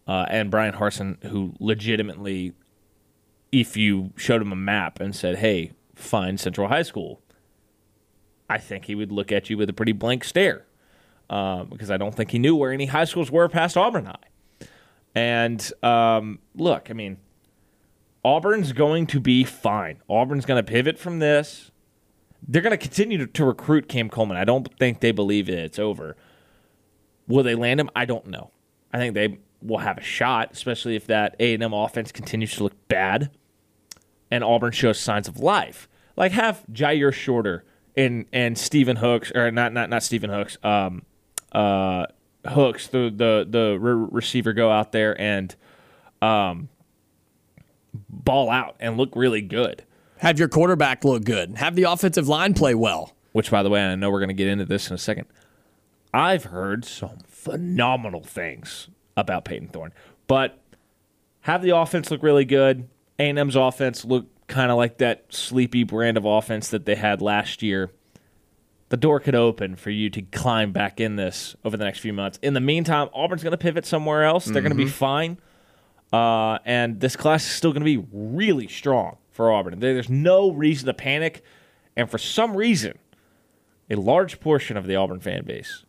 Uh, 0.08 0.26
and 0.28 0.50
Bryan 0.50 0.74
Harsin, 0.74 1.22
who 1.24 1.54
legitimately, 1.60 2.54
if 3.52 3.76
you 3.76 4.12
showed 4.16 4.42
him 4.42 4.50
a 4.50 4.56
map 4.56 5.00
and 5.00 5.14
said, 5.14 5.36
hey, 5.36 5.72
find 5.94 6.40
Central 6.40 6.66
High 6.66 6.82
School, 6.82 7.22
I 8.48 8.58
think 8.58 8.86
he 8.86 8.96
would 8.96 9.12
look 9.12 9.30
at 9.30 9.48
you 9.48 9.56
with 9.56 9.70
a 9.70 9.72
pretty 9.72 9.92
blank 9.92 10.24
stare 10.24 10.66
uh, 11.28 11.62
because 11.62 11.88
I 11.88 11.96
don't 11.96 12.16
think 12.16 12.32
he 12.32 12.40
knew 12.40 12.56
where 12.56 12.72
any 12.72 12.86
high 12.86 13.04
schools 13.04 13.30
were 13.30 13.48
past 13.48 13.76
Auburn 13.76 14.06
High. 14.06 14.68
And 15.14 15.72
um, 15.84 16.40
look, 16.56 16.90
I 16.90 16.94
mean, 16.94 17.18
Auburn's 18.24 18.72
going 18.72 19.06
to 19.08 19.20
be 19.20 19.44
fine. 19.44 20.00
Auburn's 20.08 20.44
going 20.44 20.62
to 20.62 20.70
pivot 20.70 20.98
from 20.98 21.18
this. 21.18 21.70
They're 22.46 22.62
going 22.62 22.72
to 22.72 22.78
continue 22.78 23.26
to, 23.26 23.44
recruit 23.44 23.88
Cam 23.88 24.08
Coleman. 24.08 24.36
I 24.36 24.44
don't 24.44 24.68
think 24.78 25.00
they 25.00 25.12
believe 25.12 25.46
that 25.46 25.58
it's 25.58 25.78
over. 25.78 26.16
Will 27.28 27.42
they 27.42 27.54
land 27.54 27.80
him? 27.80 27.90
I 27.94 28.04
don't 28.04 28.26
know. 28.26 28.50
I 28.92 28.98
think 28.98 29.14
they 29.14 29.38
will 29.62 29.78
have 29.78 29.98
a 29.98 30.02
shot, 30.02 30.52
especially 30.52 30.96
if 30.96 31.06
that 31.06 31.36
A&M 31.38 31.72
offense 31.72 32.12
continues 32.12 32.54
to 32.56 32.64
look 32.64 32.88
bad 32.88 33.30
and 34.30 34.44
Auburn 34.44 34.72
shows 34.72 34.98
signs 34.98 35.28
of 35.28 35.38
life. 35.38 35.88
Like 36.16 36.32
have 36.32 36.64
Jyaire 36.72 37.12
Shorter 37.12 37.64
and 37.96 38.26
and 38.32 38.56
Stephen 38.56 38.96
Hooks 38.96 39.32
or 39.34 39.50
not 39.50 39.72
not 39.72 39.90
not 39.90 40.02
Stephen 40.02 40.30
Hooks, 40.30 40.58
um, 40.62 41.02
uh, 41.52 42.06
Hooks 42.46 42.88
the 42.88 43.12
the 43.14 43.46
the 43.48 43.78
re- 43.80 44.08
receiver 44.10 44.52
go 44.52 44.70
out 44.70 44.92
there 44.92 45.18
and 45.20 45.54
um, 46.22 46.68
ball 47.92 48.50
out 48.50 48.76
and 48.80 48.96
look 48.96 49.10
really 49.14 49.42
good. 49.42 49.84
Have 50.18 50.38
your 50.38 50.48
quarterback 50.48 51.04
look 51.04 51.24
good. 51.24 51.56
Have 51.56 51.76
the 51.76 51.84
offensive 51.84 52.28
line 52.28 52.54
play 52.54 52.74
well. 52.74 53.14
Which, 53.32 53.50
by 53.50 53.62
the 53.62 53.70
way, 53.70 53.82
I 53.82 53.94
know 53.94 54.10
we're 54.10 54.18
going 54.18 54.28
to 54.28 54.34
get 54.34 54.48
into 54.48 54.64
this 54.64 54.88
in 54.88 54.94
a 54.94 54.98
second. 54.98 55.26
I've 56.12 56.44
heard 56.44 56.84
some 56.84 57.18
phenomenal 57.28 58.22
things 58.22 58.88
about 59.16 59.44
Payton 59.44 59.68
Thorne, 59.68 59.92
but 60.26 60.58
have 61.42 61.62
the 61.62 61.76
offense 61.76 62.10
look 62.10 62.22
really 62.22 62.44
good. 62.44 62.88
A&M's 63.18 63.56
offense 63.56 64.04
look 64.04 64.26
kind 64.48 64.70
of 64.70 64.76
like 64.76 64.98
that 64.98 65.26
sleepy 65.30 65.84
brand 65.84 66.16
of 66.16 66.24
offense 66.24 66.68
that 66.68 66.84
they 66.84 66.96
had 66.96 67.22
last 67.22 67.62
year. 67.62 67.90
The 68.88 68.96
door 68.96 69.20
could 69.20 69.36
open 69.36 69.76
for 69.76 69.90
you 69.90 70.10
to 70.10 70.22
climb 70.22 70.72
back 70.72 71.00
in 71.00 71.14
this 71.14 71.54
over 71.64 71.76
the 71.76 71.84
next 71.84 72.00
few 72.00 72.12
months. 72.12 72.38
In 72.42 72.54
the 72.54 72.60
meantime, 72.60 73.08
Auburn's 73.14 73.44
going 73.44 73.52
to 73.52 73.58
pivot 73.58 73.86
somewhere 73.86 74.24
else. 74.24 74.46
They're 74.46 74.62
going 74.62 74.72
to 74.72 74.76
be 74.76 74.84
mm-hmm. 74.84 74.90
fine. 74.90 75.38
Uh, 76.12 76.58
and 76.64 77.00
this 77.00 77.16
class 77.16 77.44
is 77.44 77.50
still 77.50 77.72
going 77.72 77.84
to 77.84 78.02
be 78.02 78.04
really 78.12 78.66
strong 78.68 79.16
for 79.30 79.52
Auburn. 79.52 79.78
There- 79.80 79.94
There's 79.94 80.08
no 80.10 80.50
reason 80.50 80.86
to 80.86 80.94
panic. 80.94 81.42
And 81.96 82.10
for 82.10 82.18
some 82.18 82.56
reason, 82.56 82.98
a 83.90 83.96
large 83.96 84.40
portion 84.40 84.76
of 84.76 84.86
the 84.86 84.96
Auburn 84.96 85.20
fan 85.20 85.44
base 85.44 85.84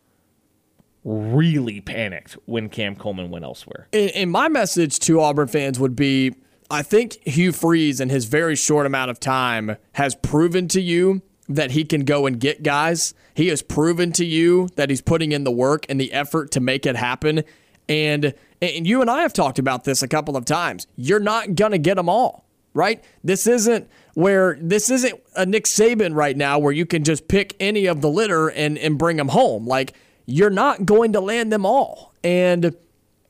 really 1.04 1.80
panicked 1.80 2.34
when 2.44 2.68
Cam 2.68 2.94
Coleman 2.94 3.30
went 3.30 3.44
elsewhere. 3.44 3.88
And 3.92 4.30
my 4.30 4.48
message 4.48 4.98
to 5.00 5.20
Auburn 5.20 5.48
fans 5.48 5.78
would 5.80 5.96
be 5.96 6.34
I 6.70 6.82
think 6.82 7.18
Hugh 7.26 7.52
Freeze, 7.52 8.00
in 8.00 8.08
his 8.08 8.24
very 8.24 8.56
short 8.56 8.86
amount 8.86 9.10
of 9.10 9.20
time, 9.20 9.76
has 9.92 10.14
proven 10.14 10.68
to 10.68 10.80
you 10.80 11.20
that 11.48 11.72
he 11.72 11.84
can 11.84 12.04
go 12.06 12.24
and 12.24 12.40
get 12.40 12.62
guys. 12.62 13.12
He 13.34 13.48
has 13.48 13.60
proven 13.60 14.10
to 14.12 14.24
you 14.24 14.68
that 14.76 14.88
he's 14.88 15.02
putting 15.02 15.32
in 15.32 15.44
the 15.44 15.50
work 15.50 15.84
and 15.90 16.00
the 16.00 16.12
effort 16.14 16.50
to 16.52 16.60
make 16.60 16.86
it 16.86 16.96
happen. 16.96 17.42
And, 17.90 18.32
and 18.62 18.86
you 18.86 19.00
and 19.00 19.10
I 19.10 19.22
have 19.22 19.32
talked 19.32 19.58
about 19.58 19.84
this 19.84 20.02
a 20.02 20.08
couple 20.08 20.36
of 20.36 20.44
times. 20.44 20.86
You're 20.96 21.20
not 21.20 21.54
going 21.54 21.72
to 21.72 21.78
get 21.78 21.96
them 21.96 22.08
all, 22.08 22.46
right? 22.74 23.02
This 23.24 23.46
isn't 23.46 23.88
where 24.14 24.56
this 24.60 24.88
isn't 24.90 25.20
a 25.34 25.44
Nick 25.44 25.64
Saban 25.64 26.14
right 26.14 26.36
now 26.36 26.58
where 26.58 26.72
you 26.72 26.86
can 26.86 27.02
just 27.02 27.28
pick 27.28 27.56
any 27.58 27.86
of 27.86 28.00
the 28.00 28.08
litter 28.08 28.48
and, 28.48 28.78
and 28.78 28.98
bring 28.98 29.16
them 29.16 29.28
home. 29.28 29.66
Like, 29.66 29.94
you're 30.26 30.50
not 30.50 30.86
going 30.86 31.12
to 31.14 31.20
land 31.20 31.52
them 31.52 31.66
all. 31.66 32.14
And 32.22 32.76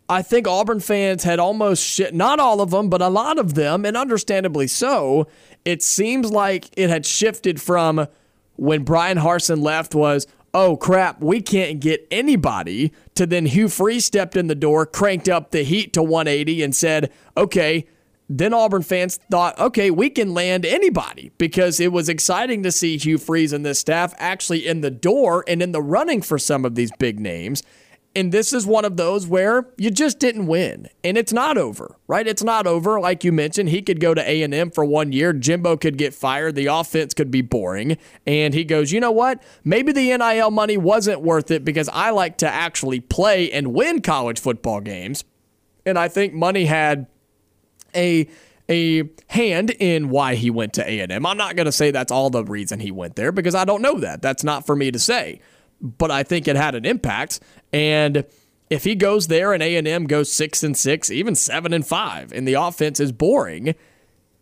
I 0.08 0.20
think 0.20 0.46
Auburn 0.46 0.80
fans 0.80 1.24
had 1.24 1.38
almost 1.38 1.82
shit, 1.82 2.14
not 2.14 2.38
all 2.38 2.60
of 2.60 2.70
them, 2.70 2.90
but 2.90 3.00
a 3.00 3.08
lot 3.08 3.38
of 3.38 3.54
them, 3.54 3.86
and 3.86 3.96
understandably 3.96 4.66
so. 4.66 5.26
It 5.64 5.82
seems 5.82 6.30
like 6.30 6.68
it 6.76 6.90
had 6.90 7.06
shifted 7.06 7.60
from 7.60 8.06
when 8.56 8.84
Bryan 8.84 9.16
Harsin 9.16 9.62
left 9.62 9.94
was, 9.94 10.26
oh 10.55 10.76
crap, 10.76 11.20
we 11.20 11.40
can't 11.40 11.80
get 11.80 12.07
anybody, 12.11 12.92
to 13.14 13.26
then 13.26 13.46
Hugh 13.46 13.68
Freeze 13.68 14.05
stepped 14.05 14.36
in 14.36 14.46
the 14.46 14.55
door, 14.55 14.84
cranked 14.86 15.28
up 15.28 15.50
the 15.50 15.62
heat 15.62 15.92
to 15.94 16.03
180, 16.03 16.62
and 16.62 16.74
said, 16.74 17.11
okay, 17.36 17.86
then 18.28 18.55
Auburn 18.55 18.82
fans 18.82 19.18
thought, 19.30 19.59
okay, 19.59 19.90
we 19.90 20.09
can 20.09 20.32
land 20.32 20.64
anybody 20.64 21.32
because 21.38 21.80
it 21.80 21.92
was 21.92 22.09
exciting 22.09 22.62
to 22.62 22.72
see 22.72 22.96
Hugh 22.96 23.18
Freeze 23.18 23.53
and 23.53 23.64
this 23.64 23.78
staff 23.78 24.14
actually 24.18 24.66
in 24.66 24.80
the 24.80 24.90
door 24.90 25.44
and 25.46 25.62
in 25.62 25.72
the 25.72 25.82
running 25.82 26.22
for 26.22 26.38
some 26.38 26.64
of 26.64 26.74
these 26.74 26.90
big 26.98 27.20
names. 27.20 27.62
And 28.14 28.30
this 28.30 28.52
is 28.52 28.66
one 28.66 28.84
of 28.84 28.98
those 28.98 29.26
where 29.26 29.66
you 29.78 29.90
just 29.90 30.18
didn't 30.18 30.46
win, 30.46 30.88
and 31.02 31.16
it's 31.16 31.32
not 31.32 31.56
over, 31.56 31.96
right? 32.06 32.26
It's 32.26 32.42
not 32.42 32.66
over. 32.66 33.00
Like 33.00 33.24
you 33.24 33.32
mentioned, 33.32 33.70
he 33.70 33.80
could 33.80 34.00
go 34.00 34.12
to 34.12 34.28
A 34.28 34.42
and 34.42 34.52
M 34.52 34.70
for 34.70 34.84
one 34.84 35.12
year. 35.12 35.32
Jimbo 35.32 35.78
could 35.78 35.96
get 35.96 36.12
fired. 36.12 36.54
The 36.54 36.66
offense 36.66 37.14
could 37.14 37.30
be 37.30 37.40
boring, 37.40 37.96
and 38.26 38.52
he 38.52 38.64
goes, 38.64 38.92
you 38.92 39.00
know 39.00 39.12
what? 39.12 39.42
Maybe 39.64 39.92
the 39.92 40.14
NIL 40.14 40.50
money 40.50 40.76
wasn't 40.76 41.22
worth 41.22 41.50
it 41.50 41.64
because 41.64 41.88
I 41.88 42.10
like 42.10 42.36
to 42.38 42.48
actually 42.48 43.00
play 43.00 43.50
and 43.50 43.72
win 43.72 44.02
college 44.02 44.38
football 44.38 44.80
games, 44.80 45.24
and 45.86 45.98
I 45.98 46.08
think 46.08 46.34
money 46.34 46.66
had 46.66 47.06
a 47.94 48.28
a 48.68 49.08
hand 49.28 49.70
in 49.70 50.08
why 50.08 50.34
he 50.34 50.50
went 50.50 50.72
to 50.74 50.88
A&M. 50.88 51.26
I'm 51.26 51.36
not 51.36 51.56
going 51.56 51.66
to 51.66 51.72
say 51.72 51.90
that's 51.90 52.12
all 52.12 52.30
the 52.30 52.44
reason 52.44 52.80
he 52.80 52.90
went 52.90 53.16
there 53.16 53.32
because 53.32 53.54
I 53.54 53.64
don't 53.64 53.82
know 53.82 53.98
that. 54.00 54.22
That's 54.22 54.44
not 54.44 54.66
for 54.66 54.76
me 54.76 54.90
to 54.90 54.98
say. 54.98 55.40
But 55.80 56.12
I 56.12 56.22
think 56.22 56.46
it 56.46 56.54
had 56.54 56.74
an 56.76 56.84
impact 56.84 57.40
and 57.72 58.24
if 58.70 58.84
he 58.84 58.94
goes 58.94 59.26
there 59.26 59.52
and 59.52 59.62
A&M 59.62 60.06
goes 60.06 60.32
6 60.32 60.62
and 60.62 60.76
6, 60.76 61.10
even 61.10 61.34
7 61.34 61.72
and 61.72 61.86
5 61.86 62.32
and 62.32 62.48
the 62.48 62.54
offense 62.54 63.00
is 63.00 63.12
boring 63.12 63.74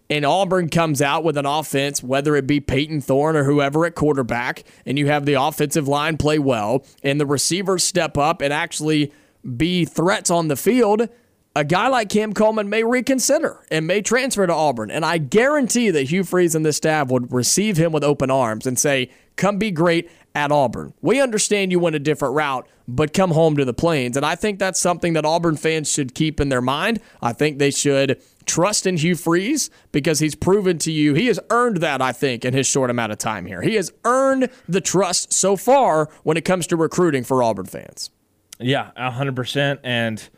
and 0.09 0.25
Auburn 0.25 0.69
comes 0.69 1.01
out 1.01 1.25
with 1.25 1.37
an 1.37 1.47
offense 1.47 2.03
whether 2.03 2.37
it 2.37 2.47
be 2.47 2.61
Payton 2.61 3.01
Thorne 3.01 3.37
or 3.37 3.45
whoever 3.45 3.87
at 3.87 3.95
quarterback 3.95 4.65
and 4.85 4.99
you 4.99 5.07
have 5.07 5.27
the 5.27 5.35
offensive 5.35 5.89
line 5.89 6.17
play 6.17 6.39
well 6.39 6.85
and 7.03 7.21
the 7.21 7.27
receivers 7.27 7.85
step 7.85 8.19
up 8.19 8.41
and 8.41 8.53
actually 8.53 9.13
be 9.57 9.85
threats 9.85 10.31
on 10.31 10.49
the 10.49 10.57
field, 10.57 11.09
a 11.57 11.65
guy 11.65 11.89
like 11.89 12.09
Cam 12.09 12.33
Coleman 12.33 12.69
may 12.69 12.85
reconsider 12.85 13.67
and 13.71 13.87
may 13.87 14.03
transfer 14.03 14.47
to 14.47 14.55
Auburn. 14.55 14.91
And 14.91 15.05
I 15.05 15.19
guarantee 15.19 15.91
that 15.91 16.11
Hugh 16.11 16.25
Freeze 16.25 16.55
and 16.55 16.65
the 16.65 16.73
staff 16.73 17.09
would 17.09 17.33
receive 17.33 17.77
him 17.77 17.93
with 17.93 18.05
open 18.05 18.31
arms 18.31 18.67
and 18.67 18.79
say, 18.79 19.11
come 19.37 19.59
be 19.59 19.71
great 19.71 20.11
at 20.35 20.53
Auburn. 20.53 20.95
We 21.01 21.21
understand 21.21 21.73
you 21.73 21.79
went 21.79 21.97
a 21.97 22.01
different 22.01 22.35
route, 22.35 22.69
but 22.87 23.13
come 23.13 23.33
home 23.33 23.57
to 23.57 23.65
the 23.65 23.75
Plains. 23.75 24.17
And 24.17 24.25
I 24.25 24.35
think 24.35 24.59
that's 24.59 24.81
something 24.81 25.13
that 25.15 25.25
Auburn 25.25 25.57
fans 25.57 25.91
should 25.91 26.15
keep 26.15 26.41
in 26.41 26.49
their 26.49 26.61
mind. 26.61 27.01
I 27.21 27.33
think 27.33 27.59
they 27.59 27.71
should 27.71 28.21
trust 28.47 28.87
in 28.87 28.97
Hugh 28.97 29.17
Freeze 29.17 29.71
because 29.93 30.19
he's 30.19 30.35
proven 30.35 30.79
to 30.79 30.93
you, 30.93 31.15
he 31.15 31.27
has 31.27 31.39
earned 31.51 31.79
that, 31.79 32.03
I 32.03 32.13
think, 32.13 32.45
in 32.45 32.55
his 32.55 32.67
short 32.67 32.91
amount 32.91 33.13
of 33.13 33.19
time 33.19 33.47
here. 33.47 33.63
He 33.63 33.75
has 33.75 33.93
earned 34.05 34.51
the 34.69 34.81
trust 34.81 35.33
so 35.33 35.57
far 35.57 36.09
when 36.23 36.37
it 36.37 36.45
comes 36.45 36.67
to 36.69 36.77
recruiting 36.77 37.25
for 37.25 37.43
Auburn 37.43 37.67
fans. 37.67 38.11
Yeah, 38.59 38.91
100%. 38.97 39.79
And 39.83 40.29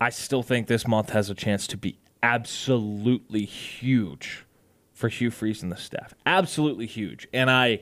I 0.00 0.10
still 0.10 0.42
think 0.42 0.66
this 0.66 0.86
month 0.86 1.10
has 1.10 1.28
a 1.28 1.34
chance 1.34 1.66
to 1.68 1.76
be 1.76 1.98
absolutely 2.22 3.44
huge 3.44 4.44
for 4.92 5.08
Hugh 5.08 5.30
Freeze 5.30 5.62
and 5.62 5.72
the 5.72 5.76
staff. 5.76 6.14
Absolutely 6.26 6.86
huge. 6.86 7.26
And 7.32 7.50
I, 7.50 7.80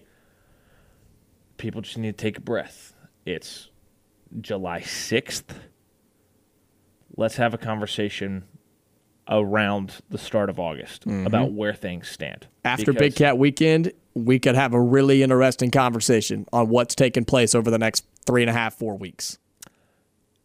people 1.59 1.83
just 1.83 1.99
need 1.99 2.17
to 2.17 2.23
take 2.23 2.39
a 2.39 2.41
breath. 2.41 2.95
It's 3.27 3.69
July 4.41 4.81
6th. 4.81 5.55
Let's 7.17 7.37
have 7.37 7.53
a 7.53 7.59
conversation 7.59 8.45
around 9.29 9.97
the 10.09 10.17
start 10.17 10.49
of 10.49 10.59
August 10.59 11.07
mm-hmm. 11.07 11.27
about 11.27 11.53
where 11.53 11.75
things 11.75 12.09
stand. 12.09 12.47
After 12.65 12.93
Big 12.93 13.15
Cat 13.15 13.37
Weekend, 13.37 13.93
we 14.15 14.39
could 14.39 14.55
have 14.55 14.73
a 14.73 14.81
really 14.81 15.23
interesting 15.23 15.71
conversation 15.71 16.47
on 16.53 16.69
what's 16.69 16.95
taking 16.95 17.25
place 17.25 17.55
over 17.55 17.71
the 17.71 17.79
next 17.79 18.07
three 18.25 18.43
and 18.43 18.51
a 18.51 18.55
half, 18.55 18.75
four 18.75 18.97
weeks. 18.97 19.39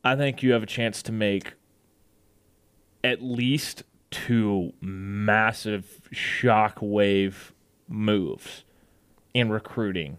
I 0.03 0.15
think 0.15 0.43
you 0.43 0.51
have 0.51 0.63
a 0.63 0.67
chance 0.67 1.01
to 1.03 1.11
make 1.13 1.53
at 3.03 3.21
least 3.21 3.83
two 4.11 4.73
massive 4.81 6.01
shockwave 6.13 7.51
moves 7.87 8.63
in 9.33 9.49
recruiting 9.49 10.17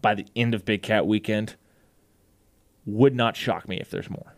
by 0.00 0.14
the 0.14 0.26
end 0.36 0.54
of 0.54 0.64
Big 0.64 0.82
Cat 0.82 1.06
weekend. 1.06 1.56
Would 2.86 3.14
not 3.14 3.36
shock 3.36 3.68
me 3.68 3.78
if 3.78 3.90
there's 3.90 4.10
more. 4.10 4.34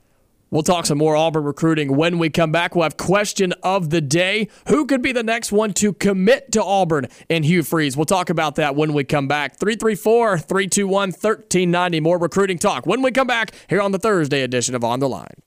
We'll 0.53 0.63
talk 0.63 0.85
some 0.85 0.99
more 0.99 1.17
Auburn 1.17 1.45
recruiting 1.45 1.97
when 1.97 2.19
we 2.19 2.29
come 2.29 2.53
back. 2.53 2.75
We'll 2.75 2.83
have 2.83 2.99
question 2.99 3.55
of 3.63 3.89
the 3.89 4.03
day. 4.03 4.49
Who 4.69 4.85
could 4.85 5.01
be 5.01 5.11
the 5.11 5.23
next 5.23 5.51
one 5.51 5.73
to 5.75 5.95
commit 5.95 6.53
to 6.53 6.63
Auburn 6.63 7.09
and 7.31 7.43
Hugh 7.43 7.63
Freeze? 7.63 7.97
We'll 7.97 8.05
talk 8.05 8.29
about 8.29 8.57
that 8.57 8.77
when 8.77 8.93
we 8.93 9.03
come 9.03 9.27
back. 9.27 9.59
334 9.59 10.39
321 10.41 11.09
1390. 11.09 12.01
More 12.01 12.19
recruiting 12.19 12.59
talk 12.59 12.85
when 12.85 13.01
we 13.01 13.11
come 13.13 13.27
back 13.27 13.53
here 13.71 13.81
on 13.81 13.93
the 13.93 13.99
Thursday 13.99 14.43
edition 14.43 14.75
of 14.75 14.85
On 14.85 15.01
the 15.01 15.09
Line. 15.09 15.41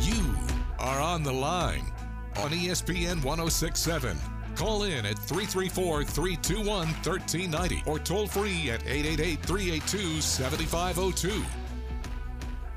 You 0.00 0.34
are 0.78 1.00
on 1.00 1.22
the 1.22 1.32
line 1.32 1.90
on 2.36 2.50
ESPN 2.50 3.24
1067. 3.24 4.18
Call 4.54 4.84
in 4.84 5.06
at 5.06 5.18
334 5.18 6.04
321 6.04 6.66
1390 6.66 7.82
or 7.86 7.98
toll 7.98 8.26
free 8.26 8.70
at 8.70 8.82
888 8.86 9.40
382 9.40 10.20
7502. 10.20 11.44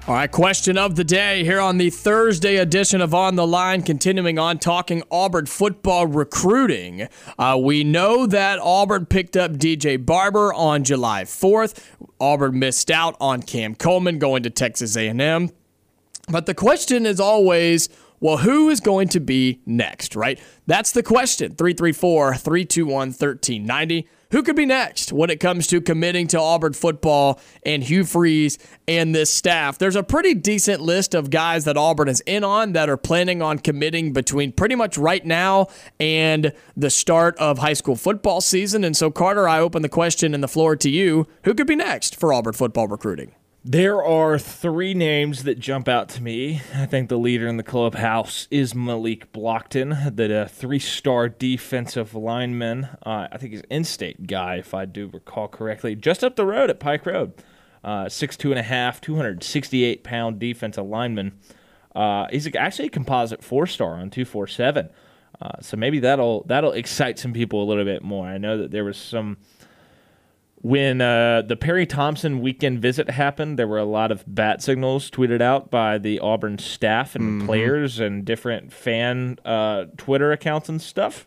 All 0.07 0.13
right, 0.13 0.31
question 0.31 0.77
of 0.77 0.95
the 0.95 1.03
day 1.03 1.43
here 1.43 1.59
on 1.59 1.77
the 1.77 1.89
Thursday 1.89 2.55
edition 2.55 3.01
of 3.01 3.13
On 3.13 3.35
the 3.35 3.45
Line, 3.45 3.81
continuing 3.81 4.39
on 4.39 4.57
talking 4.57 5.03
Auburn 5.11 5.47
football 5.47 6.07
recruiting. 6.07 7.09
Uh, 7.37 7.59
we 7.61 7.83
know 7.83 8.25
that 8.25 8.57
Auburn 8.59 9.05
picked 9.05 9.35
up 9.35 9.51
DJ 9.57 10.03
Barber 10.03 10.53
on 10.53 10.85
July 10.85 11.23
4th. 11.23 11.83
Auburn 12.21 12.57
missed 12.57 12.89
out 12.89 13.17
on 13.19 13.41
Cam 13.41 13.75
Coleman 13.75 14.17
going 14.17 14.43
to 14.43 14.49
Texas 14.49 14.95
A&M. 14.95 15.51
But 16.29 16.45
the 16.45 16.55
question 16.55 17.05
is 17.05 17.19
always, 17.19 17.89
well, 18.19 18.37
who 18.37 18.69
is 18.69 18.79
going 18.79 19.09
to 19.09 19.19
be 19.19 19.61
next, 19.65 20.15
right? 20.15 20.39
That's 20.65 20.91
the 20.91 21.03
question. 21.03 21.55
334 21.55 22.35
321 22.35 22.89
1390. 23.09 24.07
Who 24.31 24.43
could 24.43 24.57
be 24.57 24.65
next 24.65 25.13
when 25.13 25.29
it 25.29 25.39
comes 25.39 25.67
to 25.67 25.79
committing 25.79 26.27
to 26.27 26.39
Auburn 26.39 26.73
football 26.73 27.39
and 27.63 27.81
Hugh 27.81 28.03
Freeze 28.03 28.57
and 28.85 29.15
this 29.15 29.33
staff? 29.33 29.77
There's 29.77 29.95
a 29.95 30.03
pretty 30.03 30.33
decent 30.33 30.81
list 30.81 31.15
of 31.15 31.29
guys 31.29 31.63
that 31.63 31.77
Auburn 31.77 32.09
is 32.09 32.19
in 32.21 32.43
on 32.43 32.73
that 32.73 32.89
are 32.89 32.97
planning 32.97 33.41
on 33.41 33.59
committing 33.59 34.11
between 34.11 34.51
pretty 34.51 34.75
much 34.75 34.97
right 34.97 35.25
now 35.25 35.67
and 35.97 36.51
the 36.75 36.89
start 36.89 37.37
of 37.37 37.59
high 37.59 37.73
school 37.73 37.95
football 37.95 38.41
season. 38.41 38.83
And 38.83 38.97
so, 38.97 39.09
Carter, 39.11 39.47
I 39.47 39.61
open 39.61 39.81
the 39.81 39.89
question 39.89 40.33
and 40.33 40.43
the 40.43 40.49
floor 40.49 40.75
to 40.75 40.89
you. 40.89 41.25
Who 41.45 41.53
could 41.53 41.67
be 41.67 41.77
next 41.77 42.13
for 42.19 42.33
Auburn 42.33 42.53
football 42.53 42.89
recruiting? 42.89 43.33
There 43.65 44.01
are 44.01 44.39
three 44.39 44.93
names 44.93 45.43
that 45.43 45.59
jump 45.59 45.89
out 45.89 46.07
to 46.09 46.23
me. 46.23 46.61
I 46.73 46.85
think 46.85 47.09
the 47.09 47.17
leader 47.17 47.47
in 47.47 47.57
the 47.57 47.63
clubhouse 47.63 48.47
is 48.49 48.73
Malik 48.73 49.33
Blocton, 49.33 50.15
the 50.15 50.43
uh, 50.43 50.47
three-star 50.47 51.27
defensive 51.27 52.15
lineman. 52.15 52.85
Uh, 53.05 53.27
I 53.29 53.37
think 53.37 53.51
he's 53.51 53.63
in-state 53.69 54.25
guy, 54.25 54.55
if 54.57 54.73
I 54.73 54.85
do 54.85 55.07
recall 55.07 55.49
correctly, 55.49 55.95
just 55.95 56.23
up 56.23 56.37
the 56.37 56.45
road 56.45 56.69
at 56.69 56.79
Pike 56.79 57.05
Road. 57.05 57.33
Uh, 57.83 58.07
six 58.07 58.37
two 58.37 58.51
and 58.51 58.59
a 58.59 58.63
half, 58.63 59.01
268 59.01 60.03
pound 60.03 60.39
defensive 60.39 60.85
lineman. 60.85 61.37
Uh, 61.95 62.27
he's 62.29 62.53
actually 62.55 62.87
a 62.87 62.91
composite 62.91 63.43
four-star 63.43 63.93
on 63.95 64.09
247. 64.09 64.89
Uh, 65.41 65.49
so 65.61 65.75
maybe 65.75 65.99
that'll 65.99 66.43
that'll 66.47 66.71
excite 66.71 67.19
some 67.19 67.33
people 67.33 67.61
a 67.63 67.65
little 67.65 67.85
bit 67.85 68.01
more. 68.01 68.27
I 68.27 68.37
know 68.37 68.57
that 68.57 68.71
there 68.71 68.83
was 68.83 68.97
some 68.97 69.37
when 70.67 70.99
uh, 70.99 71.43
the 71.43 71.55
Perry 71.55 71.85
Thompson 71.85 72.41
weekend 72.41 72.81
visit 72.81 73.09
happened, 73.09 73.57
there 73.57 73.69
were 73.69 73.77
a 73.77 73.85
lot 73.85 74.11
of 74.11 74.25
bat 74.27 74.61
signals 74.61 75.09
tweeted 75.09 75.41
out 75.41 75.71
by 75.71 75.97
the 75.97 76.19
Auburn 76.19 76.57
staff 76.57 77.15
and 77.15 77.23
mm-hmm. 77.23 77.47
players 77.47 78.01
and 78.01 78.25
different 78.25 78.73
fan 78.73 79.39
uh, 79.45 79.85
Twitter 79.95 80.33
accounts 80.33 80.67
and 80.67 80.81
stuff. 80.81 81.25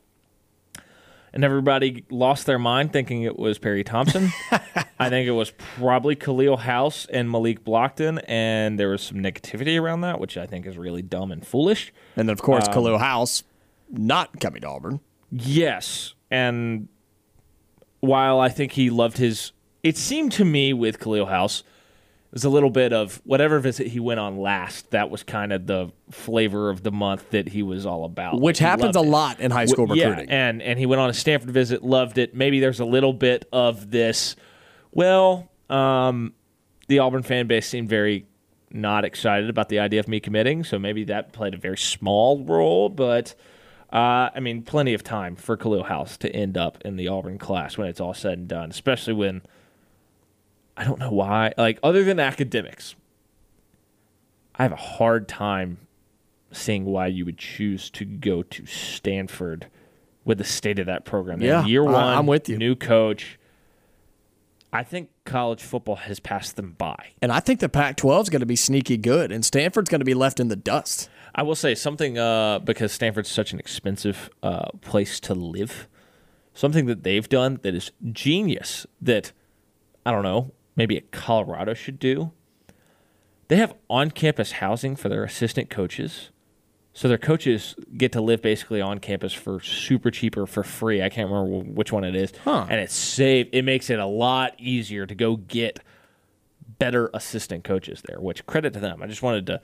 And 1.33 1.43
everybody 1.43 2.05
lost 2.11 2.45
their 2.45 2.59
mind 2.59 2.93
thinking 2.93 3.23
it 3.23 3.39
was 3.39 3.59
Perry 3.59 3.83
Thompson. 3.83 4.31
I 4.99 5.09
think 5.09 5.27
it 5.27 5.33
was 5.33 5.53
probably 5.79 6.17
Khalil 6.17 6.59
House 6.59 7.07
and 7.07 7.31
Malik 7.31 7.65
Blocton, 7.65 8.23
and 8.29 8.79
there 8.79 8.91
was 8.91 9.01
some 9.01 9.19
negativity 9.19 9.81
around 9.81 10.03
that, 10.03 10.21
which 10.21 10.37
I 10.37 10.45
think 10.45 10.67
is 10.67 10.77
really 10.77 11.01
dumb 11.01 11.33
and 11.33 11.47
foolish. 11.47 11.95
And 12.15 12.29
then, 12.29 12.35
of 12.35 12.43
course, 12.43 12.69
um, 12.69 12.75
Khalil 12.75 12.99
House 12.99 13.43
not 13.89 14.39
coming 14.39 14.61
to 14.61 14.69
Auburn. 14.69 15.01
Yes, 15.31 16.13
and 16.31 16.89
while 18.01 18.41
I 18.41 18.49
think 18.49 18.73
he 18.73 18.91
loved 18.91 19.19
his, 19.19 19.53
it 19.83 19.97
seemed 19.97 20.33
to 20.33 20.45
me 20.45 20.73
with 20.73 20.99
Khalil 20.99 21.27
House, 21.27 21.61
it 21.61 22.35
was 22.35 22.45
a 22.45 22.51
little 22.51 22.71
bit 22.71 22.93
of 22.93 23.21
whatever 23.25 23.59
visit 23.59 23.89
he 23.89 23.99
went 23.99 24.21
on 24.21 24.39
last. 24.39 24.91
That 24.91 25.11
was 25.11 25.23
kind 25.23 25.53
of 25.53 25.67
the 25.67 25.91
flavor 26.11 26.71
of 26.71 26.83
the 26.83 26.93
month 26.93 27.31
that 27.31 27.49
he 27.49 27.63
was 27.63 27.85
all 27.85 28.05
about. 28.05 28.41
Which 28.41 28.61
happens 28.61 28.95
a 28.95 29.01
lot 29.01 29.41
in 29.41 29.51
high 29.51 29.67
school 29.67 29.87
recruiting. 29.87 30.29
Yeah, 30.29 30.49
and 30.49 30.63
and 30.63 30.79
he 30.79 30.87
went 30.87 31.01
on 31.01 31.11
a 31.11 31.13
Stanford 31.13 31.51
visit, 31.51 31.83
loved 31.83 32.19
it. 32.19 32.35
Maybe 32.35 32.61
there's 32.61 32.79
a 32.79 32.85
little 32.85 33.13
bit 33.13 33.47
of 33.53 33.91
this. 33.91 34.37
Well, 34.93 35.51
um, 35.69 36.35
the 36.87 37.01
Auburn 37.01 37.23
fan 37.23 37.49
base 37.49 37.67
seemed 37.67 37.89
very 37.89 38.27
not 38.71 39.05
excited 39.05 39.51
about 39.51 39.69
the 39.69 39.81
idea 39.81 39.99
of 39.99 40.07
me 40.07 40.21
committing, 40.21 40.63
so 40.63 40.79
maybe 40.79 41.05
that 41.05 41.33
played 41.33 41.55
a 41.55 41.57
very 41.57 41.79
small 41.79 42.45
role, 42.45 42.89
but 42.89 43.35
uh, 43.93 44.31
I 44.35 44.41
mean, 44.41 44.63
plenty 44.63 44.95
of 44.95 45.03
time 45.03 45.37
for 45.37 45.57
Khalil 45.57 45.85
House 45.85 46.17
to 46.19 46.35
end 46.35 46.57
up 46.57 46.79
in 46.85 46.97
the 46.97 47.09
Auburn 47.09 47.39
class 47.39 47.77
when 47.77 47.89
it's 47.89 48.01
all 48.01 48.15
said 48.15 48.39
and 48.39 48.49
done, 48.49 48.71
especially 48.71 49.15
when 49.15 49.43
I 50.77 50.85
don't 50.85 50.99
know 50.99 51.11
why. 51.11 51.53
Like, 51.59 51.79
other 51.83 52.05
than 52.05 52.21
academics, 52.21 52.95
I 54.55 54.63
have 54.63 54.73
a 54.73 54.77
hard 54.77 55.29
time 55.29 55.79
seeing 56.53 56.85
why 56.85 57.09
you 57.09 57.25
would 57.25 57.39
choose 57.39 57.91
to 57.91 58.05
go 58.05 58.43
to 58.43 58.67
Stanford 58.67 59.67
with 60.25 60.39
the 60.39 60.45
state 60.45 60.79
of 60.79 60.87
that 60.87 61.05
program. 61.05 61.41
Yeah, 61.41 61.65
year 61.65 61.83
one, 61.83 61.95
I'm 61.95 62.27
with 62.27 62.49
you. 62.49 62.59
New 62.59 62.77
coach. 62.77 63.39
I 64.73 64.85
think 64.85 65.11
college 65.25 65.63
football 65.63 65.97
has 65.97 66.21
passed 66.21 66.55
them 66.55 66.77
by. 66.79 67.09
And 67.21 67.33
I 67.33 67.41
think 67.41 67.59
the 67.59 67.69
Pac 67.69 67.97
12 67.97 68.27
is 68.27 68.31
going 68.31 68.41
to 68.41 68.47
be 68.47 68.57
sneaky 68.57 68.97
good, 68.97 69.33
and 69.33 69.45
Stanford's 69.45 69.91
going 69.91 70.01
to 70.01 70.05
be 70.05 70.15
left 70.15 70.39
in 70.39 70.47
the 70.49 70.57
dust. 70.57 71.09
I 71.35 71.43
will 71.43 71.55
say 71.55 71.75
something 71.75 72.19
uh, 72.19 72.59
because 72.61 72.93
Stanford's 72.93 73.31
such 73.31 73.53
an 73.53 73.59
expensive 73.59 74.31
uh, 74.43 74.71
place 74.81 75.21
to 75.21 75.35
live. 75.35 75.89
Something 76.55 76.87
that 76.87 77.05
they've 77.05 77.29
done 77.29 77.61
that 77.63 77.75
is 77.75 77.93
genius 78.13 78.87
that 79.01 79.33
I 80.05 80.11
don't 80.13 80.23
know, 80.23 80.53
maybe 80.77 80.97
a 80.97 81.03
Colorado 81.03 81.75
should 81.75 81.99
do. 81.99 82.33
They 83.49 83.57
have 83.57 83.75
on 83.89 84.11
campus 84.11 84.53
housing 84.53 84.97
for 84.97 85.09
their 85.09 85.25
assistant 85.25 85.71
coaches. 85.71 86.31
So 86.93 87.09
their 87.09 87.19
coaches 87.19 87.75
get 87.97 88.13
to 88.13 88.21
live 88.21 88.43
basically 88.43 88.81
on 88.81 88.99
campus 88.99 89.33
for 89.33 89.61
super 89.61 90.11
cheap 90.11 90.37
or 90.37 90.47
for 90.47 90.63
free. 90.63 91.03
I 91.03 91.09
can't 91.09 91.31
remember 91.31 91.71
which 91.71 91.93
one 91.93 92.05
it 92.05 92.17
is. 92.17 92.33
Huh. 92.45 92.67
And 92.69 92.81
it's 92.81 92.95
safe. 92.95 93.49
It 93.53 93.63
makes 93.63 93.91
it 93.91 93.99
a 93.99 94.07
lot 94.07 94.55
easier 94.59 95.07
to 95.07 95.15
go 95.15 95.37
get 95.37 95.81
better 96.79 97.11
assistant 97.15 97.65
coaches 97.65 98.03
there, 98.07 98.21
which 98.21 98.45
credit 98.47 98.73
to 98.73 98.81
them. 98.81 99.03
I 99.03 99.07
just 99.07 99.23
wanted 99.23 99.47
to 99.47 99.61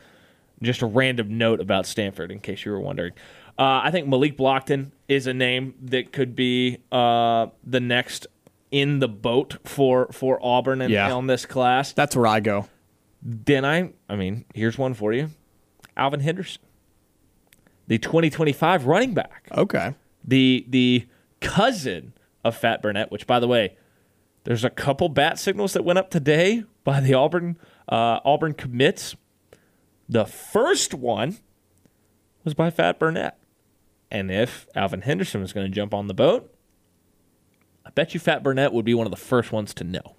just 0.62 0.83
a 0.83 0.87
random 0.87 1.37
note 1.39 1.61
about 1.61 1.87
Stanford 1.87 2.31
in 2.31 2.41
case 2.41 2.65
you 2.65 2.73
were 2.73 2.81
wondering. 2.81 3.12
Uh, 3.59 3.81
I 3.85 3.91
think 3.91 4.07
Malik 4.07 4.37
Blocton 4.37 4.91
is 5.09 5.27
a 5.27 5.33
name 5.35 5.74
that 5.83 6.12
could 6.12 6.35
be 6.37 6.78
uh, 6.93 7.47
the 7.65 7.81
next 7.81 8.27
in 8.70 8.99
the 8.99 9.09
boat 9.09 9.57
for 9.65 10.09
for 10.12 10.39
Auburn 10.43 10.81
and 10.83 10.93
Yeah. 10.93 11.12
on 11.12 11.27
this 11.27 11.47
class. 11.47 11.93
That's 11.93 12.15
where 12.16 12.27
I 12.27 12.41
go. 12.41 12.66
Then 13.23 13.65
I, 13.65 13.93
I 14.09 14.16
mean, 14.16 14.45
here's 14.55 14.77
one 14.77 14.93
for 14.95 15.12
you: 15.12 15.31
Alvin 15.97 16.20
Henderson, 16.20 16.61
the 17.87 17.99
2025 17.99 18.87
running 18.87 19.15
back, 19.15 19.49
Okay. 19.57 19.95
the 20.24 20.66
the 20.69 21.07
cousin 21.41 22.12
of 22.45 22.57
Fat 22.57 22.83
Burnett. 22.83 23.11
Which, 23.11 23.27
by 23.27 23.41
the 23.41 23.49
way, 23.49 23.77
there's 24.45 24.65
a 24.65 24.70
couple 24.70 25.09
bat 25.09 25.39
signals 25.39 25.73
that 25.73 25.85
went 25.85 25.99
up 25.99 26.11
today 26.11 26.65
by 26.85 27.01
the 27.01 27.15
Auburn 27.15 27.57
uh, 27.89 28.20
Auburn 28.24 28.53
commits. 28.55 29.16
The 30.09 30.24
first 30.24 30.95
one 30.95 31.39
was 32.45 32.55
by 32.55 32.70
Fat 32.70 32.99
Burnett, 32.99 33.39
and 34.11 34.31
if 34.31 34.66
Alvin 34.74 35.03
Henderson 35.03 35.41
was 35.41 35.53
going 35.53 35.66
to 35.66 35.74
jump 35.74 35.93
on 35.93 36.07
the 36.07 36.15
boat, 36.15 36.53
I 37.85 37.91
bet 37.91 38.15
you 38.15 38.20
Fat 38.20 38.43
Burnett 38.43 38.73
would 38.73 38.85
be 38.85 38.95
one 38.95 39.07
of 39.07 39.11
the 39.11 39.16
first 39.16 39.53
ones 39.53 39.74
to 39.74 39.85
know. 39.85 40.16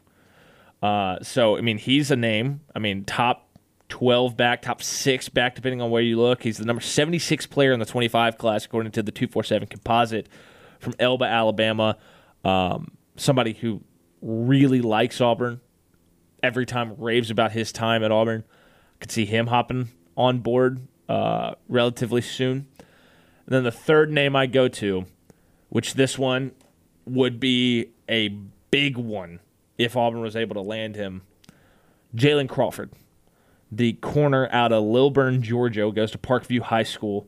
Uh, 0.81 1.19
so, 1.21 1.57
I 1.57 1.61
mean, 1.61 1.77
he's 1.77 2.11
a 2.11 2.15
name. 2.15 2.61
I 2.75 2.79
mean, 2.79 3.03
top 3.05 3.47
12 3.89 4.37
back, 4.37 4.61
top 4.61 4.81
six 4.81 5.29
back, 5.29 5.55
depending 5.55 5.81
on 5.81 5.89
where 5.89 6.01
you 6.01 6.19
look. 6.19 6.43
He's 6.43 6.57
the 6.57 6.65
number 6.65 6.81
76 6.81 7.45
player 7.47 7.71
in 7.71 7.79
the 7.79 7.85
25 7.85 8.37
class, 8.37 8.65
according 8.65 8.91
to 8.93 9.03
the 9.03 9.11
247 9.11 9.67
composite 9.67 10.27
from 10.79 10.93
Elba, 10.99 11.25
Alabama. 11.25 11.97
Um, 12.43 12.91
somebody 13.15 13.53
who 13.53 13.81
really 14.21 14.81
likes 14.81 15.21
Auburn. 15.21 15.61
Every 16.43 16.65
time 16.65 16.95
raves 16.97 17.31
about 17.31 17.51
his 17.51 17.71
time 17.71 18.03
at 18.03 18.11
Auburn. 18.11 18.43
Could 18.99 19.11
see 19.11 19.25
him 19.25 19.47
hopping 19.47 19.89
on 20.15 20.39
board 20.39 20.87
uh, 21.07 21.55
relatively 21.67 22.21
soon. 22.21 22.67
And 23.45 23.55
then 23.55 23.63
the 23.63 23.71
third 23.71 24.11
name 24.11 24.35
I 24.35 24.45
go 24.45 24.67
to, 24.67 25.05
which 25.69 25.93
this 25.93 26.17
one 26.17 26.51
would 27.05 27.39
be 27.39 27.91
a 28.09 28.29
big 28.71 28.97
one 28.97 29.39
if 29.77 29.95
Auburn 29.95 30.21
was 30.21 30.35
able 30.35 30.55
to 30.55 30.61
land 30.61 30.95
him. 30.95 31.21
Jalen 32.15 32.49
Crawford, 32.49 32.91
the 33.71 33.93
corner 33.93 34.47
out 34.51 34.71
of 34.71 34.83
Lilburn, 34.83 35.41
Georgia, 35.41 35.91
goes 35.93 36.11
to 36.11 36.17
Parkview 36.17 36.61
High 36.61 36.83
School. 36.83 37.27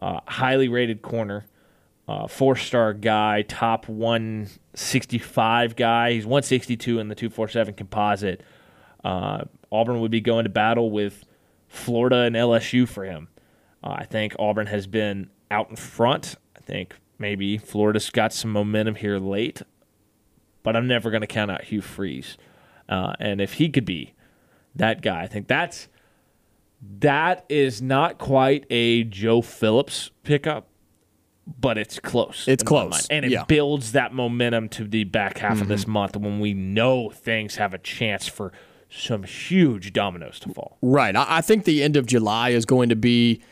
Uh, 0.00 0.20
highly 0.26 0.68
rated 0.68 1.00
corner, 1.00 1.46
uh, 2.06 2.26
four 2.26 2.54
star 2.54 2.92
guy, 2.92 3.42
top 3.42 3.88
165 3.88 5.74
guy. 5.74 6.12
He's 6.12 6.26
162 6.26 6.98
in 6.98 7.08
the 7.08 7.14
247 7.14 7.74
composite. 7.74 8.42
Uh, 9.06 9.44
Auburn 9.70 10.00
would 10.00 10.10
be 10.10 10.20
going 10.20 10.42
to 10.44 10.50
battle 10.50 10.90
with 10.90 11.24
Florida 11.68 12.22
and 12.22 12.34
LSU 12.34 12.88
for 12.88 13.04
him. 13.04 13.28
Uh, 13.84 13.90
I 13.98 14.04
think 14.04 14.34
Auburn 14.36 14.66
has 14.66 14.88
been 14.88 15.30
out 15.48 15.70
in 15.70 15.76
front. 15.76 16.34
I 16.56 16.60
think 16.60 16.96
maybe 17.16 17.56
Florida's 17.56 18.10
got 18.10 18.32
some 18.32 18.50
momentum 18.50 18.96
here 18.96 19.18
late, 19.18 19.62
but 20.64 20.74
I'm 20.74 20.88
never 20.88 21.10
going 21.10 21.20
to 21.20 21.26
count 21.28 21.52
out 21.52 21.62
Hugh 21.64 21.82
Freeze. 21.82 22.36
Uh, 22.88 23.12
and 23.20 23.40
if 23.40 23.54
he 23.54 23.68
could 23.68 23.84
be 23.84 24.14
that 24.74 25.02
guy, 25.02 25.22
I 25.22 25.26
think 25.28 25.46
that's 25.46 25.86
that 26.98 27.44
is 27.48 27.80
not 27.80 28.18
quite 28.18 28.66
a 28.70 29.04
Joe 29.04 29.40
Phillips 29.40 30.10
pickup, 30.24 30.66
but 31.46 31.78
it's 31.78 32.00
close. 32.00 32.48
It's 32.48 32.64
close, 32.64 33.06
and 33.08 33.24
it 33.24 33.30
yeah. 33.30 33.44
builds 33.44 33.92
that 33.92 34.12
momentum 34.12 34.68
to 34.70 34.84
the 34.84 35.04
back 35.04 35.38
half 35.38 35.52
of 35.52 35.58
Mm-hmm. 35.58 35.68
this 35.68 35.86
month 35.86 36.16
when 36.16 36.40
we 36.40 36.54
know 36.54 37.10
things 37.10 37.56
have 37.56 37.72
a 37.72 37.78
chance 37.78 38.26
for 38.26 38.52
some 38.96 39.22
huge 39.24 39.92
dominoes 39.92 40.38
to 40.40 40.48
fall. 40.50 40.78
Right. 40.82 41.14
I, 41.16 41.40
think 41.40 41.64
the 41.64 41.82
end 41.82 41.96
of 41.96 42.06
July 42.06 42.50
is 42.50 42.64
going 42.64 42.88
to 42.88 42.96
be 42.96 43.42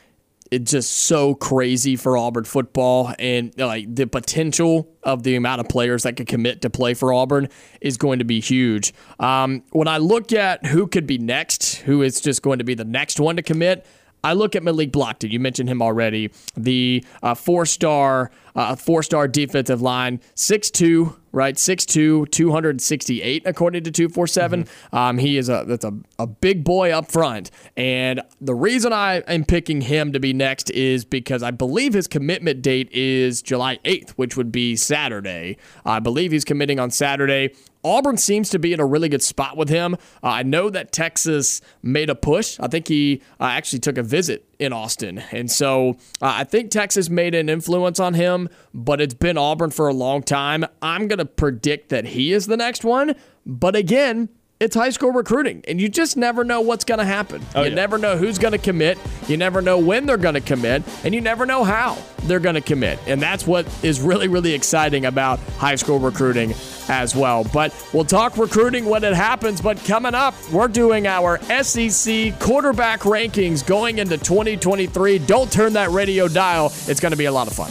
it's 0.50 0.70
just 0.70 0.92
so 0.92 1.34
crazy 1.34 1.96
for 1.96 2.16
Auburn 2.16 2.44
football 2.44 3.12
and 3.18 3.52
like 3.58 3.92
the 3.92 4.06
potential 4.06 4.88
of 5.02 5.22
the 5.22 5.36
amount 5.36 5.60
of 5.60 5.68
players 5.68 6.02
that 6.04 6.16
could 6.16 6.28
commit 6.28 6.62
to 6.62 6.70
play 6.70 6.94
for 6.94 7.12
Auburn 7.12 7.48
is 7.80 7.96
going 7.96 8.18
to 8.18 8.24
be 8.24 8.40
huge. 8.40 8.92
Um, 9.18 9.64
when 9.72 9.88
I 9.88 9.98
look 9.98 10.32
at 10.32 10.66
who 10.66 10.86
could 10.86 11.06
be 11.06 11.18
next, 11.18 11.76
who 11.76 12.02
is 12.02 12.20
just 12.20 12.42
going 12.42 12.58
to 12.58 12.64
be 12.64 12.74
the 12.74 12.84
next 12.84 13.18
one 13.18 13.36
to 13.36 13.42
commit, 13.42 13.86
I 14.24 14.32
look 14.32 14.56
at 14.56 14.62
Malik 14.62 14.90
Blocton. 14.90 15.30
You 15.30 15.38
mentioned 15.38 15.68
him 15.68 15.82
already. 15.82 16.30
The 16.56 17.05
uh, 17.22 17.34
four-star, 17.34 18.30
uh, 18.56 18.74
four-star 18.74 19.28
defensive 19.28 19.82
line, 19.82 20.20
6'2", 20.34 21.14
right? 21.30 21.56
6'2", 21.56 22.30
268 22.30 23.42
according 23.44 23.84
to 23.84 23.90
247. 23.90 24.66
Um, 24.92 25.18
he 25.18 25.36
is 25.36 25.48
a 25.51 25.64
that's 25.66 25.84
a, 25.84 25.92
a 26.18 26.26
big 26.26 26.64
boy 26.64 26.90
up 26.90 27.10
front. 27.10 27.51
And 27.76 28.22
the 28.40 28.55
reason 28.55 28.92
I 28.94 29.16
am 29.28 29.44
picking 29.44 29.82
him 29.82 30.12
to 30.12 30.20
be 30.20 30.32
next 30.32 30.70
is 30.70 31.05
because 31.05 31.42
I 31.42 31.51
believe 31.51 31.92
his 31.92 32.06
commitment 32.06 32.62
date 32.62 32.88
is 32.92 33.42
July 33.42 33.78
8th, 33.84 34.10
which 34.10 34.36
would 34.36 34.51
be 34.51 34.74
Saturday. 34.74 35.59
I 35.84 36.01
believe 36.01 36.32
he's 36.32 36.44
committing 36.44 36.80
on 36.80 36.90
Saturday. 36.90 37.55
Auburn 37.85 38.16
seems 38.16 38.48
to 38.51 38.59
be 38.59 38.73
in 38.73 38.81
a 38.81 38.86
really 38.86 39.09
good 39.09 39.23
spot 39.23 39.56
with 39.56 39.69
him. 39.69 39.94
Uh, 40.23 40.28
I 40.28 40.43
know 40.43 40.70
that 40.70 40.90
Texas 40.90 41.61
made 41.82 42.11
a 42.11 42.15
push. 42.15 42.59
I 42.59 42.69
think 42.69 42.89
he 42.89 43.23
uh, 43.39 43.44
actually 43.44 43.81
took 43.81 43.98
a 43.98 44.02
visit 44.02 44.47
in 44.59 44.73
Austin. 44.73 45.19
And 45.31 45.51
so 45.51 45.90
uh, 46.23 46.32
I 46.36 46.44
think 46.44 46.70
Texas 46.70 47.11
made 47.11 47.35
an 47.35 47.48
influence 47.48 48.01
on 48.01 48.15
him, 48.15 48.48
but 48.73 49.01
it's 49.01 49.15
been 49.15 49.36
Auburn 49.36 49.70
for 49.70 49.89
a 49.89 49.94
long 49.94 50.23
time. 50.23 50.65
I'm 50.81 51.09
going 51.09 51.19
to 51.19 51.27
predict 51.27 51.90
that 51.90 52.06
he 52.06 52.32
is 52.32 52.47
the 52.47 52.56
next 52.56 52.85
one. 52.85 53.15
But 53.47 53.77
again, 53.77 54.31
it's 54.64 54.74
high 54.74 54.90
school 54.90 55.12
recruiting, 55.12 55.62
and 55.68 55.78
you 55.78 55.88
just 55.90 56.16
never 56.16 56.42
know 56.42 56.62
what's 56.62 56.84
going 56.84 56.98
to 56.98 57.04
happen. 57.04 57.42
Oh, 57.54 57.62
you 57.62 57.68
yeah. 57.68 57.74
never 57.74 57.98
know 57.98 58.16
who's 58.16 58.38
going 58.38 58.52
to 58.52 58.58
commit. 58.58 58.98
You 59.28 59.36
never 59.36 59.60
know 59.60 59.78
when 59.78 60.06
they're 60.06 60.16
going 60.16 60.34
to 60.34 60.40
commit, 60.40 60.82
and 61.04 61.14
you 61.14 61.20
never 61.20 61.44
know 61.44 61.64
how 61.64 61.98
they're 62.22 62.40
going 62.40 62.54
to 62.54 62.62
commit. 62.62 62.98
And 63.06 63.20
that's 63.20 63.46
what 63.46 63.66
is 63.84 64.00
really, 64.00 64.26
really 64.26 64.54
exciting 64.54 65.04
about 65.04 65.38
high 65.58 65.74
school 65.74 65.98
recruiting 65.98 66.54
as 66.88 67.14
well. 67.14 67.44
But 67.52 67.74
we'll 67.92 68.06
talk 68.06 68.38
recruiting 68.38 68.86
when 68.86 69.04
it 69.04 69.12
happens. 69.14 69.60
But 69.60 69.78
coming 69.84 70.14
up, 70.14 70.34
we're 70.50 70.68
doing 70.68 71.06
our 71.06 71.38
SEC 71.62 72.40
quarterback 72.40 73.00
rankings 73.00 73.64
going 73.64 73.98
into 73.98 74.16
2023. 74.16 75.18
Don't 75.20 75.52
turn 75.52 75.74
that 75.74 75.90
radio 75.90 76.26
dial, 76.26 76.72
it's 76.86 77.00
going 77.00 77.12
to 77.12 77.18
be 77.18 77.26
a 77.26 77.32
lot 77.32 77.48
of 77.48 77.52
fun. 77.52 77.70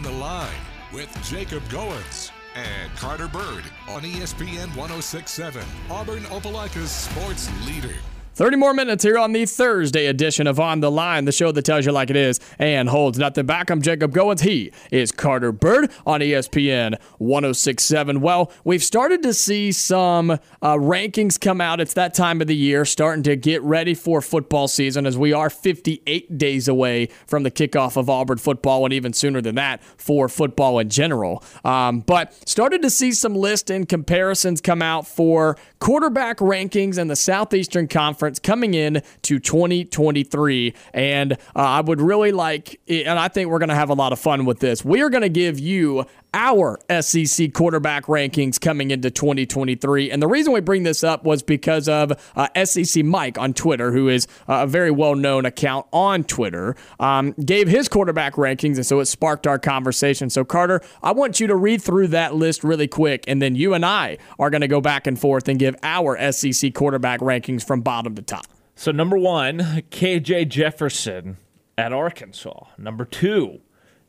On 0.00 0.04
the 0.04 0.12
line 0.12 0.48
with 0.94 1.14
Jacob 1.24 1.62
Goins 1.64 2.30
and 2.54 2.90
Carter 2.96 3.28
Byrd 3.28 3.64
on 3.86 4.00
ESPN 4.00 4.74
1067, 4.74 5.62
Auburn 5.90 6.22
Opelika's 6.22 6.90
sports 6.90 7.50
leader. 7.66 7.96
30 8.40 8.56
more 8.56 8.72
minutes 8.72 9.04
here 9.04 9.18
on 9.18 9.32
the 9.32 9.44
Thursday 9.44 10.06
edition 10.06 10.46
of 10.46 10.58
On 10.58 10.80
the 10.80 10.90
Line, 10.90 11.26
the 11.26 11.30
show 11.30 11.52
that 11.52 11.60
tells 11.60 11.84
you 11.84 11.92
like 11.92 12.08
it 12.08 12.16
is 12.16 12.40
and 12.58 12.88
holds 12.88 13.18
nothing 13.18 13.44
back. 13.44 13.68
I'm 13.68 13.82
Jacob 13.82 14.14
Goins. 14.14 14.40
He 14.40 14.72
is 14.90 15.12
Carter 15.12 15.52
Byrd 15.52 15.90
on 16.06 16.20
ESPN 16.20 16.98
1067. 17.18 18.22
Well, 18.22 18.50
we've 18.64 18.82
started 18.82 19.22
to 19.24 19.34
see 19.34 19.72
some 19.72 20.30
uh, 20.30 20.38
rankings 20.62 21.38
come 21.38 21.60
out. 21.60 21.80
It's 21.80 21.92
that 21.92 22.14
time 22.14 22.40
of 22.40 22.46
the 22.46 22.56
year, 22.56 22.86
starting 22.86 23.22
to 23.24 23.36
get 23.36 23.60
ready 23.60 23.92
for 23.92 24.22
football 24.22 24.68
season 24.68 25.04
as 25.04 25.18
we 25.18 25.34
are 25.34 25.50
58 25.50 26.38
days 26.38 26.66
away 26.66 27.10
from 27.26 27.42
the 27.42 27.50
kickoff 27.50 27.98
of 27.98 28.08
Auburn 28.08 28.38
football 28.38 28.86
and 28.86 28.94
even 28.94 29.12
sooner 29.12 29.42
than 29.42 29.56
that 29.56 29.84
for 29.98 30.30
football 30.30 30.78
in 30.78 30.88
general. 30.88 31.44
Um, 31.62 32.00
but 32.00 32.32
started 32.48 32.80
to 32.80 32.88
see 32.88 33.12
some 33.12 33.34
lists 33.34 33.70
and 33.70 33.86
comparisons 33.86 34.62
come 34.62 34.80
out 34.80 35.06
for 35.06 35.58
quarterback 35.78 36.38
rankings 36.38 36.96
in 36.96 37.08
the 37.08 37.16
Southeastern 37.16 37.86
Conference 37.86 38.29
coming 38.38 38.74
in 38.74 39.02
to 39.22 39.38
2023. 39.38 40.74
And 40.94 41.32
uh, 41.32 41.36
I 41.54 41.80
would 41.80 42.00
really 42.00 42.32
like, 42.32 42.80
and 42.88 43.18
I 43.18 43.28
think 43.28 43.50
we're 43.50 43.58
going 43.58 43.70
to 43.70 43.74
have 43.74 43.90
a 43.90 43.94
lot 43.94 44.12
of 44.12 44.18
fun 44.18 44.44
with 44.44 44.60
this. 44.60 44.84
We 44.84 45.02
are 45.02 45.10
going 45.10 45.22
to 45.22 45.28
give 45.28 45.58
you 45.58 46.06
our 46.32 46.78
SEC 47.00 47.52
quarterback 47.52 48.06
rankings 48.06 48.60
coming 48.60 48.90
into 48.90 49.10
2023. 49.10 50.10
And 50.10 50.22
the 50.22 50.28
reason 50.28 50.52
we 50.52 50.60
bring 50.60 50.84
this 50.84 51.02
up 51.02 51.24
was 51.24 51.42
because 51.42 51.88
of 51.88 52.12
uh, 52.36 52.48
SEC 52.64 53.04
Mike 53.04 53.38
on 53.38 53.52
Twitter, 53.52 53.92
who 53.92 54.08
is 54.08 54.26
uh, 54.48 54.60
a 54.62 54.66
very 54.66 54.90
well 54.90 55.14
known 55.14 55.44
account 55.44 55.86
on 55.92 56.24
Twitter, 56.24 56.76
um, 56.98 57.32
gave 57.44 57.68
his 57.68 57.88
quarterback 57.88 58.34
rankings. 58.34 58.76
And 58.76 58.86
so 58.86 59.00
it 59.00 59.06
sparked 59.06 59.46
our 59.46 59.58
conversation. 59.58 60.30
So, 60.30 60.44
Carter, 60.44 60.80
I 61.02 61.12
want 61.12 61.40
you 61.40 61.46
to 61.48 61.56
read 61.56 61.82
through 61.82 62.08
that 62.08 62.34
list 62.34 62.62
really 62.62 62.88
quick. 62.88 63.24
And 63.26 63.42
then 63.42 63.56
you 63.56 63.74
and 63.74 63.84
I 63.84 64.18
are 64.38 64.50
going 64.50 64.60
to 64.60 64.68
go 64.68 64.80
back 64.80 65.06
and 65.06 65.18
forth 65.18 65.48
and 65.48 65.58
give 65.58 65.74
our 65.82 66.32
SEC 66.32 66.74
quarterback 66.74 67.20
rankings 67.20 67.64
from 67.64 67.80
bottom 67.80 68.09
to 68.14 68.22
top. 68.22 68.46
So 68.74 68.90
number 68.92 69.18
one, 69.18 69.58
KJ 69.90 70.48
Jefferson 70.48 71.36
at 71.76 71.92
Arkansas. 71.92 72.64
Number 72.78 73.04
two, 73.04 73.60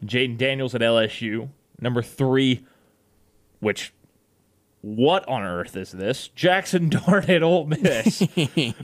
Jayden 0.05 0.37
Daniels 0.37 0.75
at 0.75 0.81
LSU. 0.81 1.49
Number 1.79 2.01
three, 2.01 2.65
which 3.59 3.93
what 4.81 5.27
on 5.27 5.43
earth 5.43 5.75
is 5.75 5.91
this? 5.91 6.29
Jaxson 6.35 6.89
Dart 7.05 7.29
at 7.29 7.43
Ole 7.43 7.67
Miss. 7.67 8.23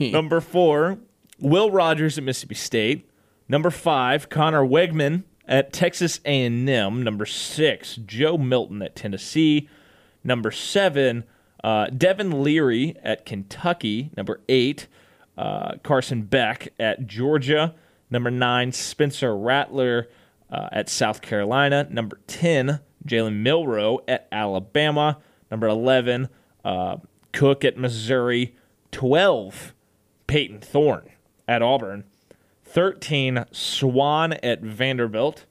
Number 0.00 0.40
four, 0.40 0.98
Will 1.38 1.70
Rogers 1.70 2.18
at 2.18 2.24
Mississippi 2.24 2.54
State. 2.54 3.10
Number 3.48 3.70
five, 3.70 4.28
Conner 4.28 4.62
Weigman 4.64 5.24
at 5.46 5.72
Texas 5.72 6.20
A&M. 6.24 7.02
Number 7.02 7.26
six, 7.26 7.96
Joe 7.96 8.36
Milton 8.36 8.82
at 8.82 8.94
Tennessee. 8.94 9.68
Number 10.22 10.50
seven, 10.50 11.24
uh, 11.64 11.86
Devin 11.86 12.42
Leary 12.42 12.94
at 13.02 13.24
Kentucky. 13.24 14.10
Number 14.16 14.40
eight, 14.48 14.86
uh, 15.38 15.76
Carson 15.84 16.22
Beck 16.22 16.68
at 16.78 17.06
Georgia. 17.06 17.74
Number 18.10 18.30
nine, 18.30 18.72
Spencer 18.72 19.36
Rattler 19.36 20.08
uh, 20.50 20.68
at 20.72 20.88
South 20.88 21.22
Carolina. 21.22 21.86
Number 21.90 22.18
10, 22.26 22.80
Jalen 23.06 23.36
Milroe 23.36 24.00
at 24.08 24.26
Alabama. 24.32 25.18
Number 25.50 25.68
11, 25.68 26.28
uh, 26.64 26.96
Cook 27.32 27.64
at 27.64 27.78
Missouri. 27.78 28.56
12, 28.90 29.74
Payton 30.26 30.60
Thorne 30.60 31.10
at 31.46 31.62
Auburn. 31.62 32.04
13, 32.64 33.44
Swann 33.52 34.32
at 34.34 34.60
Vanderbilt. 34.60 35.46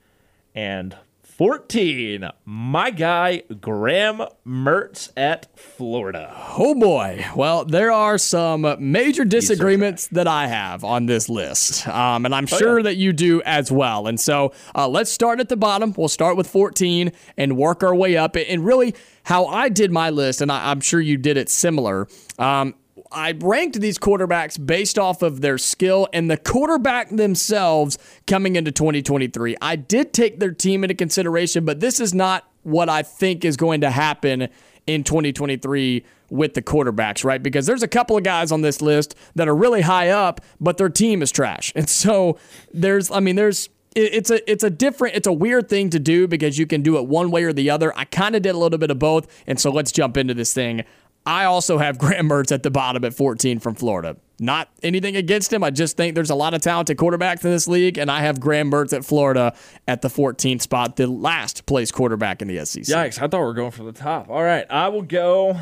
And 0.53 0.97
14, 1.38 2.31
my 2.45 2.89
guy, 2.89 3.43
Graham 3.61 4.23
Mertz 4.43 5.11
at 5.15 5.55
Florida. 5.55 6.34
Oh 6.57 6.73
boy. 6.73 7.23
Well, 7.35 7.64
there 7.64 7.91
are 7.91 8.18
some 8.18 8.76
major 8.80 9.23
disagreements 9.23 10.07
that 10.07 10.26
I 10.26 10.47
have 10.47 10.84
on 10.84 11.05
this 11.05 11.30
list. 11.30 11.88
Um, 11.88 12.26
and 12.26 12.34
I'm 12.34 12.47
sure 12.47 12.81
that 12.81 12.95
you 12.95 13.14
do 13.14 13.43
as 13.43 13.72
well. 13.72 14.07
And 14.07 14.19
so 14.19 14.51
uh, 14.73 14.88
let's 14.88 15.11
start 15.11 15.39
at 15.39 15.47
the 15.47 15.57
bottom. 15.57 15.93
We'll 15.95 16.07
start 16.07 16.38
with 16.38 16.47
14 16.47 17.11
and 17.38 17.55
work 17.55 17.84
our 17.84 17.93
way 17.93 18.18
up. 18.18 18.35
And 18.35 18.65
really, 18.65 18.95
how 19.22 19.45
I 19.45 19.69
did 19.69 19.91
my 19.91 20.09
list, 20.09 20.41
and 20.41 20.51
I, 20.51 20.72
am 20.72 20.81
sure 20.81 20.99
you 20.99 21.18
did 21.18 21.38
it 21.38 21.49
similar. 21.49 22.07
Um, 22.39 22.73
I 23.11 23.31
ranked 23.31 23.79
these 23.79 23.97
quarterbacks 23.97 24.63
based 24.63 24.99
off 24.99 25.21
of 25.21 25.41
their 25.41 25.57
skill 25.57 26.07
and 26.13 26.29
the 26.29 26.38
quarterback 26.38 27.09
themselves 27.09 27.97
coming 28.25 28.55
into 28.55 28.71
2023. 28.71 29.55
I 29.61 29.75
did 29.75 30.13
take 30.13 30.39
their 30.39 30.51
team 30.51 30.84
into 30.84 30.95
consideration, 30.95 31.65
but 31.65 31.79
this 31.79 31.99
is 31.99 32.13
not 32.13 32.49
what 32.63 32.89
I 32.89 33.03
think 33.03 33.45
is 33.45 33.57
going 33.57 33.81
to 33.81 33.89
happen 33.89 34.49
in 34.85 35.03
2023 35.03 36.05
with 36.29 36.53
the 36.53 36.61
quarterbacks, 36.61 37.23
right? 37.23 37.41
Because 37.41 37.65
there's 37.65 37.84
a 37.84 37.88
couple 37.88 38.17
of 38.17 38.23
guys 38.23 38.51
on 38.51 38.61
this 38.61 38.81
list 38.81 39.15
that 39.35 39.47
are 39.47 39.55
really 39.55 39.81
high 39.81 40.09
up, 40.09 40.41
but 40.59 40.77
their 40.77 40.89
team 40.89 41.21
is 41.21 41.31
trash. 41.31 41.71
And 41.75 41.89
so 41.89 42.38
there's, 42.73 43.11
I 43.11 43.19
mean, 43.19 43.35
there's, 43.35 43.69
it's 43.95 44.29
a 44.29 44.51
it's 44.51 44.63
a 44.63 44.69
different 44.69 45.15
it's 45.15 45.25
a 45.25 45.34
weird 45.34 45.69
thing 45.69 45.89
to 45.89 45.99
do 45.99 46.27
because 46.27 46.59
you 46.59 46.67
can 46.67 46.84
do 46.84 46.97
it 46.97 47.07
one 47.07 47.31
way 47.31 47.43
or 47.43 47.53
the 47.53 47.71
other. 47.71 47.97
I 47.97 48.05
kind 48.05 48.35
of 48.35 48.43
did 48.43 48.53
a 48.53 48.57
little 48.57 48.77
bit 48.77 48.91
of 48.91 48.99
both, 48.99 49.27
and 49.47 49.59
so 49.59 49.71
let's 49.71 49.91
jump 49.91 50.17
into 50.17 50.35
this 50.35 50.53
thing. 50.53 50.84
I 51.27 51.43
also 51.43 51.77
have 51.77 51.97
Graham 51.99 52.29
Mertz 52.29 52.51
at 52.51 52.63
the 52.63 52.71
bottom 52.71 53.03
at 53.03 53.13
14 53.13 53.59
from 53.59 53.75
Florida. 53.75 54.15
Not 54.39 54.69
anything 54.81 55.15
against 55.15 55.51
him. 55.51 55.63
I 55.63 55.71
just 55.71 55.97
think 55.97 56.15
there's 56.15 56.29
a 56.29 56.35
lot 56.35 56.53
of 56.53 56.61
talented 56.61 56.97
quarterbacks 56.97 57.43
in 57.43 57.51
this 57.51 57.67
league, 57.67 57.97
and 57.97 58.09
I 58.09 58.21
have 58.21 58.39
Graham 58.39 58.71
Mertz 58.71 58.93
at 58.93 59.03
Florida 59.03 59.53
at 59.87 60.01
the 60.01 60.07
14th 60.07 60.61
spot, 60.61 60.95
the 60.95 61.07
last 61.07 61.65
place 61.65 61.91
quarterback 61.91 62.41
in 62.41 62.47
the 62.47 62.63
SEC. 62.65 62.83
Yikes! 62.83 63.21
I 63.21 63.27
thought 63.27 63.39
we 63.39 63.45
were 63.45 63.53
going 63.53 63.71
for 63.71 63.83
the 63.83 63.91
top. 63.91 64.29
All 64.29 64.43
right, 64.43 64.65
I 64.69 64.87
will 64.87 65.01
go. 65.01 65.59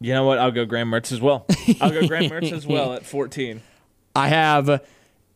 You 0.00 0.14
know 0.14 0.24
what? 0.26 0.38
I'll 0.38 0.50
go 0.50 0.64
Graham 0.64 0.90
Mertz 0.90 1.12
as 1.12 1.20
well. 1.20 1.46
I'll 1.80 1.90
go 1.90 2.06
Graham 2.08 2.30
Mertz 2.30 2.50
as 2.50 2.66
well 2.66 2.94
at 2.94 3.06
14. 3.06 3.62
I 4.16 4.28
have 4.28 4.82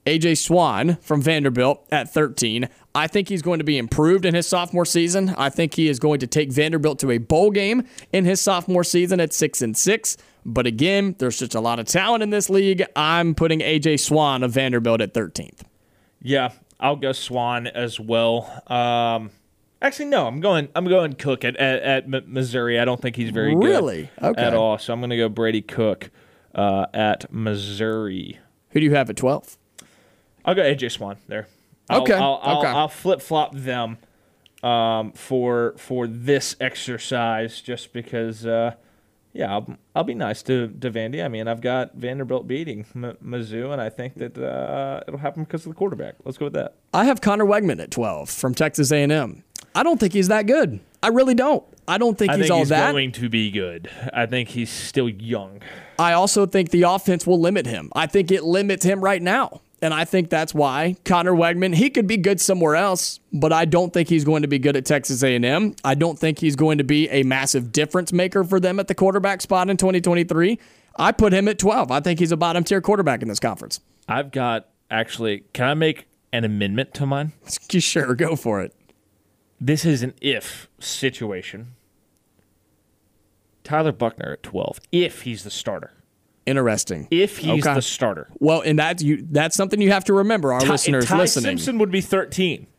AJ 0.06 0.38
Swann 0.38 0.96
from 1.00 1.20
Vanderbilt 1.20 1.86
at 1.92 2.12
13. 2.12 2.68
I 2.94 3.06
think 3.06 3.28
he's 3.28 3.42
going 3.42 3.58
to 3.58 3.64
be 3.64 3.78
improved 3.78 4.24
in 4.24 4.34
his 4.34 4.46
sophomore 4.46 4.86
season. 4.86 5.34
I 5.36 5.50
think 5.50 5.74
he 5.74 5.88
is 5.88 5.98
going 5.98 6.20
to 6.20 6.26
take 6.26 6.50
Vanderbilt 6.50 6.98
to 7.00 7.10
a 7.10 7.18
bowl 7.18 7.50
game 7.50 7.84
in 8.12 8.24
his 8.24 8.40
sophomore 8.40 8.84
season 8.84 9.20
at 9.20 9.32
6 9.32 9.62
and 9.62 9.76
6. 9.76 10.16
But 10.44 10.66
again, 10.66 11.14
there's 11.18 11.38
just 11.38 11.54
a 11.54 11.60
lot 11.60 11.78
of 11.78 11.86
talent 11.86 12.22
in 12.22 12.30
this 12.30 12.48
league. 12.48 12.82
I'm 12.96 13.34
putting 13.34 13.60
AJ 13.60 14.00
Swann 14.00 14.42
of 14.42 14.52
Vanderbilt 14.52 15.02
at 15.02 15.12
13th. 15.12 15.60
Yeah, 16.22 16.52
I'll 16.80 16.96
go 16.96 17.12
Swann 17.12 17.66
as 17.66 18.00
well. 18.00 18.62
Um, 18.66 19.30
actually, 19.82 20.06
no, 20.06 20.26
I'm 20.26 20.40
going. 20.40 20.68
I'm 20.74 20.86
going 20.86 21.12
Cook 21.12 21.44
at, 21.44 21.56
at, 21.56 22.08
at 22.08 22.28
Missouri. 22.28 22.80
I 22.80 22.86
don't 22.86 23.00
think 23.00 23.16
he's 23.16 23.30
very 23.30 23.54
really? 23.54 24.10
good 24.18 24.30
okay. 24.30 24.42
at 24.42 24.54
all. 24.54 24.78
So 24.78 24.92
I'm 24.94 25.00
going 25.00 25.10
to 25.10 25.16
go 25.16 25.28
Brady 25.28 25.62
Cook 25.62 26.10
uh, 26.54 26.86
at 26.94 27.32
Missouri. 27.32 28.38
Who 28.70 28.80
do 28.80 28.86
you 28.86 28.94
have 28.94 29.10
at 29.10 29.16
12? 29.16 29.57
I'll 30.44 30.54
go 30.54 30.62
AJ 30.62 30.92
Swann 30.92 31.18
there. 31.26 31.48
I'll, 31.90 32.02
okay. 32.02 32.14
I'll, 32.14 32.40
I'll, 32.42 32.58
okay. 32.58 32.68
I'll 32.68 32.88
flip 32.88 33.20
flop 33.20 33.54
them 33.54 33.98
um, 34.62 35.12
for 35.12 35.74
for 35.78 36.06
this 36.06 36.56
exercise, 36.60 37.60
just 37.60 37.92
because. 37.92 38.46
Uh, 38.46 38.74
yeah, 39.34 39.52
I'll, 39.52 39.76
I'll 39.94 40.04
be 40.04 40.14
nice 40.14 40.42
to, 40.44 40.68
to 40.80 40.90
Vandy. 40.90 41.24
I 41.24 41.28
mean, 41.28 41.46
I've 41.46 41.60
got 41.60 41.94
Vanderbilt 41.94 42.48
beating 42.48 42.86
M- 42.96 43.16
Mizzou, 43.24 43.72
and 43.72 43.80
I 43.80 43.88
think 43.88 44.14
that 44.14 44.36
uh, 44.36 45.04
it'll 45.06 45.20
happen 45.20 45.44
because 45.44 45.64
of 45.64 45.72
the 45.72 45.76
quarterback. 45.76 46.14
Let's 46.24 46.38
go 46.38 46.46
with 46.46 46.54
that. 46.54 46.74
I 46.92 47.04
have 47.04 47.20
Conner 47.20 47.44
Weigman 47.44 47.80
at 47.80 47.90
12 47.90 48.30
from 48.30 48.54
Texas 48.54 48.90
A&M. 48.90 49.44
I 49.74 49.82
don't 49.82 50.00
think 50.00 50.12
he's 50.12 50.28
that 50.28 50.46
good. 50.46 50.80
I 51.02 51.08
really 51.08 51.34
don't. 51.34 51.62
I 51.86 51.98
don't 51.98 52.18
think 52.18 52.32
he's 52.32 52.32
all 52.32 52.34
that. 52.34 52.34
I 52.34 52.38
he's 52.38 52.48
think 52.48 52.52
all 52.52 52.58
he's 52.58 52.68
that. 52.70 52.92
going 52.92 53.12
to 53.12 53.28
be 53.28 53.50
good. 53.50 53.90
I 54.12 54.26
think 54.26 54.48
he's 54.48 54.70
still 54.70 55.08
young. 55.08 55.60
I 55.98 56.14
also 56.14 56.46
think 56.46 56.70
the 56.70 56.82
offense 56.82 57.26
will 57.26 57.40
limit 57.40 57.66
him. 57.66 57.92
I 57.94 58.06
think 58.06 58.32
it 58.32 58.42
limits 58.42 58.84
him 58.84 59.00
right 59.02 59.22
now. 59.22 59.60
And 59.80 59.94
I 59.94 60.04
think 60.04 60.28
that's 60.28 60.52
why 60.52 60.96
Conner 61.04 61.32
Weigman, 61.32 61.74
he 61.74 61.88
could 61.88 62.06
be 62.06 62.16
good 62.16 62.40
somewhere 62.40 62.74
else, 62.74 63.20
but 63.32 63.52
I 63.52 63.64
don't 63.64 63.92
think 63.92 64.08
he's 64.08 64.24
going 64.24 64.42
to 64.42 64.48
be 64.48 64.58
good 64.58 64.76
at 64.76 64.84
Texas 64.84 65.22
A&M. 65.22 65.76
I 65.84 65.94
don't 65.94 66.18
think 66.18 66.40
he's 66.40 66.56
going 66.56 66.78
to 66.78 66.84
be 66.84 67.08
a 67.10 67.22
massive 67.22 67.70
difference 67.70 68.12
maker 68.12 68.42
for 68.42 68.58
them 68.58 68.80
at 68.80 68.88
the 68.88 68.94
quarterback 68.94 69.40
spot 69.40 69.70
in 69.70 69.76
2023. 69.76 70.58
I 70.98 71.12
put 71.12 71.32
him 71.32 71.46
at 71.46 71.58
12. 71.60 71.92
I 71.92 72.00
think 72.00 72.18
he's 72.18 72.32
a 72.32 72.36
bottom 72.36 72.64
tier 72.64 72.80
quarterback 72.80 73.22
in 73.22 73.28
this 73.28 73.38
conference. 73.38 73.80
I've 74.08 74.32
got 74.32 74.68
actually, 74.90 75.44
can 75.52 75.68
I 75.68 75.74
make 75.74 76.08
an 76.32 76.44
amendment 76.44 76.94
to 76.94 77.06
mine? 77.06 77.32
Sure, 77.70 78.14
go 78.14 78.34
for 78.34 78.60
it. 78.60 78.74
This 79.60 79.84
is 79.84 80.02
an 80.02 80.14
if 80.20 80.68
situation. 80.80 81.74
Tyler 83.62 83.92
Buckner 83.92 84.32
at 84.32 84.42
12, 84.42 84.80
if 84.90 85.22
he's 85.22 85.44
the 85.44 85.50
starter. 85.50 85.92
Interesting. 86.48 87.08
If 87.10 87.38
he's 87.38 87.64
Okay. 87.64 87.74
the 87.74 87.82
starter. 87.82 88.28
Well, 88.38 88.62
and 88.62 88.78
that's 88.78 89.02
you 89.02 89.26
that's 89.30 89.56
something 89.56 89.80
you 89.80 89.92
have 89.92 90.04
to 90.04 90.14
remember, 90.14 90.52
our 90.52 90.60
Ty- 90.60 90.70
listeners 90.70 91.06
Ty 91.06 91.18
listening. 91.18 91.44
Simpson 91.58 91.78
would 91.78 91.90
be 91.90 92.00
13. 92.00 92.66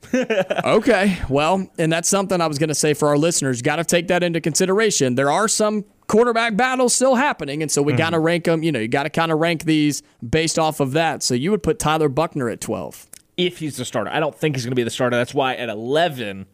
Okay. 0.63 1.17
Well, 1.29 1.69
and 1.77 1.91
that's 1.91 2.09
something 2.09 2.41
I 2.41 2.47
was 2.47 2.57
going 2.57 2.69
to 2.69 2.75
say 2.75 2.93
for 2.93 3.07
our 3.07 3.17
listeners. 3.17 3.59
You 3.59 3.63
got 3.63 3.77
to 3.77 3.83
take 3.83 4.07
that 4.07 4.23
into 4.23 4.41
consideration. 4.41 5.15
There 5.15 5.31
are 5.31 5.47
some 5.47 5.85
quarterback 6.07 6.55
battles 6.55 6.93
still 6.95 7.15
happening, 7.15 7.61
and 7.61 7.71
so 7.71 7.81
we 7.81 7.93
got 7.93 8.11
to 8.11 8.17
mm-hmm. 8.17 8.25
rank 8.25 8.43
them. 8.45 8.63
You 8.63 8.71
know, 8.71 8.79
you 8.79 8.87
got 8.87 9.03
to 9.03 9.09
kind 9.09 9.31
of 9.31 9.39
rank 9.39 9.63
these 9.63 10.01
based 10.27 10.57
off 10.59 10.79
of 10.79 10.93
that. 10.93 11.23
So 11.23 11.33
you 11.33 11.51
would 11.51 11.63
put 11.63 11.79
Tyler 11.79 12.09
Buckner 12.09 12.49
at 12.49 12.59
12. 12.61 13.07
If 13.37 13.59
he's 13.59 13.77
the 13.77 13.85
starter. 13.85 14.09
I 14.11 14.19
don't 14.19 14.35
think 14.35 14.55
he's 14.55 14.65
going 14.65 14.71
to 14.71 14.75
be 14.75 14.83
the 14.83 14.89
starter. 14.89 15.15
That's 15.15 15.33
why 15.33 15.55
at 15.55 15.69
11, 15.69 16.45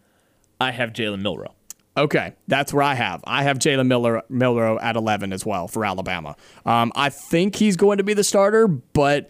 I 0.60 0.72
have 0.72 0.92
Jalen 0.92 1.22
Milroe. 1.22 1.56
Okay, 1.98 2.34
that's 2.48 2.74
where 2.74 2.84
I 2.84 2.94
have. 2.94 3.24
I 3.26 3.44
have 3.44 3.58
Jalen 3.58 3.88
Miller 3.88 4.22
Milroe 4.30 4.78
at 4.80 4.96
11 4.98 5.32
as 5.32 5.46
well 5.46 5.68
for 5.68 5.86
Alabama. 5.86 6.36
Um, 6.66 6.92
I 6.96 7.10
think 7.10 7.56
he's 7.56 7.78
going 7.78 8.00
to 8.00 8.04
be 8.04 8.14
the 8.14 8.24
starter, 8.24 8.68
but 8.68 9.30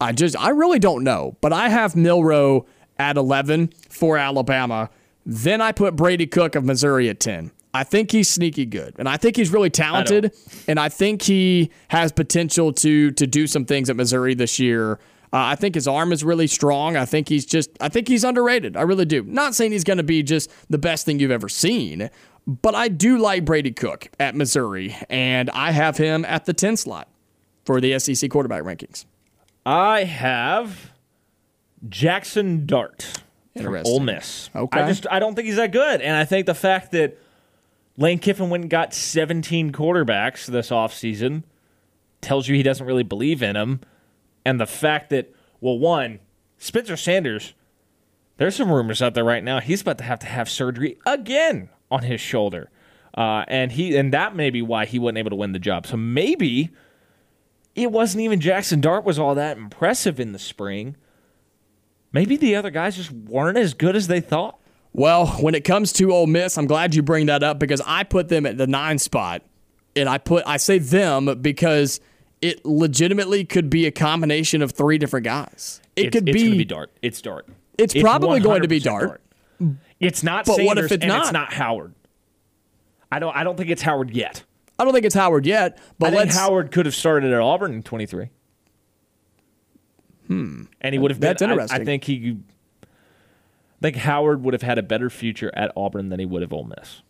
I 0.00 0.12
just 0.12 0.38
I 0.38 0.50
really 0.50 0.78
don't 0.78 1.02
know. 1.02 1.36
But 1.40 1.52
I 1.52 1.68
have 1.68 1.96
Milroe 1.96 2.66
at 2.98 3.16
11 3.16 3.72
for 3.88 4.16
Alabama. 4.16 4.90
Then 5.26 5.60
I 5.60 5.72
put 5.72 5.96
Brady 5.96 6.26
Cook 6.26 6.54
of 6.54 6.64
Missouri 6.64 7.08
at 7.08 7.18
10. 7.18 7.50
I 7.72 7.82
think 7.82 8.12
he's 8.12 8.30
sneaky 8.30 8.66
good, 8.66 8.94
and 9.00 9.08
I 9.08 9.16
think 9.16 9.34
he's 9.34 9.50
really 9.52 9.70
talented, 9.70 10.32
and 10.68 10.78
I 10.78 10.88
think 10.88 11.22
he 11.22 11.72
has 11.88 12.12
potential 12.12 12.72
to 12.74 13.10
to 13.10 13.26
do 13.26 13.48
some 13.48 13.64
things 13.64 13.90
at 13.90 13.96
Missouri 13.96 14.34
this 14.34 14.60
year. 14.60 15.00
Uh, 15.34 15.50
I 15.50 15.56
think 15.56 15.74
his 15.74 15.88
arm 15.88 16.12
is 16.12 16.22
really 16.22 16.46
strong. 16.46 16.96
I 16.96 17.04
think 17.04 17.28
he's 17.28 17.44
just, 17.44 17.70
I 17.80 17.88
think 17.88 18.06
he's 18.06 18.22
underrated. 18.22 18.76
I 18.76 18.82
really 18.82 19.04
do. 19.04 19.24
Not 19.24 19.56
saying 19.56 19.72
he's 19.72 19.82
going 19.82 19.96
to 19.96 20.04
be 20.04 20.22
just 20.22 20.48
the 20.70 20.78
best 20.78 21.04
thing 21.04 21.18
you've 21.18 21.32
ever 21.32 21.48
seen, 21.48 22.08
but 22.46 22.76
I 22.76 22.86
do 22.86 23.18
like 23.18 23.44
Brady 23.44 23.72
Cook 23.72 24.10
at 24.20 24.36
Missouri, 24.36 24.96
and 25.10 25.50
I 25.50 25.72
have 25.72 25.96
him 25.96 26.24
at 26.24 26.44
the 26.44 26.52
10 26.52 26.76
slot 26.76 27.08
for 27.64 27.80
the 27.80 27.98
SEC 27.98 28.30
quarterback 28.30 28.62
rankings. 28.62 29.06
I 29.66 30.04
have 30.04 30.92
Jaxson 31.88 32.64
Dart 32.64 33.22
Interesting. 33.56 33.92
Ole 33.92 34.00
Miss. 34.00 34.50
Okay. 34.54 34.80
I 34.80 34.86
just 34.86 35.06
I 35.10 35.18
don't 35.18 35.34
think 35.34 35.46
he's 35.46 35.56
that 35.56 35.72
good, 35.72 36.00
and 36.00 36.16
I 36.16 36.24
think 36.24 36.46
the 36.46 36.54
fact 36.54 36.92
that 36.92 37.18
Lane 37.96 38.20
Kiffin 38.20 38.50
went 38.50 38.62
and 38.64 38.70
got 38.70 38.94
17 38.94 39.72
quarterbacks 39.72 40.46
this 40.46 40.70
offseason 40.70 41.42
tells 42.20 42.46
you 42.46 42.54
he 42.54 42.62
doesn't 42.62 42.86
really 42.86 43.02
believe 43.02 43.42
in 43.42 43.56
him, 43.56 43.80
and 44.44 44.60
the 44.60 44.66
fact 44.66 45.10
that 45.10 45.32
well, 45.60 45.78
one 45.78 46.20
Spencer 46.58 46.96
Sanders, 46.96 47.54
there's 48.36 48.56
some 48.56 48.70
rumors 48.70 49.00
out 49.00 49.14
there 49.14 49.24
right 49.24 49.42
now 49.42 49.60
he's 49.60 49.82
about 49.82 49.98
to 49.98 50.04
have 50.04 50.18
to 50.20 50.26
have 50.26 50.48
surgery 50.48 50.98
again 51.06 51.68
on 51.90 52.02
his 52.02 52.20
shoulder, 52.20 52.70
uh, 53.16 53.44
and 53.48 53.72
he 53.72 53.96
and 53.96 54.12
that 54.12 54.34
may 54.36 54.50
be 54.50 54.62
why 54.62 54.84
he 54.84 54.98
wasn't 54.98 55.18
able 55.18 55.30
to 55.30 55.36
win 55.36 55.52
the 55.52 55.58
job. 55.58 55.86
So 55.86 55.96
maybe 55.96 56.70
it 57.74 57.90
wasn't 57.90 58.22
even 58.22 58.40
Jaxson 58.40 58.80
Dart 58.80 59.04
was 59.04 59.18
all 59.18 59.34
that 59.34 59.56
impressive 59.56 60.20
in 60.20 60.32
the 60.32 60.38
spring. 60.38 60.96
Maybe 62.12 62.36
the 62.36 62.54
other 62.54 62.70
guys 62.70 62.96
just 62.96 63.10
weren't 63.10 63.58
as 63.58 63.74
good 63.74 63.96
as 63.96 64.06
they 64.06 64.20
thought. 64.20 64.60
Well, 64.92 65.26
when 65.26 65.56
it 65.56 65.64
comes 65.64 65.92
to 65.94 66.12
Ole 66.12 66.28
Miss, 66.28 66.56
I'm 66.56 66.68
glad 66.68 66.94
you 66.94 67.02
bring 67.02 67.26
that 67.26 67.42
up 67.42 67.58
because 67.58 67.82
I 67.84 68.04
put 68.04 68.28
them 68.28 68.46
at 68.46 68.56
the 68.56 68.68
nine 68.68 68.98
spot, 69.00 69.42
and 69.96 70.08
I 70.08 70.18
put 70.18 70.44
I 70.46 70.56
say 70.58 70.78
them 70.78 71.40
because 71.40 72.00
it 72.44 72.66
legitimately 72.66 73.46
could 73.46 73.70
be 73.70 73.86
a 73.86 73.90
combination 73.90 74.60
of 74.60 74.72
three 74.72 74.98
different 74.98 75.24
guys. 75.24 75.80
It 75.96 76.06
it's, 76.06 76.12
could 76.14 76.28
it's 76.28 76.42
be, 76.42 76.58
be 76.58 76.64
Dart. 76.66 76.90
It's 77.00 77.22
Dart. 77.22 77.48
It's 77.78 77.94
probably 77.94 78.38
going 78.38 78.60
to 78.60 78.68
be 78.68 78.80
100% 78.80 78.84
Dart. 78.84 79.22
It's 79.98 80.22
not 80.22 80.44
But 80.44 80.56
Sanders 80.56 80.66
what 80.66 80.78
if 80.78 80.92
it's 80.92 81.02
and 81.02 81.08
not? 81.08 81.22
it's 81.22 81.32
not 81.32 81.54
Howard. 81.54 81.94
I 83.10 83.18
don't 83.18 83.34
I 83.34 83.44
don't 83.44 83.56
think 83.56 83.70
it's 83.70 83.80
Howard 83.80 84.10
yet. 84.10 84.44
I 84.78 84.84
don't 84.84 84.92
think 84.92 85.06
it's 85.06 85.14
Howard 85.14 85.46
yet, 85.46 85.78
but 85.98 86.08
I 86.08 86.10
think 86.10 86.18
let's 86.18 86.36
Howard 86.36 86.70
could 86.70 86.84
have 86.84 86.94
started 86.94 87.32
at 87.32 87.40
Auburn 87.40 87.72
in 87.72 87.82
23. 87.82 88.28
Hmm. 90.26 90.64
And 90.82 90.94
he 90.94 90.98
would 90.98 91.12
have 91.12 91.20
been 91.20 91.36
That's 91.38 91.72
I- 91.72 91.76
I, 91.76 91.84
think 91.84 92.04
he 92.04 92.36
I 92.82 92.86
think 93.80 93.96
Howard 93.96 94.44
would 94.44 94.52
have 94.52 94.62
had 94.62 94.76
a 94.76 94.82
better 94.82 95.08
future 95.08 95.50
at 95.54 95.72
Auburn 95.76 96.10
than 96.10 96.20
he 96.20 96.26
would 96.26 96.42
have 96.42 96.52
Ole 96.52 96.64
Miss. 96.64 97.00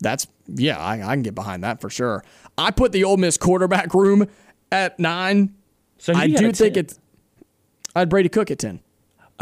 That's 0.00 0.26
yeah, 0.48 0.78
I, 0.78 0.94
I 0.94 1.14
can 1.14 1.22
get 1.22 1.34
behind 1.34 1.62
that 1.62 1.80
for 1.80 1.90
sure. 1.90 2.24
I 2.58 2.70
put 2.70 2.92
the 2.92 3.04
Ole 3.04 3.18
Miss 3.18 3.36
quarterback 3.36 3.94
room 3.94 4.26
at 4.72 4.98
nine. 4.98 5.54
So 5.98 6.14
I 6.14 6.26
do 6.26 6.52
think 6.52 6.74
10. 6.74 6.84
it's. 6.84 6.98
I 7.94 8.00
had 8.00 8.08
Brady 8.08 8.28
Cook 8.28 8.50
at 8.50 8.58
ten. 8.58 8.80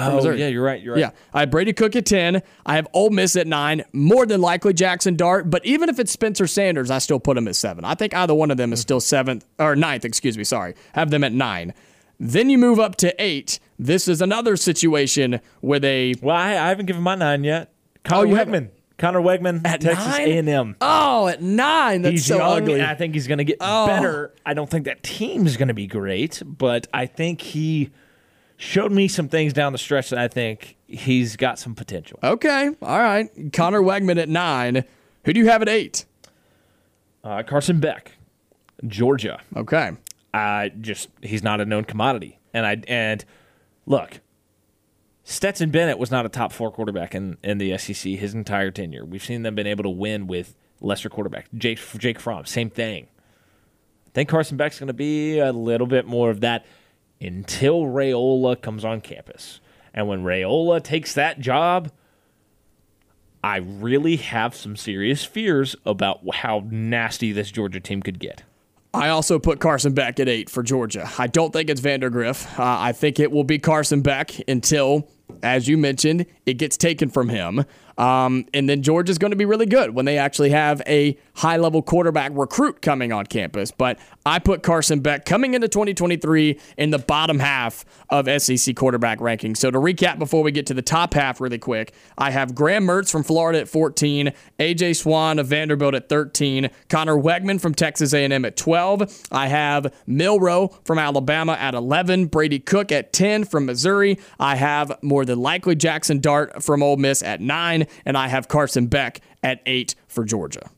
Oh, 0.01 0.15
Missouri. 0.17 0.39
yeah, 0.39 0.47
you're 0.47 0.63
right. 0.63 0.81
You're 0.81 0.95
right. 0.95 1.01
Yeah, 1.01 1.11
I 1.35 1.41
have 1.41 1.51
Brady 1.51 1.73
Cook 1.73 1.97
at 1.97 2.07
ten. 2.07 2.41
I 2.65 2.77
have 2.77 2.87
Ole 2.95 3.11
Miss 3.11 3.35
at 3.37 3.47
nine. 3.49 3.85
More 3.93 4.27
than 4.27 4.41
likely 4.41 4.73
Jaxson 4.73 5.17
Dart, 5.17 5.51
but 5.51 5.65
even 5.67 5.89
if 5.89 5.99
it's 5.99 6.13
Spencer 6.13 6.47
Sanders, 6.47 6.91
I 6.91 6.99
still 6.99 7.19
put 7.19 7.37
him 7.37 7.49
at 7.49 7.57
seven. 7.57 7.85
I 7.85 7.95
think 7.95 8.15
either 8.15 8.33
one 8.35 8.51
of 8.53 8.57
them 8.57 8.73
is 8.73 8.81
still 8.81 9.01
seventh 9.01 9.45
or 9.59 9.75
ninth. 9.77 10.05
Excuse 10.05 10.39
me. 10.39 10.45
Sorry, 10.45 10.75
have 10.93 11.11
them 11.11 11.25
at 11.25 11.33
nine. 11.33 11.75
Then 12.21 12.49
you 12.49 12.59
move 12.59 12.79
up 12.81 12.97
to 12.97 13.15
eight. 13.23 13.59
This 13.79 14.09
is 14.09 14.21
another 14.23 14.57
situation 14.57 15.41
where 15.61 15.79
they. 15.81 16.15
Well, 16.23 16.35
I, 16.37 16.51
I 16.51 16.69
haven't 16.69 16.87
given 16.87 17.03
my 17.03 17.15
nine 17.17 17.43
yet. 17.45 17.73
Kyle 18.05 18.21
Oh? 18.23 18.27
Weigman. 18.27 18.71
Conner 18.99 19.20
Weigman 19.20 19.65
At 19.65 19.81
Texas 19.81 20.07
nine? 20.07 20.29
A&M. 20.49 20.77
Oh, 20.81 21.29
at 21.29 21.41
nine. 21.41 22.03
That's 22.03 22.12
he's 22.12 22.27
so 22.27 22.39
young, 22.39 22.62
ugly. 22.62 22.83
I 22.83 22.95
think 22.97 23.15
he's 23.15 23.27
going 23.29 23.39
to 23.39 23.45
get 23.45 23.59
Oh. 23.61 23.87
better. 23.87 24.35
I 24.45 24.55
don't 24.55 24.69
think 24.69 24.85
that 24.87 25.03
team's 25.03 25.57
going 25.57 25.69
to 25.69 25.75
be 25.75 25.87
great, 25.87 26.43
but 26.45 26.89
I 26.93 27.07
think 27.07 27.41
he 27.41 27.91
showed 28.57 28.91
me 28.91 29.07
some 29.07 29.29
things 29.29 29.53
down 29.53 29.70
the 29.73 29.79
stretch 29.79 30.11
that 30.11 30.19
I 30.19 30.27
think 30.27 30.77
he's 30.89 31.37
got 31.37 31.59
some 31.61 31.75
potential. 31.77 32.19
Okay, 32.25 32.70
all 32.83 32.99
right. 32.99 33.29
Conner 33.53 33.81
Weigman 33.81 34.20
at 34.20 34.29
nine. 34.29 34.85
Who 35.25 35.33
do 35.33 35.39
you 35.41 35.49
have 35.49 35.62
at 35.62 35.69
eight? 35.69 36.05
Uh, 37.23 37.43
Carson 37.45 37.79
Beck, 37.81 38.12
Georgia. 38.87 39.41
Okay. 39.57 39.93
I 40.35 40.73
just 40.81 41.09
he's 41.23 41.43
not 41.43 41.61
a 41.61 41.65
known 41.65 41.85
commodity, 41.85 42.39
and 42.53 42.66
I 42.66 42.83
and 42.89 43.25
look, 43.87 44.20
Stetson 45.31 45.71
Bennett 45.71 45.99
was 45.99 46.11
not 46.11 46.25
a 46.25 46.31
top 46.31 46.53
four 46.53 46.73
quarterback 46.73 47.15
in, 47.15 47.37
in 47.45 47.59
the 47.59 47.77
SEC 47.77 48.13
his 48.15 48.33
entire 48.33 48.71
tenure. 48.71 49.05
We've 49.05 49.23
seen 49.23 49.43
them 49.43 49.55
been 49.55 49.67
able 49.67 49.83
to 49.85 49.91
win 49.91 50.27
with 50.27 50.57
lesser 50.81 51.11
quarterbacks. 51.11 51.45
Jake 51.55 51.79
Jake 51.99 52.19
Fromm, 52.19 52.47
same 52.47 52.71
thing. 52.71 53.09
I 54.07 54.11
think 54.15 54.31
Carson 54.31 54.57
Beck's 54.57 54.79
going 54.79 54.87
to 54.87 54.95
be 54.95 55.39
a 55.39 55.53
little 55.53 55.87
bit 55.87 56.07
more 56.07 56.31
of 56.31 56.41
that 56.41 56.65
until 57.21 57.83
Raiola 57.83 58.59
comes 58.63 58.87
on 58.87 59.03
campus, 59.03 59.61
and 59.93 60.09
when 60.09 60.25
Raiola 60.25 60.83
takes 60.83 61.13
that 61.15 61.41
job. 61.41 61.93
I 63.45 63.59
really 63.59 64.17
have 64.17 64.57
some 64.57 64.75
serious 64.75 65.25
fears 65.25 65.77
about 65.87 66.21
how 66.37 66.65
nasty 66.69 67.31
this 67.31 67.53
Georgia 67.53 67.79
team 67.79 68.03
could 68.03 68.19
get. 68.19 68.43
I 68.93 69.11
also 69.11 69.39
put 69.39 69.61
Carson 69.61 69.93
Beck 69.93 70.19
at 70.19 70.29
eight 70.29 70.51
for 70.51 70.63
Georgia. 70.63 71.09
I 71.19 71.29
don't 71.29 71.53
think 71.53 71.71
it's 71.71 71.81
Vandagriff. 71.81 72.59
Uh, 72.59 72.81
I 72.81 72.93
think 72.93 73.21
it 73.21 73.31
will 73.31 73.45
be 73.45 73.59
Carson 73.59 74.01
Beck 74.01 74.33
until, 74.49 75.09
as 75.43 75.69
you 75.69 75.79
mentioned, 75.79 76.27
it 76.47 76.55
gets 76.55 76.77
taken 76.77 77.09
from 77.09 77.29
him. 77.29 77.65
Um, 77.99 78.47
and 78.55 78.69
then 78.69 78.83
George 78.83 79.11
is 79.11 79.19
going 79.19 79.33
to 79.33 79.37
be 79.37 79.45
really 79.45 79.66
good 79.66 79.95
when 79.95 80.05
they 80.05 80.19
actually 80.19 80.51
have 80.51 80.81
a 80.87 81.19
high 81.35 81.57
level 81.57 81.83
quarterback 81.83 82.33
recruit 82.35 82.81
coming 82.81 83.12
on 83.12 83.27
campus. 83.27 83.73
But 83.73 83.99
I 84.25 84.39
put 84.39 84.62
Carson 84.62 85.01
Beck 85.01 85.25
coming 85.25 85.55
into 85.55 85.69
2023 85.69 86.59
in 86.77 86.91
the 86.91 86.99
bottom 86.99 87.41
half 87.41 87.85
of 88.09 88.29
SEC 88.41 88.77
quarterback 88.77 89.19
rankings. 89.19 89.57
So 89.57 89.70
to 89.70 89.79
recap 89.79 90.19
before 90.19 90.43
we 90.43 90.53
get 90.53 90.66
to 90.66 90.75
the 90.75 90.83
top 90.83 91.15
half 91.15 91.41
really 91.41 91.59
quick, 91.59 91.93
I 92.16 92.31
have 92.31 92.55
Graham 92.55 92.87
Mertz 92.87 93.11
from 93.11 93.25
Florida 93.25 93.61
at 93.61 93.69
14, 93.69 94.33
AJ 94.61 94.97
Swann 94.97 95.41
of 95.41 95.49
Vanderbilt 95.49 95.95
at 95.95 96.09
13, 96.09 96.70
Conner 96.89 97.16
Weigman 97.16 97.61
from 97.61 97.75
Texas 97.75 98.15
A&M 98.15 98.45
at 98.45 98.57
12. 98.57 99.27
I 99.33 99.49
have 99.49 99.93
Milroe 100.07 100.69
from 100.85 100.99
Alabama 100.99 101.55
at 101.55 101.75
11, 101.75 102.27
Brady 102.27 102.61
Cook 102.61 102.93
at 102.93 103.12
10 103.12 103.45
from 103.45 103.66
Missouri. 103.66 104.19
I 104.39 104.55
have 104.55 105.03
more 105.03 105.25
than 105.25 105.41
likely 105.41 105.75
Jaxson 105.75 106.20
Dart 106.20 106.62
from 106.62 106.83
Ole 106.83 106.97
Miss 106.97 107.23
at 107.23 107.41
9, 107.41 107.88
and 108.05 108.16
I 108.16 108.28
have 108.28 108.48
Carson 108.48 108.86
Beck 108.86 109.20
at 109.43 109.60
8 109.66 109.94
for 110.06 110.24
Georgia. 110.24 110.70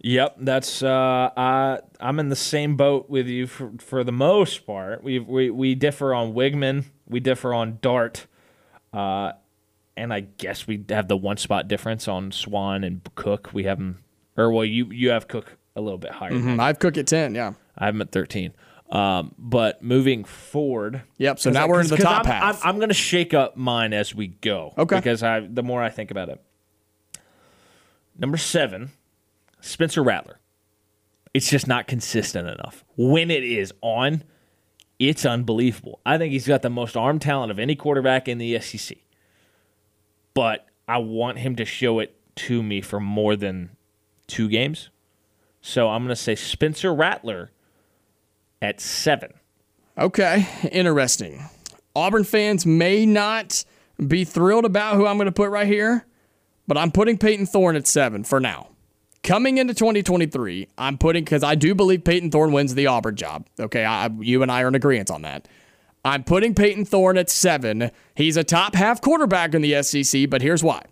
Yep, 0.00 0.36
that's 0.40 0.82
uh, 0.82 1.30
I, 1.36 1.80
I'm 1.98 2.20
in 2.20 2.28
the 2.28 2.36
same 2.36 2.76
boat 2.76 3.10
with 3.10 3.26
you 3.26 3.46
for, 3.46 3.72
for 3.78 4.04
the 4.04 4.12
most 4.12 4.66
part. 4.66 5.02
We 5.02 5.18
we 5.18 5.50
we 5.50 5.74
differ 5.74 6.14
on 6.14 6.32
Weigman, 6.32 6.84
we 7.08 7.18
differ 7.18 7.52
on 7.52 7.78
Dart, 7.82 8.26
uh, 8.92 9.32
and 9.96 10.12
I 10.12 10.20
guess 10.20 10.66
we 10.66 10.84
have 10.90 11.08
the 11.08 11.16
one 11.16 11.38
spot 11.38 11.66
difference 11.66 12.06
on 12.06 12.30
Swann 12.30 12.84
and 12.84 13.00
Cook. 13.16 13.50
We 13.52 13.64
have 13.64 13.78
them, 13.78 14.04
or 14.36 14.52
well, 14.52 14.64
you 14.64 14.86
you 14.92 15.10
have 15.10 15.26
Cook 15.26 15.56
a 15.74 15.80
little 15.80 15.98
bit 15.98 16.12
higher. 16.12 16.32
Mm, 16.32 16.60
I 16.60 16.68
have 16.68 16.78
Cook 16.78 16.96
at 16.96 17.06
10, 17.06 17.34
yeah. 17.34 17.54
I 17.76 17.86
have 17.86 17.94
him 17.94 18.02
at 18.02 18.12
13. 18.12 18.52
Um, 18.90 19.34
but 19.36 19.82
moving 19.82 20.24
forward, 20.24 21.02
Yep, 21.18 21.40
so 21.40 21.50
now 21.50 21.66
we're 21.66 21.80
in 21.80 21.88
the 21.88 21.96
top 21.96 22.24
I'm, 22.24 22.32
half. 22.32 22.64
I'm, 22.64 22.70
I'm 22.70 22.76
going 22.76 22.88
to 22.88 22.94
shake 22.94 23.34
up 23.34 23.56
mine 23.56 23.92
as 23.92 24.14
we 24.14 24.28
go. 24.28 24.74
Okay. 24.78 24.96
Because 24.96 25.22
I 25.22 25.40
the 25.40 25.62
more 25.62 25.82
I 25.82 25.88
think 25.90 26.10
about 26.10 26.28
it. 26.28 26.40
Number 28.18 28.36
seven, 28.36 28.92
Spencer 29.60 30.02
Rattler. 30.02 30.38
It's 31.34 31.50
just 31.50 31.66
not 31.66 31.86
consistent 31.86 32.48
enough. 32.48 32.84
When 32.96 33.30
it 33.30 33.42
is 33.44 33.72
on, 33.82 34.22
it's 34.98 35.26
unbelievable. 35.26 36.00
I 36.06 36.16
think 36.16 36.32
he's 36.32 36.46
got 36.46 36.62
the 36.62 36.70
most 36.70 36.96
arm 36.96 37.18
talent 37.18 37.50
of 37.50 37.58
any 37.58 37.74
quarterback 37.74 38.26
in 38.28 38.38
the 38.38 38.58
SEC. 38.60 38.96
But 40.32 40.66
I 40.88 40.98
want 40.98 41.38
him 41.38 41.56
to 41.56 41.64
show 41.64 41.98
it 41.98 42.16
to 42.36 42.62
me 42.62 42.80
for 42.80 43.00
more 43.00 43.36
than 43.36 43.70
two 44.26 44.48
games. 44.48 44.90
So 45.60 45.88
I'm 45.88 46.04
going 46.04 46.14
to 46.14 46.16
say 46.16 46.34
Spencer 46.36 46.94
Rattler 46.94 47.50
at 48.66 48.80
seven. 48.80 49.32
Okay, 49.96 50.46
interesting. 50.72 51.48
Auburn 51.94 52.24
fans 52.24 52.66
may 52.66 53.06
not 53.06 53.64
be 54.04 54.24
thrilled 54.24 54.64
about 54.64 54.96
who 54.96 55.06
I'm 55.06 55.16
going 55.16 55.26
to 55.26 55.32
put 55.32 55.50
right 55.50 55.68
here, 55.68 56.04
but 56.66 56.76
I'm 56.76 56.90
putting 56.90 57.16
Payton 57.16 57.46
Thorne 57.46 57.76
at 57.76 57.86
seven 57.86 58.24
for 58.24 58.40
now. 58.40 58.70
Coming 59.22 59.58
into 59.58 59.72
2023, 59.72 60.68
I'm 60.76 60.98
putting 60.98 61.24
because 61.24 61.44
I 61.44 61.54
do 61.54 61.74
believe 61.74 62.04
Payton 62.04 62.32
Thorne 62.32 62.52
wins 62.52 62.74
the 62.74 62.88
Auburn 62.88 63.14
job. 63.14 63.46
Okay, 63.58 63.84
I, 63.84 64.10
you 64.18 64.42
and 64.42 64.50
I 64.50 64.62
are 64.62 64.68
in 64.68 64.74
agreement 64.74 65.12
on 65.12 65.22
that. 65.22 65.46
I'm 66.04 66.24
putting 66.24 66.54
Payton 66.54 66.86
Thorne 66.86 67.18
at 67.18 67.30
seven. 67.30 67.90
He's 68.16 68.36
a 68.36 68.44
top 68.44 68.74
half 68.74 69.00
quarterback 69.00 69.54
in 69.54 69.62
the 69.62 69.80
SEC, 69.82 70.28
but 70.28 70.42
here's 70.42 70.62
why. 70.62 70.82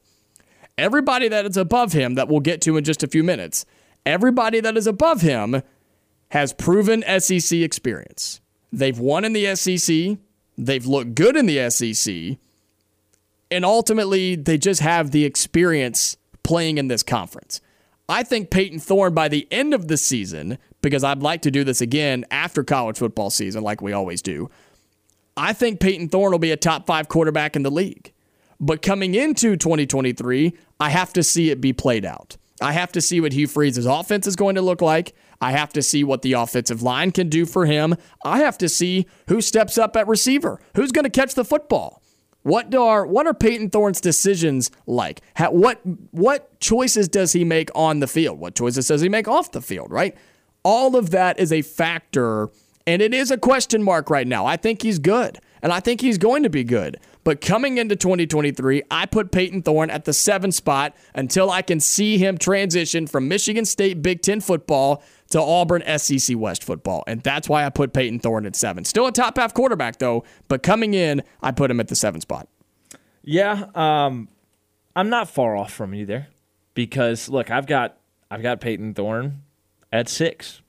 Everybody 0.79 1.29
that 1.29 1.45
is 1.45 1.57
above 1.57 1.93
him, 1.93 2.15
that 2.15 2.29
we'll 2.29 2.41
get 2.41 2.61
to 2.63 2.77
in 2.77 2.85
just 2.85 3.03
a 3.03 3.09
few 3.09 3.23
minutes, 3.25 3.67
everybody 4.07 4.61
that 4.61 4.77
is 4.77 4.87
above 4.87 5.21
him 5.21 5.63
has 6.35 6.53
proven 6.53 7.05
SEC 7.21 7.61
experience. 7.61 8.41
They've 8.73 8.99
won 8.99 9.25
in 9.25 9.35
the 9.35 9.55
SEC, 9.55 10.19
they've 10.59 10.85
looked 10.85 11.15
good 11.15 11.37
in 11.37 11.47
the 11.47 11.71
SEC, 11.71 12.39
and 13.53 13.65
ultimately 13.65 14.35
they 14.35 14.59
just 14.59 14.81
have 14.81 15.13
the 15.13 15.25
experience 15.25 16.17
playing 16.43 16.79
in 16.79 16.89
this 16.89 17.05
conference. 17.05 17.61
I 18.09 18.25
think 18.25 18.51
Payton 18.51 18.81
Thorne 18.81 19.15
by 19.15 19.29
the 19.29 19.47
end 19.53 19.75
of 19.75 19.87
the 19.87 19.97
season, 19.97 20.59
because 20.83 21.05
I'd 21.05 21.23
like 21.23 21.41
to 21.43 21.53
do 21.53 21.63
this 21.63 21.81
again 21.81 22.25
after 22.33 22.65
college 22.65 22.99
football 22.99 23.31
season, 23.31 23.63
like 23.63 23.81
we 23.81 23.93
always 23.93 24.21
do, 24.21 24.51
I 25.37 25.53
think 25.53 25.79
Payton 25.79 26.09
Thorne 26.09 26.33
will 26.33 26.41
be 26.41 26.51
a 26.51 26.57
top 26.57 26.85
five 26.85 27.09
quarterback 27.09 27.55
in 27.55 27.63
the 27.63 27.71
league. 27.71 28.13
But 28.59 28.83
coming 28.83 29.15
into 29.15 29.57
2023, 29.57 30.53
I 30.81 30.91
have 30.91 31.13
to 31.13 31.23
see 31.23 31.51
it 31.51 31.61
be 31.61 31.73
played 31.73 32.05
out. 32.05 32.37
I 32.61 32.73
have 32.73 32.91
to 32.93 33.01
see 33.01 33.21
what 33.21 33.33
Hugh 33.33 33.47
Freeze's 33.47 33.87
offense 33.87 34.27
is 34.27 34.35
going 34.35 34.57
to 34.57 34.63
look 34.63 34.83
like. 34.83 35.15
I 35.41 35.53
have 35.53 35.73
to 35.75 35.83
see 35.83 36.05
what 36.05 36.23
the 36.23 36.33
offensive 36.33 36.83
line 36.83 37.11
can 37.11 37.29
do 37.29 37.47
for 37.47 37.67
him. 37.67 37.95
I 38.25 38.39
have 38.39 38.59
to 38.59 38.69
see 38.69 39.07
who 39.29 39.41
steps 39.41 39.79
up 39.79 39.97
at 39.97 40.09
receiver, 40.09 40.61
who's 40.75 40.93
going 40.93 41.05
to 41.05 41.11
catch 41.11 41.35
the 41.35 41.45
football. 41.45 42.03
What 42.43 42.75
are 42.75 43.07
what 43.07 43.27
are 43.27 43.33
Payton 43.33 43.71
Thorne's 43.71 44.03
decisions 44.03 44.71
like? 44.87 45.23
How, 45.35 45.51
what 45.51 45.81
what 46.11 46.61
choices 46.61 47.09
does 47.09 47.33
he 47.33 47.43
make 47.43 47.71
on 47.75 48.01
the 48.01 48.07
field? 48.07 48.39
What 48.39 48.55
choices 48.55 48.87
does 48.89 49.01
he 49.01 49.09
make 49.09 49.27
off 49.27 49.53
the 49.53 49.63
field? 49.63 49.91
Right, 49.91 50.15
all 50.63 50.95
of 50.95 51.09
that 51.11 51.39
is 51.41 51.51
a 51.53 51.63
factor, 51.63 52.51
and 52.87 53.01
it 53.01 53.15
is 53.15 53.31
a 53.31 53.39
question 53.39 53.83
mark 53.83 54.11
right 54.11 54.27
now. 54.27 54.45
I 54.45 54.59
think 54.59 54.83
he's 54.83 54.99
good, 54.99 55.39
and 55.63 55.73
I 55.73 55.81
think 55.81 56.03
he's 56.03 56.19
going 56.19 56.43
to 56.43 56.51
be 56.51 56.65
good. 56.65 56.99
But 57.25 57.41
coming 57.41 57.79
into 57.79 57.97
2023, 57.97 58.83
I 58.91 59.07
put 59.07 59.33
Payton 59.33 59.63
Thorne 59.63 59.91
at 59.91 60.05
the 60.05 60.13
seven 60.13 60.53
spot 60.53 60.95
until 61.15 61.51
I 61.51 61.63
can 61.63 61.81
see 61.81 62.19
him 62.19 62.37
transition 62.37 63.07
from 63.07 63.29
Michigan 63.29 63.65
State 63.65 64.03
Big 64.03 64.21
Ten 64.23 64.41
football 64.41 65.03
to 65.31 65.41
Auburn 65.41 65.83
SEC 65.99 66.37
West 66.39 66.63
football. 66.63 67.03
And 67.07 67.23
that's 67.23 67.49
why 67.49 67.65
I 67.65 67.71
put 67.71 67.95
Payton 67.95 68.21
Thorne 68.21 68.45
at 68.47 68.55
seven. 68.55 68.85
Still 68.85 69.07
a 69.07 69.13
top 69.13 69.39
half 69.39 69.55
quarterback, 69.55 69.99
though, 69.99 70.23
but 70.49 70.63
coming 70.63 70.93
in, 70.93 71.23
I 71.43 71.51
put 71.51 71.71
him 71.71 71.81
at 71.81 71.89
the 71.89 71.97
seven 71.97 72.21
spot. 72.21 72.47
Yeah, 73.23 73.69
um, 73.75 74.29
I'm 74.95 75.09
not 75.09 75.29
far 75.31 75.57
off 75.57 75.73
from 75.73 75.95
you 75.95 76.05
there 76.05 76.29
because 76.75 77.29
look, 77.31 77.51
I've 77.51 77.67
got 77.67 77.97
I've 78.31 78.43
got 78.43 78.61
Payton 78.61 78.95
Thorne 78.95 79.43
at 79.91 80.09
six. 80.09 80.61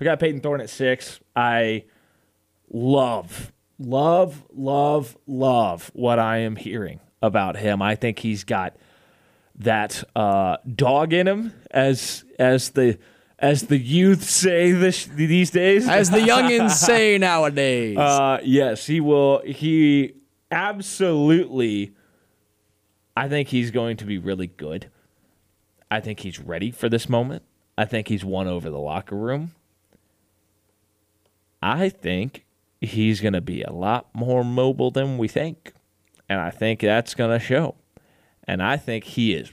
I've 0.00 0.04
got 0.04 0.18
Payton 0.18 0.40
Thorne 0.40 0.60
at 0.60 0.68
six. 0.68 1.20
I 1.34 1.84
love, 2.70 3.52
love, 3.78 4.44
love, 4.52 5.16
love 5.26 5.90
what 5.94 6.18
I 6.18 6.38
am 6.38 6.56
hearing 6.56 7.00
about 7.22 7.56
him. 7.56 7.82
I 7.82 7.94
think 7.94 8.18
he's 8.18 8.44
got 8.44 8.76
that 9.58 10.02
uh, 10.14 10.58
dog 10.74 11.12
in 11.12 11.26
him, 11.26 11.52
as 11.70 12.24
as 12.38 12.70
the 12.70 12.98
as 13.38 13.64
the 13.64 13.78
youth 13.78 14.24
say 14.24 14.72
this 14.72 15.06
these 15.06 15.50
days. 15.50 15.88
As 15.88 16.10
the 16.10 16.18
youngins 16.18 16.70
say 16.86 17.18
nowadays. 17.18 17.96
Uh, 17.96 18.40
yes, 18.42 18.86
he 18.86 19.00
will. 19.00 19.42
He 19.44 20.14
absolutely. 20.50 21.94
I 23.16 23.28
think 23.28 23.48
he's 23.48 23.70
going 23.70 23.96
to 23.98 24.04
be 24.04 24.18
really 24.18 24.46
good. 24.46 24.90
I 25.90 26.00
think 26.00 26.20
he's 26.20 26.38
ready 26.38 26.70
for 26.70 26.88
this 26.88 27.08
moment. 27.08 27.42
I 27.78 27.84
think 27.84 28.08
he's 28.08 28.24
won 28.24 28.46
over 28.46 28.68
the 28.70 28.78
locker 28.78 29.16
room. 29.16 29.52
I 31.62 31.88
think 31.88 32.45
he's 32.80 33.20
going 33.20 33.32
to 33.32 33.40
be 33.40 33.62
a 33.62 33.72
lot 33.72 34.08
more 34.14 34.44
mobile 34.44 34.90
than 34.90 35.18
we 35.18 35.28
think. 35.28 35.72
And 36.28 36.40
I 36.40 36.50
think 36.50 36.80
that's 36.80 37.14
going 37.14 37.38
to 37.38 37.44
show. 37.44 37.76
And 38.44 38.62
I 38.62 38.76
think 38.76 39.04
he 39.04 39.34
is 39.34 39.52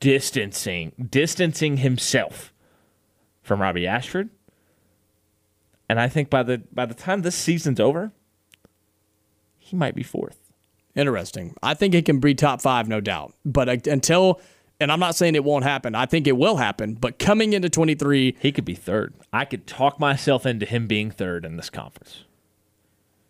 distancing 0.00 0.92
distancing 1.10 1.78
himself 1.78 2.52
from 3.42 3.62
Robbie 3.62 3.86
Ashford. 3.86 4.28
And 5.88 5.98
I 6.00 6.08
think 6.08 6.30
by 6.30 6.42
the 6.42 6.62
by 6.72 6.86
the 6.86 6.94
time 6.94 7.22
this 7.22 7.34
season's 7.34 7.80
over, 7.80 8.12
he 9.58 9.76
might 9.76 9.94
be 9.94 10.02
fourth. 10.02 10.52
Interesting. 10.94 11.54
I 11.62 11.74
think 11.74 11.94
it 11.94 12.04
can 12.04 12.20
be 12.20 12.34
top 12.34 12.62
five, 12.62 12.88
no 12.88 13.00
doubt. 13.00 13.34
But 13.44 13.68
uh, 13.68 13.90
until, 13.90 14.40
and 14.78 14.92
I'm 14.92 15.00
not 15.00 15.16
saying 15.16 15.34
it 15.34 15.42
won't 15.42 15.64
happen. 15.64 15.94
I 15.94 16.06
think 16.06 16.26
it 16.26 16.36
will 16.36 16.56
happen. 16.56 16.94
But 16.94 17.18
coming 17.18 17.52
into 17.52 17.68
23, 17.68 18.36
He 18.38 18.52
could 18.52 18.64
be 18.64 18.74
third. 18.74 19.14
I 19.32 19.44
could 19.44 19.66
talk 19.66 19.98
myself 19.98 20.46
into 20.46 20.66
him 20.66 20.86
being 20.86 21.10
third 21.10 21.44
in 21.44 21.56
this 21.56 21.70
conference. 21.70 22.24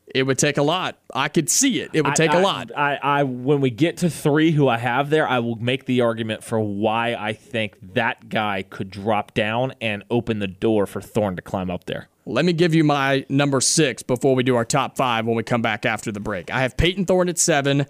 It 0.07 0.25
would 0.25 0.39
take 0.39 0.59
a 0.59 0.63
lot. 0.63 0.99
I 1.15 1.29
could 1.29 1.49
see 1.49 1.81
it. 1.81 1.91
It 1.95 2.05
would 2.05 2.15
take 2.15 2.33
a 2.33 2.39
a 2.39 2.41
lot. 2.41 2.71
I, 2.77 2.99
I 3.03 3.23
when 3.23 3.61
we 3.61 3.71
get 3.71 3.97
to 3.99 4.11
three, 4.11 4.53
who 4.53 4.69
I 4.69 4.77
have 4.77 5.11
there, 5.11 5.27
I 5.27 5.39
will 5.39 5.57
make 5.57 5.87
the 5.87 6.03
argument 6.03 6.45
for 6.45 6.61
why 6.61 7.15
I 7.15 7.33
think 7.33 7.95
that 7.95 8.29
guy 8.29 8.63
could 8.63 8.91
drop 8.91 9.33
down 9.35 9.73
and 9.81 10.05
open 10.11 10.41
the 10.41 10.47
door 10.47 10.87
for 10.87 11.01
Thorne 11.01 11.37
to 11.37 11.43
climb 11.43 11.71
up 11.71 11.85
there. 11.85 12.09
Let 12.27 12.45
me 12.45 12.53
give 12.53 12.75
you 12.75 12.85
my 12.85 13.25
number 13.29 13.61
six 13.61 14.03
before 14.03 14.35
we 14.35 14.43
do 14.43 14.57
our 14.57 14.65
top 14.65 14.97
five 14.97 15.27
when 15.27 15.37
we 15.37 15.43
come 15.43 15.63
back 15.63 15.85
after 15.87 16.13
the 16.13 16.21
break. 16.21 16.51
I 16.51 16.63
have 16.63 16.77
Payton 16.77 17.07
Thorne 17.07 17.29
at 17.29 17.39
seven. 17.39 17.87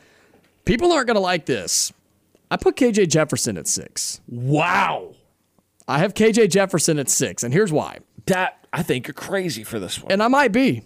People 0.64 0.92
aren't 0.92 1.06
going 1.06 1.16
to 1.16 1.20
like 1.20 1.46
this. 1.46 1.92
I 2.50 2.56
put 2.56 2.76
KJ 2.76 3.08
Jefferson 3.08 3.56
at 3.56 3.66
six. 3.66 4.20
Wow, 4.28 5.14
I 5.88 5.98
have 5.98 6.14
KJ 6.14 6.50
Jefferson 6.50 6.98
at 6.98 7.10
six, 7.10 7.42
and 7.42 7.52
here's 7.52 7.72
why. 7.72 7.98
that 8.26 8.66
I 8.72 8.82
think 8.82 9.06
you're 9.06 9.14
crazy 9.14 9.64
for 9.64 9.78
this 9.78 10.00
one. 10.00 10.10
And 10.12 10.22
I 10.22 10.28
might 10.28 10.52
be. 10.52 10.82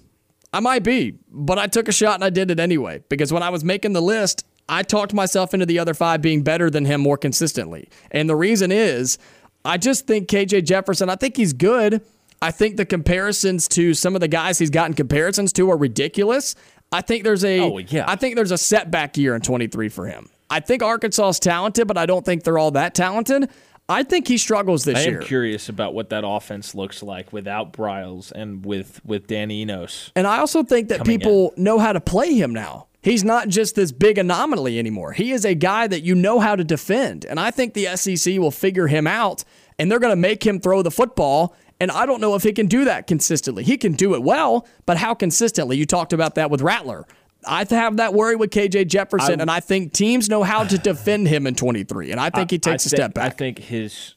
I 0.52 0.60
might 0.60 0.82
be. 0.82 1.18
But 1.30 1.58
I 1.58 1.66
took 1.66 1.88
a 1.88 1.92
shot 1.92 2.14
and 2.14 2.24
I 2.24 2.30
did 2.30 2.50
it 2.50 2.58
anyway. 2.60 3.02
Because 3.08 3.32
when 3.32 3.42
I 3.42 3.50
was 3.50 3.64
making 3.64 3.92
the 3.92 4.02
list, 4.02 4.46
I 4.68 4.82
talked 4.82 5.14
myself 5.14 5.54
into 5.54 5.66
the 5.66 5.78
other 5.78 5.94
five 5.94 6.22
being 6.22 6.42
better 6.42 6.70
than 6.70 6.84
him 6.84 7.00
more 7.00 7.16
consistently. 7.16 7.88
And 8.10 8.28
the 8.28 8.36
reason 8.36 8.70
is, 8.72 9.18
I 9.64 9.76
just 9.78 10.06
think 10.06 10.28
KJ 10.28 10.64
Jefferson, 10.64 11.10
I 11.10 11.16
think 11.16 11.36
he's 11.36 11.52
good. 11.52 12.02
I 12.40 12.50
think 12.50 12.76
the 12.76 12.86
comparisons 12.86 13.66
to 13.68 13.94
some 13.94 14.14
of 14.14 14.20
the 14.20 14.28
guys 14.28 14.58
he's 14.58 14.70
gotten 14.70 14.94
comparisons 14.94 15.52
to 15.54 15.70
are 15.70 15.76
ridiculous. 15.76 16.54
I 16.92 17.00
think 17.02 17.24
there's 17.24 17.44
a 17.44 17.60
Oh, 17.60 17.78
yeah. 17.78 18.04
I 18.06 18.16
think 18.16 18.36
there's 18.36 18.52
a 18.52 18.58
setback 18.58 19.16
year 19.16 19.34
in 19.34 19.40
23 19.40 19.88
for 19.88 20.06
him. 20.06 20.28
I 20.50 20.60
think 20.60 20.82
Arkansas 20.82 21.28
is 21.28 21.40
talented, 21.40 21.86
but 21.88 21.98
I 21.98 22.06
don't 22.06 22.24
think 22.24 22.44
they're 22.44 22.56
all 22.58 22.70
that 22.70 22.94
talented. 22.94 23.50
I 23.89 24.02
think 24.02 24.28
he 24.28 24.36
struggles 24.36 24.85
this 24.85 25.06
year. 25.06 25.19
I 25.19 25.23
am 25.23 25.27
curious 25.27 25.69
about 25.69 25.94
what 25.94 26.10
that 26.10 26.23
offense 26.27 26.74
looks 26.74 27.02
like 27.02 27.32
without 27.32 27.73
Briles 27.73 28.31
and 28.32 28.65
with 28.65 29.01
with 29.05 29.27
Dan 29.27 29.51
Enos. 29.51 30.12
And 30.15 30.27
I 30.27 30.39
also 30.39 30.62
think 30.62 30.89
that 30.89 31.06
people 31.06 31.55
know 31.56 31.78
how 31.78 31.93
to 31.93 32.01
play 32.01 32.35
him 32.35 32.52
now. 32.52 32.89
He's 33.01 33.24
not 33.24 33.48
just 33.48 33.74
this 33.77 33.93
big 33.93 34.19
anomaly 34.19 34.78
anymore. 34.78 35.12
He 35.12 35.32
is 35.32 35.44
a 35.44 35.55
guy 35.55 35.86
that 35.86 36.02
you 36.02 36.15
know 36.15 36.40
how 36.40 36.56
to 36.56 36.65
defend. 36.65 37.24
And 37.24 37.39
I 37.39 37.51
think 37.51 37.74
the 37.74 37.97
SEC 37.97 38.39
will 38.39 38.51
figure 38.51 38.89
him 38.89 39.06
out 39.06 39.44
and 39.78 39.90
they're 39.90 40.01
going 40.01 40.12
to 40.12 40.16
make 40.16 40.44
him 40.44 40.60
throw 40.60 40.82
the 40.82 40.90
football. 40.90 41.55
And 41.81 41.93
I 41.93 42.06
don't 42.06 42.20
know 42.20 42.35
if 42.35 42.43
he 42.43 42.52
can 42.52 42.66
do 42.66 42.85
that 42.86 43.06
consistently. 43.06 43.62
He 43.62 43.77
can 43.78 43.93
do 43.93 44.15
it 44.15 44.23
well, 44.23 44.66
but 44.85 44.97
how 44.97 45.15
consistently? 45.15 45.77
You 45.77 45.86
talked 45.86 46.12
about 46.12 46.35
that 46.35 46.51
with 46.51 46.60
Rattler. 46.60 47.06
I 47.48 47.66
have 47.70 47.96
that 47.96 48.14
worry 48.14 48.36
with 48.36 48.50
KJ 48.50 48.88
Jefferson, 48.88 49.40
and 49.40 49.50
I 49.50 49.60
think 49.60 49.92
teams 49.92 50.28
know 50.28 50.42
how 50.42 50.64
to 50.64 50.78
defend 50.78 51.28
him 51.28 51.46
in 51.46 51.54
23. 51.54 52.10
And 52.10 52.20
I 52.20 52.30
think 52.30 52.50
he 52.50 52.58
takes 52.58 52.86
I 52.86 52.86
a 52.86 52.90
thi- 52.90 52.96
step 52.96 53.14
back. 53.14 53.32
I 53.32 53.34
think 53.34 53.58
his 53.58 54.14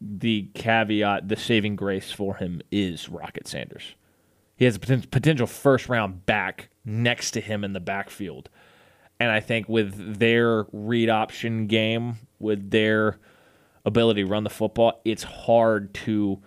the 0.00 0.48
caveat, 0.54 1.28
the 1.28 1.36
saving 1.36 1.76
grace 1.76 2.10
for 2.10 2.36
him 2.36 2.62
is 2.70 3.08
Rocket 3.08 3.46
Sanders. 3.46 3.94
He 4.56 4.64
has 4.64 4.76
a 4.76 4.78
potential 4.78 5.46
first 5.46 5.88
round 5.88 6.26
back 6.26 6.70
next 6.84 7.32
to 7.32 7.40
him 7.40 7.64
in 7.64 7.72
the 7.72 7.80
backfield. 7.80 8.48
And 9.18 9.30
I 9.30 9.40
think 9.40 9.68
with 9.68 10.18
their 10.18 10.66
read 10.72 11.10
option 11.10 11.66
game, 11.66 12.16
with 12.38 12.70
their 12.70 13.18
ability 13.84 14.22
to 14.22 14.28
run 14.28 14.44
the 14.44 14.50
football, 14.50 15.00
it's 15.04 15.22
hard 15.22 15.92
to 15.94 16.40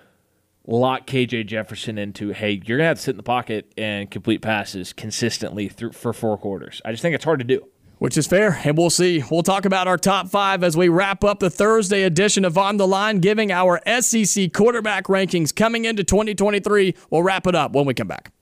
lock 0.66 1.06
KJ 1.08 1.48
Jefferson 1.48 1.98
into, 1.98 2.30
hey, 2.30 2.52
you're 2.52 2.78
going 2.78 2.86
to 2.86 2.90
have 2.90 2.98
to 2.98 3.04
sit 3.04 3.12
in 3.12 3.18
the 3.18 3.24
pocket 3.24 3.72
and 3.78 4.10
complete 4.10 4.42
passes 4.42 4.94
consistently 4.94 5.70
through, 5.70 5.92
for 5.92 6.14
four 6.14 6.38
quarters. 6.38 6.82
I 6.86 6.92
just 6.92 7.02
think 7.02 7.16
it's 7.16 7.26
hard 7.26 7.40
to 7.40 7.46
do. 7.46 7.68
Which 8.00 8.18
is 8.18 8.28
fair, 8.28 8.60
and 8.66 8.78
we'll 8.78 8.90
see. 8.90 9.24
We'll 9.32 9.44
talk 9.44 9.64
about 9.64 9.88
our 9.88 9.98
top 9.98 10.28
five 10.28 10.62
as 10.62 10.76
we 10.76 10.90
wrap 10.90 11.24
up 11.24 11.40
the 11.40 11.50
Thursday 11.50 12.04
edition 12.04 12.44
of 12.44 12.58
On 12.58 12.76
the 12.76 12.88
Line, 12.88 13.20
giving 13.20 13.50
our 13.50 13.80
SEC 14.02 14.52
quarterback 14.52 15.06
rankings 15.06 15.56
coming 15.56 15.86
into 15.86 16.04
2023. 16.04 16.96
We'll 17.10 17.24
wrap 17.24 17.48
it 17.48 17.56
up 17.56 17.72
when 17.72 17.86
we 17.86 17.94
come 17.94 18.10
back. 18.10 18.34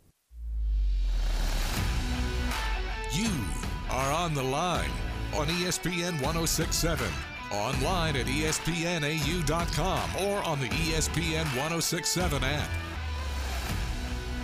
You 3.12 3.30
are 3.92 4.12
on 4.12 4.34
the 4.34 4.42
line 4.42 4.90
on 5.36 5.46
ESPN 5.48 6.14
1067, 6.24 7.08
online 7.52 8.16
at 8.16 8.26
espnau.com, 8.26 10.10
or 10.28 10.44
on 10.44 10.60
the 10.60 10.68
ESPN 10.68 11.46
1067 11.56 12.44
app. 12.44 12.70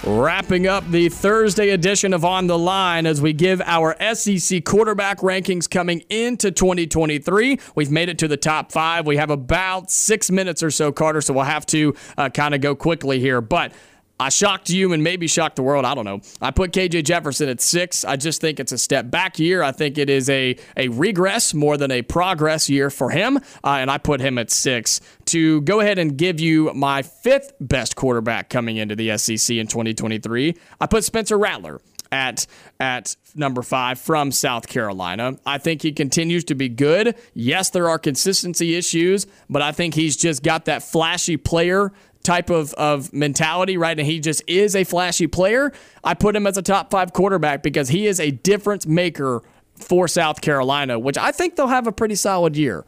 Wrapping 0.03 0.67
up 0.67 0.87
the 0.89 1.09
Thursday 1.09 1.71
edition 1.71 2.13
of 2.13 2.23
On 2.23 2.45
the 2.45 2.57
Line 2.57 3.07
as 3.07 3.19
we 3.19 3.33
give 3.33 3.61
our 3.61 3.95
SEC 4.13 4.63
quarterback 4.63 5.19
rankings 5.19 5.67
coming 5.69 6.01
into 6.09 6.51
2023. 6.51 7.59
We've 7.75 7.91
made 7.91 8.07
it 8.07 8.19
to 8.19 8.27
the 8.27 8.37
top 8.37 8.71
five. 8.71 9.07
We 9.07 9.17
have 9.17 9.31
about 9.31 9.89
six 9.89 10.29
minutes 10.29 10.61
or 10.61 10.69
so, 10.69 10.91
Carter, 10.91 11.19
so 11.19 11.33
we'll 11.33 11.45
have 11.45 11.65
to 11.67 11.95
uh, 12.17 12.29
kind 12.29 12.53
of 12.53 12.61
go 12.61 12.75
quickly 12.75 13.19
here. 13.19 13.41
But 13.41 13.73
I 14.19 14.29
shocked 14.29 14.69
you 14.69 14.93
and 14.93 15.03
maybe 15.03 15.27
shocked 15.27 15.57
the 15.57 15.63
world. 15.63 15.85
I 15.85 15.93
don't 15.93 16.05
know. 16.05 16.21
I 16.41 16.51
put 16.51 16.71
KJ 16.71 17.03
Jefferson 17.03 17.49
at 17.49 17.61
six. 17.61 18.03
I 18.03 18.15
just 18.15 18.41
think 18.41 18.59
it's 18.59 18.71
a 18.71 18.77
step 18.77 19.11
back 19.11 19.37
year. 19.37 19.61
I 19.61 19.71
think 19.71 19.97
it 19.97 20.09
is 20.09 20.29
a, 20.29 20.55
a 20.75 20.87
regress 20.89 21.53
more 21.53 21.77
than 21.77 21.91
a 21.91 22.01
progress 22.01 22.69
year 22.69 22.89
for 22.89 23.11
him. 23.11 23.37
Uh, 23.37 23.77
and 23.77 23.91
I 23.91 23.99
put 23.99 24.19
him 24.19 24.37
at 24.37 24.49
six. 24.49 24.99
To 25.25 25.61
go 25.61 25.81
ahead 25.81 25.99
and 25.99 26.17
give 26.17 26.39
you 26.39 26.73
my 26.73 27.01
fifth 27.01 27.53
best 27.59 27.95
quarterback 27.95 28.49
coming 28.49 28.77
into 28.77 28.95
the 28.95 29.17
SEC 29.17 29.55
in 29.55 29.67
2023, 29.67 30.55
I 30.79 30.85
put 30.87 31.03
Spencer 31.03 31.37
Rattler 31.37 31.81
at 32.11 32.47
at 32.79 33.15
number 33.35 33.61
five 33.61 33.99
from 33.99 34.31
South 34.31 34.67
Carolina. 34.67 35.37
I 35.45 35.57
think 35.57 35.81
he 35.81 35.91
continues 35.91 36.43
to 36.45 36.55
be 36.55 36.69
good. 36.69 37.15
Yes, 37.33 37.69
there 37.69 37.89
are 37.89 37.99
consistency 37.99 38.75
issues, 38.75 39.27
but 39.49 39.61
I 39.61 39.71
think 39.71 39.93
he's 39.93 40.17
just 40.17 40.43
got 40.43 40.65
that 40.65 40.83
flashy 40.83 41.37
player 41.37 41.91
type 42.27 42.49
of, 42.49 42.73
of 42.73 43.11
mentality, 43.13 43.77
right? 43.77 43.97
And 43.97 44.05
he 44.05 44.19
just 44.19 44.43
is 44.47 44.75
a 44.75 44.83
flashy 44.83 45.25
player. 45.25 45.71
I 46.03 46.13
put 46.13 46.35
him 46.35 46.45
as 46.45 46.57
a 46.57 46.61
top 46.61 46.91
five 46.91 47.13
quarterback 47.13 47.63
because 47.63 47.89
he 47.89 48.05
is 48.05 48.19
a 48.19 48.31
difference 48.31 48.85
maker 48.85 49.41
for 49.75 50.07
South 50.07 50.41
Carolina, 50.41 50.99
which 50.99 51.17
I 51.17 51.31
think 51.31 51.55
they'll 51.55 51.67
have 51.67 51.87
a 51.87 51.91
pretty 51.91 52.15
solid 52.15 52.57
year. 52.57 52.85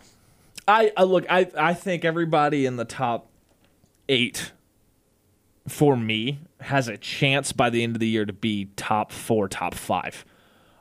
I, 0.67 0.91
I 0.95 1.03
look. 1.03 1.25
I 1.29 1.49
I 1.57 1.73
think 1.73 2.05
everybody 2.05 2.65
in 2.65 2.75
the 2.75 2.85
top 2.85 3.27
eight 4.07 4.51
for 5.67 5.95
me 5.95 6.39
has 6.59 6.87
a 6.87 6.97
chance 6.97 7.51
by 7.51 7.69
the 7.69 7.81
end 7.81 7.95
of 7.95 7.99
the 7.99 8.07
year 8.07 8.25
to 8.25 8.33
be 8.33 8.69
top 8.75 9.11
four, 9.11 9.47
top 9.47 9.73
five. 9.73 10.25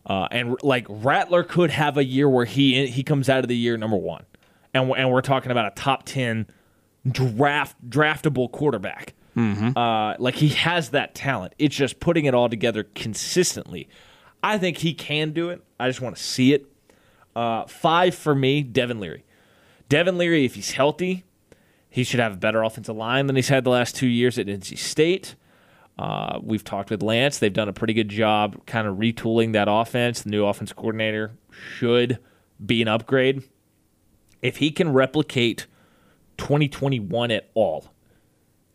Uh, 0.04 0.26
and 0.30 0.56
like 0.62 0.86
Rattler 0.88 1.42
could 1.42 1.70
have 1.70 1.96
a 1.96 2.04
year 2.04 2.28
where 2.28 2.44
he 2.44 2.88
he 2.88 3.02
comes 3.02 3.28
out 3.28 3.44
of 3.44 3.48
the 3.48 3.56
year 3.56 3.76
number 3.76 3.96
one, 3.96 4.24
and 4.74 4.90
and 4.90 5.10
we're 5.10 5.20
talking 5.20 5.50
about 5.52 5.66
a 5.66 5.74
top 5.74 6.04
ten 6.04 6.46
draft 7.12 7.76
draftable 7.88 8.50
quarterback. 8.50 9.14
Uh, 9.76 10.16
like 10.18 10.34
he 10.36 10.48
has 10.48 10.90
that 10.90 11.14
talent. 11.14 11.54
It's 11.58 11.76
just 11.76 12.00
putting 12.00 12.24
it 12.24 12.34
all 12.34 12.48
together 12.48 12.84
consistently. 12.94 13.88
I 14.42 14.58
think 14.58 14.78
he 14.78 14.94
can 14.94 15.32
do 15.32 15.50
it. 15.50 15.62
I 15.78 15.88
just 15.88 16.00
want 16.00 16.16
to 16.16 16.22
see 16.22 16.52
it. 16.52 16.66
Uh, 17.36 17.64
five 17.66 18.14
for 18.14 18.34
me, 18.34 18.62
Devin 18.62 18.98
Leary. 18.98 19.24
Devin 19.88 20.18
Leary, 20.18 20.44
if 20.44 20.54
he's 20.56 20.72
healthy, 20.72 21.24
he 21.88 22.02
should 22.04 22.20
have 22.20 22.32
a 22.34 22.36
better 22.36 22.62
offensive 22.62 22.96
line 22.96 23.26
than 23.26 23.36
he's 23.36 23.48
had 23.48 23.64
the 23.64 23.70
last 23.70 23.94
two 23.96 24.08
years 24.08 24.38
at 24.38 24.46
NC 24.46 24.76
State. 24.76 25.34
Uh, 25.98 26.38
we've 26.42 26.62
talked 26.64 26.90
with 26.90 27.02
Lance. 27.02 27.38
They've 27.38 27.52
done 27.52 27.68
a 27.68 27.72
pretty 27.72 27.94
good 27.94 28.08
job 28.08 28.64
kind 28.66 28.86
of 28.86 28.96
retooling 28.96 29.52
that 29.52 29.66
offense. 29.68 30.22
The 30.22 30.30
new 30.30 30.46
offense 30.46 30.72
coordinator 30.72 31.32
should 31.50 32.18
be 32.64 32.82
an 32.82 32.88
upgrade. 32.88 33.42
If 34.42 34.58
he 34.58 34.70
can 34.70 34.92
replicate 34.92 35.66
2021 36.38 37.30
at 37.30 37.50
all, 37.54 37.92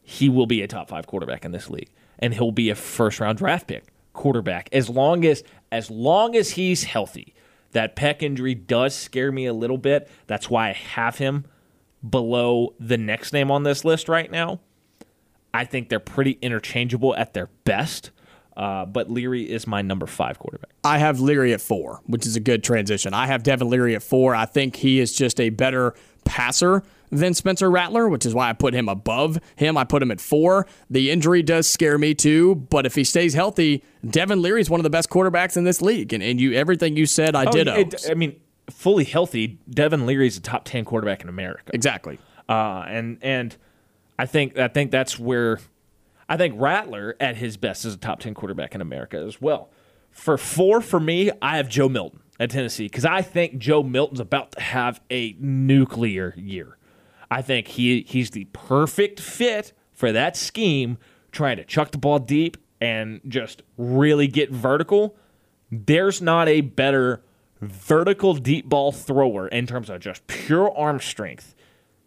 he 0.01 0.29
will 0.29 0.45
be 0.45 0.61
a 0.61 0.67
top 0.67 0.89
five 0.89 1.07
quarterback 1.07 1.45
in 1.45 1.51
this 1.51 1.69
league. 1.69 1.89
And 2.19 2.33
he'll 2.33 2.51
be 2.51 2.69
a 2.69 2.75
first 2.75 3.19
round 3.19 3.39
draft 3.39 3.67
pick 3.67 3.85
quarterback 4.13 4.69
as 4.71 4.89
long 4.89 5.25
as 5.25 5.43
as 5.71 5.89
long 5.89 6.35
as 6.35 6.51
he's 6.51 6.83
healthy. 6.83 7.33
That 7.71 7.95
pec 7.95 8.21
injury 8.21 8.53
does 8.53 8.95
scare 8.95 9.31
me 9.31 9.47
a 9.47 9.53
little 9.53 9.79
bit. 9.79 10.07
That's 10.27 10.49
why 10.49 10.69
I 10.69 10.73
have 10.73 11.17
him 11.17 11.45
below 12.07 12.75
the 12.79 12.97
next 12.97 13.33
name 13.33 13.49
on 13.49 13.63
this 13.63 13.83
list 13.83 14.07
right 14.07 14.29
now. 14.29 14.59
I 15.53 15.65
think 15.65 15.89
they're 15.89 15.99
pretty 15.99 16.37
interchangeable 16.41 17.15
at 17.15 17.33
their 17.33 17.47
best. 17.63 18.11
Uh, 18.55 18.85
but 18.85 19.09
Leary 19.09 19.49
is 19.49 19.65
my 19.65 19.81
number 19.81 20.05
five 20.05 20.37
quarterback. 20.39 20.71
I 20.83 20.99
have 20.99 21.19
Leary 21.19 21.53
at 21.53 21.61
four, 21.61 22.01
which 22.05 22.25
is 22.27 22.35
a 22.35 22.39
good 22.39 22.63
transition. 22.63 23.13
I 23.13 23.27
have 23.27 23.41
Devin 23.43 23.69
Leary 23.69 23.95
at 23.95 24.03
four. 24.03 24.35
I 24.35 24.45
think 24.45 24.75
he 24.75 24.99
is 24.99 25.13
just 25.13 25.39
a 25.39 25.49
better 25.49 25.95
passer 26.23 26.83
than 27.09 27.33
Spencer 27.33 27.69
Rattler, 27.69 28.07
which 28.09 28.25
is 28.25 28.33
why 28.33 28.49
I 28.49 28.53
put 28.53 28.73
him 28.73 28.87
above 28.89 29.39
him. 29.55 29.77
I 29.77 29.83
put 29.83 30.01
him 30.01 30.11
at 30.11 30.21
four. 30.21 30.65
The 30.89 31.11
injury 31.11 31.41
does 31.43 31.67
scare 31.69 31.97
me 31.97 32.13
too, 32.13 32.55
but 32.55 32.85
if 32.85 32.95
he 32.95 33.03
stays 33.03 33.33
healthy, 33.33 33.83
Devin 34.07 34.41
Leary 34.41 34.61
is 34.61 34.69
one 34.69 34.79
of 34.79 34.83
the 34.83 34.89
best 34.89 35.09
quarterbacks 35.09 35.57
in 35.57 35.63
this 35.63 35.81
league. 35.81 36.13
And, 36.13 36.21
and 36.23 36.39
you 36.39 36.53
everything 36.53 36.95
you 36.97 37.05
said, 37.05 37.35
I 37.35 37.45
did. 37.45 37.67
Oh, 37.67 37.75
it- 37.75 38.05
I 38.09 38.13
mean, 38.13 38.39
fully 38.69 39.03
healthy, 39.03 39.57
Devin 39.69 40.05
Leary 40.05 40.27
is 40.27 40.37
a 40.37 40.41
top 40.41 40.63
ten 40.65 40.85
quarterback 40.85 41.21
in 41.23 41.29
America. 41.29 41.71
exactly. 41.73 42.19
Uh, 42.47 42.83
and 42.87 43.17
and 43.21 43.55
I 44.19 44.25
think 44.25 44.57
I 44.57 44.67
think 44.67 44.91
that's 44.91 45.17
where 45.19 45.59
I 46.27 46.37
think 46.37 46.55
Rattler 46.57 47.15
at 47.19 47.37
his 47.37 47.57
best 47.57 47.85
is 47.85 47.93
a 47.93 47.97
top 47.97 48.19
ten 48.19 48.33
quarterback 48.33 48.75
in 48.75 48.81
America 48.81 49.17
as 49.17 49.41
well. 49.41 49.69
For 50.11 50.37
four 50.37 50.81
for 50.81 50.99
me, 50.99 51.31
I 51.41 51.57
have 51.57 51.67
Joe 51.67 51.89
Milton 51.89 52.21
at 52.39 52.51
Tennessee 52.51 52.85
because 52.85 53.05
I 53.05 53.21
think 53.21 53.57
Joe 53.57 53.83
Milton's 53.83 54.19
about 54.19 54.51
to 54.53 54.61
have 54.61 55.01
a 55.09 55.35
nuclear 55.39 56.33
year. 56.37 56.77
I 57.29 57.41
think 57.41 57.67
he 57.67 58.05
he's 58.07 58.31
the 58.31 58.45
perfect 58.45 59.19
fit 59.19 59.73
for 59.91 60.11
that 60.11 60.37
scheme, 60.37 60.97
trying 61.31 61.57
to 61.57 61.63
chuck 61.63 61.91
the 61.91 61.97
ball 61.97 62.19
deep 62.19 62.57
and 62.79 63.21
just 63.27 63.63
really 63.77 64.27
get 64.27 64.51
vertical. 64.51 65.15
There's 65.71 66.21
not 66.21 66.47
a 66.47 66.61
better 66.61 67.23
vertical 67.61 68.33
deep 68.35 68.67
ball 68.67 68.91
thrower 68.91 69.47
in 69.47 69.65
terms 69.65 69.89
of 69.89 69.99
just 70.01 70.27
pure 70.27 70.71
arm 70.77 70.99
strength 70.99 71.55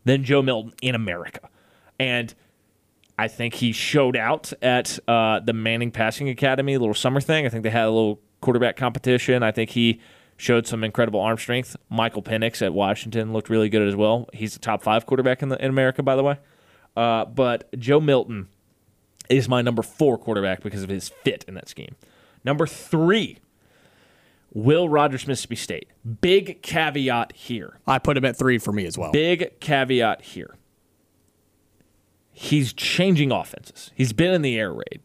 than 0.05 0.22
Joe 0.22 0.43
Milton 0.43 0.74
in 0.82 0.94
America. 0.94 1.48
And 1.98 2.34
I 3.18 3.28
think 3.28 3.55
he 3.55 3.72
showed 3.72 4.16
out 4.16 4.52
at 4.60 4.98
uh, 5.09 5.40
the 5.40 5.52
Manning 5.52 5.90
Passing 5.90 6.28
Academy, 6.28 6.74
a 6.74 6.78
little 6.78 6.94
summer 6.94 7.20
thing. 7.20 7.47
I 7.47 7.48
think 7.48 7.62
they 7.62 7.70
had 7.70 7.86
a 7.86 7.90
little 7.90 8.20
quarterback 8.40 8.76
competition. 8.76 9.43
I 9.43 9.52
think 9.52 9.70
he 9.70 10.01
showed 10.36 10.66
some 10.66 10.84
incredible 10.84 11.20
arm 11.20 11.38
strength. 11.38 11.76
Michael 11.88 12.22
Penix 12.22 12.60
at 12.60 12.74
Washington 12.74 13.32
looked 13.32 13.48
really 13.48 13.70
good 13.70 13.86
as 13.88 13.97
well. 13.97 14.28
He's 14.34 14.55
a 14.55 14.59
top 14.59 14.82
five 14.82 15.06
quarterback 15.06 15.43
in, 15.43 15.48
the, 15.48 15.62
in 15.62 15.70
America, 15.70 16.02
by 16.02 16.14
the 16.14 16.22
way. 16.22 16.38
Uh, 16.94 17.24
but 17.24 17.68
Joe 17.78 18.01
Milton 18.01 18.48
is 19.30 19.48
my 19.48 19.62
number 19.62 19.82
four 19.82 20.18
quarterback 20.18 20.62
because 20.62 20.82
of 20.82 20.90
his 20.90 21.09
fit 21.09 21.44
in 21.48 21.55
that 21.55 21.68
scheme. 21.68 21.97
Number 22.44 22.66
three, 22.66 23.38
Will 24.52 24.88
Rogers, 24.88 25.26
Mississippi 25.26 25.56
State. 25.56 25.88
Big 26.20 26.62
caveat 26.62 27.32
here. 27.32 27.78
I 27.86 27.98
put 27.98 28.16
him 28.16 28.24
at 28.24 28.36
three 28.36 28.59
for 28.59 28.72
me 28.72 28.86
as 28.86 28.97
well. 28.97 29.12
Big 29.12 29.59
caveat 29.60 30.22
here. 30.22 30.55
He's 32.39 32.75
changing 32.75 33.33
offenses. 33.33 33.93
He's 33.95 34.13
been 34.13 34.35
in 34.35 34.43
the 34.43 34.59
air 34.59 34.71
raid. 34.71 35.01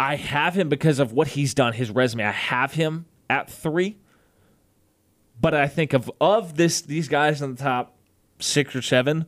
I 0.00 0.16
have 0.16 0.54
him 0.54 0.70
because 0.70 0.98
of 0.98 1.12
what 1.12 1.28
he's 1.28 1.52
done, 1.52 1.74
his 1.74 1.90
resume. 1.90 2.24
I 2.24 2.30
have 2.30 2.72
him 2.72 3.04
at 3.28 3.50
three. 3.50 3.98
But 5.38 5.52
I 5.52 5.68
think 5.68 5.92
of 5.92 6.10
of 6.22 6.56
this 6.56 6.80
these 6.80 7.06
guys 7.06 7.42
in 7.42 7.54
the 7.54 7.62
top 7.62 7.98
six 8.38 8.74
or 8.74 8.80
seven, 8.80 9.26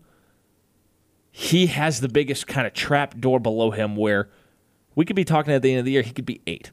he 1.31 1.67
has 1.67 2.01
the 2.01 2.09
biggest 2.09 2.47
kind 2.47 2.67
of 2.67 2.73
trap 2.73 3.21
door 3.21 3.39
below 3.39 3.71
him 3.71 3.95
where 3.95 4.31
we 4.95 5.05
could 5.05 5.17
be 5.17 5.27
talking 5.27 5.53
at 5.53 5.61
the 5.61 5.73
end 5.73 5.81
of 5.81 5.85
the 5.85 5.93
year, 5.93 6.03
he 6.03 6.13
could 6.13 6.25
be 6.25 6.41
eight. 6.47 6.71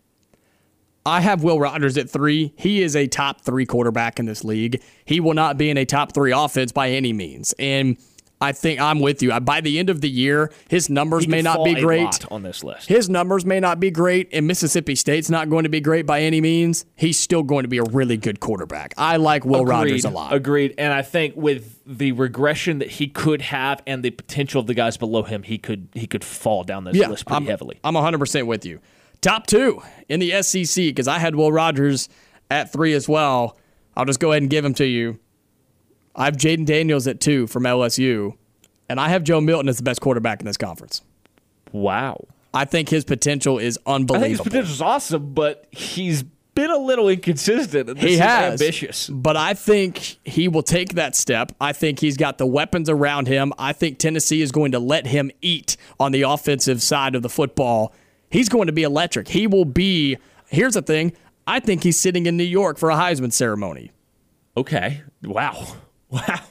I 1.05 1.19
have 1.19 1.43
Will 1.43 1.59
Rogers 1.59 1.97
at 1.97 2.09
three. 2.09 2.53
He 2.55 2.81
is 2.81 2.95
a 2.95 3.05
top 3.07 3.41
three 3.41 3.65
quarterback 3.65 4.17
in 4.17 4.27
this 4.27 4.45
league. 4.45 4.81
He 5.03 5.19
will 5.19 5.33
not 5.33 5.57
be 5.57 5.69
in 5.69 5.75
a 5.75 5.83
top 5.83 6.13
three 6.13 6.31
offense 6.31 6.71
by 6.71 6.91
any 6.91 7.11
means. 7.11 7.53
And 7.59 7.97
I 8.39 8.51
think 8.51 8.79
I'm 8.79 8.99
with 8.99 9.23
you. 9.23 9.37
By 9.39 9.61
the 9.61 9.79
end 9.79 9.89
of 9.89 10.01
the 10.01 10.09
year, 10.09 10.51
his 10.69 10.89
numbers 10.89 11.27
may 11.27 11.41
not 11.41 11.63
be 11.63 11.73
a 11.73 11.81
great. 11.81 12.03
lot 12.03 12.31
on 12.31 12.43
this 12.43 12.63
list. 12.63 12.87
His 12.87 13.09
numbers 13.09 13.45
may 13.45 13.59
not 13.59 13.79
be 13.79 13.89
great, 13.89 14.29
and 14.31 14.45
Mississippi 14.45 14.95
State's 14.95 15.29
not 15.29 15.49
going 15.49 15.63
to 15.63 15.69
be 15.69 15.81
great 15.81 16.05
by 16.05 16.21
any 16.21 16.39
means. 16.39 16.85
He's 16.95 17.19
still 17.19 17.41
going 17.41 17.63
to 17.63 17.67
be 17.67 17.79
a 17.79 17.83
really 17.83 18.17
good 18.17 18.39
quarterback. 18.39 18.93
I 18.95 19.17
like 19.17 19.43
Will 19.43 19.65
Rogers 19.65 20.05
a 20.05 20.09
lot. 20.09 20.33
Agreed. 20.33 20.75
And 20.77 20.93
I 20.93 21.01
think 21.01 21.35
with 21.35 21.79
the 21.85 22.11
regression 22.11 22.79
that 22.79 22.91
he 22.91 23.07
could 23.07 23.41
have 23.41 23.81
and 23.87 24.03
the 24.03 24.11
potential 24.11 24.61
of 24.61 24.67
the 24.67 24.75
guys 24.75 24.97
below 24.97 25.23
him, 25.23 25.41
he 25.43 25.57
could 25.57 25.89
he 25.93 26.05
could 26.05 26.23
fall 26.23 26.63
down 26.63 26.83
this 26.83 26.95
yeah, 26.95 27.07
list 27.07 27.25
pretty 27.25 27.37
I'm, 27.37 27.47
heavily. 27.47 27.79
I'm 27.83 27.95
100% 27.95 28.45
with 28.45 28.65
you. 28.65 28.79
Top 29.21 29.47
two 29.47 29.81
in 30.09 30.19
the 30.19 30.43
SEC, 30.43 30.75
because 30.75 31.07
I 31.07 31.17
had 31.17 31.35
Will 31.35 31.51
Rogers 31.51 32.07
at 32.51 32.71
three 32.71 32.93
as 32.93 33.09
well. 33.09 33.57
I'll 33.95 34.05
just 34.05 34.19
go 34.19 34.31
ahead 34.31 34.43
and 34.43 34.49
give 34.49 34.63
him 34.63 34.75
to 34.75 34.85
you. 34.85 35.19
I 36.17 36.25
have 36.25 36.35
Jayden 36.35 36.65
Daniels 36.65 37.07
at 37.07 37.19
two 37.21 37.47
from 37.47 37.63
LSU, 37.63 38.33
and 38.89 38.99
I 38.99 39.09
have 39.09 39.23
Joe 39.23 39.39
Milton 39.39 39.69
as 39.69 39.77
the 39.77 39.83
best 39.83 40.01
quarterback 40.01 40.39
in 40.41 40.45
this 40.45 40.57
conference. 40.57 41.01
Wow. 41.71 42.25
I 42.53 42.65
think 42.65 42.89
his 42.89 43.05
potential 43.05 43.59
is 43.59 43.77
unbelievable. 43.85 44.25
I 44.25 44.27
think 44.27 44.37
his 44.37 44.41
potential 44.41 44.73
is 44.73 44.81
awesome, 44.81 45.33
but 45.33 45.67
he's 45.71 46.23
been 46.55 46.71
a 46.71 46.77
little 46.77 47.07
inconsistent. 47.07 47.87
and 47.89 47.97
This 47.99 48.03
He 48.05 48.13
is 48.15 48.19
has. 48.19 48.59
ambitious. 48.59 49.09
But 49.09 49.37
I 49.37 49.53
think 49.53 50.17
he 50.25 50.47
will 50.47 50.63
take 50.63 50.95
that 50.95 51.15
step. 51.15 51.51
I 51.61 51.71
think 51.71 51.99
he's 51.99 52.17
got 52.17 52.39
the 52.39 52.47
weapons 52.47 52.89
around 52.89 53.27
him. 53.27 53.53
I 53.59 53.73
think 53.73 53.99
Tennessee 53.99 54.41
is 54.41 54.51
going 54.51 54.71
to 54.71 54.79
let 54.79 55.05
him 55.05 55.29
eat 55.41 55.77
on 55.99 56.11
the 56.13 56.23
offensive 56.23 56.81
side 56.81 57.13
of 57.13 57.21
the 57.21 57.29
football. 57.29 57.93
He's 58.31 58.49
going 58.49 58.65
to 58.67 58.73
be 58.73 58.81
electric. 58.81 59.27
He 59.27 59.45
will 59.45 59.65
be. 59.65 60.17
Here's 60.47 60.73
the 60.73 60.81
thing 60.81 61.13
I 61.45 61.59
think 61.59 61.83
he's 61.83 61.99
sitting 61.99 62.25
in 62.25 62.37
New 62.37 62.43
York 62.43 62.79
for 62.79 62.89
a 62.89 62.95
Heisman 62.95 63.31
ceremony. 63.31 63.91
Okay. 64.55 65.01
Wow. 65.23 65.75
Wow. 66.11 66.41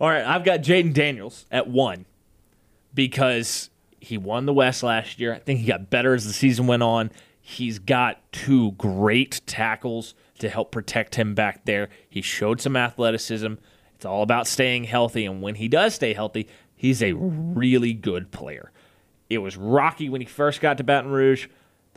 All 0.00 0.08
right. 0.08 0.24
I've 0.24 0.44
got 0.44 0.60
Jayden 0.60 0.92
Daniels 0.92 1.46
at 1.50 1.66
one 1.66 2.04
because 2.94 3.70
he 4.00 4.18
won 4.18 4.46
the 4.46 4.52
West 4.52 4.82
last 4.82 5.18
year. 5.18 5.34
I 5.34 5.38
think 5.38 5.60
he 5.60 5.66
got 5.66 5.90
better 5.90 6.14
as 6.14 6.26
the 6.26 6.32
season 6.32 6.66
went 6.66 6.82
on. 6.82 7.10
He's 7.40 7.78
got 7.78 8.20
two 8.32 8.72
great 8.72 9.40
tackles 9.46 10.14
to 10.38 10.48
help 10.48 10.70
protect 10.70 11.14
him 11.14 11.34
back 11.34 11.64
there. 11.64 11.88
He 12.08 12.22
showed 12.22 12.60
some 12.60 12.76
athleticism. 12.76 13.54
It's 13.94 14.04
all 14.04 14.22
about 14.22 14.46
staying 14.46 14.84
healthy. 14.84 15.24
And 15.24 15.42
when 15.42 15.56
he 15.56 15.66
does 15.68 15.94
stay 15.94 16.12
healthy, 16.12 16.48
he's 16.76 17.02
a 17.02 17.14
really 17.14 17.92
good 17.92 18.30
player. 18.30 18.70
It 19.28 19.38
was 19.38 19.56
rocky 19.56 20.08
when 20.08 20.20
he 20.20 20.26
first 20.26 20.60
got 20.60 20.78
to 20.78 20.84
Baton 20.84 21.10
Rouge. 21.10 21.48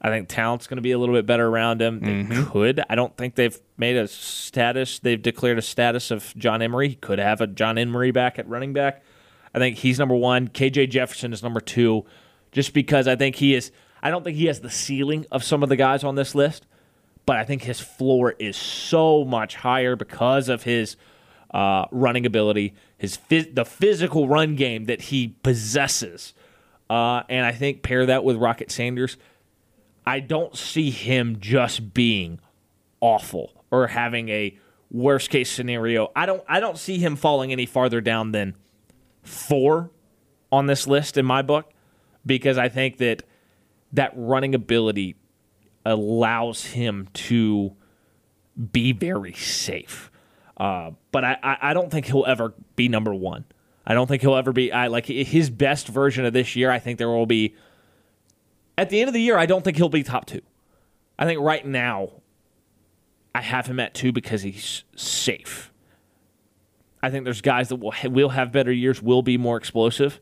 I 0.03 0.09
think 0.09 0.29
talent's 0.29 0.65
going 0.65 0.77
to 0.77 0.81
be 0.81 0.91
a 0.93 0.97
little 0.97 1.13
bit 1.13 1.27
better 1.27 1.47
around 1.47 1.79
him. 1.81 1.99
They 1.99 2.43
could. 2.45 2.81
I 2.89 2.95
don't 2.95 3.15
think 3.15 3.35
they've 3.35 3.57
made 3.77 3.97
a 3.97 4.07
status. 4.07 4.97
They've 4.97 5.21
declared 5.21 5.59
a 5.59 5.61
status 5.61 6.09
of 6.09 6.33
John 6.35 6.61
Emery. 6.63 6.89
He 6.89 6.95
could 6.95 7.19
have 7.19 7.39
a 7.39 7.45
John 7.47 7.77
Emery 7.77 8.09
back 8.11 8.39
at 8.39 8.47
running 8.49 8.73
back. 8.73 9.03
I 9.53 9.59
think 9.59 9.77
he's 9.77 9.99
number 9.99 10.15
one. 10.15 10.47
KJ 10.47 10.89
Jefferson 10.89 11.33
is 11.33 11.43
number 11.43 11.59
two, 11.59 12.05
just 12.51 12.73
because 12.73 13.07
I 13.07 13.15
think 13.15 13.35
he 13.35 13.53
is. 13.53 13.71
I 14.01 14.09
don't 14.09 14.23
think 14.23 14.37
he 14.37 14.45
has 14.45 14.61
the 14.61 14.71
ceiling 14.71 15.27
of 15.31 15.43
some 15.43 15.61
of 15.61 15.69
the 15.69 15.75
guys 15.75 16.03
on 16.03 16.15
this 16.15 16.33
list, 16.33 16.65
but 17.27 17.35
I 17.35 17.43
think 17.43 17.61
his 17.61 17.79
floor 17.79 18.31
is 18.39 18.57
so 18.57 19.23
much 19.23 19.55
higher 19.55 19.95
because 19.95 20.49
of 20.49 20.63
his 20.63 20.95
uh, 21.53 21.85
running 21.91 22.25
ability, 22.25 22.73
his 22.97 23.17
phys- 23.29 23.53
the 23.53 23.65
physical 23.65 24.27
run 24.27 24.55
game 24.55 24.85
that 24.85 25.01
he 25.01 25.35
possesses, 25.43 26.33
uh, 26.89 27.21
and 27.29 27.45
I 27.45 27.51
think 27.51 27.83
pair 27.83 28.05
that 28.07 28.23
with 28.23 28.37
Rocket 28.37 28.71
Sanders. 28.71 29.17
I 30.05 30.19
don't 30.19 30.55
see 30.57 30.89
him 30.89 31.37
just 31.39 31.93
being 31.93 32.39
awful 32.99 33.65
or 33.69 33.87
having 33.87 34.29
a 34.29 34.57
worst 34.89 35.29
case 35.29 35.51
scenario. 35.51 36.11
I 36.15 36.25
don't 36.25 36.43
I 36.47 36.59
don't 36.59 36.77
see 36.77 36.97
him 36.97 37.15
falling 37.15 37.51
any 37.51 37.65
farther 37.65 38.01
down 38.01 38.31
than 38.31 38.55
4 39.23 39.91
on 40.51 40.65
this 40.65 40.87
list 40.87 41.17
in 41.17 41.25
my 41.25 41.41
book 41.41 41.71
because 42.25 42.57
I 42.57 42.69
think 42.69 42.97
that 42.97 43.23
that 43.93 44.11
running 44.15 44.55
ability 44.55 45.15
allows 45.85 46.65
him 46.65 47.07
to 47.13 47.75
be 48.71 48.91
very 48.91 49.33
safe. 49.33 50.11
Uh, 50.57 50.91
but 51.11 51.23
I, 51.23 51.57
I, 51.61 51.73
don't 51.73 51.89
think 51.89 52.05
he'll 52.05 52.25
ever 52.25 52.53
be 52.75 52.87
number 52.87 53.13
one. 53.13 53.45
I 53.85 53.95
don't 53.95 54.05
think 54.05 54.21
he'll 54.21 54.35
ever 54.35 54.53
be. 54.53 54.71
I 54.71 54.87
like 54.87 55.07
his 55.07 55.49
best 55.49 55.87
version 55.87 56.23
of 56.23 56.33
this 56.33 56.55
year. 56.55 56.69
I 56.69 56.77
think 56.77 56.99
there 56.99 57.09
will 57.09 57.25
be. 57.25 57.55
At 58.81 58.89
the 58.89 58.99
end 58.99 59.09
of 59.09 59.13
the 59.13 59.21
year, 59.21 59.37
I 59.37 59.45
don't 59.45 59.63
think 59.63 59.77
he'll 59.77 59.89
be 59.89 60.01
top 60.01 60.25
two. 60.25 60.41
I 61.19 61.25
think 61.25 61.39
right 61.39 61.63
now, 61.63 62.09
I 63.35 63.41
have 63.41 63.67
him 63.67 63.79
at 63.79 63.93
two 63.93 64.11
because 64.11 64.41
he's 64.41 64.85
safe. 64.95 65.71
I 67.03 67.11
think 67.11 67.23
there's 67.23 67.41
guys 67.41 67.69
that 67.69 67.75
will 67.75 67.93
will 68.05 68.29
have 68.29 68.51
better 68.51 68.71
years, 68.71 68.99
will 68.99 69.21
be 69.21 69.37
more 69.37 69.55
explosive, 69.55 70.19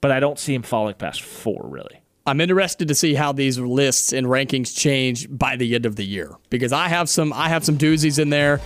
but 0.00 0.12
I 0.12 0.20
don't 0.20 0.38
see 0.38 0.54
him 0.54 0.62
falling 0.62 0.94
past 0.94 1.20
four 1.20 1.62
really. 1.64 2.00
I'm 2.24 2.40
interested 2.40 2.86
to 2.86 2.94
see 2.94 3.14
how 3.14 3.32
these 3.32 3.58
lists 3.58 4.12
and 4.12 4.28
rankings 4.28 4.78
change 4.78 5.26
by 5.28 5.56
the 5.56 5.74
end 5.74 5.84
of 5.84 5.96
the 5.96 6.04
year 6.04 6.36
because 6.48 6.72
I 6.72 6.86
have 6.86 7.08
some 7.08 7.32
I 7.32 7.48
have 7.48 7.64
some 7.64 7.76
doozies 7.76 8.20
in 8.20 8.30
there. 8.30 8.60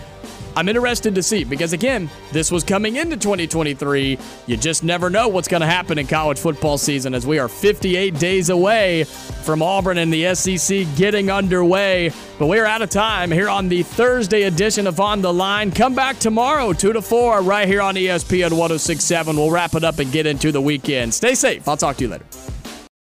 I'm 0.57 0.71
interested 0.71 1.15
to 1.15 1.23
see 1.23 1.45
because 1.45 1.75
again, 1.75 2.09
this 2.33 2.51
was 2.51 2.65
coming 2.65 2.97
into 2.97 3.19
2023. 3.19 4.19
You 4.47 4.57
just 4.57 4.83
never 4.83 5.11
know 5.11 5.29
what's 5.29 5.49
going 5.49 5.61
to 5.61 5.67
happen 5.67 5.99
in 5.99 6.07
college 6.07 6.39
football 6.39 6.79
season 6.79 7.13
as 7.13 7.27
we 7.27 7.39
are 7.39 7.47
58 7.47 8.19
days 8.19 8.49
away 8.49 9.05
from 9.05 9.61
Auburn 9.61 9.99
and 9.99 10.11
the 10.11 10.35
SEC 10.35 10.87
getting 10.97 11.31
underway. 11.31 12.11
But 12.39 12.47
we're 12.47 12.65
out 12.65 12.81
of 12.81 12.89
time 12.89 13.31
here 13.31 13.51
on 13.51 13.69
the 13.69 13.83
Thursday 13.83 14.45
edition 14.45 14.87
of 14.87 14.99
On 14.99 15.21
the 15.21 15.33
Line. 15.33 15.71
Come 15.71 15.95
back 15.95 16.19
tomorrow 16.19 16.73
2 16.73 16.95
to 16.95 17.03
4 17.03 17.43
right 17.43 17.69
here 17.69 17.83
on 17.83 17.95
ESPN 17.95 18.53
1067. 18.53 19.37
We'll 19.37 19.51
wrap 19.51 19.75
it 19.75 19.85
up 19.85 19.99
and 19.99 20.11
get 20.11 20.25
into 20.25 20.53
the 20.53 20.63
weekend. 20.63 21.13
Stay 21.13 21.35
safe. 21.35 21.69
I'll 21.69 21.77
talk 21.77 21.97
to 21.99 22.05
you 22.05 22.11
later. 22.11 22.25